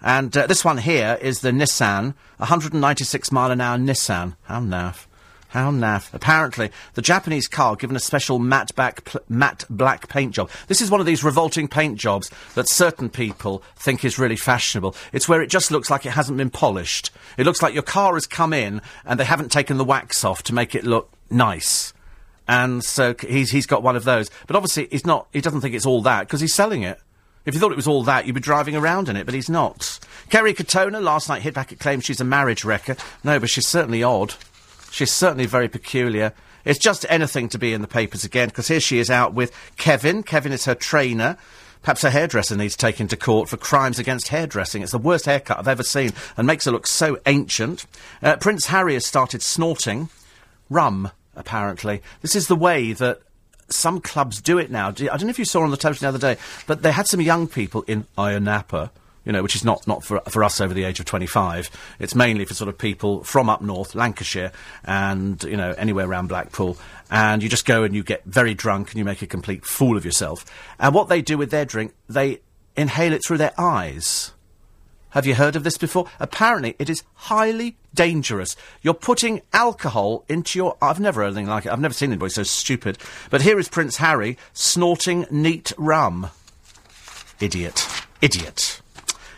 And 0.00 0.36
uh, 0.36 0.46
this 0.46 0.64
one 0.64 0.78
here 0.78 1.18
is 1.20 1.40
the 1.40 1.50
Nissan, 1.50 2.14
196 2.36 3.32
mile 3.32 3.50
an 3.50 3.60
hour 3.60 3.76
Nissan. 3.76 4.36
How 4.44 4.60
naff. 4.60 5.06
How 5.48 5.70
naff. 5.70 6.12
Apparently, 6.12 6.70
the 6.94 7.02
Japanese 7.02 7.48
car 7.48 7.74
given 7.74 7.96
a 7.96 8.00
special 8.00 8.38
matte, 8.38 8.74
back 8.76 9.02
matte 9.28 9.64
black 9.70 10.08
paint 10.08 10.34
job. 10.34 10.50
This 10.66 10.82
is 10.82 10.90
one 10.90 11.00
of 11.00 11.06
these 11.06 11.24
revolting 11.24 11.68
paint 11.68 11.98
jobs 11.98 12.30
that 12.54 12.68
certain 12.68 13.08
people 13.08 13.62
think 13.74 14.04
is 14.04 14.18
really 14.18 14.36
fashionable. 14.36 14.94
It's 15.12 15.28
where 15.28 15.40
it 15.40 15.48
just 15.48 15.70
looks 15.70 15.90
like 15.90 16.04
it 16.04 16.10
hasn't 16.10 16.38
been 16.38 16.50
polished. 16.50 17.10
It 17.38 17.46
looks 17.46 17.62
like 17.62 17.72
your 17.72 17.82
car 17.82 18.14
has 18.14 18.26
come 18.26 18.52
in 18.52 18.82
and 19.06 19.18
they 19.18 19.24
haven't 19.24 19.50
taken 19.50 19.78
the 19.78 19.84
wax 19.84 20.22
off 20.22 20.42
to 20.44 20.54
make 20.54 20.74
it 20.74 20.84
look 20.84 21.10
nice. 21.30 21.94
And 22.46 22.84
so 22.84 23.14
he's, 23.20 23.50
he's 23.50 23.66
got 23.66 23.82
one 23.82 23.96
of 23.96 24.04
those. 24.04 24.30
But 24.46 24.56
obviously, 24.56 24.88
he's 24.90 25.06
not, 25.06 25.28
he 25.32 25.40
doesn't 25.40 25.62
think 25.62 25.74
it's 25.74 25.86
all 25.86 26.02
that 26.02 26.26
because 26.26 26.40
he's 26.40 26.54
selling 26.54 26.82
it. 26.82 27.00
If 27.44 27.54
you 27.54 27.60
thought 27.60 27.72
it 27.72 27.76
was 27.76 27.86
all 27.86 28.02
that, 28.04 28.26
you'd 28.26 28.34
be 28.34 28.40
driving 28.40 28.76
around 28.76 29.08
in 29.08 29.16
it, 29.16 29.24
but 29.24 29.34
he's 29.34 29.48
not. 29.48 29.98
Kerry 30.28 30.52
Katona 30.52 31.02
last 31.02 31.28
night 31.28 31.42
hit 31.42 31.54
back 31.54 31.72
at 31.72 31.78
claims 31.78 32.04
she's 32.04 32.20
a 32.20 32.24
marriage 32.24 32.64
wrecker. 32.64 32.96
No, 33.24 33.40
but 33.40 33.48
she's 33.48 33.66
certainly 33.66 34.02
odd. 34.02 34.34
She's 34.90 35.12
certainly 35.12 35.46
very 35.46 35.68
peculiar. 35.68 36.32
It's 36.64 36.78
just 36.78 37.06
anything 37.08 37.48
to 37.50 37.58
be 37.58 37.72
in 37.72 37.80
the 37.80 37.88
papers 37.88 38.24
again, 38.24 38.48
because 38.48 38.68
here 38.68 38.80
she 38.80 38.98
is 38.98 39.10
out 39.10 39.32
with 39.32 39.52
Kevin. 39.76 40.22
Kevin 40.22 40.52
is 40.52 40.66
her 40.66 40.74
trainer. 40.74 41.38
Perhaps 41.82 42.02
her 42.02 42.10
hairdresser 42.10 42.56
needs 42.56 42.76
taken 42.76 43.08
to 43.08 43.16
court 43.16 43.48
for 43.48 43.56
crimes 43.56 43.98
against 43.98 44.28
hairdressing. 44.28 44.82
It's 44.82 44.92
the 44.92 44.98
worst 44.98 45.26
haircut 45.26 45.58
I've 45.58 45.68
ever 45.68 45.82
seen 45.84 46.12
and 46.36 46.46
makes 46.46 46.64
her 46.64 46.72
look 46.72 46.86
so 46.86 47.18
ancient. 47.24 47.86
Uh, 48.22 48.36
Prince 48.36 48.66
Harry 48.66 48.94
has 48.94 49.06
started 49.06 49.42
snorting 49.42 50.10
rum, 50.68 51.10
apparently. 51.36 52.02
This 52.20 52.34
is 52.34 52.48
the 52.48 52.56
way 52.56 52.92
that 52.92 53.20
some 53.70 54.00
clubs 54.00 54.40
do 54.40 54.58
it 54.58 54.70
now. 54.70 54.88
I 54.88 54.92
don't 54.92 55.24
know 55.24 55.28
if 55.28 55.38
you 55.38 55.44
saw 55.44 55.62
on 55.62 55.70
the 55.70 55.76
television 55.76 56.04
the 56.04 56.08
other 56.08 56.34
day, 56.34 56.40
but 56.66 56.82
they 56.82 56.92
had 56.92 57.06
some 57.06 57.20
young 57.20 57.46
people 57.46 57.82
in 57.82 58.06
Ayia 58.16 58.42
Napa, 58.42 58.90
you 59.24 59.32
know, 59.32 59.42
which 59.42 59.54
is 59.54 59.64
not, 59.64 59.86
not 59.86 60.02
for, 60.02 60.20
for 60.28 60.42
us 60.42 60.60
over 60.60 60.72
the 60.72 60.84
age 60.84 61.00
of 61.00 61.06
25. 61.06 61.70
It's 61.98 62.14
mainly 62.14 62.44
for 62.44 62.54
sort 62.54 62.68
of 62.68 62.78
people 62.78 63.22
from 63.24 63.50
up 63.50 63.60
north, 63.60 63.94
Lancashire, 63.94 64.52
and, 64.84 65.42
you 65.44 65.56
know, 65.56 65.74
anywhere 65.76 66.06
around 66.06 66.28
Blackpool. 66.28 66.78
And 67.10 67.42
you 67.42 67.48
just 67.48 67.66
go 67.66 67.84
and 67.84 67.94
you 67.94 68.02
get 68.02 68.24
very 68.24 68.54
drunk 68.54 68.90
and 68.90 68.98
you 68.98 69.04
make 69.04 69.22
a 69.22 69.26
complete 69.26 69.64
fool 69.64 69.96
of 69.96 70.04
yourself. 70.04 70.44
And 70.78 70.94
what 70.94 71.08
they 71.08 71.20
do 71.20 71.36
with 71.36 71.50
their 71.50 71.64
drink, 71.64 71.94
they 72.08 72.40
inhale 72.76 73.12
it 73.12 73.22
through 73.26 73.38
their 73.38 73.52
eyes. 73.58 74.32
Have 75.10 75.26
you 75.26 75.34
heard 75.34 75.56
of 75.56 75.64
this 75.64 75.78
before? 75.78 76.06
Apparently, 76.20 76.76
it 76.78 76.90
is 76.90 77.02
highly 77.14 77.76
dangerous. 77.94 78.56
You're 78.82 78.94
putting 78.94 79.40
alcohol 79.52 80.24
into 80.28 80.58
your. 80.58 80.76
I've 80.82 81.00
never 81.00 81.22
heard 81.22 81.28
anything 81.28 81.46
like 81.46 81.66
it. 81.66 81.72
I've 81.72 81.80
never 81.80 81.94
seen 81.94 82.10
anybody 82.10 82.30
so 82.30 82.42
stupid. 82.42 82.98
But 83.30 83.42
here 83.42 83.58
is 83.58 83.68
Prince 83.68 83.96
Harry 83.96 84.36
snorting 84.52 85.26
neat 85.30 85.72
rum. 85.78 86.30
Idiot. 87.40 87.86
Idiot. 88.20 88.82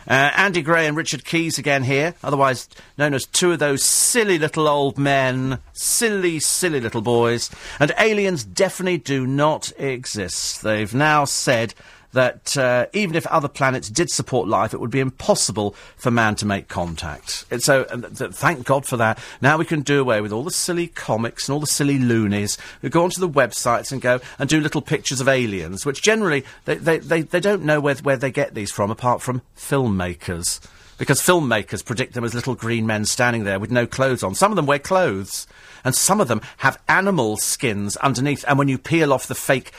Uh, 0.09 0.33
Andy 0.35 0.63
Gray 0.63 0.89
and 0.89 0.97
Richard 0.97 1.25
Keys 1.25 1.59
again 1.59 1.85
here, 1.85 2.15
otherwise 2.25 2.69
known 2.99 3.15
as 3.15 3.27
two 3.27 3.53
of 3.53 3.61
those 3.61 3.85
silly 3.85 4.39
little 4.39 4.67
old 4.67 4.99
men. 4.99 5.61
Silly, 5.73 6.41
silly 6.41 6.81
little 6.81 7.03
boys. 7.03 7.49
And 7.79 7.93
aliens 7.97 8.43
definitely 8.43 8.99
do 8.99 9.27
not 9.27 9.71
exist. 9.79 10.63
They've 10.63 10.93
now 10.93 11.27
said 11.27 11.75
that 12.13 12.57
uh, 12.57 12.87
even 12.93 13.15
if 13.15 13.27
other 13.29 13.49
planets 13.49 13.89
did 13.89 14.11
support 14.11 14.49
life, 14.49 14.75
it 14.75 14.81
would 14.81 14.91
be 14.91 15.01
impossible 15.01 15.75
for 15.97 16.11
man 16.11 16.35
to 16.37 16.47
make 16.47 16.69
contact. 16.69 17.45
And 17.51 17.63
so, 17.63 17.85
th- 17.85 18.19
th- 18.19 18.33
thank 18.33 18.67
God 18.67 18.85
for 18.87 18.97
that. 18.97 19.19
Now 19.41 19.59
we 19.59 19.65
can 19.65 19.83
do 19.83 20.01
away 20.01 20.21
with 20.21 20.33
all 20.33 20.43
the 20.43 20.51
silly 20.51 20.89
comics 20.89 21.49
and 21.49 21.55
all 21.55 21.61
the 21.61 21.67
silly 21.67 21.99
loonies 21.99 22.59
who 22.81 22.89
go 22.89 23.05
onto 23.05 23.21
the 23.21 23.29
websites 23.29 23.93
and 23.93 24.01
go 24.01 24.21
and 24.39 24.49
do 24.49 24.61
little 24.61 24.83
pictures 24.83 25.21
of 25.21 25.29
aliens, 25.29 25.87
which 25.87 26.03
generally 26.03 26.45
they, 26.65 26.77
they, 26.77 26.99
they, 26.99 27.23
they 27.23 27.41
don't 27.41 27.63
know 27.63 27.81
where, 27.81 27.95
where 27.97 28.17
they 28.17 28.31
get 28.31 28.55
these 28.55 28.73
from, 28.73 28.91
apart 28.91 29.23
from 29.23 29.43
filmmakers. 29.57 30.61
Because 30.99 31.21
filmmakers 31.21 31.83
predict 31.83 32.13
them 32.13 32.25
as 32.25 32.35
little 32.35 32.55
green 32.55 32.87
men 32.87 33.07
standing 33.07 33.45
there 33.45 33.59
with 33.59 33.71
no 33.71 33.87
clothes 33.87 34.23
on. 34.23 34.35
Some 34.35 34.53
of 34.53 34.57
them 34.57 34.67
wear 34.67 34.79
clothes. 34.79 35.47
And 35.83 35.95
some 35.95 36.21
of 36.21 36.29
them 36.29 36.43
have 36.59 36.79
animal 36.89 37.39
skins 37.39 37.97
underneath. 37.97 38.45
And 38.47 38.59
when 38.59 38.69
you 38.69 38.77
peel 38.77 39.13
off 39.13 39.27
the 39.27 39.35
fake 39.35 39.73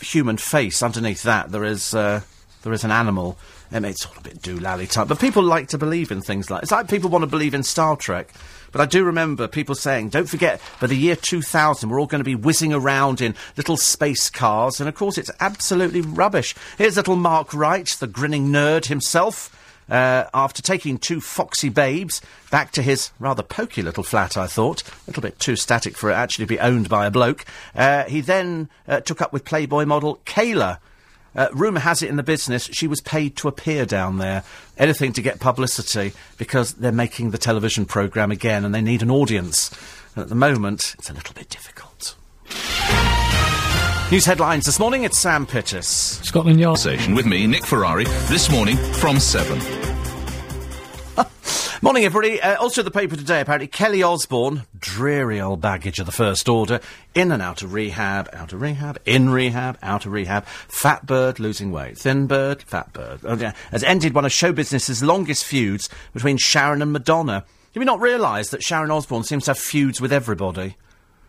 human 0.00 0.36
face 0.36 0.82
underneath 0.82 1.22
that 1.22 1.50
there 1.50 1.64
is 1.64 1.94
uh, 1.94 2.22
there 2.62 2.72
is 2.72 2.84
an 2.84 2.90
animal. 2.90 3.38
It's 3.70 4.06
all 4.06 4.14
a 4.16 4.22
bit 4.22 4.40
doolally 4.40 4.90
type, 4.90 5.08
but 5.08 5.20
people 5.20 5.42
like 5.42 5.68
to 5.68 5.78
believe 5.78 6.10
in 6.10 6.22
things 6.22 6.50
like 6.50 6.62
it's 6.62 6.72
like 6.72 6.88
people 6.88 7.10
want 7.10 7.22
to 7.22 7.26
believe 7.26 7.52
in 7.52 7.62
Star 7.62 7.96
Trek. 7.96 8.32
But 8.72 8.80
I 8.80 8.86
do 8.86 9.04
remember 9.04 9.46
people 9.46 9.74
saying, 9.74 10.08
"Don't 10.08 10.28
forget, 10.28 10.60
by 10.80 10.86
the 10.86 10.96
year 10.96 11.16
2000, 11.16 11.88
we're 11.88 12.00
all 12.00 12.06
going 12.06 12.20
to 12.20 12.24
be 12.24 12.34
whizzing 12.34 12.72
around 12.72 13.20
in 13.20 13.34
little 13.56 13.76
space 13.76 14.30
cars." 14.30 14.80
And 14.80 14.88
of 14.88 14.94
course, 14.94 15.18
it's 15.18 15.30
absolutely 15.40 16.00
rubbish. 16.00 16.54
Here's 16.78 16.96
little 16.96 17.16
Mark 17.16 17.52
Wright, 17.52 17.86
the 17.86 18.06
grinning 18.06 18.48
nerd 18.48 18.86
himself. 18.86 19.54
Uh, 19.88 20.24
after 20.34 20.62
taking 20.62 20.98
two 20.98 21.20
foxy 21.20 21.68
babes 21.68 22.20
back 22.50 22.72
to 22.72 22.82
his 22.82 23.10
rather 23.18 23.42
pokey 23.42 23.82
little 23.82 24.02
flat, 24.02 24.36
I 24.36 24.46
thought. 24.46 24.82
A 24.82 24.92
little 25.08 25.22
bit 25.22 25.38
too 25.38 25.56
static 25.56 25.96
for 25.96 26.10
it 26.10 26.14
actually 26.14 26.44
to 26.44 26.48
be 26.48 26.60
owned 26.60 26.88
by 26.88 27.06
a 27.06 27.10
bloke. 27.10 27.44
Uh, 27.74 28.04
he 28.04 28.20
then 28.20 28.68
uh, 28.86 29.00
took 29.00 29.22
up 29.22 29.32
with 29.32 29.44
Playboy 29.44 29.84
model 29.84 30.20
Kayla. 30.24 30.78
Uh, 31.34 31.48
rumour 31.52 31.80
has 31.80 32.02
it 32.02 32.08
in 32.08 32.16
the 32.16 32.22
business 32.22 32.64
she 32.72 32.86
was 32.86 33.00
paid 33.00 33.36
to 33.36 33.48
appear 33.48 33.86
down 33.86 34.18
there. 34.18 34.42
Anything 34.76 35.12
to 35.12 35.22
get 35.22 35.40
publicity 35.40 36.12
because 36.36 36.74
they're 36.74 36.90
making 36.90 37.30
the 37.30 37.38
television 37.38 37.84
programme 37.84 38.30
again 38.30 38.64
and 38.64 38.74
they 38.74 38.80
need 38.80 39.02
an 39.02 39.10
audience. 39.10 39.70
And 40.14 40.22
at 40.22 40.28
the 40.28 40.34
moment, 40.34 40.94
it's 40.98 41.10
a 41.10 41.14
little 41.14 41.34
bit 41.34 41.48
difficult. 41.48 42.16
News 44.10 44.24
headlines 44.24 44.64
this 44.64 44.78
morning, 44.78 45.04
it's 45.04 45.18
Sam 45.18 45.46
Pittis. 45.46 45.84
Scotland 46.24 46.58
Yard. 46.58 46.78
Station 46.78 47.14
with 47.14 47.26
me, 47.26 47.46
Nick 47.46 47.66
Ferrari, 47.66 48.04
this 48.28 48.50
morning 48.50 48.78
from 48.94 49.20
7. 49.20 49.58
Morning, 51.82 52.06
everybody. 52.06 52.40
Uh, 52.40 52.56
also, 52.58 52.82
the 52.82 52.90
paper 52.90 53.16
today, 53.16 53.42
apparently, 53.42 53.66
Kelly 53.66 54.02
Osbourne, 54.02 54.62
dreary 54.78 55.42
old 55.42 55.60
baggage 55.60 55.98
of 55.98 56.06
the 56.06 56.12
first 56.12 56.48
order, 56.48 56.80
in 57.14 57.30
and 57.30 57.42
out 57.42 57.60
of 57.60 57.74
rehab, 57.74 58.30
out 58.32 58.54
of 58.54 58.62
rehab, 58.62 58.98
in 59.04 59.28
rehab, 59.28 59.76
out 59.82 60.06
of 60.06 60.12
rehab, 60.12 60.46
fat 60.46 61.04
bird 61.04 61.38
losing 61.38 61.70
weight, 61.70 61.98
thin 61.98 62.26
bird, 62.26 62.62
fat 62.62 62.90
bird, 62.94 63.20
oh, 63.24 63.36
yeah, 63.36 63.52
has 63.70 63.84
ended 63.84 64.14
one 64.14 64.24
of 64.24 64.32
show 64.32 64.52
business's 64.52 65.02
longest 65.02 65.44
feuds 65.44 65.90
between 66.14 66.38
Sharon 66.38 66.80
and 66.80 66.94
Madonna. 66.94 67.44
Do 67.74 67.80
we 67.80 67.84
not 67.84 68.00
realise 68.00 68.48
that 68.48 68.62
Sharon 68.62 68.90
Osbourne 68.90 69.24
seems 69.24 69.44
to 69.44 69.50
have 69.50 69.58
feuds 69.58 70.00
with 70.00 70.14
everybody? 70.14 70.76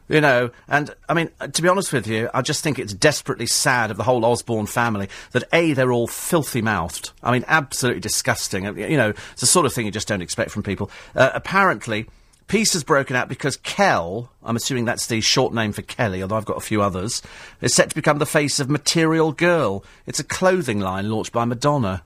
You 0.10 0.22
know, 0.22 0.50
and 0.68 0.94
I 1.08 1.14
mean, 1.14 1.30
to 1.54 1.62
be 1.62 1.68
honest 1.68 1.94
with 1.94 2.08
you, 2.08 2.32
I 2.34 2.42
just 2.42 2.64
think 2.64 2.80
it's 2.80 2.96
desperately 2.96 3.46
sad 3.46 3.92
of 3.92 3.98
the 3.98 4.04
whole 4.04 4.26
Osbourne 4.26 4.66
family 4.66 5.08
that 5.34 5.44
A, 5.54 5.74
they're 5.74 5.92
all 5.92 6.08
filthy 6.08 6.64
mouthed. 6.64 7.12
I 7.22 7.32
mean, 7.32 7.46
absolutely 7.48 8.02
disgusting. 8.02 8.64
You 8.76 8.98
know, 8.98 9.10
it's 9.10 9.42
the 9.42 9.48
sort 9.48 9.68
of 9.68 9.74
thing 9.74 9.86
you 9.86 9.92
just 9.92 10.08
don't 10.08 10.24
expect 10.24 10.50
from 10.50 10.64
people. 10.64 10.90
Uh, 11.16 11.30
apparently, 11.36 12.08
peace 12.48 12.74
has 12.74 12.84
broken 12.84 13.16
out 13.16 13.30
because 13.30 13.56
Kel, 13.58 14.32
I'm 14.44 14.56
assuming 14.56 14.86
that's 14.86 15.06
the 15.06 15.22
short 15.22 15.54
name 15.54 15.74
for 15.74 15.84
Kelly, 15.84 16.24
although 16.24 16.38
I've 16.38 16.46
got 16.46 16.58
a 16.58 16.62
few 16.62 16.82
others, 16.82 17.22
is 17.62 17.76
set 17.76 17.90
to 17.90 17.96
become 17.96 18.18
the 18.18 18.26
face 18.26 18.60
of 18.60 18.68
Material 18.68 19.32
Girl. 19.32 19.86
It's 20.08 20.20
a 20.20 20.24
clothing 20.24 20.80
line 20.80 21.12
launched 21.12 21.34
by 21.34 21.46
Madonna. 21.46 22.02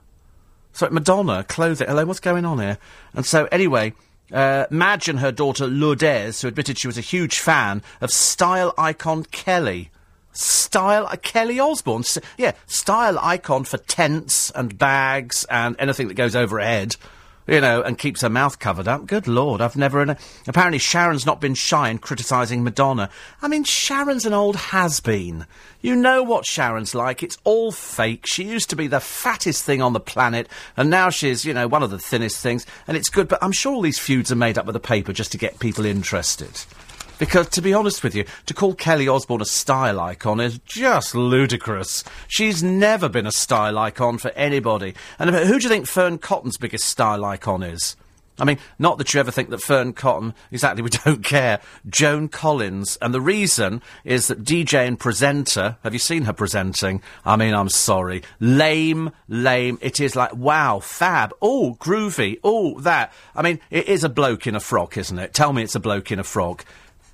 So 0.74 0.90
Madonna, 0.90 1.42
clothing. 1.44 1.88
Hello, 1.88 2.04
what's 2.04 2.20
going 2.20 2.44
on 2.44 2.58
here? 2.58 2.76
And 3.14 3.24
so, 3.24 3.46
anyway, 3.46 3.94
uh, 4.34 4.66
Madge 4.68 5.08
and 5.08 5.20
her 5.20 5.32
daughter 5.32 5.66
Lourdes, 5.66 6.42
who 6.42 6.48
admitted 6.48 6.76
she 6.76 6.88
was 6.88 6.98
a 6.98 7.02
huge 7.02 7.38
fan 7.38 7.82
of 8.02 8.10
style 8.10 8.74
icon 8.76 9.24
Kelly. 9.24 9.90
Style 10.32 11.06
uh, 11.06 11.16
Kelly 11.16 11.60
Osbourne, 11.60 12.00
S- 12.00 12.18
yeah, 12.36 12.52
style 12.66 13.18
icon 13.20 13.62
for 13.64 13.78
tents 13.78 14.50
and 14.50 14.76
bags 14.76 15.46
and 15.48 15.76
anything 15.78 16.08
that 16.08 16.14
goes 16.14 16.34
over 16.34 16.58
head, 16.58 16.96
you 17.46 17.60
know, 17.60 17.82
and 17.82 17.98
keeps 17.98 18.22
her 18.22 18.30
mouth 18.30 18.58
covered 18.58 18.88
up. 18.88 19.06
Good 19.06 19.26
lord, 19.26 19.60
I've 19.60 19.76
never. 19.76 20.16
Apparently, 20.46 20.78
Sharon's 20.78 21.26
not 21.26 21.40
been 21.40 21.54
shy 21.54 21.88
in 21.90 21.98
criticising 21.98 22.64
Madonna. 22.64 23.10
I 23.42 23.48
mean, 23.48 23.64
Sharon's 23.64 24.26
an 24.26 24.32
old 24.32 24.56
has-been. 24.56 25.46
You 25.80 25.94
know 25.94 26.22
what 26.22 26.46
Sharon's 26.46 26.94
like. 26.94 27.22
It's 27.22 27.38
all 27.44 27.70
fake. 27.70 28.26
She 28.26 28.44
used 28.44 28.70
to 28.70 28.76
be 28.76 28.86
the 28.86 29.00
fattest 29.00 29.64
thing 29.64 29.82
on 29.82 29.92
the 29.92 30.00
planet, 30.00 30.48
and 30.76 30.88
now 30.88 31.10
she's, 31.10 31.44
you 31.44 31.52
know, 31.52 31.68
one 31.68 31.82
of 31.82 31.90
the 31.90 31.98
thinnest 31.98 32.42
things. 32.42 32.64
And 32.88 32.96
it's 32.96 33.10
good, 33.10 33.28
but 33.28 33.42
I'm 33.42 33.52
sure 33.52 33.74
all 33.74 33.82
these 33.82 33.98
feuds 33.98 34.32
are 34.32 34.36
made 34.36 34.56
up 34.56 34.66
with 34.66 34.74
the 34.74 34.80
paper 34.80 35.12
just 35.12 35.32
to 35.32 35.38
get 35.38 35.58
people 35.58 35.84
interested. 35.84 36.62
Because, 37.24 37.48
to 37.48 37.62
be 37.62 37.72
honest 37.72 38.04
with 38.04 38.14
you, 38.14 38.26
to 38.44 38.52
call 38.52 38.74
Kelly 38.74 39.08
Osbourne 39.08 39.40
a 39.40 39.46
style 39.46 39.98
icon 39.98 40.40
is 40.40 40.58
just 40.58 41.14
ludicrous. 41.14 42.04
She's 42.28 42.62
never 42.62 43.08
been 43.08 43.26
a 43.26 43.32
style 43.32 43.78
icon 43.78 44.18
for 44.18 44.30
anybody. 44.32 44.94
And 45.18 45.30
uh, 45.30 45.46
who 45.46 45.58
do 45.58 45.62
you 45.62 45.70
think 45.70 45.86
Fearne 45.86 46.18
Cotton's 46.18 46.58
biggest 46.58 46.84
style 46.84 47.24
icon 47.24 47.62
is? 47.62 47.96
I 48.38 48.44
mean, 48.44 48.58
not 48.78 48.98
that 48.98 49.14
you 49.14 49.20
ever 49.20 49.30
think 49.30 49.48
that 49.48 49.62
Fearne 49.62 49.94
Cotton, 49.94 50.34
exactly, 50.52 50.82
we 50.82 50.90
don't 50.90 51.24
care. 51.24 51.60
Joan 51.88 52.28
Collins. 52.28 52.98
And 53.00 53.14
the 53.14 53.22
reason 53.22 53.80
is 54.04 54.26
that 54.26 54.44
DJ 54.44 54.86
and 54.86 55.00
presenter, 55.00 55.78
have 55.82 55.94
you 55.94 55.98
seen 55.98 56.24
her 56.24 56.34
presenting? 56.34 57.00
I 57.24 57.36
mean, 57.36 57.54
I'm 57.54 57.70
sorry. 57.70 58.22
Lame, 58.38 59.12
lame. 59.28 59.78
It 59.80 59.98
is 59.98 60.14
like, 60.14 60.36
wow, 60.36 60.78
fab. 60.78 61.32
Oh, 61.40 61.78
groovy. 61.80 62.38
Oh, 62.44 62.78
that. 62.80 63.14
I 63.34 63.40
mean, 63.40 63.60
it 63.70 63.88
is 63.88 64.04
a 64.04 64.10
bloke 64.10 64.46
in 64.46 64.54
a 64.54 64.60
frock, 64.60 64.98
isn't 64.98 65.18
it? 65.18 65.32
Tell 65.32 65.54
me 65.54 65.62
it's 65.62 65.74
a 65.74 65.80
bloke 65.80 66.12
in 66.12 66.18
a 66.18 66.24
frock. 66.24 66.66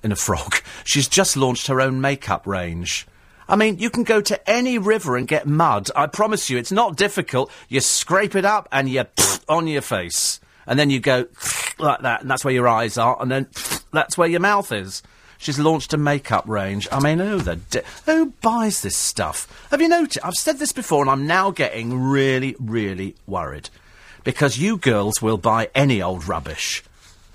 In 0.03 0.11
a 0.11 0.15
frog. 0.15 0.55
She's 0.83 1.07
just 1.07 1.37
launched 1.37 1.67
her 1.67 1.79
own 1.79 2.01
makeup 2.01 2.47
range. 2.47 3.07
I 3.47 3.55
mean, 3.55 3.79
you 3.79 3.89
can 3.89 4.03
go 4.03 4.21
to 4.21 4.49
any 4.49 4.77
river 4.77 5.17
and 5.17 5.27
get 5.27 5.45
mud. 5.45 5.89
I 5.95 6.07
promise 6.07 6.49
you, 6.49 6.57
it's 6.57 6.71
not 6.71 6.95
difficult. 6.95 7.51
You 7.69 7.81
scrape 7.81 8.35
it 8.35 8.45
up 8.45 8.67
and 8.71 8.89
you 8.89 9.05
on 9.49 9.67
your 9.67 9.81
face. 9.81 10.39
And 10.65 10.79
then 10.79 10.89
you 10.89 10.99
go 10.99 11.25
like 11.77 12.01
that, 12.01 12.21
and 12.21 12.29
that's 12.29 12.45
where 12.45 12.53
your 12.53 12.67
eyes 12.67 12.97
are, 12.97 13.21
and 13.21 13.29
then 13.29 13.47
that's 13.91 14.17
where 14.17 14.27
your 14.29 14.39
mouth 14.39 14.71
is. 14.71 15.03
She's 15.37 15.57
launched 15.57 15.91
a 15.93 15.97
makeup 15.97 16.47
range. 16.47 16.87
I 16.91 16.99
mean, 16.99 17.17
who 17.17 17.39
the 17.39 17.55
di- 17.55 17.81
who 18.05 18.27
buys 18.41 18.81
this 18.81 18.95
stuff? 18.95 19.67
Have 19.71 19.81
you 19.81 19.89
noticed? 19.89 20.23
I've 20.23 20.35
said 20.35 20.59
this 20.59 20.71
before, 20.71 21.01
and 21.01 21.09
I'm 21.09 21.25
now 21.25 21.49
getting 21.49 21.99
really, 21.99 22.55
really 22.59 23.15
worried 23.25 23.69
because 24.23 24.59
you 24.59 24.77
girls 24.77 25.21
will 25.21 25.37
buy 25.37 25.69
any 25.73 26.01
old 26.01 26.27
rubbish. 26.27 26.83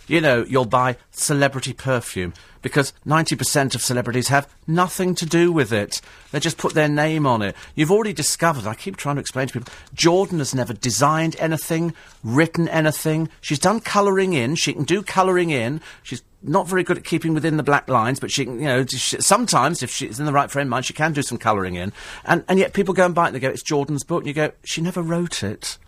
You 0.06 0.20
know, 0.20 0.44
you'll 0.44 0.66
buy 0.66 0.98
celebrity 1.10 1.72
perfume 1.72 2.32
because 2.66 2.92
90% 3.06 3.76
of 3.76 3.80
celebrities 3.80 4.26
have 4.26 4.52
nothing 4.66 5.14
to 5.14 5.24
do 5.24 5.52
with 5.52 5.72
it. 5.72 6.00
They 6.32 6.40
just 6.40 6.58
put 6.58 6.74
their 6.74 6.88
name 6.88 7.24
on 7.24 7.40
it. 7.40 7.54
You've 7.76 7.92
already 7.92 8.12
discovered, 8.12 8.66
I 8.66 8.74
keep 8.74 8.96
trying 8.96 9.14
to 9.14 9.20
explain 9.20 9.46
to 9.46 9.52
people, 9.52 9.72
Jordan 9.94 10.40
has 10.40 10.52
never 10.52 10.72
designed 10.72 11.36
anything, 11.38 11.94
written 12.24 12.68
anything. 12.68 13.28
She's 13.40 13.60
done 13.60 13.78
colouring 13.78 14.32
in. 14.32 14.56
She 14.56 14.72
can 14.72 14.82
do 14.82 15.04
colouring 15.04 15.50
in. 15.50 15.80
She's 16.02 16.22
not 16.42 16.66
very 16.66 16.82
good 16.82 16.98
at 16.98 17.04
keeping 17.04 17.34
within 17.34 17.56
the 17.56 17.62
black 17.62 17.88
lines, 17.88 18.18
but 18.18 18.32
she 18.32 18.46
can, 18.46 18.58
you 18.58 18.66
know, 18.66 18.84
she, 18.84 19.20
sometimes 19.20 19.84
if 19.84 19.90
she's 19.92 20.18
in 20.18 20.26
the 20.26 20.32
right 20.32 20.50
frame 20.50 20.66
of 20.66 20.70
mind, 20.70 20.86
she 20.86 20.92
can 20.92 21.12
do 21.12 21.22
some 21.22 21.38
colouring 21.38 21.76
in. 21.76 21.92
And, 22.24 22.44
and 22.48 22.58
yet 22.58 22.72
people 22.72 22.94
go 22.94 23.06
and 23.06 23.14
buy 23.14 23.26
it 23.26 23.26
and 23.28 23.36
they 23.36 23.40
go, 23.40 23.48
it's 23.48 23.62
Jordan's 23.62 24.02
book. 24.02 24.22
And 24.22 24.26
you 24.26 24.34
go, 24.34 24.50
she 24.64 24.80
never 24.80 25.02
wrote 25.02 25.44
it. 25.44 25.78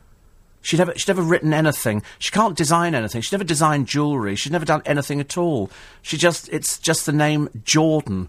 She'd 0.68 0.76
never, 0.76 0.92
she'd 0.96 1.08
never 1.08 1.22
written 1.22 1.54
anything. 1.54 2.02
She 2.18 2.30
can't 2.30 2.54
design 2.54 2.94
anything. 2.94 3.22
She's 3.22 3.32
never 3.32 3.42
designed 3.42 3.86
jewellery. 3.86 4.36
She's 4.36 4.52
never 4.52 4.66
done 4.66 4.82
anything 4.84 5.18
at 5.18 5.38
all. 5.38 5.70
She 6.02 6.18
just, 6.18 6.46
it's 6.50 6.78
just 6.78 7.06
the 7.06 7.12
name 7.12 7.48
Jordan. 7.64 8.28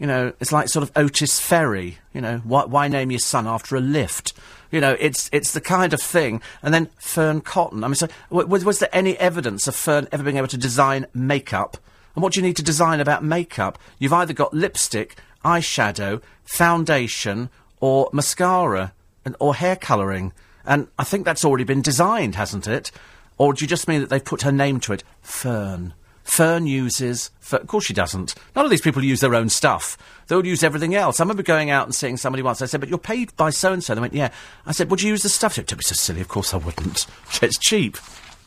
You 0.00 0.08
know, 0.08 0.32
it's 0.40 0.50
like 0.50 0.68
sort 0.68 0.82
of 0.82 0.90
Otis 0.96 1.38
Ferry. 1.38 1.98
You 2.12 2.20
know, 2.20 2.38
why, 2.38 2.64
why 2.64 2.88
name 2.88 3.12
your 3.12 3.20
son 3.20 3.46
after 3.46 3.76
a 3.76 3.80
lift? 3.80 4.32
You 4.72 4.80
know, 4.80 4.96
it's 4.98 5.30
it's 5.32 5.52
the 5.52 5.60
kind 5.60 5.94
of 5.94 6.02
thing. 6.02 6.42
And 6.64 6.74
then 6.74 6.86
Fearne 6.98 7.40
Cotton. 7.40 7.84
I 7.84 7.86
mean, 7.86 7.94
so 7.94 8.08
was 8.28 8.80
there 8.80 8.88
any 8.92 9.16
evidence 9.18 9.68
of 9.68 9.76
Fearne 9.76 10.08
ever 10.10 10.24
being 10.24 10.38
able 10.38 10.48
to 10.48 10.58
design 10.58 11.06
makeup? 11.14 11.76
And 12.16 12.24
what 12.24 12.32
do 12.32 12.40
you 12.40 12.44
need 12.44 12.56
to 12.56 12.64
design 12.64 12.98
about 12.98 13.22
makeup? 13.22 13.78
You've 14.00 14.12
either 14.12 14.32
got 14.32 14.52
lipstick, 14.52 15.14
eyeshadow, 15.44 16.22
foundation, 16.42 17.50
or 17.78 18.10
mascara, 18.12 18.94
and, 19.24 19.36
or 19.38 19.54
hair 19.54 19.76
colouring. 19.76 20.32
And 20.64 20.88
I 20.98 21.04
think 21.04 21.24
that's 21.24 21.44
already 21.44 21.64
been 21.64 21.82
designed, 21.82 22.34
hasn't 22.34 22.66
it? 22.66 22.90
Or 23.38 23.52
do 23.52 23.64
you 23.64 23.68
just 23.68 23.88
mean 23.88 24.00
that 24.00 24.10
they've 24.10 24.24
put 24.24 24.42
her 24.42 24.52
name 24.52 24.80
to 24.80 24.92
it? 24.92 25.02
Fearne. 25.22 25.94
Fearne 26.24 26.66
uses. 26.66 27.30
Fer- 27.40 27.58
of 27.58 27.66
course 27.66 27.84
she 27.84 27.94
doesn't. 27.94 28.34
None 28.54 28.64
of 28.64 28.70
these 28.70 28.80
people 28.80 29.02
use 29.02 29.20
their 29.20 29.34
own 29.34 29.48
stuff. 29.48 29.98
They'll 30.28 30.46
use 30.46 30.62
everything 30.62 30.94
else. 30.94 31.18
I 31.18 31.24
remember 31.24 31.42
going 31.42 31.70
out 31.70 31.86
and 31.86 31.94
seeing 31.94 32.16
somebody 32.16 32.42
once. 32.42 32.62
I 32.62 32.66
said, 32.66 32.80
"But 32.80 32.88
you're 32.88 32.98
paid 32.98 33.34
by 33.36 33.50
so 33.50 33.72
and 33.72 33.82
so." 33.82 33.94
They 33.94 34.00
went, 34.00 34.14
"Yeah." 34.14 34.30
I 34.64 34.72
said, 34.72 34.90
"Would 34.90 35.02
you 35.02 35.10
use 35.10 35.22
the 35.22 35.28
stuff?" 35.28 35.56
"Don't 35.56 35.76
be 35.76 35.82
so 35.82 35.94
silly. 35.94 36.20
Of 36.20 36.28
course 36.28 36.54
I 36.54 36.58
wouldn't. 36.58 37.06
it's 37.42 37.58
cheap. 37.58 37.98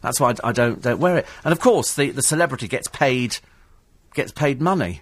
That's 0.01 0.19
why 0.19 0.31
I, 0.31 0.49
I 0.49 0.51
don't 0.51 0.81
don't 0.81 0.99
wear 0.99 1.17
it." 1.17 1.27
And 1.43 1.51
of 1.51 1.59
course, 1.59 1.95
the 1.95 2.11
the 2.11 2.21
celebrity 2.23 2.67
gets 2.67 2.87
paid 2.87 3.37
gets 4.13 4.31
paid 4.31 4.61
money. 4.61 5.01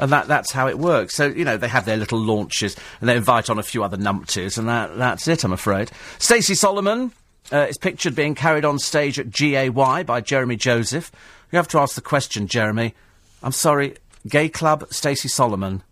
And 0.00 0.10
that, 0.12 0.28
that's 0.28 0.52
how 0.52 0.66
it 0.66 0.78
works. 0.78 1.14
So, 1.14 1.26
you 1.26 1.44
know, 1.44 1.56
they 1.56 1.68
have 1.68 1.84
their 1.84 1.96
little 1.96 2.18
launches 2.18 2.76
and 3.00 3.08
they 3.08 3.16
invite 3.16 3.50
on 3.50 3.58
a 3.58 3.62
few 3.62 3.84
other 3.84 3.96
numpties 3.96 4.58
and 4.58 4.68
that, 4.68 4.96
that's 4.96 5.28
it, 5.28 5.44
I'm 5.44 5.52
afraid. 5.52 5.90
Stacey 6.18 6.54
Solomon 6.54 7.12
uh, 7.52 7.66
is 7.68 7.78
pictured 7.78 8.14
being 8.14 8.34
carried 8.34 8.64
on 8.64 8.78
stage 8.78 9.18
at 9.18 9.30
GAY 9.30 9.68
by 9.68 10.20
Jeremy 10.20 10.56
Joseph. 10.56 11.12
You 11.52 11.56
have 11.56 11.68
to 11.68 11.78
ask 11.78 11.94
the 11.94 12.00
question, 12.00 12.46
Jeremy. 12.46 12.94
I'm 13.42 13.52
sorry, 13.52 13.96
gay 14.28 14.48
club 14.48 14.86
Stacey 14.90 15.28
Solomon. 15.28 15.82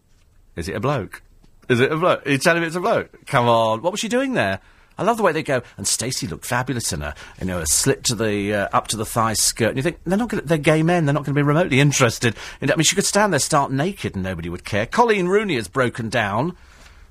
Is 0.56 0.68
it 0.68 0.74
a 0.74 0.80
bloke? 0.80 1.22
Is 1.68 1.80
it 1.80 1.92
a 1.92 1.96
bloke? 1.96 2.26
Are 2.26 2.30
you 2.30 2.38
telling 2.38 2.62
me 2.62 2.66
it's 2.66 2.76
a 2.76 2.80
bloke? 2.80 3.26
Come 3.26 3.46
on. 3.46 3.82
What 3.82 3.92
was 3.92 4.00
she 4.00 4.08
doing 4.08 4.32
there? 4.32 4.60
I 4.98 5.04
love 5.04 5.16
the 5.16 5.22
way 5.22 5.32
they 5.32 5.42
go. 5.42 5.62
And 5.76 5.86
Stacey 5.86 6.26
looked 6.26 6.44
fabulous 6.44 6.92
in 6.92 7.00
her, 7.00 7.14
you 7.40 7.46
know, 7.46 7.60
a 7.60 7.66
slit 7.66 8.04
to 8.04 8.14
the 8.14 8.52
uh, 8.52 8.68
up 8.72 8.88
to 8.88 8.96
the 8.96 9.06
thigh 9.06 9.34
skirt. 9.34 9.68
And 9.68 9.76
you 9.76 9.82
think 9.82 10.00
they're 10.04 10.18
not 10.18 10.28
going. 10.28 10.44
They're 10.44 10.58
gay 10.58 10.82
men. 10.82 11.06
They're 11.06 11.14
not 11.14 11.24
going 11.24 11.34
to 11.34 11.38
be 11.38 11.42
remotely 11.42 11.80
interested. 11.80 12.34
In, 12.60 12.70
I 12.70 12.76
mean, 12.76 12.84
she 12.84 12.96
could 12.96 13.04
stand 13.04 13.32
there 13.32 13.40
stark 13.40 13.70
naked 13.70 14.14
and 14.14 14.24
nobody 14.24 14.48
would 14.48 14.64
care. 14.64 14.86
Coleen 14.86 15.28
Rooney 15.28 15.54
has 15.54 15.68
broken 15.68 16.08
down. 16.08 16.56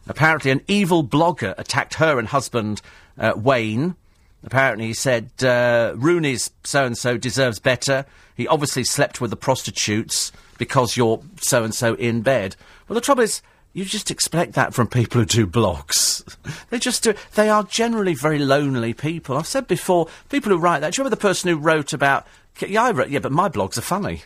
Apparently, 0.08 0.52
an 0.52 0.62
evil 0.68 1.04
blogger 1.04 1.54
attacked 1.58 1.96
her 1.96 2.20
and 2.20 2.28
husband 2.28 2.82
uh, 3.18 3.34
Wayne. 3.36 3.96
Apparently, 4.44 4.88
he 4.88 4.94
said 4.94 5.32
uh, 5.44 5.94
Rooney's 5.96 6.52
so 6.64 6.86
and 6.86 6.98
so 6.98 7.18
deserves 7.18 7.60
better. 7.60 8.06
He 8.36 8.48
obviously 8.48 8.84
slept 8.84 9.20
with 9.20 9.32
the 9.32 9.38
prostitutes 9.38 10.32
because 10.58 10.96
you're 10.96 11.22
so 11.42 11.64
and 11.64 11.74
so 11.74 11.96
in 11.96 12.22
bed. 12.22 12.56
Well, 12.88 12.96
the 12.96 13.02
trouble 13.02 13.24
is, 13.24 13.42
you 13.78 13.86
just 13.86 14.10
expect 14.10 14.54
that 14.54 14.74
from 14.74 14.88
people 14.88 15.22
who 15.22 15.26
do 15.26 15.46
blogs. 15.46 16.26
they 16.72 16.80
just 16.80 17.04
do. 17.04 17.14
They 17.36 17.48
are 17.48 17.62
generally 17.62 18.16
very 18.16 18.40
lonely 18.40 18.96
people. 18.96 19.38
I've 19.38 19.46
said 19.46 19.68
before, 19.68 20.08
people 20.30 20.52
who 20.52 20.58
write 20.58 20.80
that. 20.80 20.94
Do 20.94 20.98
you 20.98 21.04
remember 21.04 21.16
the 21.16 21.22
person 21.22 21.52
who 21.52 21.58
wrote 21.58 21.94
about? 21.94 22.26
Yeah, 22.60 22.86
I 22.86 22.92
wrote. 22.92 23.10
Yeah, 23.10 23.20
but 23.20 23.32
my 23.32 23.50
blogs 23.50 23.78
are 23.78 23.82
funny. 23.82 24.24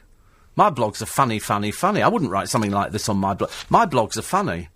My 0.56 0.70
blogs 0.70 1.02
are 1.02 1.06
funny, 1.06 1.38
funny, 1.38 1.70
funny. 1.70 2.02
I 2.02 2.08
wouldn't 2.08 2.32
write 2.32 2.48
something 2.48 2.72
like 2.72 2.94
this 2.94 3.10
on 3.10 3.18
my 3.18 3.34
blog. 3.34 3.52
My 3.70 3.86
blogs 3.86 4.18
are 4.18 4.22
funny. 4.22 4.70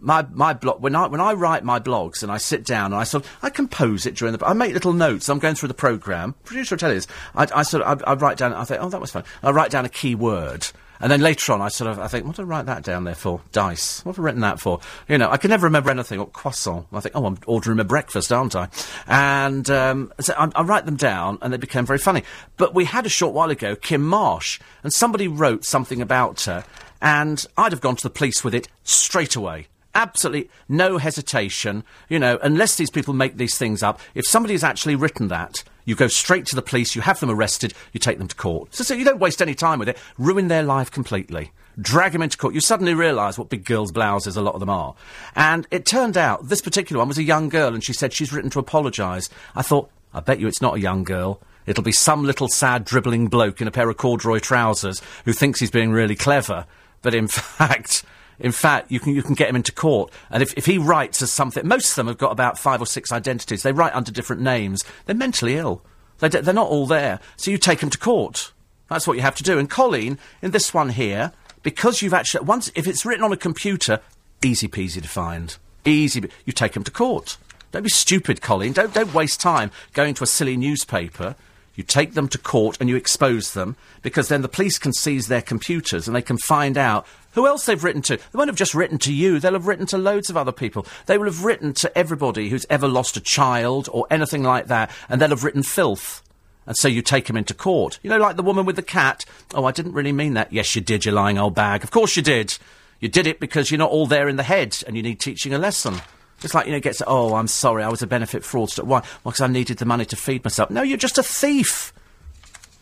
My 0.00 0.26
my 0.32 0.54
blog 0.54 0.80
when 0.80 0.96
I 0.96 1.06
when 1.08 1.20
I 1.20 1.34
write 1.34 1.62
my 1.62 1.78
blogs 1.78 2.22
and 2.22 2.32
I 2.32 2.38
sit 2.38 2.64
down 2.64 2.92
and 2.92 2.94
I 2.94 3.04
sort 3.04 3.26
of 3.26 3.30
I 3.42 3.50
compose 3.50 4.06
it 4.06 4.14
during 4.14 4.34
the 4.34 4.42
I 4.46 4.54
make 4.54 4.72
little 4.72 4.94
notes. 4.94 5.28
I'm 5.28 5.38
going 5.38 5.54
through 5.54 5.68
the 5.68 5.74
program. 5.74 6.34
Producer 6.44 6.76
will 6.76 6.78
tell 6.78 6.88
you 6.88 6.96
this. 6.96 7.08
I, 7.34 7.46
I 7.54 7.62
sort 7.62 7.82
of 7.82 8.02
I, 8.06 8.12
I 8.12 8.14
write 8.14 8.38
down. 8.38 8.54
I 8.54 8.64
think 8.64 8.80
oh 8.82 8.88
that 8.88 9.02
was 9.02 9.10
fun. 9.10 9.24
I 9.42 9.50
write 9.50 9.70
down 9.70 9.84
a 9.84 9.90
key 9.90 10.14
word. 10.14 10.66
And 11.02 11.10
then 11.10 11.20
later 11.20 11.52
on, 11.52 11.60
I 11.60 11.68
sort 11.68 11.90
of, 11.90 11.98
I 11.98 12.06
think, 12.06 12.24
what 12.24 12.36
did 12.36 12.42
I 12.42 12.46
write 12.46 12.66
that 12.66 12.84
down 12.84 13.02
there 13.02 13.16
for? 13.16 13.40
Dice. 13.50 14.04
What 14.04 14.14
have 14.14 14.24
I 14.24 14.26
written 14.26 14.40
that 14.42 14.60
for? 14.60 14.78
You 15.08 15.18
know, 15.18 15.28
I 15.30 15.36
can 15.36 15.50
never 15.50 15.66
remember 15.66 15.90
anything. 15.90 16.20
Or 16.20 16.28
croissant. 16.28 16.86
I 16.92 17.00
think, 17.00 17.16
oh, 17.16 17.26
I'm 17.26 17.38
ordering 17.44 17.80
a 17.80 17.84
breakfast, 17.84 18.32
aren't 18.32 18.54
I? 18.54 18.68
And 19.08 19.68
um, 19.68 20.12
so 20.20 20.32
I, 20.38 20.48
I 20.54 20.62
write 20.62 20.86
them 20.86 20.94
down, 20.94 21.38
and 21.42 21.52
they 21.52 21.56
became 21.56 21.84
very 21.84 21.98
funny. 21.98 22.22
But 22.56 22.72
we 22.72 22.84
had 22.84 23.04
a 23.04 23.08
short 23.08 23.34
while 23.34 23.50
ago 23.50 23.74
Kim 23.74 24.02
Marsh, 24.02 24.60
and 24.84 24.92
somebody 24.92 25.26
wrote 25.26 25.64
something 25.64 26.00
about 26.00 26.42
her, 26.42 26.64
and 27.00 27.44
I'd 27.56 27.72
have 27.72 27.80
gone 27.80 27.96
to 27.96 28.02
the 28.04 28.08
police 28.10 28.44
with 28.44 28.54
it 28.54 28.68
straight 28.84 29.34
away. 29.34 29.66
Absolutely 29.96 30.50
no 30.68 30.98
hesitation. 30.98 31.82
You 32.08 32.20
know, 32.20 32.38
unless 32.42 32.76
these 32.76 32.90
people 32.90 33.12
make 33.12 33.36
these 33.36 33.58
things 33.58 33.82
up. 33.82 33.98
If 34.14 34.24
somebody 34.24 34.54
has 34.54 34.62
actually 34.62 34.94
written 34.94 35.26
that, 35.28 35.64
you 35.84 35.94
go 35.94 36.08
straight 36.08 36.46
to 36.46 36.56
the 36.56 36.62
police, 36.62 36.94
you 36.94 37.02
have 37.02 37.20
them 37.20 37.30
arrested, 37.30 37.74
you 37.92 38.00
take 38.00 38.18
them 38.18 38.28
to 38.28 38.36
court. 38.36 38.74
So, 38.74 38.84
so 38.84 38.94
you 38.94 39.04
don't 39.04 39.18
waste 39.18 39.42
any 39.42 39.54
time 39.54 39.78
with 39.78 39.88
it. 39.88 39.98
Ruin 40.18 40.48
their 40.48 40.62
life 40.62 40.90
completely. 40.90 41.52
Drag 41.80 42.12
them 42.12 42.22
into 42.22 42.36
court. 42.36 42.54
You 42.54 42.60
suddenly 42.60 42.94
realise 42.94 43.38
what 43.38 43.48
big 43.48 43.64
girls' 43.64 43.92
blouses 43.92 44.36
a 44.36 44.42
lot 44.42 44.54
of 44.54 44.60
them 44.60 44.70
are. 44.70 44.94
And 45.34 45.66
it 45.70 45.86
turned 45.86 46.16
out 46.16 46.48
this 46.48 46.60
particular 46.60 46.98
one 46.98 47.08
was 47.08 47.18
a 47.18 47.22
young 47.22 47.48
girl, 47.48 47.74
and 47.74 47.82
she 47.82 47.92
said 47.92 48.12
she's 48.12 48.32
written 48.32 48.50
to 48.50 48.58
apologise. 48.58 49.30
I 49.54 49.62
thought, 49.62 49.90
I 50.12 50.20
bet 50.20 50.38
you 50.38 50.46
it's 50.46 50.60
not 50.60 50.76
a 50.76 50.80
young 50.80 51.04
girl. 51.04 51.40
It'll 51.66 51.84
be 51.84 51.92
some 51.92 52.24
little 52.24 52.48
sad 52.48 52.84
dribbling 52.84 53.28
bloke 53.28 53.60
in 53.60 53.68
a 53.68 53.72
pair 53.72 53.88
of 53.88 53.96
corduroy 53.96 54.40
trousers 54.40 55.00
who 55.24 55.32
thinks 55.32 55.60
he's 55.60 55.70
being 55.70 55.92
really 55.92 56.16
clever. 56.16 56.66
But 57.00 57.14
in 57.14 57.26
fact, 57.28 58.04
in 58.38 58.52
fact, 58.52 58.90
you 58.90 59.00
can, 59.00 59.14
you 59.14 59.22
can 59.22 59.34
get 59.34 59.48
him 59.48 59.56
into 59.56 59.72
court. 59.72 60.12
And 60.30 60.42
if, 60.42 60.52
if 60.56 60.66
he 60.66 60.78
writes 60.78 61.22
as 61.22 61.30
something, 61.30 61.66
most 61.66 61.90
of 61.90 61.96
them 61.96 62.06
have 62.08 62.18
got 62.18 62.32
about 62.32 62.58
five 62.58 62.80
or 62.80 62.86
six 62.86 63.12
identities. 63.12 63.62
They 63.62 63.72
write 63.72 63.94
under 63.94 64.12
different 64.12 64.42
names. 64.42 64.84
They're 65.06 65.14
mentally 65.14 65.56
ill. 65.56 65.82
They 66.18 66.28
d- 66.28 66.40
they're 66.40 66.54
not 66.54 66.68
all 66.68 66.86
there. 66.86 67.20
So 67.36 67.50
you 67.50 67.58
take 67.58 67.80
them 67.80 67.90
to 67.90 67.98
court. 67.98 68.52
That's 68.88 69.06
what 69.06 69.16
you 69.16 69.22
have 69.22 69.36
to 69.36 69.42
do. 69.42 69.58
And 69.58 69.70
Coleen, 69.70 70.18
in 70.40 70.50
this 70.50 70.74
one 70.74 70.90
here, 70.90 71.32
because 71.62 72.02
you've 72.02 72.14
actually, 72.14 72.44
once, 72.44 72.70
if 72.74 72.86
it's 72.86 73.06
written 73.06 73.24
on 73.24 73.32
a 73.32 73.36
computer, 73.36 74.00
easy 74.42 74.68
peasy 74.68 75.00
to 75.00 75.08
find. 75.08 75.56
Easy. 75.84 76.28
You 76.44 76.52
take 76.52 76.72
them 76.72 76.84
to 76.84 76.90
court. 76.90 77.38
Don't 77.70 77.82
be 77.82 77.88
stupid, 77.88 78.40
Coleen. 78.40 78.74
Don't, 78.74 78.92
don't 78.92 79.14
waste 79.14 79.40
time 79.40 79.70
going 79.94 80.14
to 80.14 80.24
a 80.24 80.26
silly 80.26 80.56
newspaper. 80.56 81.36
You 81.74 81.82
take 81.82 82.14
them 82.14 82.28
to 82.28 82.38
court 82.38 82.76
and 82.80 82.88
you 82.88 82.96
expose 82.96 83.54
them 83.54 83.76
because 84.02 84.28
then 84.28 84.42
the 84.42 84.48
police 84.48 84.78
can 84.78 84.92
seize 84.92 85.28
their 85.28 85.42
computers 85.42 86.06
and 86.06 86.14
they 86.14 86.22
can 86.22 86.38
find 86.38 86.76
out 86.76 87.06
who 87.32 87.46
else 87.46 87.64
they've 87.64 87.82
written 87.82 88.02
to. 88.02 88.16
They 88.16 88.36
won't 88.36 88.50
have 88.50 88.56
just 88.56 88.74
written 88.74 88.98
to 88.98 89.12
you, 89.12 89.38
they'll 89.38 89.54
have 89.54 89.66
written 89.66 89.86
to 89.86 89.98
loads 89.98 90.28
of 90.28 90.36
other 90.36 90.52
people. 90.52 90.86
They 91.06 91.16
will 91.16 91.26
have 91.26 91.44
written 91.44 91.72
to 91.74 91.96
everybody 91.96 92.50
who's 92.50 92.66
ever 92.68 92.88
lost 92.88 93.16
a 93.16 93.20
child 93.20 93.88
or 93.90 94.06
anything 94.10 94.42
like 94.42 94.66
that, 94.66 94.90
and 95.08 95.20
they'll 95.20 95.30
have 95.30 95.44
written 95.44 95.62
filth. 95.62 96.22
And 96.66 96.76
so 96.76 96.88
you 96.88 97.02
take 97.02 97.26
them 97.26 97.36
into 97.36 97.54
court. 97.54 97.98
You 98.02 98.10
know, 98.10 98.18
like 98.18 98.36
the 98.36 98.42
woman 98.42 98.66
with 98.66 98.76
the 98.76 98.82
cat. 98.82 99.24
Oh, 99.54 99.64
I 99.64 99.72
didn't 99.72 99.94
really 99.94 100.12
mean 100.12 100.34
that. 100.34 100.52
Yes, 100.52 100.76
you 100.76 100.80
did, 100.80 101.04
you 101.04 101.12
lying 101.12 101.38
old 101.38 101.54
bag. 101.54 101.82
Of 101.82 101.90
course 101.90 102.16
you 102.16 102.22
did. 102.22 102.56
You 103.00 103.08
did 103.08 103.26
it 103.26 103.40
because 103.40 103.70
you're 103.70 103.78
not 103.78 103.90
all 103.90 104.06
there 104.06 104.28
in 104.28 104.36
the 104.36 104.44
head 104.44 104.80
and 104.86 104.96
you 104.96 105.02
need 105.02 105.18
teaching 105.18 105.52
a 105.52 105.58
lesson. 105.58 106.00
It's 106.44 106.54
like, 106.54 106.66
you 106.66 106.72
know, 106.72 106.80
gets, 106.80 107.02
oh, 107.06 107.34
I'm 107.34 107.46
sorry, 107.46 107.82
I 107.82 107.88
was 107.88 108.02
a 108.02 108.06
benefit 108.06 108.42
fraudster. 108.42 108.82
Why? 108.84 109.00
Well, 109.00 109.32
because 109.32 109.40
I 109.40 109.46
needed 109.46 109.78
the 109.78 109.84
money 109.84 110.04
to 110.06 110.16
feed 110.16 110.44
myself. 110.44 110.70
No, 110.70 110.82
you're 110.82 110.98
just 110.98 111.18
a 111.18 111.22
thief. 111.22 111.92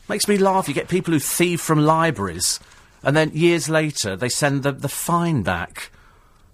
Makes 0.08 0.28
me 0.28 0.38
laugh. 0.38 0.68
You 0.68 0.74
get 0.74 0.88
people 0.88 1.12
who 1.12 1.20
thieve 1.20 1.60
from 1.60 1.84
libraries, 1.84 2.58
and 3.02 3.16
then 3.16 3.30
years 3.32 3.68
later 3.68 4.16
they 4.16 4.28
send 4.28 4.62
the, 4.62 4.72
the 4.72 4.88
fine 4.88 5.42
back. 5.42 5.90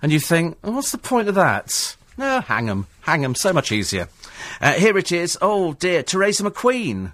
And 0.02 0.12
you 0.12 0.20
think, 0.20 0.58
what's 0.60 0.92
the 0.92 0.98
point 0.98 1.28
of 1.28 1.34
that? 1.36 1.96
No, 2.18 2.40
hang 2.40 2.68
'em. 2.68 2.86
Hang 3.02 3.24
'em. 3.24 3.34
So 3.34 3.52
much 3.52 3.72
easier. 3.72 4.08
Uh, 4.60 4.74
here 4.74 4.96
it 4.98 5.12
is. 5.12 5.38
Oh, 5.40 5.74
dear. 5.74 6.02
Theresa 6.02 6.42
McQueen. 6.44 7.12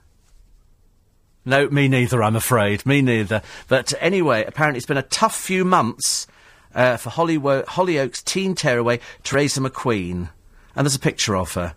No, 1.45 1.68
me 1.70 1.88
neither, 1.88 2.22
I'm 2.22 2.36
afraid. 2.36 2.86
Me 2.86 3.03
neither. 3.03 3.43
But 3.66 3.95
anyway, 4.01 4.45
apparently 4.45 4.78
it's 4.78 4.86
been 4.86 4.97
a 4.97 5.03
tough 5.03 5.36
few 5.36 5.64
months 5.64 6.26
uh, 6.74 6.96
for 6.96 7.10
Hollyoaks 7.10 8.24
teen 8.24 8.54
tearaway 8.54 9.00
Theresa 9.22 9.60
McQueen. 9.60 10.30
And 10.74 10.86
there's 10.86 10.94
a 10.94 11.00
picture 11.00 11.36
of 11.36 11.52
her. 11.54 11.74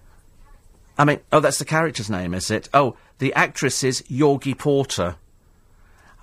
I 0.98 1.06
mean, 1.06 1.20
oh, 1.32 1.40
that's 1.40 1.60
the 1.60 1.66
character's 1.66 2.10
name, 2.10 2.34
is 2.34 2.50
it? 2.50 2.70
Oh, 2.74 2.96
the 3.18 3.34
actress 3.34 3.84
is 3.84 4.02
Jorgie 4.04 4.58
Porter. 4.58 5.16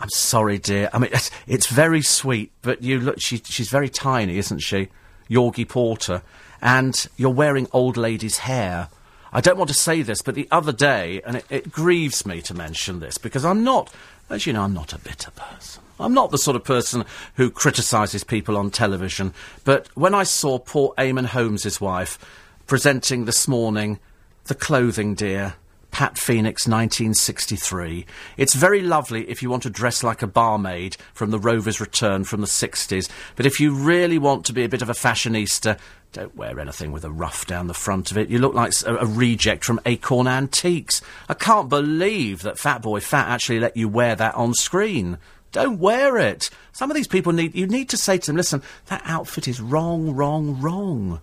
I'm 0.00 0.08
sorry, 0.10 0.58
dear. 0.58 0.88
I 0.92 0.98
mean, 0.98 1.10
it's, 1.12 1.30
it's 1.46 1.66
very 1.66 2.02
sweet, 2.02 2.52
but 2.62 2.82
you 2.82 2.98
look, 2.98 3.20
she, 3.20 3.38
she's 3.44 3.68
very 3.68 3.88
tiny, 3.88 4.38
isn't 4.38 4.60
she? 4.60 4.88
Jorgie 5.30 5.68
Porter. 5.68 6.22
And 6.60 7.06
you're 7.16 7.30
wearing 7.30 7.68
old 7.72 7.96
lady's 7.96 8.38
hair. 8.38 8.88
I 9.32 9.40
don't 9.40 9.56
want 9.56 9.68
to 9.68 9.74
say 9.74 10.02
this, 10.02 10.22
but 10.22 10.34
the 10.34 10.48
other 10.50 10.72
day, 10.72 11.22
and 11.26 11.36
it, 11.36 11.46
it 11.48 11.72
grieves 11.72 12.26
me 12.26 12.42
to 12.42 12.54
mention 12.54 13.00
this, 13.00 13.18
because 13.18 13.44
I'm 13.44 13.64
not, 13.64 13.92
as 14.28 14.46
you 14.46 14.52
know, 14.52 14.62
I'm 14.62 14.74
not 14.74 14.92
a 14.92 14.98
bitter 14.98 15.30
person. 15.30 15.82
I'm 16.03 16.14
not 16.14 16.30
the 16.30 16.38
sort 16.38 16.57
of 16.57 16.64
person 16.64 17.05
who 17.36 17.50
criticises 17.50 18.24
people 18.24 18.57
on 18.57 18.70
television, 18.70 19.32
but 19.64 19.88
when 19.96 20.14
I 20.14 20.24
saw 20.24 20.59
poor 20.59 20.94
Eamonn 20.98 21.26
Holmes' 21.26 21.80
wife 21.80 22.18
presenting 22.66 23.24
this 23.24 23.46
morning 23.46 23.98
the 24.44 24.55
clothing, 24.55 25.14
dear, 25.14 25.55
Pat 25.92 26.16
Phoenix 26.16 26.66
1963. 26.66 28.07
It's 28.38 28.55
very 28.55 28.80
lovely 28.80 29.28
if 29.28 29.42
you 29.42 29.50
want 29.50 29.62
to 29.64 29.70
dress 29.70 30.03
like 30.03 30.22
a 30.22 30.26
barmaid 30.26 30.96
from 31.12 31.30
the 31.30 31.38
Rover's 31.38 31.80
Return 31.80 32.24
from 32.24 32.40
the 32.40 32.46
60s, 32.46 33.09
but 33.36 33.46
if 33.46 33.61
you 33.61 33.74
really 33.74 34.18
want 34.18 34.46
to 34.46 34.55
be 34.55 34.64
a 34.64 34.68
bit 34.70 34.82
of 34.82 34.88
a 34.88 34.94
fashionista, 34.94 35.78
don't 36.12 36.34
wear 36.34 36.59
anything 36.59 36.92
with 36.92 37.05
a 37.05 37.11
ruff 37.11 37.46
down 37.46 37.66
the 37.66 37.74
front 37.74 38.11
of 38.11 38.18
it. 38.18 38.30
You 38.30 38.38
look 38.38 38.55
like 38.55 38.72
a, 38.86 38.96
a 38.96 39.07
reject 39.07 39.64
from 39.64 39.80
Acorn 39.86 40.26
Antiques. 40.26 41.03
I 41.28 41.34
can't 41.34 41.68
believe 41.68 42.42
that 42.42 42.59
Fat 42.59 42.82
Boy 42.82 43.00
Fat 43.00 43.28
actually 43.28 43.61
let 43.61 43.76
you 43.76 43.88
wear 43.88 44.16
that 44.16 44.34
on 44.34 44.55
screen. 44.55 45.18
Don't 45.53 45.78
wear 45.78 46.16
it. 46.18 46.50
Some 46.72 46.90
of 46.90 46.96
these 46.96 47.07
people 47.07 47.32
need, 47.32 47.55
you 47.55 47.66
need 47.66 47.90
to 47.90 47.96
say 47.96 48.18
to 48.18 48.26
them, 48.26 48.36
listen, 48.36 48.62
that 48.86 49.03
outfit 49.05 49.46
is 49.46 49.61
wrong, 49.61 50.14
wrong, 50.14 50.61
wrong. 50.61 51.20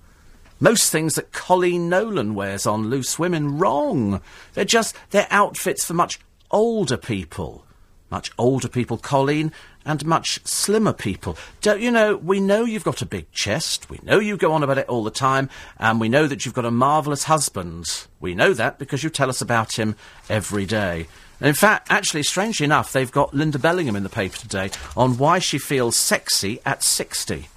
Most 0.59 0.91
things 0.91 1.15
that 1.15 1.31
Coleen 1.31 1.89
Nolan 1.89 2.35
wears 2.35 2.65
on 2.65 2.89
Loose 2.89 3.17
Women, 3.17 3.57
wrong. 3.57 4.21
They're 4.53 4.65
just, 4.65 4.95
they're 5.09 5.27
outfits 5.31 5.85
for 5.85 5.93
much 5.93 6.19
older 6.51 6.97
people. 6.97 7.65
Much 8.11 8.31
older 8.37 8.67
people, 8.67 8.97
Coleen, 8.97 9.51
and 9.85 10.05
much 10.05 10.39
slimmer 10.45 10.93
people. 10.93 11.37
Don't 11.61 11.81
you 11.81 11.91
know, 11.91 12.17
we 12.17 12.39
know 12.39 12.65
you've 12.65 12.83
got 12.83 13.01
a 13.01 13.05
big 13.05 13.31
chest, 13.31 13.89
we 13.89 13.99
know 14.03 14.19
you 14.19 14.35
go 14.35 14.51
on 14.51 14.63
about 14.63 14.79
it 14.79 14.89
all 14.89 15.03
the 15.03 15.11
time, 15.11 15.49
and 15.77 15.99
we 15.99 16.09
know 16.09 16.27
that 16.27 16.43
you've 16.43 16.55
got 16.55 16.65
a 16.65 16.71
marvellous 16.71 17.23
husband. 17.23 18.07
We 18.19 18.35
know 18.35 18.53
that 18.53 18.79
because 18.79 19.03
you 19.03 19.09
tell 19.09 19.29
us 19.29 19.41
about 19.41 19.77
him 19.77 19.95
every 20.27 20.65
day. 20.65 21.07
In 21.41 21.53
fact, 21.53 21.87
actually, 21.89 22.23
strangely 22.23 22.65
enough, 22.65 22.91
they've 22.91 23.11
got 23.11 23.33
Linda 23.33 23.57
Bellingham 23.57 23.95
in 23.95 24.03
the 24.03 24.09
paper 24.09 24.37
today 24.37 24.71
on 24.97 25.17
why 25.17 25.39
she 25.39 25.57
feels 25.57 25.95
sexy 25.95 26.59
at 26.65 26.83
60. 26.83 27.47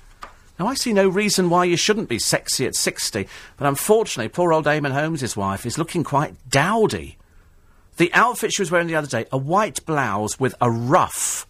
Now, 0.59 0.69
I 0.69 0.75
see 0.75 0.93
no 0.93 1.09
reason 1.09 1.51
why 1.51 1.65
you 1.65 1.77
shouldn't 1.77 2.09
be 2.09 2.21
sexy 2.21 2.67
at 2.67 2.77
60, 2.77 3.27
but 3.57 3.67
unfortunately, 3.67 4.29
poor 4.29 4.53
old 4.53 4.67
Eamonn 4.67 4.93
Holmes' 4.93 5.37
wife 5.37 5.67
is 5.67 5.79
looking 5.79 6.05
quite 6.05 6.35
dowdy. 6.49 7.17
The 7.97 8.13
outfit 8.15 8.53
she 8.53 8.63
was 8.63 8.71
wearing 8.71 8.87
the 8.87 8.95
other 8.95 9.09
day, 9.09 9.27
a 9.33 9.39
white 9.39 9.85
blouse 9.85 10.39
with 10.39 10.55
a 10.61 10.71
ruff. 10.71 11.47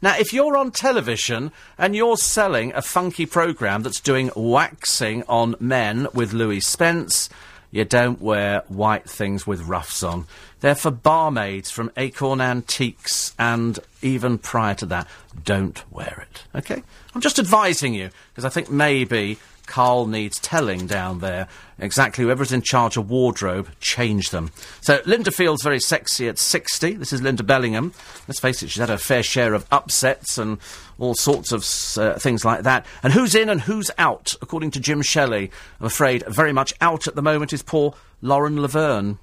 Now, 0.00 0.16
if 0.18 0.32
you're 0.32 0.56
on 0.56 0.70
television 0.70 1.52
and 1.76 1.94
you're 1.94 2.16
selling 2.16 2.72
a 2.74 2.82
funky 2.82 3.26
programme 3.26 3.82
that's 3.82 4.00
doing 4.00 4.30
waxing 4.34 5.22
on 5.28 5.56
men 5.60 6.06
with 6.14 6.32
Louie 6.32 6.60
Spence, 6.60 7.28
you 7.76 7.84
don't 7.84 8.22
wear 8.22 8.62
white 8.68 9.08
things 9.08 9.46
with 9.46 9.60
ruffs 9.62 10.02
on. 10.02 10.26
They're 10.60 10.74
for 10.74 10.90
barmaids 10.90 11.70
from 11.70 11.92
Acorn 11.96 12.40
Antiques, 12.40 13.34
and 13.38 13.78
even 14.00 14.38
prior 14.38 14.74
to 14.76 14.86
that, 14.86 15.06
don't 15.44 15.84
wear 15.92 16.26
it. 16.30 16.44
Okay? 16.54 16.82
I'm 17.14 17.20
just 17.20 17.38
advising 17.38 17.92
you, 17.92 18.08
because 18.30 18.46
I 18.46 18.48
think 18.48 18.70
maybe 18.70 19.38
Carl 19.66 20.06
needs 20.06 20.38
telling 20.38 20.86
down 20.86 21.18
there. 21.18 21.48
Exactly, 21.78 22.24
whoever's 22.24 22.52
in 22.52 22.62
charge 22.62 22.96
of 22.96 23.10
wardrobe, 23.10 23.68
change 23.80 24.30
them. 24.30 24.50
So 24.80 25.02
Linda 25.04 25.30
feels 25.30 25.62
very 25.62 25.80
sexy 25.80 26.28
at 26.28 26.38
60. 26.38 26.94
This 26.94 27.12
is 27.12 27.20
Linda 27.20 27.42
Bellingham. 27.42 27.92
Let's 28.26 28.40
face 28.40 28.62
it, 28.62 28.70
she's 28.70 28.80
had 28.80 28.88
her 28.88 28.96
fair 28.96 29.22
share 29.22 29.52
of 29.52 29.66
upsets 29.70 30.38
and 30.38 30.58
all 30.98 31.14
sorts 31.14 31.52
of 31.52 31.62
uh, 32.02 32.18
things 32.18 32.44
like 32.44 32.62
that. 32.62 32.86
And 33.02 33.12
who's 33.12 33.34
in 33.34 33.48
and 33.48 33.60
who's 33.60 33.90
out, 33.98 34.34
according 34.40 34.70
to 34.72 34.80
Jim 34.80 35.02
Shelley? 35.02 35.50
I'm 35.80 35.86
afraid 35.86 36.24
very 36.26 36.52
much 36.52 36.74
out 36.80 37.06
at 37.06 37.14
the 37.14 37.22
moment 37.22 37.52
is 37.52 37.62
poor 37.62 37.94
Lauren 38.22 38.60
Laverne 38.60 39.18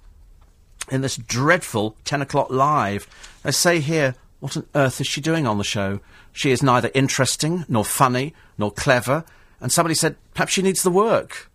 in 0.92 1.02
this 1.02 1.18
dreadful 1.18 1.96
10 2.06 2.22
o'clock 2.22 2.50
live. 2.50 3.08
They 3.44 3.52
say 3.52 3.80
here, 3.80 4.16
what 4.40 4.58
on 4.58 4.66
earth 4.76 5.02
is 5.02 5.08
she 5.08 5.22
doing 5.22 5.48
on 5.48 5.58
the 5.58 5.64
show? 5.64 6.00
She 6.32 6.52
is 6.52 6.62
neither 6.62 6.92
interesting, 6.94 7.66
nor 7.68 7.86
funny, 7.86 8.34
nor 8.58 8.72
clever. 8.72 9.24
And 9.62 9.72
somebody 9.72 9.96
said, 9.96 10.18
perhaps 10.34 10.52
she 10.52 10.62
needs 10.62 10.84
the 10.84 10.92
work. 10.92 11.50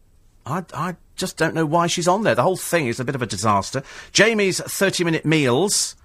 I, 0.47 0.65
I 0.73 0.97
just 1.17 1.37
don't 1.37 1.55
know 1.55 1.67
why 1.67 1.87
she's 1.89 2.09
on 2.09 2.23
there. 2.23 2.35
The 2.35 2.43
whole 2.43 2.57
thing 2.57 2.87
is 2.87 2.99
a 2.99 3.05
bit 3.05 3.15
of 3.15 3.23
a 3.23 3.27
disaster. 3.27 3.83
Jamie's 4.13 4.61
30 4.61 5.05
minute 5.05 5.27
meals. 5.27 5.97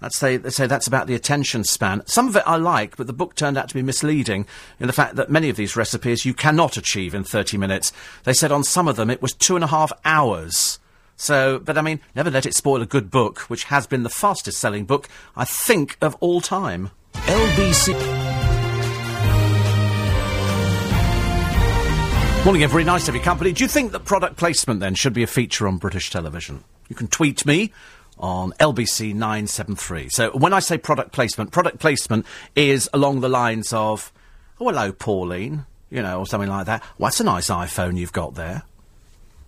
That's 0.00 0.18
they, 0.18 0.36
they 0.36 0.50
say 0.50 0.66
that's 0.66 0.86
about 0.86 1.06
the 1.06 1.14
attention 1.14 1.64
span. 1.64 2.02
Some 2.06 2.28
of 2.28 2.36
it 2.36 2.42
I 2.46 2.56
like, 2.56 2.96
but 2.96 3.06
the 3.06 3.12
book 3.12 3.34
turned 3.34 3.56
out 3.56 3.68
to 3.68 3.74
be 3.74 3.82
misleading 3.82 4.46
in 4.78 4.86
the 4.86 4.92
fact 4.92 5.16
that 5.16 5.30
many 5.30 5.48
of 5.48 5.56
these 5.56 5.76
recipes 5.76 6.26
you 6.26 6.34
cannot 6.34 6.76
achieve 6.76 7.14
in 7.14 7.24
30 7.24 7.56
minutes. 7.56 7.92
They 8.24 8.34
said 8.34 8.52
on 8.52 8.62
some 8.62 8.88
of 8.88 8.96
them 8.96 9.10
it 9.10 9.22
was 9.22 9.32
two 9.32 9.54
and 9.54 9.64
a 9.64 9.68
half 9.68 9.92
hours. 10.04 10.78
So, 11.16 11.58
but 11.58 11.78
I 11.78 11.80
mean, 11.80 12.00
never 12.14 12.30
let 12.30 12.44
it 12.44 12.54
spoil 12.54 12.82
a 12.82 12.86
good 12.86 13.10
book, 13.10 13.40
which 13.48 13.64
has 13.64 13.86
been 13.86 14.02
the 14.02 14.10
fastest 14.10 14.58
selling 14.58 14.84
book, 14.84 15.08
I 15.34 15.46
think, 15.46 15.96
of 16.02 16.14
all 16.20 16.42
time. 16.42 16.90
LBC. 17.14 17.94
Morning, 22.44 22.62
everybody. 22.62 22.84
Nice 22.84 23.06
to 23.06 23.06
have 23.06 23.16
your 23.16 23.24
company. 23.24 23.52
Do 23.52 23.64
you 23.64 23.68
think 23.68 23.92
that 23.92 24.04
product 24.04 24.36
placement 24.36 24.80
then 24.80 24.94
should 24.94 25.14
be 25.14 25.22
a 25.22 25.26
feature 25.26 25.66
on 25.66 25.78
British 25.78 26.10
television? 26.10 26.62
You 26.88 26.94
can 26.94 27.08
tweet 27.08 27.44
me 27.44 27.72
on 28.18 28.52
LBC 28.52 29.14
973. 29.14 30.08
So 30.08 30.30
when 30.30 30.52
I 30.52 30.60
say 30.60 30.78
product 30.78 31.12
placement, 31.12 31.52
product 31.52 31.78
placement 31.78 32.26
is 32.54 32.88
along 32.92 33.20
the 33.20 33.28
lines 33.28 33.72
of, 33.72 34.12
oh, 34.60 34.68
hello, 34.68 34.92
Pauline, 34.92 35.66
you 35.90 36.02
know, 36.02 36.20
or 36.20 36.26
something 36.26 36.48
like 36.48 36.66
that. 36.66 36.82
What's 36.96 37.20
a 37.20 37.24
nice 37.24 37.48
iPhone 37.48 37.98
you've 37.98 38.12
got 38.12 38.34
there? 38.34 38.62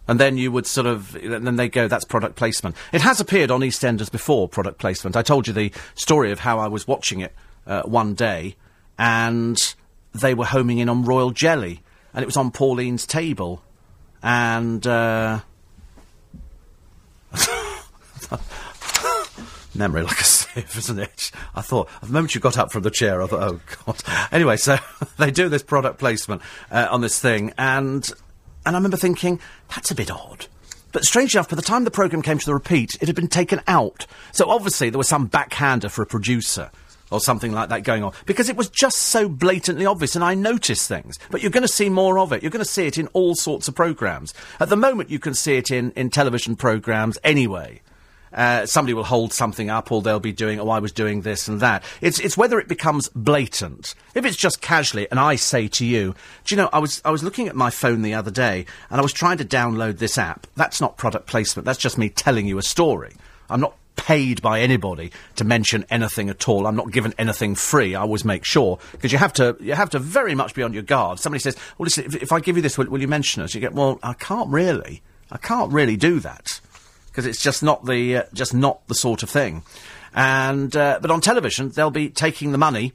And 0.06 0.18
then 0.18 0.38
you 0.38 0.50
would 0.50 0.66
sort 0.66 0.86
of, 0.86 1.12
then 1.12 1.56
they 1.56 1.68
go, 1.68 1.86
that's 1.86 2.06
product 2.06 2.36
placement. 2.36 2.76
It 2.92 3.02
has 3.02 3.20
appeared 3.20 3.50
on 3.50 3.60
EastEnders 3.60 4.10
before, 4.10 4.48
product 4.48 4.78
placement. 4.78 5.16
I 5.16 5.22
told 5.22 5.46
you 5.46 5.52
the 5.52 5.70
story 5.94 6.32
of 6.32 6.40
how 6.40 6.58
I 6.58 6.68
was 6.68 6.88
watching 6.88 7.20
it 7.20 7.34
uh, 7.66 7.82
one 7.82 8.14
day, 8.14 8.56
and 8.98 9.74
they 10.14 10.32
were 10.32 10.46
homing 10.46 10.78
in 10.78 10.88
on 10.88 11.04
royal 11.04 11.30
jelly, 11.30 11.82
and 12.14 12.22
it 12.22 12.26
was 12.26 12.38
on 12.38 12.50
Pauline's 12.50 13.06
table. 13.06 13.62
And, 14.22 14.86
uh, 14.86 15.40
memory 19.74 20.02
like 20.02 20.20
a 20.20 20.24
sieve, 20.24 20.76
isn't 20.76 20.98
it? 20.98 21.30
I 21.54 21.62
thought, 21.62 21.88
the 22.00 22.12
moment 22.12 22.34
you 22.34 22.40
got 22.40 22.58
up 22.58 22.72
from 22.72 22.82
the 22.82 22.90
chair, 22.90 23.22
I 23.22 23.26
thought, 23.26 23.42
oh, 23.42 23.60
God. 23.86 24.02
Anyway, 24.32 24.56
so 24.56 24.78
they 25.18 25.30
do 25.30 25.48
this 25.48 25.62
product 25.62 25.98
placement 25.98 26.42
uh, 26.70 26.88
on 26.90 27.00
this 27.00 27.18
thing, 27.18 27.52
and, 27.58 28.10
and 28.66 28.76
I 28.76 28.78
remember 28.78 28.96
thinking, 28.96 29.40
that's 29.74 29.90
a 29.90 29.94
bit 29.94 30.10
odd. 30.10 30.46
But 30.92 31.04
strange 31.04 31.34
enough, 31.34 31.50
by 31.50 31.56
the 31.56 31.62
time 31.62 31.84
the 31.84 31.90
programme 31.90 32.22
came 32.22 32.38
to 32.38 32.46
the 32.46 32.54
repeat, 32.54 32.96
it 33.00 33.08
had 33.08 33.16
been 33.16 33.28
taken 33.28 33.60
out. 33.66 34.06
So 34.32 34.48
obviously 34.48 34.90
there 34.90 34.98
was 34.98 35.08
some 35.08 35.26
backhander 35.26 35.90
for 35.90 36.02
a 36.02 36.06
producer 36.06 36.70
or 37.10 37.20
something 37.20 37.52
like 37.52 37.68
that 37.70 37.84
going 37.84 38.02
on 38.02 38.12
because 38.26 38.48
it 38.48 38.56
was 38.56 38.68
just 38.68 38.96
so 38.96 39.28
blatantly 39.28 39.86
obvious 39.86 40.14
and 40.14 40.24
I 40.24 40.34
noticed 40.34 40.88
things. 40.88 41.18
But 41.30 41.42
you're 41.42 41.50
going 41.50 41.62
to 41.62 41.68
see 41.68 41.88
more 41.88 42.18
of 42.18 42.32
it. 42.32 42.42
You're 42.42 42.50
going 42.50 42.64
to 42.64 42.70
see 42.70 42.86
it 42.86 42.98
in 42.98 43.06
all 43.08 43.34
sorts 43.34 43.68
of 43.68 43.74
programmes. 43.74 44.32
At 44.60 44.70
the 44.70 44.76
moment, 44.76 45.10
you 45.10 45.18
can 45.18 45.34
see 45.34 45.56
it 45.56 45.70
in, 45.70 45.90
in 45.92 46.10
television 46.10 46.56
programmes 46.56 47.18
anyway. 47.22 47.80
Uh, 48.32 48.66
somebody 48.66 48.94
will 48.94 49.04
hold 49.04 49.32
something 49.32 49.70
up, 49.70 49.90
or 49.90 50.02
they'll 50.02 50.20
be 50.20 50.32
doing, 50.32 50.60
oh, 50.60 50.68
I 50.68 50.78
was 50.78 50.92
doing 50.92 51.22
this 51.22 51.48
and 51.48 51.60
that. 51.60 51.84
It's, 52.00 52.18
it's 52.20 52.36
whether 52.36 52.58
it 52.58 52.68
becomes 52.68 53.08
blatant. 53.10 53.94
If 54.14 54.24
it's 54.24 54.36
just 54.36 54.60
casually, 54.60 55.10
and 55.10 55.18
I 55.18 55.36
say 55.36 55.68
to 55.68 55.84
you, 55.84 56.14
do 56.44 56.54
you 56.54 56.56
know, 56.56 56.68
I 56.72 56.78
was, 56.78 57.00
I 57.04 57.10
was 57.10 57.22
looking 57.22 57.48
at 57.48 57.56
my 57.56 57.70
phone 57.70 58.02
the 58.02 58.14
other 58.14 58.30
day, 58.30 58.66
and 58.90 59.00
I 59.00 59.02
was 59.02 59.12
trying 59.12 59.38
to 59.38 59.44
download 59.44 59.98
this 59.98 60.18
app. 60.18 60.46
That's 60.56 60.80
not 60.80 60.96
product 60.96 61.26
placement, 61.26 61.66
that's 61.66 61.78
just 61.78 61.98
me 61.98 62.08
telling 62.08 62.46
you 62.46 62.58
a 62.58 62.62
story. 62.62 63.14
I'm 63.50 63.60
not 63.60 63.74
paid 63.98 64.40
by 64.40 64.60
anybody 64.60 65.10
to 65.36 65.44
mention 65.44 65.84
anything 65.90 66.30
at 66.30 66.48
all. 66.48 66.66
I'm 66.66 66.76
not 66.76 66.90
given 66.92 67.12
anything 67.18 67.54
free. 67.54 67.94
I 67.94 68.02
always 68.02 68.24
make 68.24 68.44
sure 68.44 68.78
because 68.92 69.12
you 69.12 69.18
have 69.18 69.32
to 69.34 69.56
you 69.60 69.74
have 69.74 69.90
to 69.90 69.98
very 69.98 70.34
much 70.34 70.54
be 70.54 70.62
on 70.62 70.72
your 70.72 70.84
guard. 70.84 71.18
Somebody 71.18 71.40
says, 71.40 71.56
"Well, 71.76 71.84
listen, 71.84 72.04
if, 72.04 72.14
if 72.14 72.32
I 72.32 72.40
give 72.40 72.56
you 72.56 72.62
this, 72.62 72.78
will, 72.78 72.86
will 72.86 73.00
you 73.00 73.08
mention 73.08 73.42
us?" 73.42 73.54
You 73.54 73.60
get, 73.60 73.74
"Well, 73.74 73.98
I 74.02 74.14
can't 74.14 74.48
really. 74.48 75.02
I 75.30 75.36
can't 75.36 75.72
really 75.72 75.96
do 75.96 76.20
that 76.20 76.60
because 77.18 77.26
it's 77.26 77.42
just 77.42 77.64
not 77.64 77.84
the 77.84 78.18
uh, 78.18 78.22
just 78.32 78.54
not 78.54 78.86
the 78.86 78.94
sort 78.94 79.24
of 79.24 79.30
thing." 79.30 79.64
And 80.14 80.74
uh, 80.76 81.00
but 81.02 81.10
on 81.10 81.20
television, 81.20 81.70
they'll 81.70 81.90
be 81.90 82.10
taking 82.10 82.52
the 82.52 82.58
money 82.58 82.92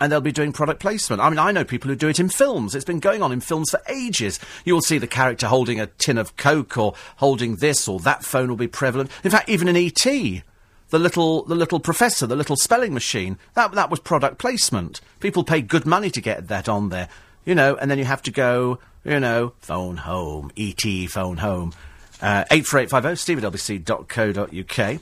and 0.00 0.10
they'll 0.10 0.22
be 0.22 0.32
doing 0.32 0.52
product 0.52 0.80
placement. 0.80 1.20
I 1.20 1.28
mean, 1.28 1.38
I 1.38 1.52
know 1.52 1.64
people 1.64 1.90
who 1.90 1.96
do 1.96 2.08
it 2.08 2.18
in 2.18 2.30
films. 2.30 2.74
It's 2.74 2.84
been 2.84 3.00
going 3.00 3.22
on 3.22 3.30
in 3.30 3.40
films 3.40 3.70
for 3.70 3.80
ages. 3.88 4.40
You'll 4.64 4.80
see 4.80 4.96
the 4.96 5.06
character 5.06 5.48
holding 5.48 5.80
a 5.80 5.86
tin 5.86 6.16
of 6.16 6.36
Coke 6.36 6.78
or 6.78 6.94
holding 7.16 7.56
this 7.56 7.88
or 7.88 8.00
that 8.00 8.24
phone 8.24 8.48
will 8.48 8.56
be 8.56 8.68
prevalent. 8.68 9.10
In 9.22 9.30
fact, 9.30 9.48
even 9.48 9.68
in 9.68 9.76
E.T., 9.76 10.42
the 10.90 10.98
little, 10.98 11.44
the 11.44 11.54
little 11.54 11.80
professor, 11.80 12.26
the 12.26 12.36
little 12.36 12.56
spelling 12.56 12.94
machine, 12.94 13.38
that, 13.54 13.72
that 13.72 13.90
was 13.90 14.00
product 14.00 14.38
placement. 14.38 15.00
People 15.20 15.44
pay 15.44 15.60
good 15.60 15.84
money 15.84 16.10
to 16.10 16.20
get 16.20 16.48
that 16.48 16.68
on 16.68 16.88
there. 16.88 17.08
You 17.44 17.54
know, 17.54 17.76
and 17.76 17.90
then 17.90 17.98
you 17.98 18.04
have 18.04 18.22
to 18.22 18.30
go, 18.30 18.78
you 19.04 19.20
know, 19.20 19.52
phone 19.58 19.98
home, 19.98 20.50
E.T., 20.54 21.08
phone 21.08 21.38
home. 21.38 21.72
Uh, 22.20 22.44
84850, 22.50 23.16
steve 23.16 23.44
at 23.44 23.52
lbc.co.uk. 23.52 25.00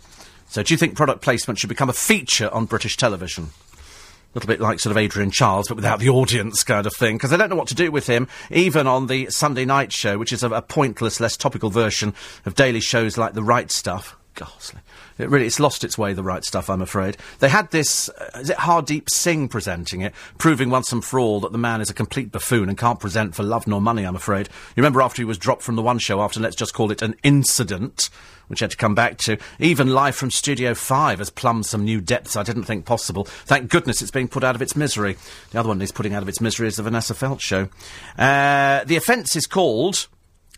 So 0.49 0.63
do 0.63 0.75
you 0.75 0.79
think 0.79 0.97
product 0.97 1.23
placement 1.23 1.59
should 1.59 1.69
become 1.69 1.91
a 1.91 1.95
feature 1.95 2.53
on 2.53 2.67
British 2.67 2.97
television? 2.97 3.45
A 3.45 4.35
little 4.35 4.49
bit 4.49 4.61
like 4.61 4.81
sort 4.81 4.91
of 4.91 4.99
Adrian 4.99 5.31
Chiles, 5.31 5.69
but 5.69 5.77
without 5.77 5.99
the 5.99 6.11
audience 6.11 6.63
kind 6.63 6.87
of 6.87 6.95
thing, 6.95 7.17
because 7.17 7.31
they 7.31 7.37
don't 7.37 7.49
know 7.49 7.57
what 7.57 7.69
to 7.69 7.75
do 7.75 7.91
with 7.91 8.07
him, 8.07 8.29
even 8.51 8.87
on 8.87 9.07
the 9.07 9.29
Sunday 9.31 9.65
night 9.65 9.93
show, 9.93 10.19
which 10.19 10.33
is 10.33 10.43
a, 10.43 10.51
a 10.51 10.63
pointless, 10.63 11.21
less 11.21 11.37
topical 11.37 11.71
version 11.71 12.15
of 12.45 12.55
daily 12.55 12.81
shows 12.81 13.17
like 13.17 13.33
The 13.33 13.43
Right 13.43 13.71
Stuff. 13.71 14.15
Ghastly. 14.35 14.81
It 15.19 15.31
really, 15.31 15.47
it's 15.47 15.61
lost 15.61 15.85
its 15.85 15.97
way, 15.97 16.13
the 16.13 16.23
right 16.23 16.45
stuff, 16.45 16.69
I'm 16.69 16.83
afraid. 16.83 17.17
They 17.39 17.49
had 17.49 17.71
this, 17.71 18.09
uh, 18.11 18.39
is 18.41 18.51
it 18.51 18.59
Hardeep 18.59 19.09
Singh 19.09 19.49
presenting 19.49 20.03
it, 20.03 20.15
proving 20.39 20.69
once 20.69 20.93
and 20.93 21.05
for 21.05 21.19
all 21.19 21.41
that 21.41 21.53
the 21.53 21.59
man 21.59 21.81
is 21.81 21.89
a 21.89 21.95
complete 21.95 22.31
buffoon 22.31 22.69
and 22.69 22.77
can't 22.77 23.01
present 23.01 23.35
for 23.35 23.43
love 23.43 23.67
nor 23.67 23.81
money, 23.81 24.05
I'm 24.05 24.17
afraid. 24.17 24.49
You 24.49 24.83
remember 24.83 25.01
after 25.01 25.23
he 25.23 25.25
was 25.25 25.39
dropped 25.39 25.63
from 25.63 25.77
the 25.77 25.83
one 25.83 25.99
show 25.99 26.21
after, 26.21 26.41
let's 26.41 26.57
just 26.57 26.75
call 26.75 26.91
it 26.91 27.01
an 27.01 27.17
incident, 27.23 28.11
which 28.49 28.61
had 28.61 28.71
to 28.71 28.77
come 28.77 28.95
back 28.95 29.17
to. 29.19 29.39
Even 29.59 29.89
live 29.89 30.15
from 30.15 30.31
Studio 30.31 30.75
5 30.75 31.19
has 31.19 31.31
plumbed 31.31 31.67
some 31.67 31.85
new 31.85 32.01
depths 32.01 32.37
I 32.37 32.43
didn't 32.43 32.65
think 32.65 32.85
possible. 32.85 33.25
Thank 33.25 33.71
goodness 33.71 34.03
it's 34.03 34.11
being 34.11 34.29
put 34.29 34.45
out 34.45 34.55
of 34.55 34.63
its 34.63 34.77
misery. 34.77 35.17
The 35.51 35.61
other 35.61 35.69
one 35.69 35.81
is 35.81 35.93
putting 35.93 36.15
out 36.15 36.23
of 36.23 36.29
its 36.29 36.41
misery 36.41 36.69
is 36.69 36.77
the 36.77 36.83
Vanessa 36.83 37.15
Feltz 37.15 37.45
show. 37.45 37.69
Uh, 38.19 38.85
the 38.85 38.97
offence 38.97 39.35
is 39.35 39.47
called 39.47 40.09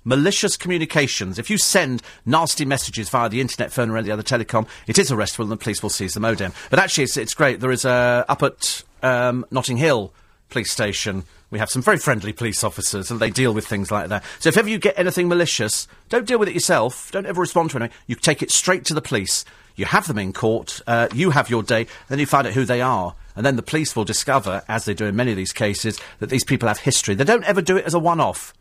malicious 0.09 0.57
communications. 0.57 1.39
If 1.39 1.51
you 1.51 1.59
send 1.59 2.03
nasty 2.25 2.65
messages 2.65 3.11
via 3.11 3.29
the 3.29 3.41
internet, 3.41 3.71
phone, 3.71 3.91
or 3.91 3.99
any 3.99 4.11
other 4.11 4.23
telecom, 4.23 4.67
it 4.87 4.99
is 4.99 5.11
arrestable 5.11 5.43
and 5.43 5.53
the 5.53 5.57
police 5.57 5.83
will 5.83 5.91
seize 5.91 6.15
the 6.15 6.21
modem. 6.21 6.53
But 6.71 6.79
actually, 6.79 7.05
it's, 7.05 7.17
it's 7.17 7.35
great. 7.35 7.61
There 7.61 7.71
is 7.71 7.85
a, 7.85 8.25
up 8.29 8.43
at 8.43 8.83
um, 9.03 9.45
Notting 9.51 9.77
Hill 9.77 10.13
police 10.49 10.73
station, 10.73 11.25
we 11.51 11.59
have 11.59 11.71
some 11.71 11.83
very 11.83 11.99
friendly 11.99 12.33
police 12.33 12.63
officers 12.65 13.11
and 13.11 13.21
they 13.21 13.31
deal 13.31 13.55
with 13.55 13.67
things 13.67 13.91
like 13.91 14.09
that. 14.09 14.25
So 14.39 14.49
if 14.49 14.57
ever 14.57 14.69
you 14.69 14.79
get 14.79 14.99
anything 14.99 15.29
malicious, 15.29 15.89
don't 16.09 16.27
deal 16.27 16.39
with 16.39 16.49
it 16.49 16.55
yourself. 16.55 17.11
Don't 17.11 17.27
ever 17.27 17.41
respond 17.41 17.71
to 17.71 17.79
anything. 17.79 17.97
You 18.07 18.15
take 18.15 18.43
it 18.43 18.51
straight 18.51 18.85
to 18.87 18.95
the 18.95 19.01
police. 19.03 19.45
You 19.77 19.85
have 19.85 20.09
them 20.09 20.19
in 20.19 20.33
court. 20.33 20.81
Uh, 20.87 21.09
you 21.15 21.31
have 21.31 21.49
your 21.49 21.63
day. 21.63 21.87
Then 22.09 22.19
you 22.19 22.27
find 22.27 22.47
out 22.47 22.53
who 22.53 22.65
they 22.65 22.81
are. 22.81 23.15
And 23.37 23.47
then 23.47 23.57
the 23.57 23.63
police 23.63 23.95
will 23.95 24.05
discover, 24.05 24.63
as 24.69 24.85
they 24.85 24.95
do 24.95 25.07
in 25.07 25.17
many 25.17 25.31
of 25.31 25.37
these 25.37 25.53
cases, 25.53 26.01
that 26.19 26.29
these 26.29 26.45
people 26.45 26.67
have 26.67 26.79
history. 26.79 27.15
They 27.15 27.25
don't 27.25 27.45
ever 27.45 27.63
do 27.63 27.77
it 27.77 27.85
as 27.85 27.95
a 27.95 27.99
one-off. 27.99 28.53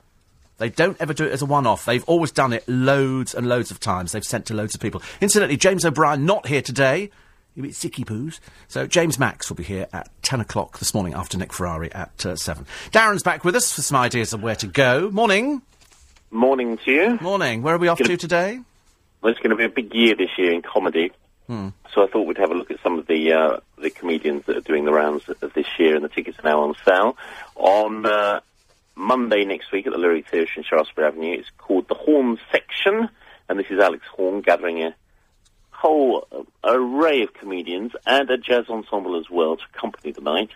They 0.57 0.69
don't 0.69 0.97
ever 0.99 1.13
do 1.13 1.25
it 1.25 1.31
as 1.31 1.41
a 1.41 1.45
one-off. 1.45 1.85
They've 1.85 2.03
always 2.05 2.31
done 2.31 2.51
it 2.53 2.67
loads 2.67 3.35
and 3.35 3.47
loads 3.47 3.69
of 3.71 3.79
times. 3.79 4.11
They've 4.11 4.23
sent 4.23 4.47
to 4.47 4.53
loads 4.53 4.73
of 4.73 4.81
people. 4.81 5.01
Incidentally, 5.21 5.57
James 5.57 5.85
O'Brien 5.85 6.25
not 6.25 6.47
here 6.47 6.61
today. 6.61 7.11
You 7.55 7.63
bit 7.63 7.71
sicky 7.71 8.05
poos. 8.05 8.39
So 8.67 8.85
James 8.85 9.17
Max 9.17 9.49
will 9.49 9.55
be 9.55 9.63
here 9.63 9.87
at 9.91 10.09
10 10.21 10.41
o'clock 10.41 10.77
this 10.79 10.93
morning 10.93 11.13
after 11.15 11.37
Nick 11.37 11.53
Ferrari 11.53 11.91
at 11.91 12.25
uh, 12.25 12.35
7. 12.35 12.65
Darren's 12.91 13.23
back 13.23 13.43
with 13.43 13.55
us 13.55 13.71
for 13.71 13.81
some 13.81 13.97
ideas 13.97 14.33
of 14.33 14.43
where 14.43 14.55
to 14.55 14.67
go. 14.67 15.09
Morning. 15.09 15.61
Morning 16.29 16.77
to 16.85 16.91
you. 16.91 17.17
Morning. 17.21 17.61
Where 17.63 17.75
are 17.75 17.79
we 17.79 17.87
off 17.87 17.97
Good. 17.97 18.07
to 18.07 18.17
today? 18.17 18.59
Well, 19.21 19.31
it's 19.31 19.39
going 19.39 19.51
to 19.51 19.55
be 19.55 19.63
a 19.63 19.69
big 19.69 19.93
year 19.93 20.15
this 20.15 20.29
year 20.37 20.51
in 20.53 20.61
comedy. 20.61 21.11
Hmm. 21.47 21.69
So 21.93 22.03
I 22.03 22.07
thought 22.07 22.27
we'd 22.27 22.37
have 22.37 22.51
a 22.51 22.53
look 22.53 22.69
at 22.69 22.81
some 22.83 22.99
of 22.99 23.07
the 23.07 23.33
uh, 23.33 23.59
the 23.77 23.89
comedians 23.89 24.45
that 24.45 24.57
are 24.57 24.61
doing 24.61 24.85
the 24.85 24.91
rounds 24.91 25.27
of 25.29 25.53
this 25.53 25.65
year, 25.79 25.95
and 25.95 26.03
the 26.03 26.09
tickets 26.09 26.37
are 26.39 26.43
now 26.43 26.61
on 26.61 26.75
sale. 26.85 27.17
On 27.55 28.05
uh, 28.05 28.41
Monday 28.97 29.45
next 29.45 29.71
week 29.71 29.87
at 29.87 29.93
the 29.93 29.99
Lyric 29.99 30.27
Theatre 30.27 30.51
in 30.57 30.63
Shaftesbury 30.63 31.07
Avenue, 31.07 31.37
it's 31.39 31.49
called 31.57 31.87
the 31.87 31.93
Horne 31.95 32.37
Section, 32.51 33.09
and 33.47 33.59
this 33.59 33.67
is 33.69 33.79
Alex 33.79 34.03
Horne 34.11 34.41
gathering 34.41 34.81
a 34.83 34.95
whole 35.71 36.27
uh, 36.31 36.43
array 36.63 37.21
of 37.21 37.33
comedians 37.33 37.91
and 38.05 38.29
a 38.29 38.37
jazz 38.37 38.65
ensemble 38.69 39.17
as 39.19 39.29
well 39.29 39.55
to 39.57 39.63
accompany 39.75 40.11
the 40.11 40.21
night. 40.21 40.49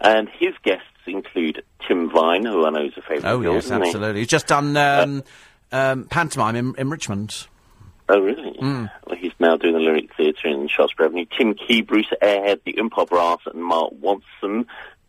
And 0.00 0.28
his 0.28 0.52
guests 0.64 0.84
include 1.06 1.62
Tim 1.86 2.10
Vine, 2.10 2.44
who 2.44 2.66
I 2.66 2.70
know 2.70 2.84
is 2.84 2.92
a 2.96 3.02
favourite 3.02 3.30
Oh, 3.32 3.40
yes, 3.40 3.66
isn't 3.66 3.82
he? 3.82 3.88
absolutely. 3.88 4.20
He's 4.20 4.28
just 4.28 4.48
done 4.48 4.76
um, 4.76 5.22
um, 5.70 6.04
pantomime 6.04 6.56
in, 6.56 6.74
in 6.76 6.90
Richmond. 6.90 7.46
Oh, 8.08 8.18
really? 8.20 8.52
Well, 8.60 9.16
he's 9.16 9.32
now 9.38 9.56
doing 9.56 9.72
the 9.74 9.80
Lyric 9.80 10.14
Theatre 10.16 10.48
in 10.48 10.68
Shaftesbury 10.68 11.06
Avenue. 11.08 11.24
Tim 11.38 11.54
Key, 11.54 11.80
Bruce 11.82 12.12
Airhead, 12.20 12.60
the 12.66 12.74
Improv 12.74 13.08
Brass, 13.08 13.38
and 13.46 13.62
Mark 13.64 13.92
Watson. 14.00 14.66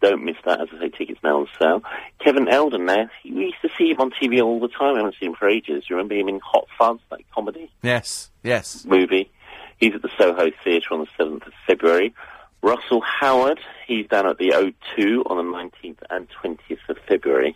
Don't 0.10 0.24
miss 0.24 0.36
that. 0.46 0.62
As 0.62 0.68
I 0.76 0.80
say, 0.82 0.90
tickets 0.90 1.20
now 1.24 1.40
on 1.40 1.48
sale. 1.60 1.84
Kevin 2.24 2.48
Eldon 2.48 2.86
now. 2.86 3.10
We 3.24 3.46
used 3.46 3.62
to 3.64 3.70
see 3.78 3.90
him 3.90 4.00
on 4.02 4.12
TV 4.12 4.42
all 4.42 4.60
the 4.60 4.68
time. 4.68 4.96
I 4.96 4.98
haven't 5.00 5.16
seen 5.20 5.30
him 5.30 5.36
for 5.36 5.50
ages. 5.50 5.84
Do 5.84 5.86
you 5.90 5.96
remember 5.96 6.16
him 6.16 6.28
in 6.30 6.40
Hot 6.42 6.68
Fuzz, 6.78 7.00
that 7.10 7.20
comedy 7.34 7.72
Yes, 7.82 8.30
yes. 8.44 8.86
movie? 8.86 9.32
He's 9.78 9.96
at 9.96 10.02
the 10.04 10.10
Soho 10.18 10.52
Theatre 10.64 10.94
on 10.94 11.00
the 11.02 11.24
7th 11.24 11.48
of 11.48 11.54
February. 11.66 12.14
Russell 12.62 13.02
Howard, 13.02 13.60
he's 13.88 14.08
down 14.08 14.28
at 14.28 14.38
the 14.38 14.50
O2 14.50 15.30
on 15.30 15.38
the 15.38 15.44
19th 15.58 15.98
and 16.10 16.28
20th 16.44 16.90
of 16.90 16.98
February. 17.08 17.56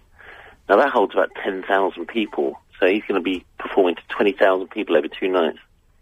Now 0.67 0.77
that 0.77 0.89
holds 0.89 1.13
about 1.13 1.29
10,000 1.43 2.07
people, 2.07 2.59
so 2.79 2.85
he's 2.87 3.03
going 3.07 3.19
to 3.19 3.23
be 3.23 3.45
performing 3.57 3.95
to 3.95 4.01
20,000 4.09 4.67
people 4.69 4.97
over 4.97 5.07
two 5.07 5.27
nights. 5.29 5.57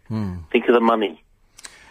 Hmm. 0.07 0.35
Think 0.51 0.67
of 0.67 0.73
the 0.73 0.81
money. 0.81 1.21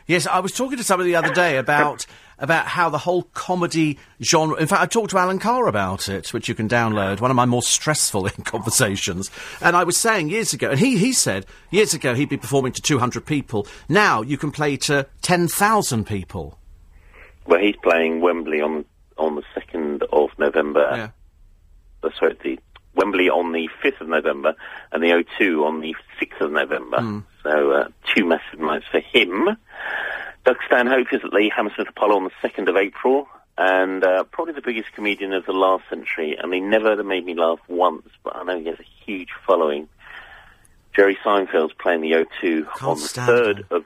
Yes, 0.06 0.26
I 0.26 0.40
was 0.40 0.52
talking 0.52 0.78
to 0.78 0.84
somebody 0.84 1.10
the 1.10 1.16
other 1.16 1.34
day 1.34 1.56
about 1.58 2.06
about 2.38 2.66
how 2.66 2.90
the 2.90 2.98
whole 2.98 3.22
comedy 3.22 3.98
genre. 4.22 4.56
In 4.56 4.66
fact, 4.66 4.82
I 4.82 4.86
talked 4.86 5.10
to 5.10 5.18
Alan 5.18 5.38
Carr 5.38 5.66
about 5.68 6.08
it, 6.08 6.32
which 6.34 6.48
you 6.48 6.54
can 6.54 6.68
download. 6.68 7.20
One 7.20 7.30
of 7.30 7.36
my 7.36 7.46
more 7.46 7.62
stressful 7.62 8.28
conversations. 8.44 9.30
And 9.60 9.74
I 9.74 9.84
was 9.84 9.96
saying 9.96 10.28
years 10.28 10.52
ago, 10.52 10.70
and 10.70 10.78
he 10.78 10.96
he 10.98 11.12
said 11.12 11.46
years 11.70 11.94
ago 11.94 12.14
he'd 12.14 12.28
be 12.28 12.36
performing 12.36 12.72
to 12.72 12.82
two 12.82 12.98
hundred 12.98 13.26
people. 13.26 13.66
Now 13.88 14.22
you 14.22 14.38
can 14.38 14.50
play 14.50 14.76
to 14.78 15.06
ten 15.22 15.48
thousand 15.48 16.06
people. 16.06 16.58
Well, 17.46 17.60
he's 17.60 17.76
playing 17.76 18.20
Wembley 18.20 18.60
on 18.60 18.84
on 19.18 19.36
the 19.36 19.42
2nd 19.56 20.02
of 20.12 20.30
November. 20.38 20.88
Yeah. 20.92 21.08
uh, 22.02 22.10
sorry, 22.18 22.36
the 22.42 22.58
Wembley 22.96 23.28
on 23.30 23.52
the 23.52 23.68
5th 23.82 24.00
of 24.00 24.08
November 24.08 24.54
and 24.92 25.02
the 25.02 25.08
O2 25.40 25.64
on 25.64 25.80
the 25.80 25.94
6th 26.20 26.40
of 26.40 26.50
November. 26.52 27.00
Hmm. 27.00 27.18
So 27.42 27.70
uh, 27.72 27.88
two 28.14 28.24
massive 28.24 28.58
nights 28.58 28.86
for 28.90 29.00
him. 29.00 29.56
Doug 30.44 30.56
Stanhope 30.66 31.12
is 31.12 31.20
at 31.24 31.30
the 31.30 31.50
Hammersmith 31.54 31.88
Apollo 31.88 32.16
on 32.16 32.24
the 32.24 32.48
2nd 32.48 32.68
of 32.68 32.76
April 32.76 33.28
and 33.58 34.04
uh, 34.04 34.24
probably 34.24 34.52
the 34.54 34.60
biggest 34.62 34.92
comedian 34.92 35.32
of 35.32 35.46
the 35.46 35.52
last 35.52 35.84
century. 35.88 36.36
I 36.42 36.46
mean, 36.46 36.68
never 36.70 37.02
made 37.02 37.24
me 37.24 37.34
laugh 37.34 37.58
once, 37.68 38.06
but 38.22 38.36
I 38.36 38.42
know 38.44 38.58
he 38.58 38.66
has 38.66 38.78
a 38.78 38.86
huge 39.04 39.30
following. 39.46 39.88
Jerry 40.94 41.16
Seinfeld's 41.24 41.74
playing 41.74 42.00
the 42.02 42.12
O2 42.12 42.66
on 42.82 42.96
the 42.98 43.04
3rd 43.04 43.58
him. 43.58 43.64
of 43.70 43.84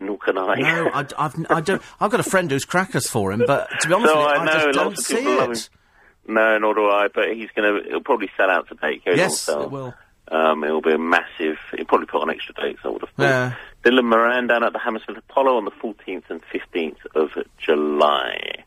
nor 0.00 0.18
can 0.18 0.36
I. 0.36 0.56
No, 0.56 0.90
I, 0.92 1.06
I've, 1.16 1.34
I 1.48 1.60
don't. 1.60 1.80
I've 2.00 2.10
got 2.10 2.20
a 2.20 2.24
friend 2.24 2.50
who's 2.50 2.64
crackers 2.64 3.08
for 3.08 3.32
him, 3.32 3.44
but 3.46 3.68
to 3.80 3.88
be 3.88 3.94
honest 3.94 4.12
So 4.12 4.18
with 4.18 4.26
you, 4.26 4.32
I 4.32 4.36
I, 4.38 4.44
know 4.44 4.52
just 4.52 4.66
lots 4.66 4.76
don't 4.76 4.92
of 4.92 4.98
see 4.98 5.16
people 5.16 5.36
love 5.36 5.44
him. 5.46 5.52
it. 5.52 5.68
No, 6.26 6.58
nor 6.58 6.74
do 6.74 6.86
I. 6.86 7.08
But 7.12 7.34
he's 7.34 7.50
going 7.54 7.82
to. 7.82 7.88
It'll 7.88 8.02
probably 8.02 8.30
sell 8.36 8.50
out 8.50 8.68
to 8.68 8.74
goes 8.74 9.16
Yes, 9.16 9.48
it 9.48 9.70
will. 9.70 9.94
Um, 10.28 10.64
it'll 10.64 10.80
be 10.80 10.92
a 10.92 10.98
massive. 10.98 11.58
It'll 11.72 11.84
probably 11.84 12.06
put 12.06 12.22
on 12.22 12.30
extra 12.30 12.54
dates. 12.54 12.80
I 12.84 12.88
would 12.88 13.02
have 13.02 13.10
thought. 13.10 13.24
Yeah. 13.24 13.54
Dylan 13.84 14.04
Moran 14.04 14.46
down 14.46 14.64
at 14.64 14.72
the 14.72 14.78
Hammersmith 14.78 15.18
Apollo 15.18 15.58
on 15.58 15.66
the 15.66 15.70
14th 15.70 16.24
and 16.30 16.40
15th 16.52 16.96
of 17.14 17.30
July. 17.58 18.64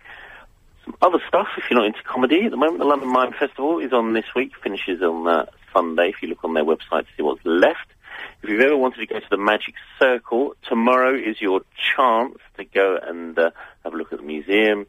Some 0.86 0.96
other 1.02 1.20
stuff. 1.28 1.48
If 1.58 1.64
you're 1.70 1.80
not 1.80 1.88
into 1.88 2.04
comedy 2.04 2.46
at 2.46 2.52
the 2.52 2.58
moment, 2.58 2.78
the 2.78 2.86
London 2.86 3.10
Mime 3.10 3.34
Festival 3.34 3.80
is 3.80 3.92
on 3.92 4.14
this 4.14 4.26
week. 4.36 4.52
Finishes 4.64 5.02
on 5.02 5.28
uh, 5.28 5.46
Sunday. 5.74 6.10
If 6.10 6.22
you 6.22 6.30
look 6.30 6.44
on 6.44 6.54
their 6.54 6.64
website 6.64 7.02
to 7.02 7.08
see 7.18 7.24
what's 7.24 7.44
left. 7.44 7.88
If 8.44 8.50
you've 8.50 8.62
ever 8.62 8.78
wanted 8.78 9.00
to 9.00 9.08
go 9.08 9.20
to 9.20 9.30
the 9.30 9.38
Magic 9.38 9.76
Circle, 10.00 10.56
tomorrow 10.68 11.16
is 11.16 11.42
your 11.42 11.62
chance 11.96 12.38
to 12.58 12.66
go 12.66 12.98
and 13.02 13.38
uh, 13.38 13.52
have 13.84 13.94
a 13.94 13.98
look 13.98 14.14
at 14.14 14.20
the 14.20 14.26
museum, 14.26 14.86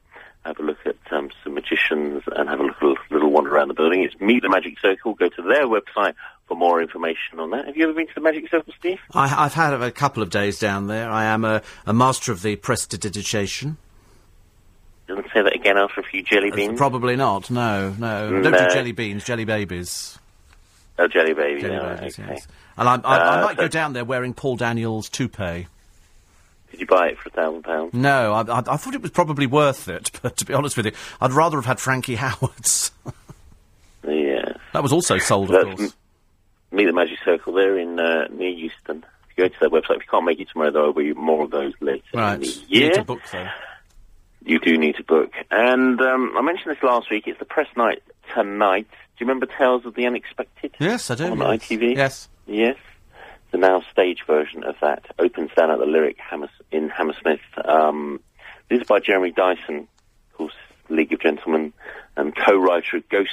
have 0.49 0.59
a 0.59 0.63
look 0.63 0.79
at 0.87 0.97
um, 1.13 1.31
some 1.45 1.55
magicians, 1.55 2.23
and 2.35 2.49
have 2.49 2.61
a 2.61 2.65
look, 2.65 2.81
little, 2.83 2.97
little 3.11 3.31
wander 3.31 3.55
around 3.55 3.69
the 3.69 3.75
building. 3.75 4.03
It's 4.03 4.19
Meet 4.21 4.43
the 4.43 4.49
Magic 4.49 4.79
Circle. 4.81 5.15
Go 5.15 5.29
to 5.29 5.43
their 5.43 5.67
website 5.67 6.15
for 6.47 6.57
more 6.57 6.81
information 6.83 7.39
on 7.39 7.51
that. 7.51 7.67
Have 7.67 7.77
you 7.77 7.85
ever 7.85 7.93
been 7.93 8.07
to 8.09 8.15
the 8.15 8.21
Magic 8.21 8.51
Circle, 8.51 8.73
Steve? 8.79 8.99
I, 9.15 9.45
I've 9.45 9.55
had 9.55 9.75
a 9.75 9.91
couple 9.91 10.23
of 10.23 10.31
days 10.31 10.59
down 10.59 10.87
there. 10.87 11.11
I 11.11 11.25
am 11.27 11.45
a, 11.45 11.63
a 11.87 11.93
master 11.93 12.33
of 12.33 12.43
the 12.43 12.57
prestidigitation. 12.57 13.77
Doesn't 15.07 15.27
say 15.33 15.43
that 15.43 15.55
again 15.55 15.79
after 15.79 16.01
a 16.01 16.05
few 16.05 16.23
jelly 16.23 16.51
beans. 16.51 16.77
Probably 16.79 17.17
not. 17.17 17.51
No, 17.51 17.95
no. 17.99 18.43
Don't 18.43 18.53
do 18.53 18.69
jelly 18.75 18.93
beans, 18.93 19.25
jelly 19.25 19.45
babies. 19.47 20.19
oh, 20.99 21.09
jelly 21.09 21.33
baby. 21.33 21.63
Jelly 21.63 21.77
no, 21.77 21.97
babies, 21.97 22.19
okay. 22.19 22.33
yes. 22.35 22.47
And 22.77 22.89
I, 22.89 22.97
I, 22.97 23.17
I 23.17 23.39
Uh, 23.41 23.45
might 23.45 23.57
go 23.57 23.69
down 23.69 23.93
there 23.95 24.05
wearing 24.05 24.35
Paul 24.35 24.57
Daniels' 24.57 25.09
toupee. 25.09 25.67
Did 26.71 26.81
you 26.81 26.87
buy 26.87 27.09
it 27.09 27.19
for 27.19 27.29
a 27.29 27.33
thousand 27.33 27.63
pounds? 27.63 27.95
No, 27.95 28.33
I, 28.35 28.43
I, 28.43 28.59
I 28.59 28.77
thought 28.77 28.95
it 28.95 29.03
was 29.03 29.11
probably 29.11 29.47
worth 29.47 29.89
it, 29.89 30.11
but 30.23 30.37
to 30.37 30.45
be 30.45 30.53
honest 30.55 30.77
with 30.77 30.87
you, 30.87 30.93
I'd 31.21 31.33
rather 31.33 31.57
have 31.59 31.67
had 31.67 31.81
Frankie 31.81 32.17
Howerd's. 32.17 32.93
Yeah. 34.07 34.53
that 34.73 34.83
was 34.83 34.93
also 34.93 35.19
sold, 35.19 35.51
of 35.51 35.55
That's 35.65 35.65
course. 35.81 35.93
m- 36.73 36.77
Meet 36.79 36.85
the 36.87 36.93
Magic 36.93 37.19
Circle 37.25 37.53
there 37.55 37.79
in 37.79 37.99
uh, 37.99 38.29
near 38.31 38.49
Euston. 38.51 39.05
If 39.31 39.37
you 39.37 39.45
go 39.45 39.49
to 39.49 39.55
their 39.61 39.69
website, 39.71 39.97
if 39.97 40.03
you 40.03 40.09
can't 40.11 40.25
make 40.25 40.39
it 40.41 40.49
tomorrow, 40.51 40.71
there 40.71 40.83
will 40.83 40.93
be 40.93 41.13
more 41.15 41.45
of 41.45 41.51
those 41.51 41.73
later 41.81 42.05
Right. 42.15 42.35
in 42.35 42.41
the 42.41 42.47
You 42.47 42.63
year. 42.69 42.89
need 42.89 42.95
to 42.95 43.05
book, 43.05 43.21
though. 43.33 43.49
You 44.45 44.59
do 44.61 44.79
need 44.79 44.97
to 44.97 45.05
book. 45.05 45.33
And 45.51 46.01
um, 46.01 46.33
I 46.39 46.43
mentioned 46.43 46.75
this 46.75 46.83
last 46.83 47.11
week. 47.11 47.25
It's 47.27 47.39
the 47.39 47.45
press 47.45 47.67
night 47.77 48.03
tonight. 48.35 48.87
Do 48.91 49.25
you 49.25 49.27
remember 49.27 49.47
Tales 49.47 49.85
of 49.85 49.95
the 49.95 50.07
Unexpected? 50.07 50.75
Yes, 50.79 51.11
I 51.11 51.17
do. 51.17 51.25
On 51.33 51.39
yes. 51.39 51.49
ITV? 51.69 51.97
Yes. 51.97 52.29
Yes. 52.47 52.77
The 53.51 53.59
now 53.59 53.83
stage 53.91 54.25
version 54.27 54.63
of 54.65 54.77
that 54.83 55.07
opens 55.19 55.51
down 55.57 55.71
at 55.71 55.79
the 55.79 55.87
Lyric 55.87 56.19
Hammers- 56.19 56.51
in 56.71 56.91
Hammersmith. 56.91 57.41
Um, 57.65 58.21
this 58.69 58.83
is 58.83 58.87
by 58.87 59.01
Jeremy 59.01 59.31
Dyson, 59.31 59.89
of 60.31 60.37
course, 60.37 60.55
League 60.91 61.13
of 61.13 61.21
Gentlemen, 61.21 61.73
and 62.17 62.37
co-writer 62.37 62.99
of 62.99 63.09
Ghost 63.09 63.31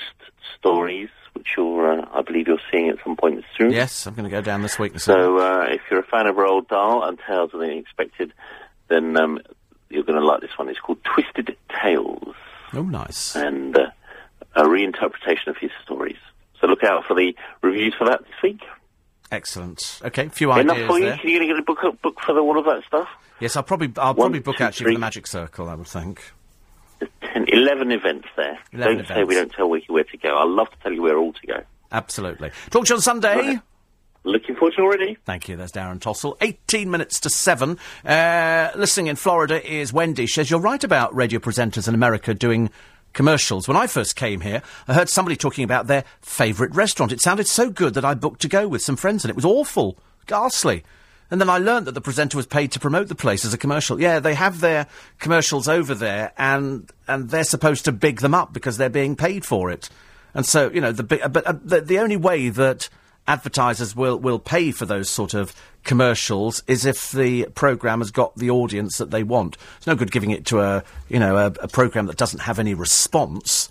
Stories, 0.57 1.09
which 1.33 1.47
you're, 1.57 1.99
uh, 1.99 2.05
I 2.13 2.21
believe 2.21 2.47
you're 2.47 2.59
seeing 2.71 2.87
at 2.89 2.97
some 3.03 3.17
point 3.17 3.43
soon. 3.57 3.71
Yes, 3.71 4.07
I'm 4.07 4.13
going 4.13 4.23
to 4.23 4.29
go 4.29 4.41
down 4.41 4.61
this 4.61 4.79
week. 4.79 4.93
and 4.93 5.01
see 5.01 5.11
it. 5.11 5.15
So 5.15 5.37
uh, 5.39 5.65
if 5.69 5.81
you're 5.91 5.99
a 5.99 6.03
fan 6.03 6.27
of 6.27 6.37
Roald 6.37 6.69
Dahl 6.69 7.03
and 7.03 7.19
Tales 7.27 7.53
of 7.53 7.59
the 7.59 7.65
Unexpected, 7.69 8.31
then 8.87 9.19
um, 9.19 9.39
you're 9.89 10.03
going 10.03 10.19
to 10.19 10.25
like 10.25 10.39
this 10.41 10.57
one. 10.57 10.69
It's 10.69 10.79
called 10.79 11.03
Twisted 11.03 11.57
Tales 11.81 12.35
Oh, 12.73 12.83
nice. 12.83 13.35
and 13.35 13.77
uh, 13.77 13.87
a 14.55 14.63
reinterpretation 14.63 15.47
of 15.47 15.57
his 15.57 15.71
stories. 15.83 16.17
So 16.61 16.67
look 16.67 16.83
out 16.85 17.03
for 17.05 17.15
the 17.15 17.35
reviews 17.61 17.93
for 17.97 18.05
that 18.07 18.21
this 18.21 18.41
week. 18.41 18.61
Excellent. 19.31 19.99
Okay, 20.03 20.27
a 20.27 20.29
few 20.29 20.51
ideas. 20.51 20.63
Enough 20.65 20.75
ideas 20.77 20.87
for 20.89 20.99
you? 20.99 21.05
there. 21.05 21.17
Can 21.17 21.29
you 21.29 21.47
get 21.47 21.59
a 21.59 21.61
book, 21.63 22.01
book 22.01 22.19
for 22.21 22.33
the, 22.33 22.39
all 22.41 22.57
of 22.59 22.65
that 22.65 22.83
stuff? 22.87 23.07
Yes, 23.39 23.55
I'll 23.55 23.63
probably 23.63 23.91
I'll 23.97 24.13
One, 24.13 24.15
probably 24.27 24.39
book 24.39 24.57
two, 24.57 24.63
actually 24.63 24.83
for 24.85 24.87
three. 24.89 24.95
the 24.95 24.99
Magic 24.99 25.27
Circle. 25.27 25.67
I 25.69 25.75
would 25.75 25.87
think. 25.87 26.21
There's 26.99 27.11
10, 27.33 27.45
11 27.49 27.91
events 27.91 28.27
there. 28.37 28.57
11 28.71 28.97
don't 28.97 29.07
say 29.07 29.23
we 29.25 29.35
don't 29.35 29.51
tell 29.51 29.69
Wiki 29.69 29.91
where 29.91 30.03
to 30.05 30.17
go. 30.17 30.37
I'd 30.37 30.47
love 30.47 30.69
to 30.71 30.77
tell 30.77 30.93
you 30.93 31.01
where 31.01 31.17
all 31.17 31.33
to 31.33 31.47
go. 31.47 31.61
Absolutely. 31.91 32.51
Talk 32.69 32.85
to 32.85 32.89
you 32.89 32.95
on 32.95 33.01
Sunday. 33.01 33.35
Right. 33.35 33.59
Looking 34.23 34.55
forward 34.55 34.73
to 34.75 34.81
it 34.81 34.85
already. 34.85 35.17
Thank 35.25 35.47
you. 35.49 35.55
There's 35.55 35.71
Darren 35.71 35.99
Tossell. 35.99 36.35
18 36.41 36.89
minutes 36.89 37.19
to 37.19 37.29
7. 37.29 37.77
Uh, 38.03 38.71
listening 38.75 39.07
in 39.07 39.17
Florida 39.17 39.63
is 39.71 39.93
Wendy. 39.93 40.25
She 40.25 40.33
says, 40.35 40.49
You're 40.49 40.59
right 40.61 40.83
about 40.83 41.13
radio 41.13 41.39
presenters 41.39 41.87
in 41.87 41.93
America 41.93 42.33
doing 42.33 42.71
commercials. 43.15 43.67
When 43.67 43.77
I 43.77 43.87
first 43.87 44.15
came 44.15 44.41
here, 44.41 44.61
I 44.87 44.93
heard 44.93 45.09
somebody 45.09 45.35
talking 45.35 45.63
about 45.63 45.87
their 45.87 46.03
favourite 46.21 46.75
restaurant. 46.75 47.11
It 47.11 47.21
sounded 47.21 47.47
so 47.47 47.71
good 47.71 47.95
that 47.95 48.05
I 48.05 48.13
booked 48.13 48.41
to 48.41 48.47
go 48.47 48.67
with 48.67 48.83
some 48.83 48.95
friends, 48.95 49.23
and 49.23 49.31
it 49.31 49.35
was 49.35 49.45
awful, 49.45 49.97
ghastly. 50.27 50.83
And 51.31 51.41
then 51.41 51.49
I 51.49 51.57
learned 51.57 51.87
that 51.87 51.93
the 51.93 52.01
presenter 52.01 52.37
was 52.37 52.45
paid 52.45 52.71
to 52.73 52.79
promote 52.79 53.07
the 53.07 53.15
place 53.15 53.43
as 53.45 53.53
a 53.53 53.57
commercial. 53.57 53.99
Yeah, 53.99 54.19
they 54.19 54.35
have 54.35 54.59
their 54.59 54.85
commercials 55.17 55.67
over 55.67 55.95
there, 55.95 56.33
and 56.37 56.91
and 57.07 57.31
they're 57.31 57.43
supposed 57.43 57.85
to 57.85 57.91
big 57.91 58.19
them 58.19 58.35
up 58.35 58.53
because 58.53 58.77
they're 58.77 58.89
being 58.89 59.15
paid 59.15 59.43
for 59.43 59.71
it. 59.71 59.89
And 60.35 60.45
so, 60.45 60.69
you 60.69 60.81
know, 60.81 60.91
the 60.91 61.03
bi- 61.03 61.27
but 61.27 61.47
uh, 61.47 61.53
the, 61.63 61.81
the 61.81 61.99
only 61.99 62.17
way 62.17 62.49
that 62.49 62.89
advertisers 63.27 63.95
will, 63.95 64.19
will 64.19 64.37
pay 64.37 64.71
for 64.71 64.85
those 64.85 65.09
sort 65.09 65.33
of 65.33 65.55
commercials 65.85 66.63
is 66.67 66.85
if 66.85 67.11
the 67.11 67.45
program 67.55 67.99
has 67.99 68.11
got 68.11 68.35
the 68.35 68.49
audience 68.49 68.97
that 68.97 69.11
they 69.11 69.23
want. 69.23 69.57
It's 69.77 69.87
no 69.87 69.95
good 69.95 70.11
giving 70.11 70.31
it 70.31 70.45
to 70.47 70.59
a 70.59 70.83
you 71.07 71.19
know 71.19 71.37
a, 71.37 71.45
a 71.61 71.67
program 71.67 72.07
that 72.07 72.17
doesn't 72.17 72.41
have 72.41 72.59
any 72.59 72.73
response. 72.73 73.69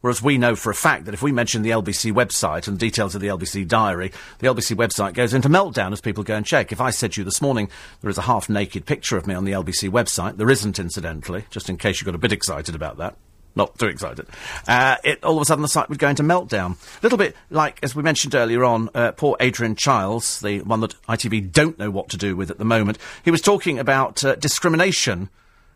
Whereas 0.00 0.22
we 0.22 0.36
know 0.36 0.54
for 0.54 0.70
a 0.70 0.74
fact 0.74 1.06
that 1.06 1.14
if 1.14 1.22
we 1.22 1.32
mention 1.32 1.62
the 1.62 1.70
LBC 1.70 2.12
website 2.12 2.68
and 2.68 2.78
details 2.78 3.14
of 3.14 3.22
the 3.22 3.28
LBC 3.28 3.66
diary, 3.66 4.12
the 4.38 4.48
LBC 4.48 4.76
website 4.76 5.14
goes 5.14 5.32
into 5.32 5.48
meltdown 5.48 5.92
as 5.92 6.02
people 6.02 6.22
go 6.22 6.36
and 6.36 6.44
check. 6.44 6.72
If 6.72 6.80
I 6.80 6.90
said 6.90 7.12
to 7.12 7.22
you 7.22 7.24
this 7.24 7.40
morning 7.40 7.70
there 8.02 8.10
is 8.10 8.18
a 8.18 8.22
half 8.22 8.50
naked 8.50 8.84
picture 8.84 9.16
of 9.16 9.26
me 9.26 9.34
on 9.34 9.46
the 9.46 9.52
LBC 9.52 9.88
website, 9.88 10.36
there 10.36 10.50
isn't 10.50 10.78
incidentally, 10.78 11.46
just 11.48 11.70
in 11.70 11.78
case 11.78 12.00
you 12.00 12.04
got 12.04 12.14
a 12.14 12.18
bit 12.18 12.32
excited 12.32 12.74
about 12.74 12.98
that. 12.98 13.16
Not 13.56 13.78
too 13.78 13.86
excited. 13.86 14.26
Uh, 14.66 14.96
it, 15.04 15.22
all 15.22 15.36
of 15.36 15.42
a 15.42 15.44
sudden, 15.44 15.62
the 15.62 15.68
site 15.68 15.88
would 15.88 15.98
go 15.98 16.08
into 16.08 16.22
meltdown. 16.24 16.72
A 16.72 17.02
little 17.02 17.18
bit 17.18 17.36
like, 17.50 17.78
as 17.82 17.94
we 17.94 18.02
mentioned 18.02 18.34
earlier 18.34 18.64
on, 18.64 18.90
uh, 18.94 19.12
poor 19.12 19.36
Adrian 19.38 19.76
Chiles, 19.76 20.40
the 20.40 20.60
one 20.62 20.80
that 20.80 21.00
ITV 21.08 21.52
don't 21.52 21.78
know 21.78 21.90
what 21.90 22.08
to 22.08 22.16
do 22.16 22.34
with 22.34 22.50
at 22.50 22.58
the 22.58 22.64
moment. 22.64 22.98
He 23.24 23.30
was 23.30 23.40
talking 23.40 23.78
about 23.78 24.24
uh, 24.24 24.34
discrimination 24.34 25.28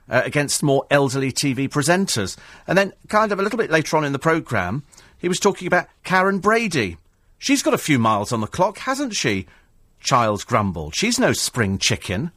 uh, 0.08 0.22
against 0.24 0.62
more 0.62 0.86
elderly 0.90 1.30
TV 1.30 1.68
presenters. 1.68 2.36
And 2.66 2.76
then, 2.76 2.92
kind 3.08 3.30
of 3.30 3.38
a 3.38 3.42
little 3.42 3.58
bit 3.58 3.70
later 3.70 3.96
on 3.96 4.04
in 4.04 4.12
the 4.12 4.18
programme, 4.18 4.82
he 5.18 5.28
was 5.28 5.38
talking 5.38 5.66
about 5.66 5.86
Karren 6.04 6.40
Brady. 6.40 6.96
She's 7.38 7.62
got 7.62 7.74
a 7.74 7.78
few 7.78 7.98
miles 7.98 8.32
on 8.32 8.40
the 8.40 8.46
clock, 8.48 8.78
hasn't 8.78 9.14
she? 9.14 9.46
Chiles 10.00 10.44
grumbled. 10.44 10.94
She's 10.94 11.18
no 11.18 11.32
spring 11.32 11.78
chicken. 11.78 12.32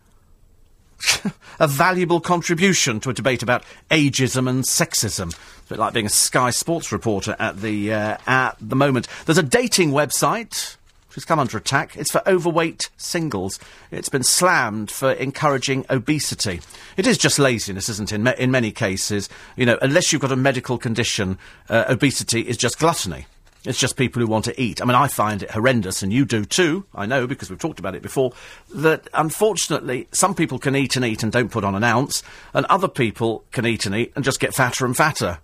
a 1.60 1.68
valuable 1.68 2.20
contribution 2.20 3.00
to 3.02 3.10
a 3.10 3.14
debate 3.14 3.44
about 3.44 3.64
ageism 3.90 4.50
and 4.50 4.64
sexism. 4.64 5.28
It's 5.28 5.66
a 5.68 5.70
bit 5.70 5.80
like 5.80 5.94
being 5.94 6.06
a 6.06 6.10
Sky 6.10 6.52
Sports 6.52 6.92
reporter 6.92 7.36
at 7.40 7.62
the 7.62 7.94
uh, 7.94 8.18
at 8.28 8.56
the 8.60 8.76
moment. 8.76 9.08
There's 9.26 9.38
a 9.38 9.44
dating 9.44 9.92
website 9.92 10.78
which 11.12 11.16
has 11.16 11.26
come 11.26 11.40
under 11.40 11.58
attack. 11.58 11.98
It's 11.98 12.12
for 12.12 12.22
overweight 12.26 12.90
singles. 12.96 13.60
It's 13.92 14.08
been 14.08 14.24
slammed 14.24 14.90
for 14.90 15.12
encouraging 15.12 15.86
obesity. 15.90 16.62
It 16.96 17.06
is 17.06 17.18
just 17.18 17.38
laziness, 17.38 17.90
isn't 17.90 18.14
it? 18.14 18.16
In, 18.16 18.28
in 18.28 18.50
many 18.50 18.72
cases, 18.72 19.28
you 19.58 19.66
know, 19.66 19.78
unless 19.82 20.14
you've 20.14 20.22
got 20.22 20.32
a 20.32 20.38
medical 20.38 20.78
condition, 20.78 21.38
uh, 21.68 21.84
obesity 21.90 22.48
is 22.48 22.56
just 22.56 22.80
gluttony. 22.80 23.26
It's 23.64 23.80
just 23.80 23.96
people 23.96 24.22
who 24.22 24.28
want 24.28 24.46
to 24.46 24.60
eat. 24.60 24.82
I 24.82 24.86
mean, 24.86 24.96
I 24.96 25.08
find 25.08 25.44
it 25.44 25.52
horrendous, 25.52 26.02
and 26.02 26.12
you 26.12 26.26
do 26.26 26.46
too, 26.46 26.86
I 26.96 27.06
know, 27.06 27.28
because 27.28 27.50
we've 27.50 27.60
talked 27.60 27.80
about 27.80 27.94
it 27.94 28.02
before, 28.02 28.34
that 28.74 29.08
unfortunately 29.14 30.08
some 30.12 30.34
people 30.34 30.58
can 30.58 30.76
eat 30.76 30.96
and 30.96 31.06
eat 31.06 31.22
and 31.22 31.32
don't 31.32 31.52
put 31.52 31.64
on 31.64 31.76
an 31.76 31.84
ounce, 31.84 32.24
and 32.56 32.66
other 32.66 32.88
people 32.88 33.44
can 33.52 33.68
eat 33.68 33.86
and 33.86 33.96
eat 33.96 34.14
and 34.16 34.26
just 34.26 34.40
get 34.40 34.56
fatter 34.56 34.86
and 34.86 34.98
fatter. 34.98 35.40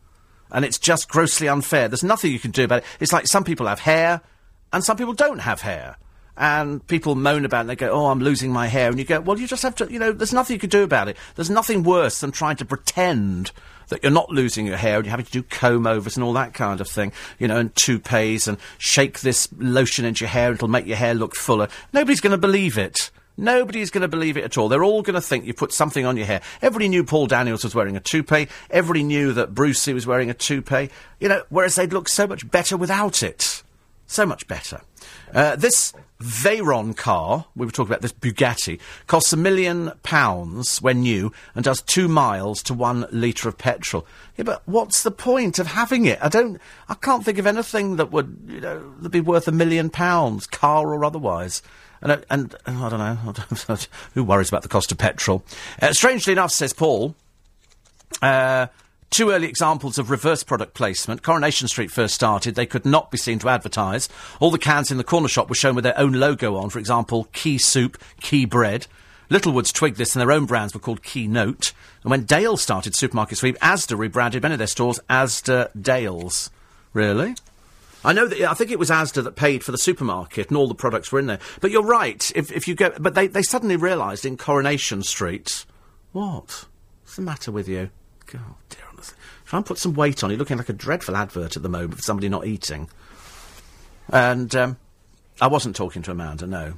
And 0.52 0.66
it's 0.66 0.80
just 0.80 1.10
grossly 1.10 1.48
unfair. 1.48 1.88
There's 1.88 2.04
nothing 2.04 2.32
you 2.32 2.40
can 2.40 2.52
do 2.52 2.64
about 2.64 2.80
it. 2.80 2.86
It's 3.00 3.14
like 3.14 3.28
some 3.28 3.44
people 3.44 3.68
have 3.68 3.82
hair, 3.82 4.22
and 4.74 4.84
some 4.84 4.98
people 4.98 5.14
don't 5.14 5.40
have 5.40 5.62
hair. 5.62 5.98
And 6.40 6.86
people 6.88 7.16
moan 7.16 7.46
about 7.46 7.58
it 7.58 7.62
and 7.62 7.70
they 7.72 7.76
go, 7.76 7.90
oh, 7.90 8.08
I'm 8.08 8.20
losing 8.20 8.52
my 8.52 8.68
hair. 8.68 8.90
And 8.90 9.00
you 9.00 9.06
go, 9.06 9.20
well, 9.20 9.40
you 9.40 9.48
just 9.48 9.64
have 9.64 9.74
to, 9.76 9.92
you 9.92 9.98
know, 9.98 10.12
there's 10.12 10.34
nothing 10.34 10.54
you 10.54 10.60
can 10.60 10.70
do 10.70 10.84
about 10.84 11.08
it. 11.08 11.18
There's 11.36 11.50
nothing 11.50 11.82
worse 11.82 12.22
than 12.22 12.32
trying 12.32 12.58
to 12.58 12.66
pretend 12.66 13.52
that 13.90 14.04
you're 14.04 14.12
not 14.12 14.30
losing 14.30 14.66
your 14.66 14.78
hair 14.78 14.98
and 14.98 15.06
you're 15.06 15.12
having 15.12 15.26
to 15.26 15.32
do 15.32 15.44
comb 15.44 15.88
overs 15.88 16.18
and 16.18 16.24
all 16.24 16.34
that 16.34 16.54
kind 16.54 16.82
of 16.82 16.88
thing, 16.88 17.14
you 17.40 17.48
know, 17.48 17.58
and 17.58 17.76
toupees 17.76 18.48
and 18.48 18.58
shake 18.78 19.22
this 19.22 19.48
lotion 19.58 20.06
into 20.06 20.26
your 20.26 20.30
hair 20.30 20.52
it'll 20.54 20.68
make 20.68 20.86
your 20.86 20.98
hair 20.98 21.14
look 21.14 21.36
fuller. 21.36 21.68
Nobody's 21.94 22.22
going 22.22 22.32
to 22.32 22.38
believe 22.38 22.78
it. 22.78 23.12
Nobody's 23.38 23.92
going 23.92 24.02
to 24.02 24.08
believe 24.08 24.36
it 24.36 24.44
at 24.44 24.58
all. 24.58 24.68
They're 24.68 24.84
all 24.84 25.04
going 25.04 25.14
to 25.14 25.22
think 25.22 25.46
you 25.46 25.54
put 25.54 25.72
something 25.72 26.06
on 26.06 26.18
your 26.18 26.26
hair. 26.26 26.42
Everybody 26.62 26.90
knew 26.90 27.04
Paul 27.04 27.28
Daniels 27.28 27.64
was 27.64 27.76
wearing 27.76 27.96
a 27.96 28.00
toupee. 28.00 28.48
Everybody 28.72 29.04
knew 29.04 29.32
that 29.34 29.54
Brucey 29.54 29.94
was 29.94 30.08
wearing 30.08 30.32
a 30.32 30.34
toupee. 30.34 30.90
You 31.20 31.30
know, 31.30 31.44
whereas 31.50 31.76
they'd 31.76 31.94
look 31.94 32.10
so 32.10 32.26
much 32.26 32.50
better 32.50 32.76
without 32.76 33.22
it. 33.22 33.62
So 34.08 34.26
much 34.26 34.48
better. 34.48 34.82
Uh, 35.34 35.56
this 35.56 35.94
Veyron 36.20 36.96
car, 36.96 37.46
we 37.56 37.66
were 37.66 37.72
talking 37.72 37.92
about 37.92 38.02
this 38.02 38.12
Bugatti, 38.12 38.80
costs 39.06 39.34
a 39.34 39.38
million 39.38 39.92
pounds 40.02 40.82
when 40.82 41.02
new 41.02 41.32
and 41.54 41.64
does 41.64 41.82
two 41.82 42.08
miles 42.08 42.64
to 42.64 42.74
one 42.74 43.06
litre 43.12 43.50
of 43.50 43.58
petrol. 43.58 44.06
Yeah, 44.36 44.44
but 44.44 44.64
what's 44.66 45.04
the 45.04 45.12
point 45.12 45.60
of 45.60 45.68
having 45.68 46.06
it? 46.06 46.18
I 46.22 46.30
don't, 46.30 46.60
I 46.90 46.96
can't 46.96 47.24
think 47.24 47.38
of 47.38 47.46
anything 47.46 47.98
that 47.98 48.12
would, 48.12 48.38
you 48.48 48.62
know, 48.62 48.94
that'd 48.98 49.12
be 49.12 49.22
worth 49.22 49.48
a 49.48 49.52
million 49.52 49.90
pounds, 49.90 50.48
car 50.48 50.92
or 50.94 51.06
otherwise. 51.06 51.62
And, 52.02 52.12
uh, 52.12 52.18
and 52.30 52.54
uh, 52.66 52.86
I 52.86 52.90
don't 52.90 53.00
know, 53.70 53.78
who 54.14 54.24
worries 54.24 54.50
about 54.50 54.64
the 54.64 54.70
cost 54.70 54.92
of 54.92 54.98
petrol? 54.98 55.44
Uh, 55.82 55.94
strangely 55.94 56.34
enough, 56.34 56.52
says 56.52 56.74
Paul, 56.74 57.16
uh, 58.22 58.68
Two 59.10 59.32
early 59.32 59.48
examples 59.48 59.98
of 59.98 60.12
reverse 60.12 60.44
product 60.44 60.74
placement. 60.74 61.24
Coronation 61.24 61.68
Street 61.68 61.92
first 61.92 62.14
started. 62.14 62.56
They 62.56 62.66
could 62.66 62.86
not 62.86 63.10
be 63.10 63.18
seen 63.18 63.40
to 63.40 63.50
advertise. 63.50 64.10
All 64.40 64.52
the 64.52 64.58
cans 64.58 64.92
in 64.92 64.98
the 64.98 65.04
corner 65.04 65.28
shop 65.28 65.50
were 65.50 65.56
shown 65.56 65.76
with 65.76 65.84
their 65.84 65.98
own 65.98 66.14
logo 66.14 66.56
on. 66.56 66.70
For 66.70 66.80
example, 66.80 67.28
Key 67.34 67.58
Soup, 67.58 67.98
Key 68.22 68.46
Bread. 68.46 68.88
Littlewoods 69.30 69.74
twigged 69.74 69.98
this 69.98 70.16
and 70.16 70.22
their 70.22 70.32
own 70.32 70.46
brands 70.46 70.74
were 70.74 70.80
called 70.80 71.04
Key 71.04 71.28
Note. 71.28 71.74
And 72.04 72.12
when 72.12 72.24
Dale 72.24 72.58
started 72.58 72.96
Supermarket 72.96 73.38
Sweep, 73.38 73.58
Asda 73.60 73.98
rebranded 73.98 74.44
many 74.44 74.54
of 74.54 74.60
their 74.60 74.68
stores 74.68 75.00
Asda 75.10 75.70
Dales. 75.80 76.50
Really? 76.94 77.36
I 78.06 78.14
know 78.14 78.28
that 78.28 78.42
I 78.42 78.54
think 78.54 78.72
it 78.72 78.80
was 78.80 78.90
Asda 78.90 79.24
that 79.24 79.36
paid 79.36 79.64
for 79.64 79.72
the 79.72 79.78
supermarket 79.78 80.48
and 80.48 80.58
all 80.58 80.68
the 80.68 80.76
products 80.76 81.12
were 81.12 81.20
in 81.20 81.26
there. 81.26 81.40
But 81.60 81.72
you're 81.72 81.84
right. 81.84 82.32
If, 82.36 82.52
if 82.52 82.68
you 82.68 82.76
go, 82.76 82.94
but 83.00 83.16
they, 83.16 83.28
they 83.28 83.42
suddenly 83.42 83.76
realised 83.76 84.26
in 84.26 84.38
Coronation 84.38 85.04
Street, 85.04 85.66
what? 86.14 86.66
What's 87.04 87.16
the 87.16 87.22
matter 87.22 87.52
with 87.52 87.68
you? 87.68 87.90
God, 88.28 88.56
dear 88.70 88.87
Try 89.48 89.58
and 89.58 89.66
put 89.66 89.78
some 89.78 89.94
weight 89.94 90.24
on. 90.24 90.30
You're 90.30 90.40
looking 90.40 90.58
like 90.58 90.70
a 90.70 90.74
dreadful 90.74 91.16
advert 91.16 91.56
at 91.56 91.64
the 91.64 91.70
moment 91.70 91.96
for 91.96 92.02
somebody 92.02 92.28
not 92.28 92.46
eating. 92.46 92.90
And 94.10 94.54
um, 94.56 94.78
I 95.40 95.48
wasn't 95.48 95.76
talking 95.76 96.02
to 96.04 96.12
Amanda, 96.12 96.48
no. 96.48 96.74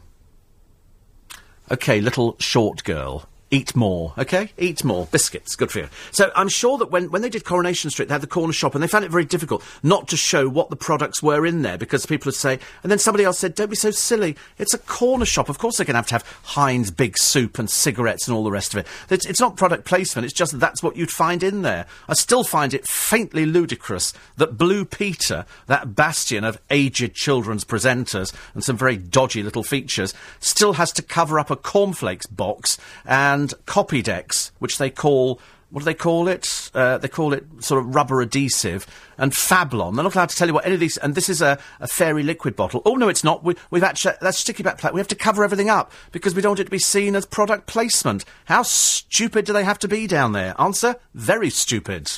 Okay, 1.71 2.01
little 2.01 2.35
short 2.39 2.83
girl. 2.83 3.28
Eat 3.51 3.75
more, 3.75 4.13
okay? 4.15 4.51
Eat 4.59 4.83
more. 4.83 5.07
Biscuits, 5.07 5.55
good 5.55 5.71
for 5.71 5.79
you. 5.79 5.89
So 6.11 6.31
I'm 6.35 6.49
sure 6.49 6.77
that 6.77 6.91
when, 6.91 7.09
when 7.09 7.23
they 7.23 7.29
did 7.29 7.45
Coronation 7.45 7.89
Street, 7.89 8.07
they 8.07 8.13
had 8.13 8.21
the 8.21 8.27
corner 8.27 8.53
shop 8.53 8.75
and 8.75 8.83
they 8.83 8.87
found 8.87 9.05
it 9.05 9.11
very 9.11 9.25
difficult 9.25 9.63
not 9.81 10.07
to 10.09 10.17
show 10.17 10.47
what 10.47 10.69
the 10.69 10.75
products 10.75 11.23
were 11.23 11.47
in 11.47 11.63
there 11.63 11.77
because 11.77 12.05
people 12.05 12.27
would 12.27 12.35
say, 12.35 12.59
and 12.83 12.91
then 12.91 12.99
somebody 12.99 13.23
else 13.23 13.39
said, 13.39 13.55
don't 13.55 13.71
be 13.71 13.75
so 13.75 13.89
silly. 13.89 14.35
It's 14.59 14.75
a 14.75 14.77
corner 14.77 15.25
shop. 15.25 15.49
Of 15.49 15.57
course 15.57 15.77
they're 15.77 15.85
going 15.85 15.95
to 15.95 15.97
have 15.97 16.07
to 16.07 16.13
have 16.13 16.39
Heinz 16.43 16.91
big 16.91 17.17
soup 17.17 17.57
and 17.57 17.67
cigarettes 17.67 18.27
and 18.27 18.37
all 18.37 18.43
the 18.43 18.51
rest 18.51 18.75
of 18.75 18.81
it. 18.81 18.87
It's, 19.09 19.25
it's 19.25 19.39
not 19.39 19.57
product 19.57 19.83
placement. 19.83 20.25
It's 20.25 20.33
just 20.33 20.59
that's 20.59 20.83
what 20.83 20.95
you'd 20.95 21.09
find 21.09 21.41
in 21.41 21.63
there. 21.63 21.87
I 22.07 22.13
still 22.13 22.43
find 22.43 22.75
it 22.75 22.87
faintly 22.87 23.47
ludicrous 23.47 24.13
that 24.37 24.59
Blue 24.59 24.85
Peter, 24.85 25.45
that 25.65 25.95
bastion 25.95 26.43
of 26.43 26.61
aged 26.69 27.15
children's 27.15 27.65
presenters 27.65 28.31
and 28.53 28.63
some 28.63 28.77
very 28.77 28.97
dodgy 28.97 29.41
little 29.41 29.63
features, 29.63 30.13
still 30.39 30.73
has 30.73 30.91
to 30.91 31.01
cover 31.01 31.39
up 31.39 31.49
a 31.49 31.55
cornflakes 31.55 32.27
box 32.27 32.77
and 33.05 33.38
and 33.39 33.53
Copydex, 33.65 34.51
which 34.59 34.77
they 34.77 34.89
call 34.89 35.39
what 35.71 35.81
do 35.81 35.85
they 35.85 35.93
call 35.93 36.27
it? 36.27 36.71
Uh, 36.73 36.97
they 36.97 37.07
call 37.07 37.31
it 37.31 37.45
sort 37.59 37.79
of 37.79 37.93
rubber 37.93 38.21
adhesive 38.21 38.87
and 39.19 39.31
Fablon. 39.31 39.93
They're 39.93 40.03
not 40.03 40.15
allowed 40.15 40.29
to 40.29 40.35
tell 40.35 40.47
you 40.47 40.53
what 40.55 40.65
any 40.65 40.73
of 40.73 40.79
these. 40.79 40.97
And 40.97 41.13
this 41.13 41.29
is 41.29 41.43
a, 41.43 41.59
a 41.79 41.87
fairy 41.87 42.23
liquid 42.23 42.55
bottle. 42.55 42.81
Oh 42.85 42.95
no, 42.95 43.07
it's 43.07 43.23
not. 43.23 43.43
We, 43.43 43.55
have 43.73 43.83
actually 43.83 44.15
that's 44.19 44.39
sticky 44.39 44.63
back 44.63 44.79
plate. 44.79 44.93
We 44.93 44.99
have 44.99 45.07
to 45.09 45.15
cover 45.15 45.43
everything 45.43 45.69
up 45.69 45.91
because 46.11 46.33
we 46.33 46.41
don't 46.41 46.51
want 46.51 46.61
it 46.61 46.65
to 46.65 46.71
be 46.71 46.79
seen 46.79 47.15
as 47.15 47.27
product 47.27 47.67
placement. 47.67 48.25
How 48.45 48.63
stupid 48.63 49.45
do 49.45 49.53
they 49.53 49.63
have 49.63 49.79
to 49.79 49.87
be 49.87 50.07
down 50.07 50.31
there? 50.31 50.59
Answer: 50.59 50.95
very 51.13 51.51
stupid. 51.51 52.11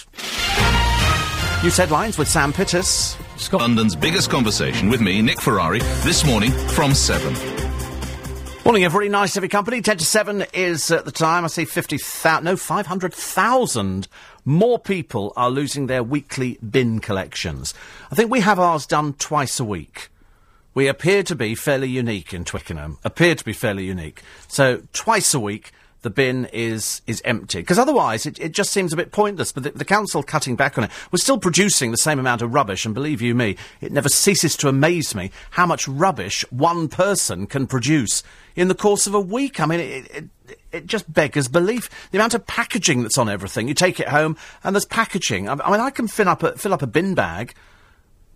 News 1.61 1.77
headlines 1.77 2.18
with 2.18 2.30
Sam 2.30 2.53
Pittis. 2.53 3.18
London's 3.52 3.95
biggest 3.95 4.30
conversation 4.30 4.89
with 4.89 5.02
me, 5.02 5.22
Nick 5.22 5.41
Ferrari, 5.41 5.80
this 6.03 6.26
morning 6.26 6.52
from 6.69 6.93
seven. 6.93 7.70
Morning, 8.63 8.83
everybody. 8.83 9.09
Nice 9.09 9.33
to 9.33 9.41
your 9.41 9.49
company. 9.49 9.81
10 9.81 9.97
to 9.97 10.05
7 10.05 10.45
is 10.53 10.91
at 10.91 11.03
the 11.03 11.11
time. 11.11 11.43
I 11.43 11.47
see 11.47 11.65
50,000, 11.65 12.43
no, 12.43 12.55
500,000 12.55 14.07
more 14.45 14.77
people 14.77 15.33
are 15.35 15.49
losing 15.49 15.88
their 15.88 16.03
weekly 16.03 16.59
bin 16.59 16.99
collections. 16.99 17.73
I 18.11 18.15
think 18.15 18.29
we 18.29 18.41
have 18.41 18.59
ours 18.59 18.85
done 18.85 19.13
twice 19.13 19.59
a 19.59 19.65
week. 19.65 20.09
We 20.75 20.88
appear 20.88 21.23
to 21.23 21.35
be 21.35 21.55
fairly 21.55 21.89
unique 21.89 22.35
in 22.35 22.45
Twickenham. 22.45 22.99
Appear 23.03 23.33
to 23.33 23.43
be 23.43 23.51
fairly 23.51 23.85
unique. 23.85 24.21
So, 24.47 24.83
twice 24.93 25.33
a 25.33 25.39
week, 25.39 25.71
the 26.03 26.11
bin 26.11 26.45
is 26.53 27.01
is 27.07 27.21
empty. 27.25 27.61
Because 27.61 27.79
otherwise, 27.79 28.27
it, 28.27 28.39
it 28.39 28.51
just 28.51 28.71
seems 28.71 28.93
a 28.93 28.97
bit 28.97 29.11
pointless. 29.11 29.51
But 29.51 29.63
the, 29.63 29.71
the, 29.71 29.85
council 29.85 30.23
cutting 30.23 30.55
back 30.55 30.77
on 30.77 30.83
it, 30.83 30.91
we're 31.11 31.17
still 31.17 31.39
producing 31.39 31.91
the 31.91 31.97
same 31.97 32.19
amount 32.19 32.41
of 32.41 32.53
rubbish. 32.53 32.85
And 32.85 32.93
believe 32.93 33.21
you 33.21 33.35
me, 33.35 33.57
it 33.81 33.91
never 33.91 34.09
ceases 34.09 34.55
to 34.57 34.67
amaze 34.67 35.15
me 35.15 35.31
how 35.51 35.65
much 35.65 35.88
rubbish 35.88 36.45
one 36.51 36.88
person 36.88 37.47
can 37.47 37.67
produce 37.67 38.23
in 38.56 38.68
the 38.68 38.76
course 38.76 39.07
of 39.07 39.14
a 39.14 39.19
week. 39.19 39.60
I 39.60 39.65
mean, 39.65 39.80
it, 39.80 40.11
it, 40.11 40.26
it 40.72 40.86
just 40.86 41.11
beggars 41.11 41.48
belief. 41.48 41.90
The 42.11 42.18
amount 42.18 42.34
of 42.34 42.45
packaging 42.48 43.02
that's 43.03 43.18
on 43.18 43.30
everything. 43.30 43.68
You 43.68 43.73
take 43.73 43.99
it 43.99 44.10
home, 44.10 44.38
and 44.64 44.76
there's 44.76 44.86
packaging. 44.86 45.49
I, 45.49 45.53
I 45.53 45.72
mean, 45.72 45.82
I 45.82 45.90
can 45.90 46.07
fill 46.07 46.30
up 46.30 46.44
a, 46.44 46.57
fill 46.57 46.73
up 46.73 46.82
a 46.82 46.88
bin 46.88 47.15
bag 47.15 47.53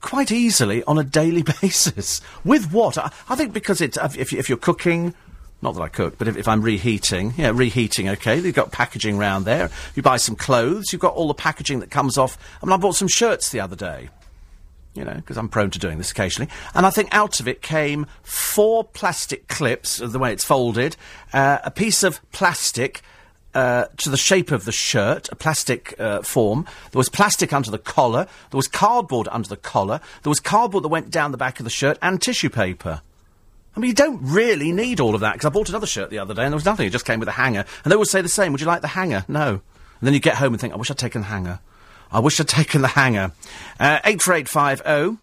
quite 0.02 0.32
easily 0.32 0.84
on 0.84 0.98
a 0.98 1.04
daily 1.04 1.44
basis. 1.62 2.22
With 2.44 2.72
what? 2.72 2.98
I, 2.98 3.12
I 3.30 3.36
think 3.36 3.54
because 3.54 3.82
it's 3.82 3.98
if, 4.16 4.34
if 4.34 4.50
you're 4.50 4.58
cooking 4.58 5.14
not 5.62 5.74
that 5.74 5.82
I 5.82 5.88
cook, 5.88 6.18
but 6.18 6.28
if, 6.28 6.38
if, 6.38 6.48
I'm 6.48 6.62
reheating, 6.62 7.34
yeah, 7.38 7.52
reheating, 7.54 8.10
okay, 8.10 8.38
you've 8.38 8.54
got 8.54 8.72
packaging 8.72 9.18
round 9.18 9.46
there. 9.46 9.72
You 9.96 10.04
buy 10.04 10.18
some 10.18 10.36
clothes, 10.36 10.92
you've 10.92 11.02
got 11.02 11.16
all 11.16 11.28
the 11.28 11.34
packaging 11.34 11.80
that 11.80 11.90
comes 11.90 12.18
off. 12.18 12.38
I 12.62 12.66
mean, 12.66 12.74
I 12.74 12.78
bought 12.78 12.96
some 12.96 13.08
shirts 13.08 13.50
the 13.50 13.62
other 13.62 13.76
day, 13.76 14.10
you 14.96 15.04
know, 15.04 15.14
because 15.14 15.38
I'm 15.38 15.50
prone 15.50 15.70
to 15.72 15.80
doing 15.80 15.98
this 15.98 16.12
occasionally. 16.12 16.50
And 16.74 16.86
I 16.86 16.90
think 16.90 17.10
out 17.14 17.40
of 17.40 17.48
it 17.48 17.62
came 17.62 18.08
four 18.24 18.84
plastic 18.84 19.48
clips, 19.48 19.98
the 19.98 20.20
way 20.20 20.34
it's 20.34 20.44
folded, 20.44 20.96
uh, 21.34 21.60
a 21.64 21.72
piece 21.72 22.04
of 22.04 22.20
plastic. 22.32 23.02
Uh, 23.54 23.88
to 23.96 24.10
the 24.10 24.18
shape 24.18 24.52
of 24.52 24.66
the 24.66 24.72
shirt, 24.74 25.30
a 25.32 25.36
plastic 25.36 25.98
uh, 25.98 26.22
form. 26.22 26.66
There 26.92 27.00
was 27.00 27.08
plastic 27.08 27.54
under 27.54 27.72
the 27.72 27.78
collar. 27.78 28.28
There 28.52 28.58
was 28.58 28.68
cardboard 28.68 29.30
under 29.32 29.48
the 29.48 29.56
collar. 29.56 30.02
There 30.24 30.30
was 30.30 30.42
cardboard 30.42 30.84
that 30.84 30.90
went 30.90 31.10
down 31.10 31.32
the 31.32 31.38
back 31.38 31.62
of 31.62 31.64
the 31.64 31.70
shirt 31.70 31.98
and 32.02 32.22
tissue 32.22 32.50
paper. 32.50 33.00
I 33.74 33.80
mean, 33.80 33.88
you 33.88 33.96
don't 33.96 34.20
really 34.22 34.74
need 34.74 35.00
all 35.00 35.16
of 35.16 35.22
that, 35.22 35.36
because 35.36 35.46
I 35.46 35.52
bought 35.52 35.70
another 35.70 35.88
shirt 35.88 36.10
the 36.10 36.20
other 36.20 36.34
day 36.34 36.44
and 36.44 36.52
there 36.52 36.58
was 36.58 36.66
nothing. 36.66 36.86
It 36.86 36.90
just 36.90 37.06
came 37.06 37.22
with 37.22 37.30
a 37.30 37.32
hanger. 37.32 37.64
And 37.86 37.92
they 37.94 37.96
would 37.96 38.10
say 38.10 38.22
the 38.22 38.28
same. 38.28 38.52
Would 38.52 38.60
you 38.60 38.68
like 38.68 38.82
the 38.82 38.90
hanger? 38.90 39.24
No. 39.30 39.48
And 39.52 39.62
then 40.02 40.14
you 40.14 40.20
get 40.20 40.36
home 40.36 40.54
and 40.54 40.60
think, 40.60 40.74
I 40.74 40.76
wish 40.76 40.92
I'd 40.92 40.98
taken 40.98 41.22
the 41.22 41.28
hanger. 41.28 41.62
I 42.16 42.20
wish 42.20 42.40
I'd 42.40 42.48
taken 42.48 42.82
the 42.82 42.88
hanger. 42.88 43.34
Uh, 43.78 44.00
84850. 44.06 45.22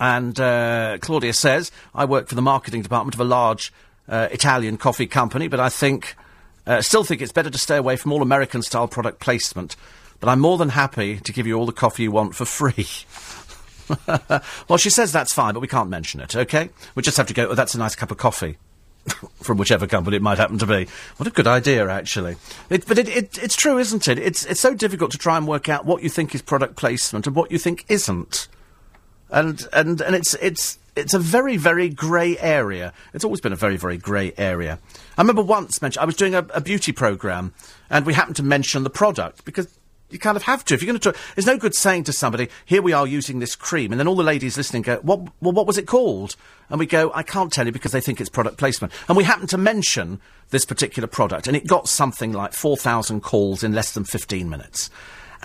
And 0.00 0.40
uh, 0.40 0.96
Claudia 1.02 1.34
says, 1.34 1.70
I 1.94 2.06
work 2.06 2.26
for 2.26 2.34
the 2.34 2.42
marketing 2.42 2.80
department 2.80 3.14
of 3.14 3.20
a 3.20 3.24
large 3.24 3.70
uh, 4.08 4.28
Italian 4.30 4.78
coffee 4.78 5.06
company, 5.06 5.46
but 5.46 5.60
I 5.60 5.68
think, 5.68 6.16
uh, 6.66 6.80
still 6.80 7.04
think 7.04 7.20
it's 7.20 7.32
better 7.32 7.50
to 7.50 7.58
stay 7.58 7.76
away 7.76 7.96
from 7.96 8.12
all 8.12 8.22
American 8.22 8.62
style 8.62 8.88
product 8.88 9.20
placement. 9.20 9.76
But 10.20 10.30
I'm 10.30 10.40
more 10.40 10.56
than 10.56 10.70
happy 10.70 11.20
to 11.20 11.32
give 11.34 11.46
you 11.46 11.58
all 11.58 11.66
the 11.66 11.72
coffee 11.72 12.04
you 12.04 12.12
want 12.12 12.34
for 12.34 12.46
free. 12.46 12.88
well, 14.68 14.78
she 14.78 14.88
says 14.88 15.12
that's 15.12 15.34
fine, 15.34 15.52
but 15.52 15.60
we 15.60 15.68
can't 15.68 15.90
mention 15.90 16.18
it, 16.20 16.34
okay? 16.34 16.70
We 16.94 17.02
just 17.02 17.18
have 17.18 17.26
to 17.26 17.34
go, 17.34 17.50
oh, 17.50 17.54
that's 17.54 17.74
a 17.74 17.78
nice 17.78 17.94
cup 17.94 18.10
of 18.10 18.16
coffee. 18.16 18.56
From 19.42 19.58
whichever 19.58 19.86
company 19.86 20.16
it 20.16 20.22
might 20.22 20.38
happen 20.38 20.58
to 20.58 20.66
be. 20.66 20.86
What 21.16 21.26
a 21.26 21.30
good 21.30 21.46
idea, 21.46 21.88
actually. 21.88 22.36
It, 22.70 22.86
but 22.86 22.98
it, 22.98 23.08
it, 23.08 23.38
it's 23.42 23.56
true, 23.56 23.78
isn't 23.78 24.08
it? 24.08 24.18
It's, 24.18 24.44
it's 24.46 24.60
so 24.60 24.74
difficult 24.74 25.10
to 25.12 25.18
try 25.18 25.36
and 25.36 25.46
work 25.46 25.68
out 25.68 25.84
what 25.84 26.02
you 26.02 26.08
think 26.08 26.34
is 26.34 26.42
product 26.42 26.76
placement 26.76 27.26
and 27.26 27.36
what 27.36 27.50
you 27.50 27.58
think 27.58 27.84
isn't. 27.88 28.48
And, 29.30 29.66
and, 29.72 30.00
and 30.00 30.14
it's, 30.14 30.34
it's, 30.34 30.78
it's 30.96 31.12
a 31.12 31.18
very, 31.18 31.56
very 31.56 31.88
grey 31.88 32.38
area. 32.38 32.92
It's 33.12 33.24
always 33.24 33.40
been 33.40 33.52
a 33.52 33.56
very, 33.56 33.76
very 33.76 33.98
grey 33.98 34.32
area. 34.38 34.78
I 35.18 35.20
remember 35.20 35.42
once 35.42 35.82
mention- 35.82 36.00
I 36.00 36.06
was 36.06 36.16
doing 36.16 36.34
a, 36.34 36.46
a 36.54 36.60
beauty 36.60 36.92
programme 36.92 37.52
and 37.90 38.06
we 38.06 38.14
happened 38.14 38.36
to 38.36 38.42
mention 38.42 38.84
the 38.84 38.90
product 38.90 39.44
because 39.44 39.68
you 40.14 40.18
kind 40.20 40.36
of 40.36 40.44
have 40.44 40.64
to. 40.64 40.74
If 40.74 40.82
you're 40.82 40.90
going 40.92 41.00
to 41.00 41.12
talk, 41.12 41.20
there's 41.34 41.46
no 41.46 41.58
good 41.58 41.74
saying 41.74 42.04
to 42.04 42.12
somebody, 42.12 42.48
"Here 42.64 42.80
we 42.80 42.92
are 42.92 43.06
using 43.06 43.40
this 43.40 43.54
cream," 43.56 43.92
and 43.92 44.00
then 44.00 44.08
all 44.08 44.16
the 44.16 44.22
ladies 44.22 44.56
listening 44.56 44.82
go, 44.82 44.96
"What? 45.02 45.20
Well, 45.42 45.52
what 45.52 45.66
was 45.66 45.76
it 45.76 45.86
called?" 45.86 46.36
And 46.70 46.78
we 46.78 46.86
go, 46.86 47.12
"I 47.14 47.22
can't 47.22 47.52
tell 47.52 47.66
you 47.66 47.72
because 47.72 47.92
they 47.92 48.00
think 48.00 48.20
it's 48.20 48.30
product 48.30 48.56
placement." 48.56 48.92
And 49.08 49.16
we 49.16 49.24
happen 49.24 49.46
to 49.48 49.58
mention 49.58 50.20
this 50.50 50.64
particular 50.64 51.06
product, 51.06 51.46
and 51.46 51.56
it 51.56 51.66
got 51.66 51.88
something 51.88 52.32
like 52.32 52.54
four 52.54 52.76
thousand 52.76 53.22
calls 53.22 53.62
in 53.62 53.74
less 53.74 53.92
than 53.92 54.04
fifteen 54.04 54.48
minutes. 54.48 54.88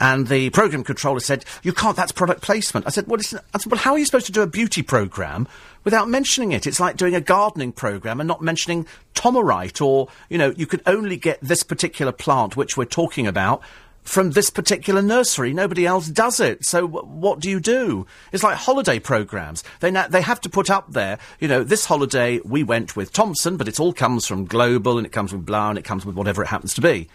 And 0.02 0.28
the 0.28 0.50
program 0.52 0.86
controller 0.86 1.20
said, 1.20 1.44
"You 1.62 1.74
can't. 1.74 1.98
That's 1.98 2.14
product 2.14 2.42
placement." 2.42 2.88
I 2.88 2.90
said, 2.90 3.08
"Well, 3.08 3.20
I 3.20 3.58
said, 3.58 3.72
well, 3.72 3.80
how 3.80 3.92
are 3.94 4.00
you 4.00 4.06
supposed 4.06 4.28
to 4.28 4.32
do 4.32 4.42
a 4.42 4.48
beauty 4.48 4.82
program 4.82 5.46
without 5.84 6.08
mentioning 6.08 6.54
it? 6.54 6.66
It's 6.66 6.80
like 6.80 6.96
doing 6.96 7.16
a 7.16 7.22
gardening 7.22 7.74
program 7.74 8.22
and 8.22 8.28
not 8.28 8.42
mentioning 8.42 8.86
Tomorite, 9.14 9.82
or 9.82 10.08
you 10.30 10.38
know, 10.38 10.54
you 10.56 10.68
can 10.68 10.80
only 10.86 11.18
get 11.18 11.38
this 11.42 11.64
particular 11.64 12.14
plant 12.14 12.56
which 12.56 12.78
we're 12.78 12.86
talking 12.86 13.28
about." 13.28 13.62
From 14.10 14.32
this 14.32 14.50
particular 14.50 15.04
nursery, 15.04 15.54
nobody 15.54 15.86
else 15.86 16.08
does 16.08 16.40
it. 16.40 16.66
So 16.66 16.88
w- 16.88 17.06
what 17.06 17.40
do 17.40 17.48
you 17.48 17.60
do? 17.60 18.08
It's 18.32 18.42
like 18.42 18.58
holiday 18.58 18.98
programs. 18.98 19.64
They 19.82 19.92
na- 19.92 20.08
they 20.08 20.22
have 20.22 20.42
to 20.42 20.50
put 20.50 20.72
up 20.72 20.94
there. 20.94 21.20
You 21.40 21.48
know, 21.48 21.64
this 21.64 21.86
holiday 21.86 22.40
we 22.44 22.64
went 22.64 22.96
with 22.96 23.14
Thomson, 23.14 23.56
but 23.56 23.68
it 23.68 23.80
all 23.80 23.94
comes 23.94 24.26
from 24.26 24.46
Global 24.46 24.98
and 24.98 25.06
it 25.06 25.12
comes 25.12 25.32
with 25.32 25.46
Blau 25.46 25.70
and 25.70 25.78
it 25.78 25.86
comes 25.86 26.08
with 26.08 26.16
whatever 26.16 26.42
it 26.42 26.48
happens 26.48 26.74
to 26.74 26.82
be, 26.82 27.08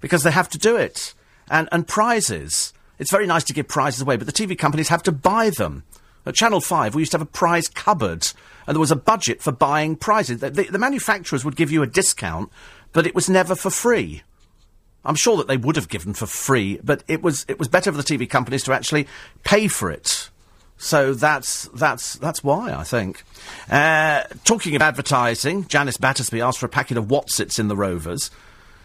because 0.00 0.24
they 0.24 0.32
have 0.32 0.48
to 0.48 0.58
do 0.58 0.74
it 0.74 1.14
and, 1.48 1.68
and 1.70 1.86
prizes. 1.86 2.72
It's 2.98 3.12
very 3.12 3.28
nice 3.28 3.44
to 3.44 3.52
give 3.52 3.68
prizes 3.68 4.02
away, 4.02 4.16
but 4.16 4.26
the 4.26 4.32
TV 4.32 4.58
companies 4.58 4.88
have 4.88 5.04
to 5.04 5.12
buy 5.12 5.50
them. 5.50 5.84
At 6.26 6.34
Channel 6.34 6.60
5, 6.60 6.96
we 6.96 7.02
used 7.02 7.12
to 7.12 7.18
have 7.18 7.28
a 7.28 7.30
prize 7.30 7.68
cupboard, 7.68 8.26
and 8.66 8.74
there 8.74 8.80
was 8.80 8.90
a 8.90 8.96
budget 8.96 9.40
for 9.40 9.52
buying 9.52 9.94
prizes. 9.94 10.40
The, 10.40 10.50
the, 10.50 10.64
the 10.64 10.78
manufacturers 10.80 11.44
would 11.44 11.54
give 11.54 11.70
you 11.70 11.84
a 11.84 11.86
discount, 11.86 12.50
but 12.92 13.06
it 13.06 13.14
was 13.14 13.30
never 13.30 13.54
for 13.54 13.70
free. 13.70 14.24
I'm 15.04 15.14
sure 15.14 15.36
that 15.38 15.48
they 15.48 15.56
would 15.56 15.76
have 15.76 15.88
given 15.88 16.12
for 16.12 16.26
free, 16.26 16.78
but 16.82 17.02
it 17.08 17.22
was, 17.22 17.46
it 17.48 17.58
was 17.58 17.68
better 17.68 17.90
for 17.90 17.96
the 17.96 18.04
TV 18.04 18.28
companies 18.28 18.62
to 18.64 18.72
actually 18.72 19.06
pay 19.44 19.66
for 19.66 19.90
it. 19.90 20.28
So 20.76 21.12
that's, 21.12 21.68
that's, 21.74 22.14
that's 22.14 22.42
why, 22.42 22.72
I 22.72 22.84
think. 22.84 23.22
Uh, 23.70 24.22
talking 24.44 24.74
of 24.76 24.82
advertising, 24.82 25.66
Janice 25.66 25.98
Battersby 25.98 26.40
asked 26.40 26.58
for 26.58 26.66
a 26.66 26.70
packet 26.70 26.96
of 26.96 27.06
Wotsits 27.06 27.58
in 27.58 27.68
the 27.68 27.76
Rovers. 27.76 28.30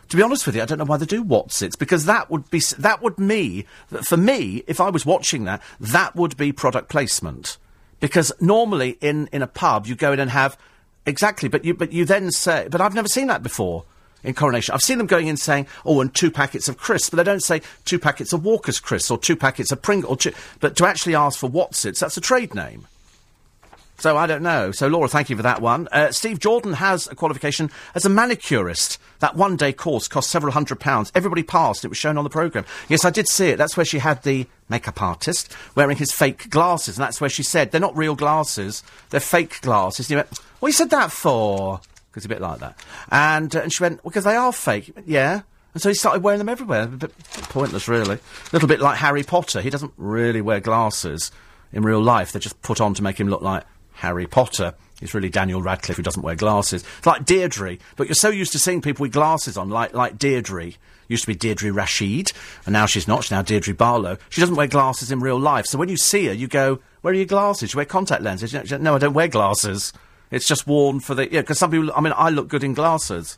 To 0.09 0.17
be 0.17 0.23
honest 0.23 0.45
with 0.45 0.55
you, 0.55 0.61
I 0.61 0.65
don't 0.65 0.77
know 0.77 0.85
why 0.85 0.97
they 0.97 1.05
do 1.05 1.23
Wotsits 1.23 1.77
because 1.77 2.05
that 2.05 2.29
would 2.29 2.49
be 2.51 2.59
that 2.77 3.01
would 3.01 3.17
me 3.17 3.65
for 4.03 4.17
me 4.17 4.63
if 4.67 4.79
I 4.79 4.89
was 4.89 5.05
watching 5.05 5.45
that 5.45 5.63
that 5.79 6.15
would 6.15 6.37
be 6.37 6.51
product 6.51 6.89
placement 6.89 7.57
because 7.99 8.31
normally 8.39 8.97
in 9.01 9.27
in 9.31 9.41
a 9.41 9.47
pub 9.47 9.87
you 9.87 9.95
go 9.95 10.13
in 10.13 10.19
and 10.19 10.29
have 10.29 10.57
exactly 11.07 11.49
but 11.49 11.65
you 11.65 11.73
but 11.73 11.91
you 11.91 12.05
then 12.05 12.29
say 12.29 12.67
but 12.69 12.81
I've 12.81 12.93
never 12.93 13.07
seen 13.07 13.27
that 13.27 13.41
before 13.41 13.85
in 14.25 14.33
Coronation 14.33 14.73
I've 14.73 14.81
seen 14.81 14.97
them 14.97 15.07
going 15.07 15.27
in 15.27 15.37
saying 15.37 15.67
oh 15.85 16.01
and 16.01 16.13
two 16.13 16.31
packets 16.31 16.67
of 16.67 16.77
crisps 16.77 17.09
but 17.09 17.17
they 17.17 17.23
don't 17.23 17.43
say 17.43 17.61
two 17.85 17.99
packets 17.99 18.33
of 18.33 18.43
Walker's 18.43 18.79
crisps 18.79 19.11
or 19.11 19.17
two 19.17 19.35
packets 19.35 19.71
of 19.71 19.81
Pringle 19.81 20.15
two, 20.15 20.33
but 20.59 20.75
to 20.77 20.85
actually 20.85 21.15
ask 21.15 21.39
for 21.39 21.49
Wotsits 21.49 21.99
that's 21.99 22.17
a 22.17 22.21
trade 22.21 22.53
name. 22.53 22.87
So 23.97 24.17
I 24.17 24.27
don't 24.27 24.43
know. 24.43 24.71
So 24.71 24.87
Laura, 24.87 25.07
thank 25.07 25.29
you 25.29 25.37
for 25.37 25.43
that 25.43 25.61
one. 25.61 25.87
Uh, 25.91 26.11
Steve 26.11 26.39
Jordan 26.39 26.73
has 26.73 27.07
a 27.07 27.15
qualification 27.15 27.71
as 27.95 28.05
a 28.05 28.09
manicurist. 28.09 28.97
That 29.19 29.35
one-day 29.37 29.73
course 29.73 30.07
cost 30.07 30.29
several 30.29 30.51
hundred 30.51 30.79
pounds. 30.81 31.11
Everybody 31.15 31.43
passed. 31.43 31.85
It 31.85 31.87
was 31.87 31.97
shown 31.97 32.17
on 32.17 32.25
the 32.25 32.29
programme. 32.29 32.65
Yes, 32.89 33.05
I 33.05 33.09
did 33.09 33.27
see 33.27 33.47
it. 33.47 33.57
That's 33.57 33.77
where 33.77 33.85
she 33.85 33.99
had 33.99 34.21
the 34.23 34.47
makeup 34.67 35.01
artist 35.01 35.55
wearing 35.75 35.95
his 35.95 36.11
fake 36.11 36.49
glasses, 36.49 36.97
and 36.97 37.03
that's 37.03 37.21
where 37.21 37.29
she 37.29 37.43
said 37.43 37.71
they're 37.71 37.79
not 37.79 37.95
real 37.95 38.15
glasses. 38.15 38.83
They're 39.11 39.21
fake 39.21 39.61
glasses. 39.61 40.07
And 40.07 40.09
he 40.09 40.15
went, 40.17 40.37
"What 40.59 40.69
you 40.69 40.73
said 40.73 40.89
that 40.89 41.11
for?" 41.11 41.79
Because 42.15 42.23
a 42.23 42.29
bit 42.29 42.39
like 42.39 42.59
that. 42.59 42.79
And 43.11 43.53
uh, 43.53 43.59
and 43.59 43.73
she 43.73 43.83
went, 43.83 44.01
"Well, 44.01 44.09
because 44.11 44.23
they 44.23 44.37
are 44.37 44.53
fake." 44.53 44.95
Yeah. 45.05 45.41
And 45.73 45.81
so 45.81 45.89
he 45.89 45.95
started 45.95 46.23
wearing 46.23 46.37
them 46.37 46.47
everywhere. 46.47 46.83
A 46.83 46.87
bit 46.87 47.11
pointless, 47.49 47.89
really. 47.89 48.15
A 48.15 48.49
little 48.53 48.69
bit 48.69 48.79
like 48.79 48.97
Harry 48.99 49.23
Potter. 49.23 49.59
He 49.59 49.69
doesn't 49.69 49.91
really 49.97 50.39
wear 50.39 50.61
glasses 50.61 51.29
in 51.73 51.83
real 51.83 52.01
life. 52.01 52.31
They're 52.31 52.39
just 52.39 52.61
put 52.61 52.79
on 52.79 52.93
to 52.93 53.03
make 53.03 53.19
him 53.19 53.27
look 53.27 53.41
like 53.41 53.65
Harry 53.95 54.27
Potter. 54.27 54.75
He's 55.01 55.13
really 55.13 55.27
Daniel 55.27 55.61
Radcliffe 55.61 55.97
who 55.97 56.03
doesn't 56.03 56.21
wear 56.21 56.35
glasses. 56.35 56.85
It's 56.99 57.05
like 57.05 57.25
Deirdre, 57.25 57.77
but 57.97 58.07
you're 58.07 58.15
so 58.15 58.29
used 58.29 58.53
to 58.53 58.59
seeing 58.59 58.81
people 58.81 59.03
with 59.03 59.11
glasses 59.11 59.57
on, 59.57 59.69
like 59.69 59.93
like 59.93 60.17
Deirdre. 60.17 60.71
Used 61.09 61.23
to 61.23 61.27
be 61.27 61.35
Deirdre 61.35 61.71
Rashid, 61.73 62.31
and 62.65 62.71
now 62.71 62.85
she's 62.85 63.07
not. 63.09 63.25
She's 63.25 63.31
now 63.31 63.41
Deirdre 63.41 63.75
Barlow. 63.75 64.17
She 64.29 64.39
doesn't 64.39 64.55
wear 64.55 64.67
glasses 64.67 65.11
in 65.11 65.19
real 65.19 65.37
life, 65.37 65.65
so 65.65 65.77
when 65.77 65.89
you 65.89 65.97
see 65.97 66.27
her, 66.27 66.33
you 66.33 66.47
go, 66.47 66.79
"Where 67.01 67.11
are 67.11 67.17
your 67.17 67.25
glasses? 67.25 67.73
You 67.73 67.77
wear 67.77 67.85
contact 67.85 68.23
lenses?" 68.23 68.53
No, 68.79 68.95
I 68.95 68.97
don't 68.97 69.13
wear 69.13 69.27
glasses. 69.27 69.91
It's 70.31 70.47
just 70.47 70.67
worn 70.67 70.99
for 70.99 71.15
the 71.15 71.31
yeah. 71.31 71.41
Because 71.41 71.59
some 71.59 71.71
people, 71.71 71.91
I 71.95 72.01
mean, 72.01 72.13
I 72.15 72.29
look 72.29 72.47
good 72.47 72.63
in 72.63 72.73
glasses. 72.73 73.37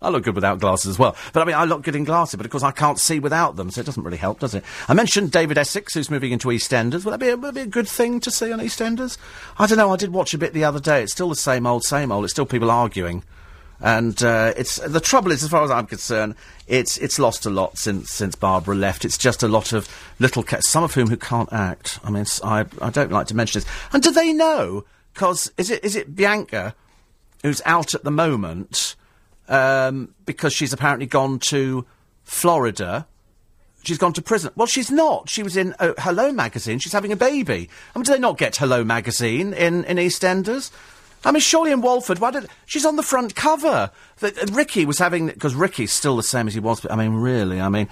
I 0.00 0.10
look 0.10 0.24
good 0.24 0.34
without 0.34 0.60
glasses 0.60 0.86
as 0.86 0.98
well. 0.98 1.16
But 1.32 1.42
I 1.42 1.44
mean, 1.44 1.56
I 1.56 1.64
look 1.64 1.82
good 1.82 1.96
in 1.96 2.04
glasses, 2.04 2.36
but 2.36 2.46
of 2.46 2.52
course 2.52 2.62
I 2.62 2.70
can't 2.70 3.00
see 3.00 3.18
without 3.18 3.56
them, 3.56 3.70
so 3.70 3.80
it 3.80 3.84
doesn't 3.84 4.04
really 4.04 4.16
help, 4.16 4.38
does 4.38 4.54
it? 4.54 4.64
I 4.86 4.94
mentioned 4.94 5.32
David 5.32 5.58
Essex, 5.58 5.94
who's 5.94 6.10
moving 6.10 6.30
into 6.30 6.48
EastEnders. 6.48 7.04
Would 7.04 7.12
that 7.12 7.20
be 7.20 7.30
a, 7.30 7.36
that 7.36 7.54
be 7.54 7.62
a 7.62 7.66
good 7.66 7.88
thing 7.88 8.20
to 8.20 8.30
see 8.30 8.52
on 8.52 8.60
EastEnders? 8.60 9.18
I 9.58 9.66
don't 9.66 9.78
know. 9.78 9.92
I 9.92 9.96
did 9.96 10.12
watch 10.12 10.34
a 10.34 10.38
bit 10.38 10.52
the 10.52 10.64
other 10.64 10.80
day. 10.80 11.02
It's 11.02 11.12
still 11.12 11.28
the 11.28 11.36
same 11.36 11.66
old, 11.66 11.84
same 11.84 12.12
old. 12.12 12.24
It's 12.24 12.32
still 12.32 12.46
people 12.46 12.70
arguing. 12.70 13.24
And 13.80 14.20
uh, 14.22 14.54
it's 14.56 14.76
the 14.78 15.00
trouble 15.00 15.30
is, 15.30 15.44
as 15.44 15.50
far 15.50 15.62
as 15.62 15.70
I'm 15.70 15.86
concerned, 15.86 16.34
it's 16.66 16.98
it's 16.98 17.20
lost 17.20 17.46
a 17.46 17.50
lot 17.50 17.78
since 17.78 18.10
since 18.10 18.34
Barbara 18.34 18.74
left. 18.74 19.04
It's 19.04 19.16
just 19.16 19.44
a 19.44 19.48
lot 19.48 19.72
of 19.72 19.88
little 20.18 20.42
cats, 20.42 20.68
some 20.68 20.82
of 20.82 20.94
whom 20.94 21.08
who 21.08 21.16
can't 21.16 21.52
act. 21.52 22.00
I 22.02 22.10
mean, 22.10 22.24
I 22.42 22.66
I 22.82 22.90
don't 22.90 23.12
like 23.12 23.28
to 23.28 23.36
mention 23.36 23.60
this. 23.60 23.70
And 23.92 24.02
do 24.02 24.10
they 24.10 24.32
know? 24.32 24.84
Because 25.18 25.50
is 25.56 25.68
it 25.68 25.82
is 25.82 25.96
it 25.96 26.14
Bianca 26.14 26.76
who's 27.42 27.60
out 27.64 27.92
at 27.92 28.04
the 28.04 28.10
moment 28.10 28.94
um, 29.48 30.14
because 30.26 30.52
she's 30.52 30.72
apparently 30.72 31.06
gone 31.06 31.40
to 31.40 31.84
Florida. 32.22 33.04
She's 33.82 33.98
gone 33.98 34.12
to 34.12 34.22
prison. 34.22 34.52
Well, 34.54 34.68
she's 34.68 34.92
not. 34.92 35.28
She 35.28 35.42
was 35.42 35.56
in 35.56 35.74
uh, 35.80 35.94
Hello 35.98 36.30
magazine. 36.30 36.78
She's 36.78 36.92
having 36.92 37.10
a 37.10 37.16
baby. 37.16 37.68
I 37.96 37.98
mean, 37.98 38.04
do 38.04 38.12
they 38.12 38.20
not 38.20 38.38
get 38.38 38.54
Hello 38.54 38.84
magazine 38.84 39.52
in, 39.54 39.82
in 39.86 39.96
EastEnders? 39.96 40.70
I 41.24 41.32
mean, 41.32 41.40
surely 41.40 41.72
in 41.72 41.80
Walford, 41.80 42.20
why 42.20 42.30
did 42.30 42.46
she's 42.66 42.86
on 42.86 42.94
the 42.94 43.02
front 43.02 43.34
cover? 43.34 43.90
The, 44.20 44.28
uh, 44.40 44.46
Ricky 44.52 44.84
was 44.84 45.00
having 45.00 45.26
because 45.26 45.56
Ricky's 45.56 45.90
still 45.90 46.14
the 46.14 46.22
same 46.22 46.46
as 46.46 46.54
he 46.54 46.60
was. 46.60 46.80
But 46.80 46.92
I 46.92 46.96
mean, 46.96 47.14
really, 47.14 47.60
I 47.60 47.68
mean, 47.70 47.88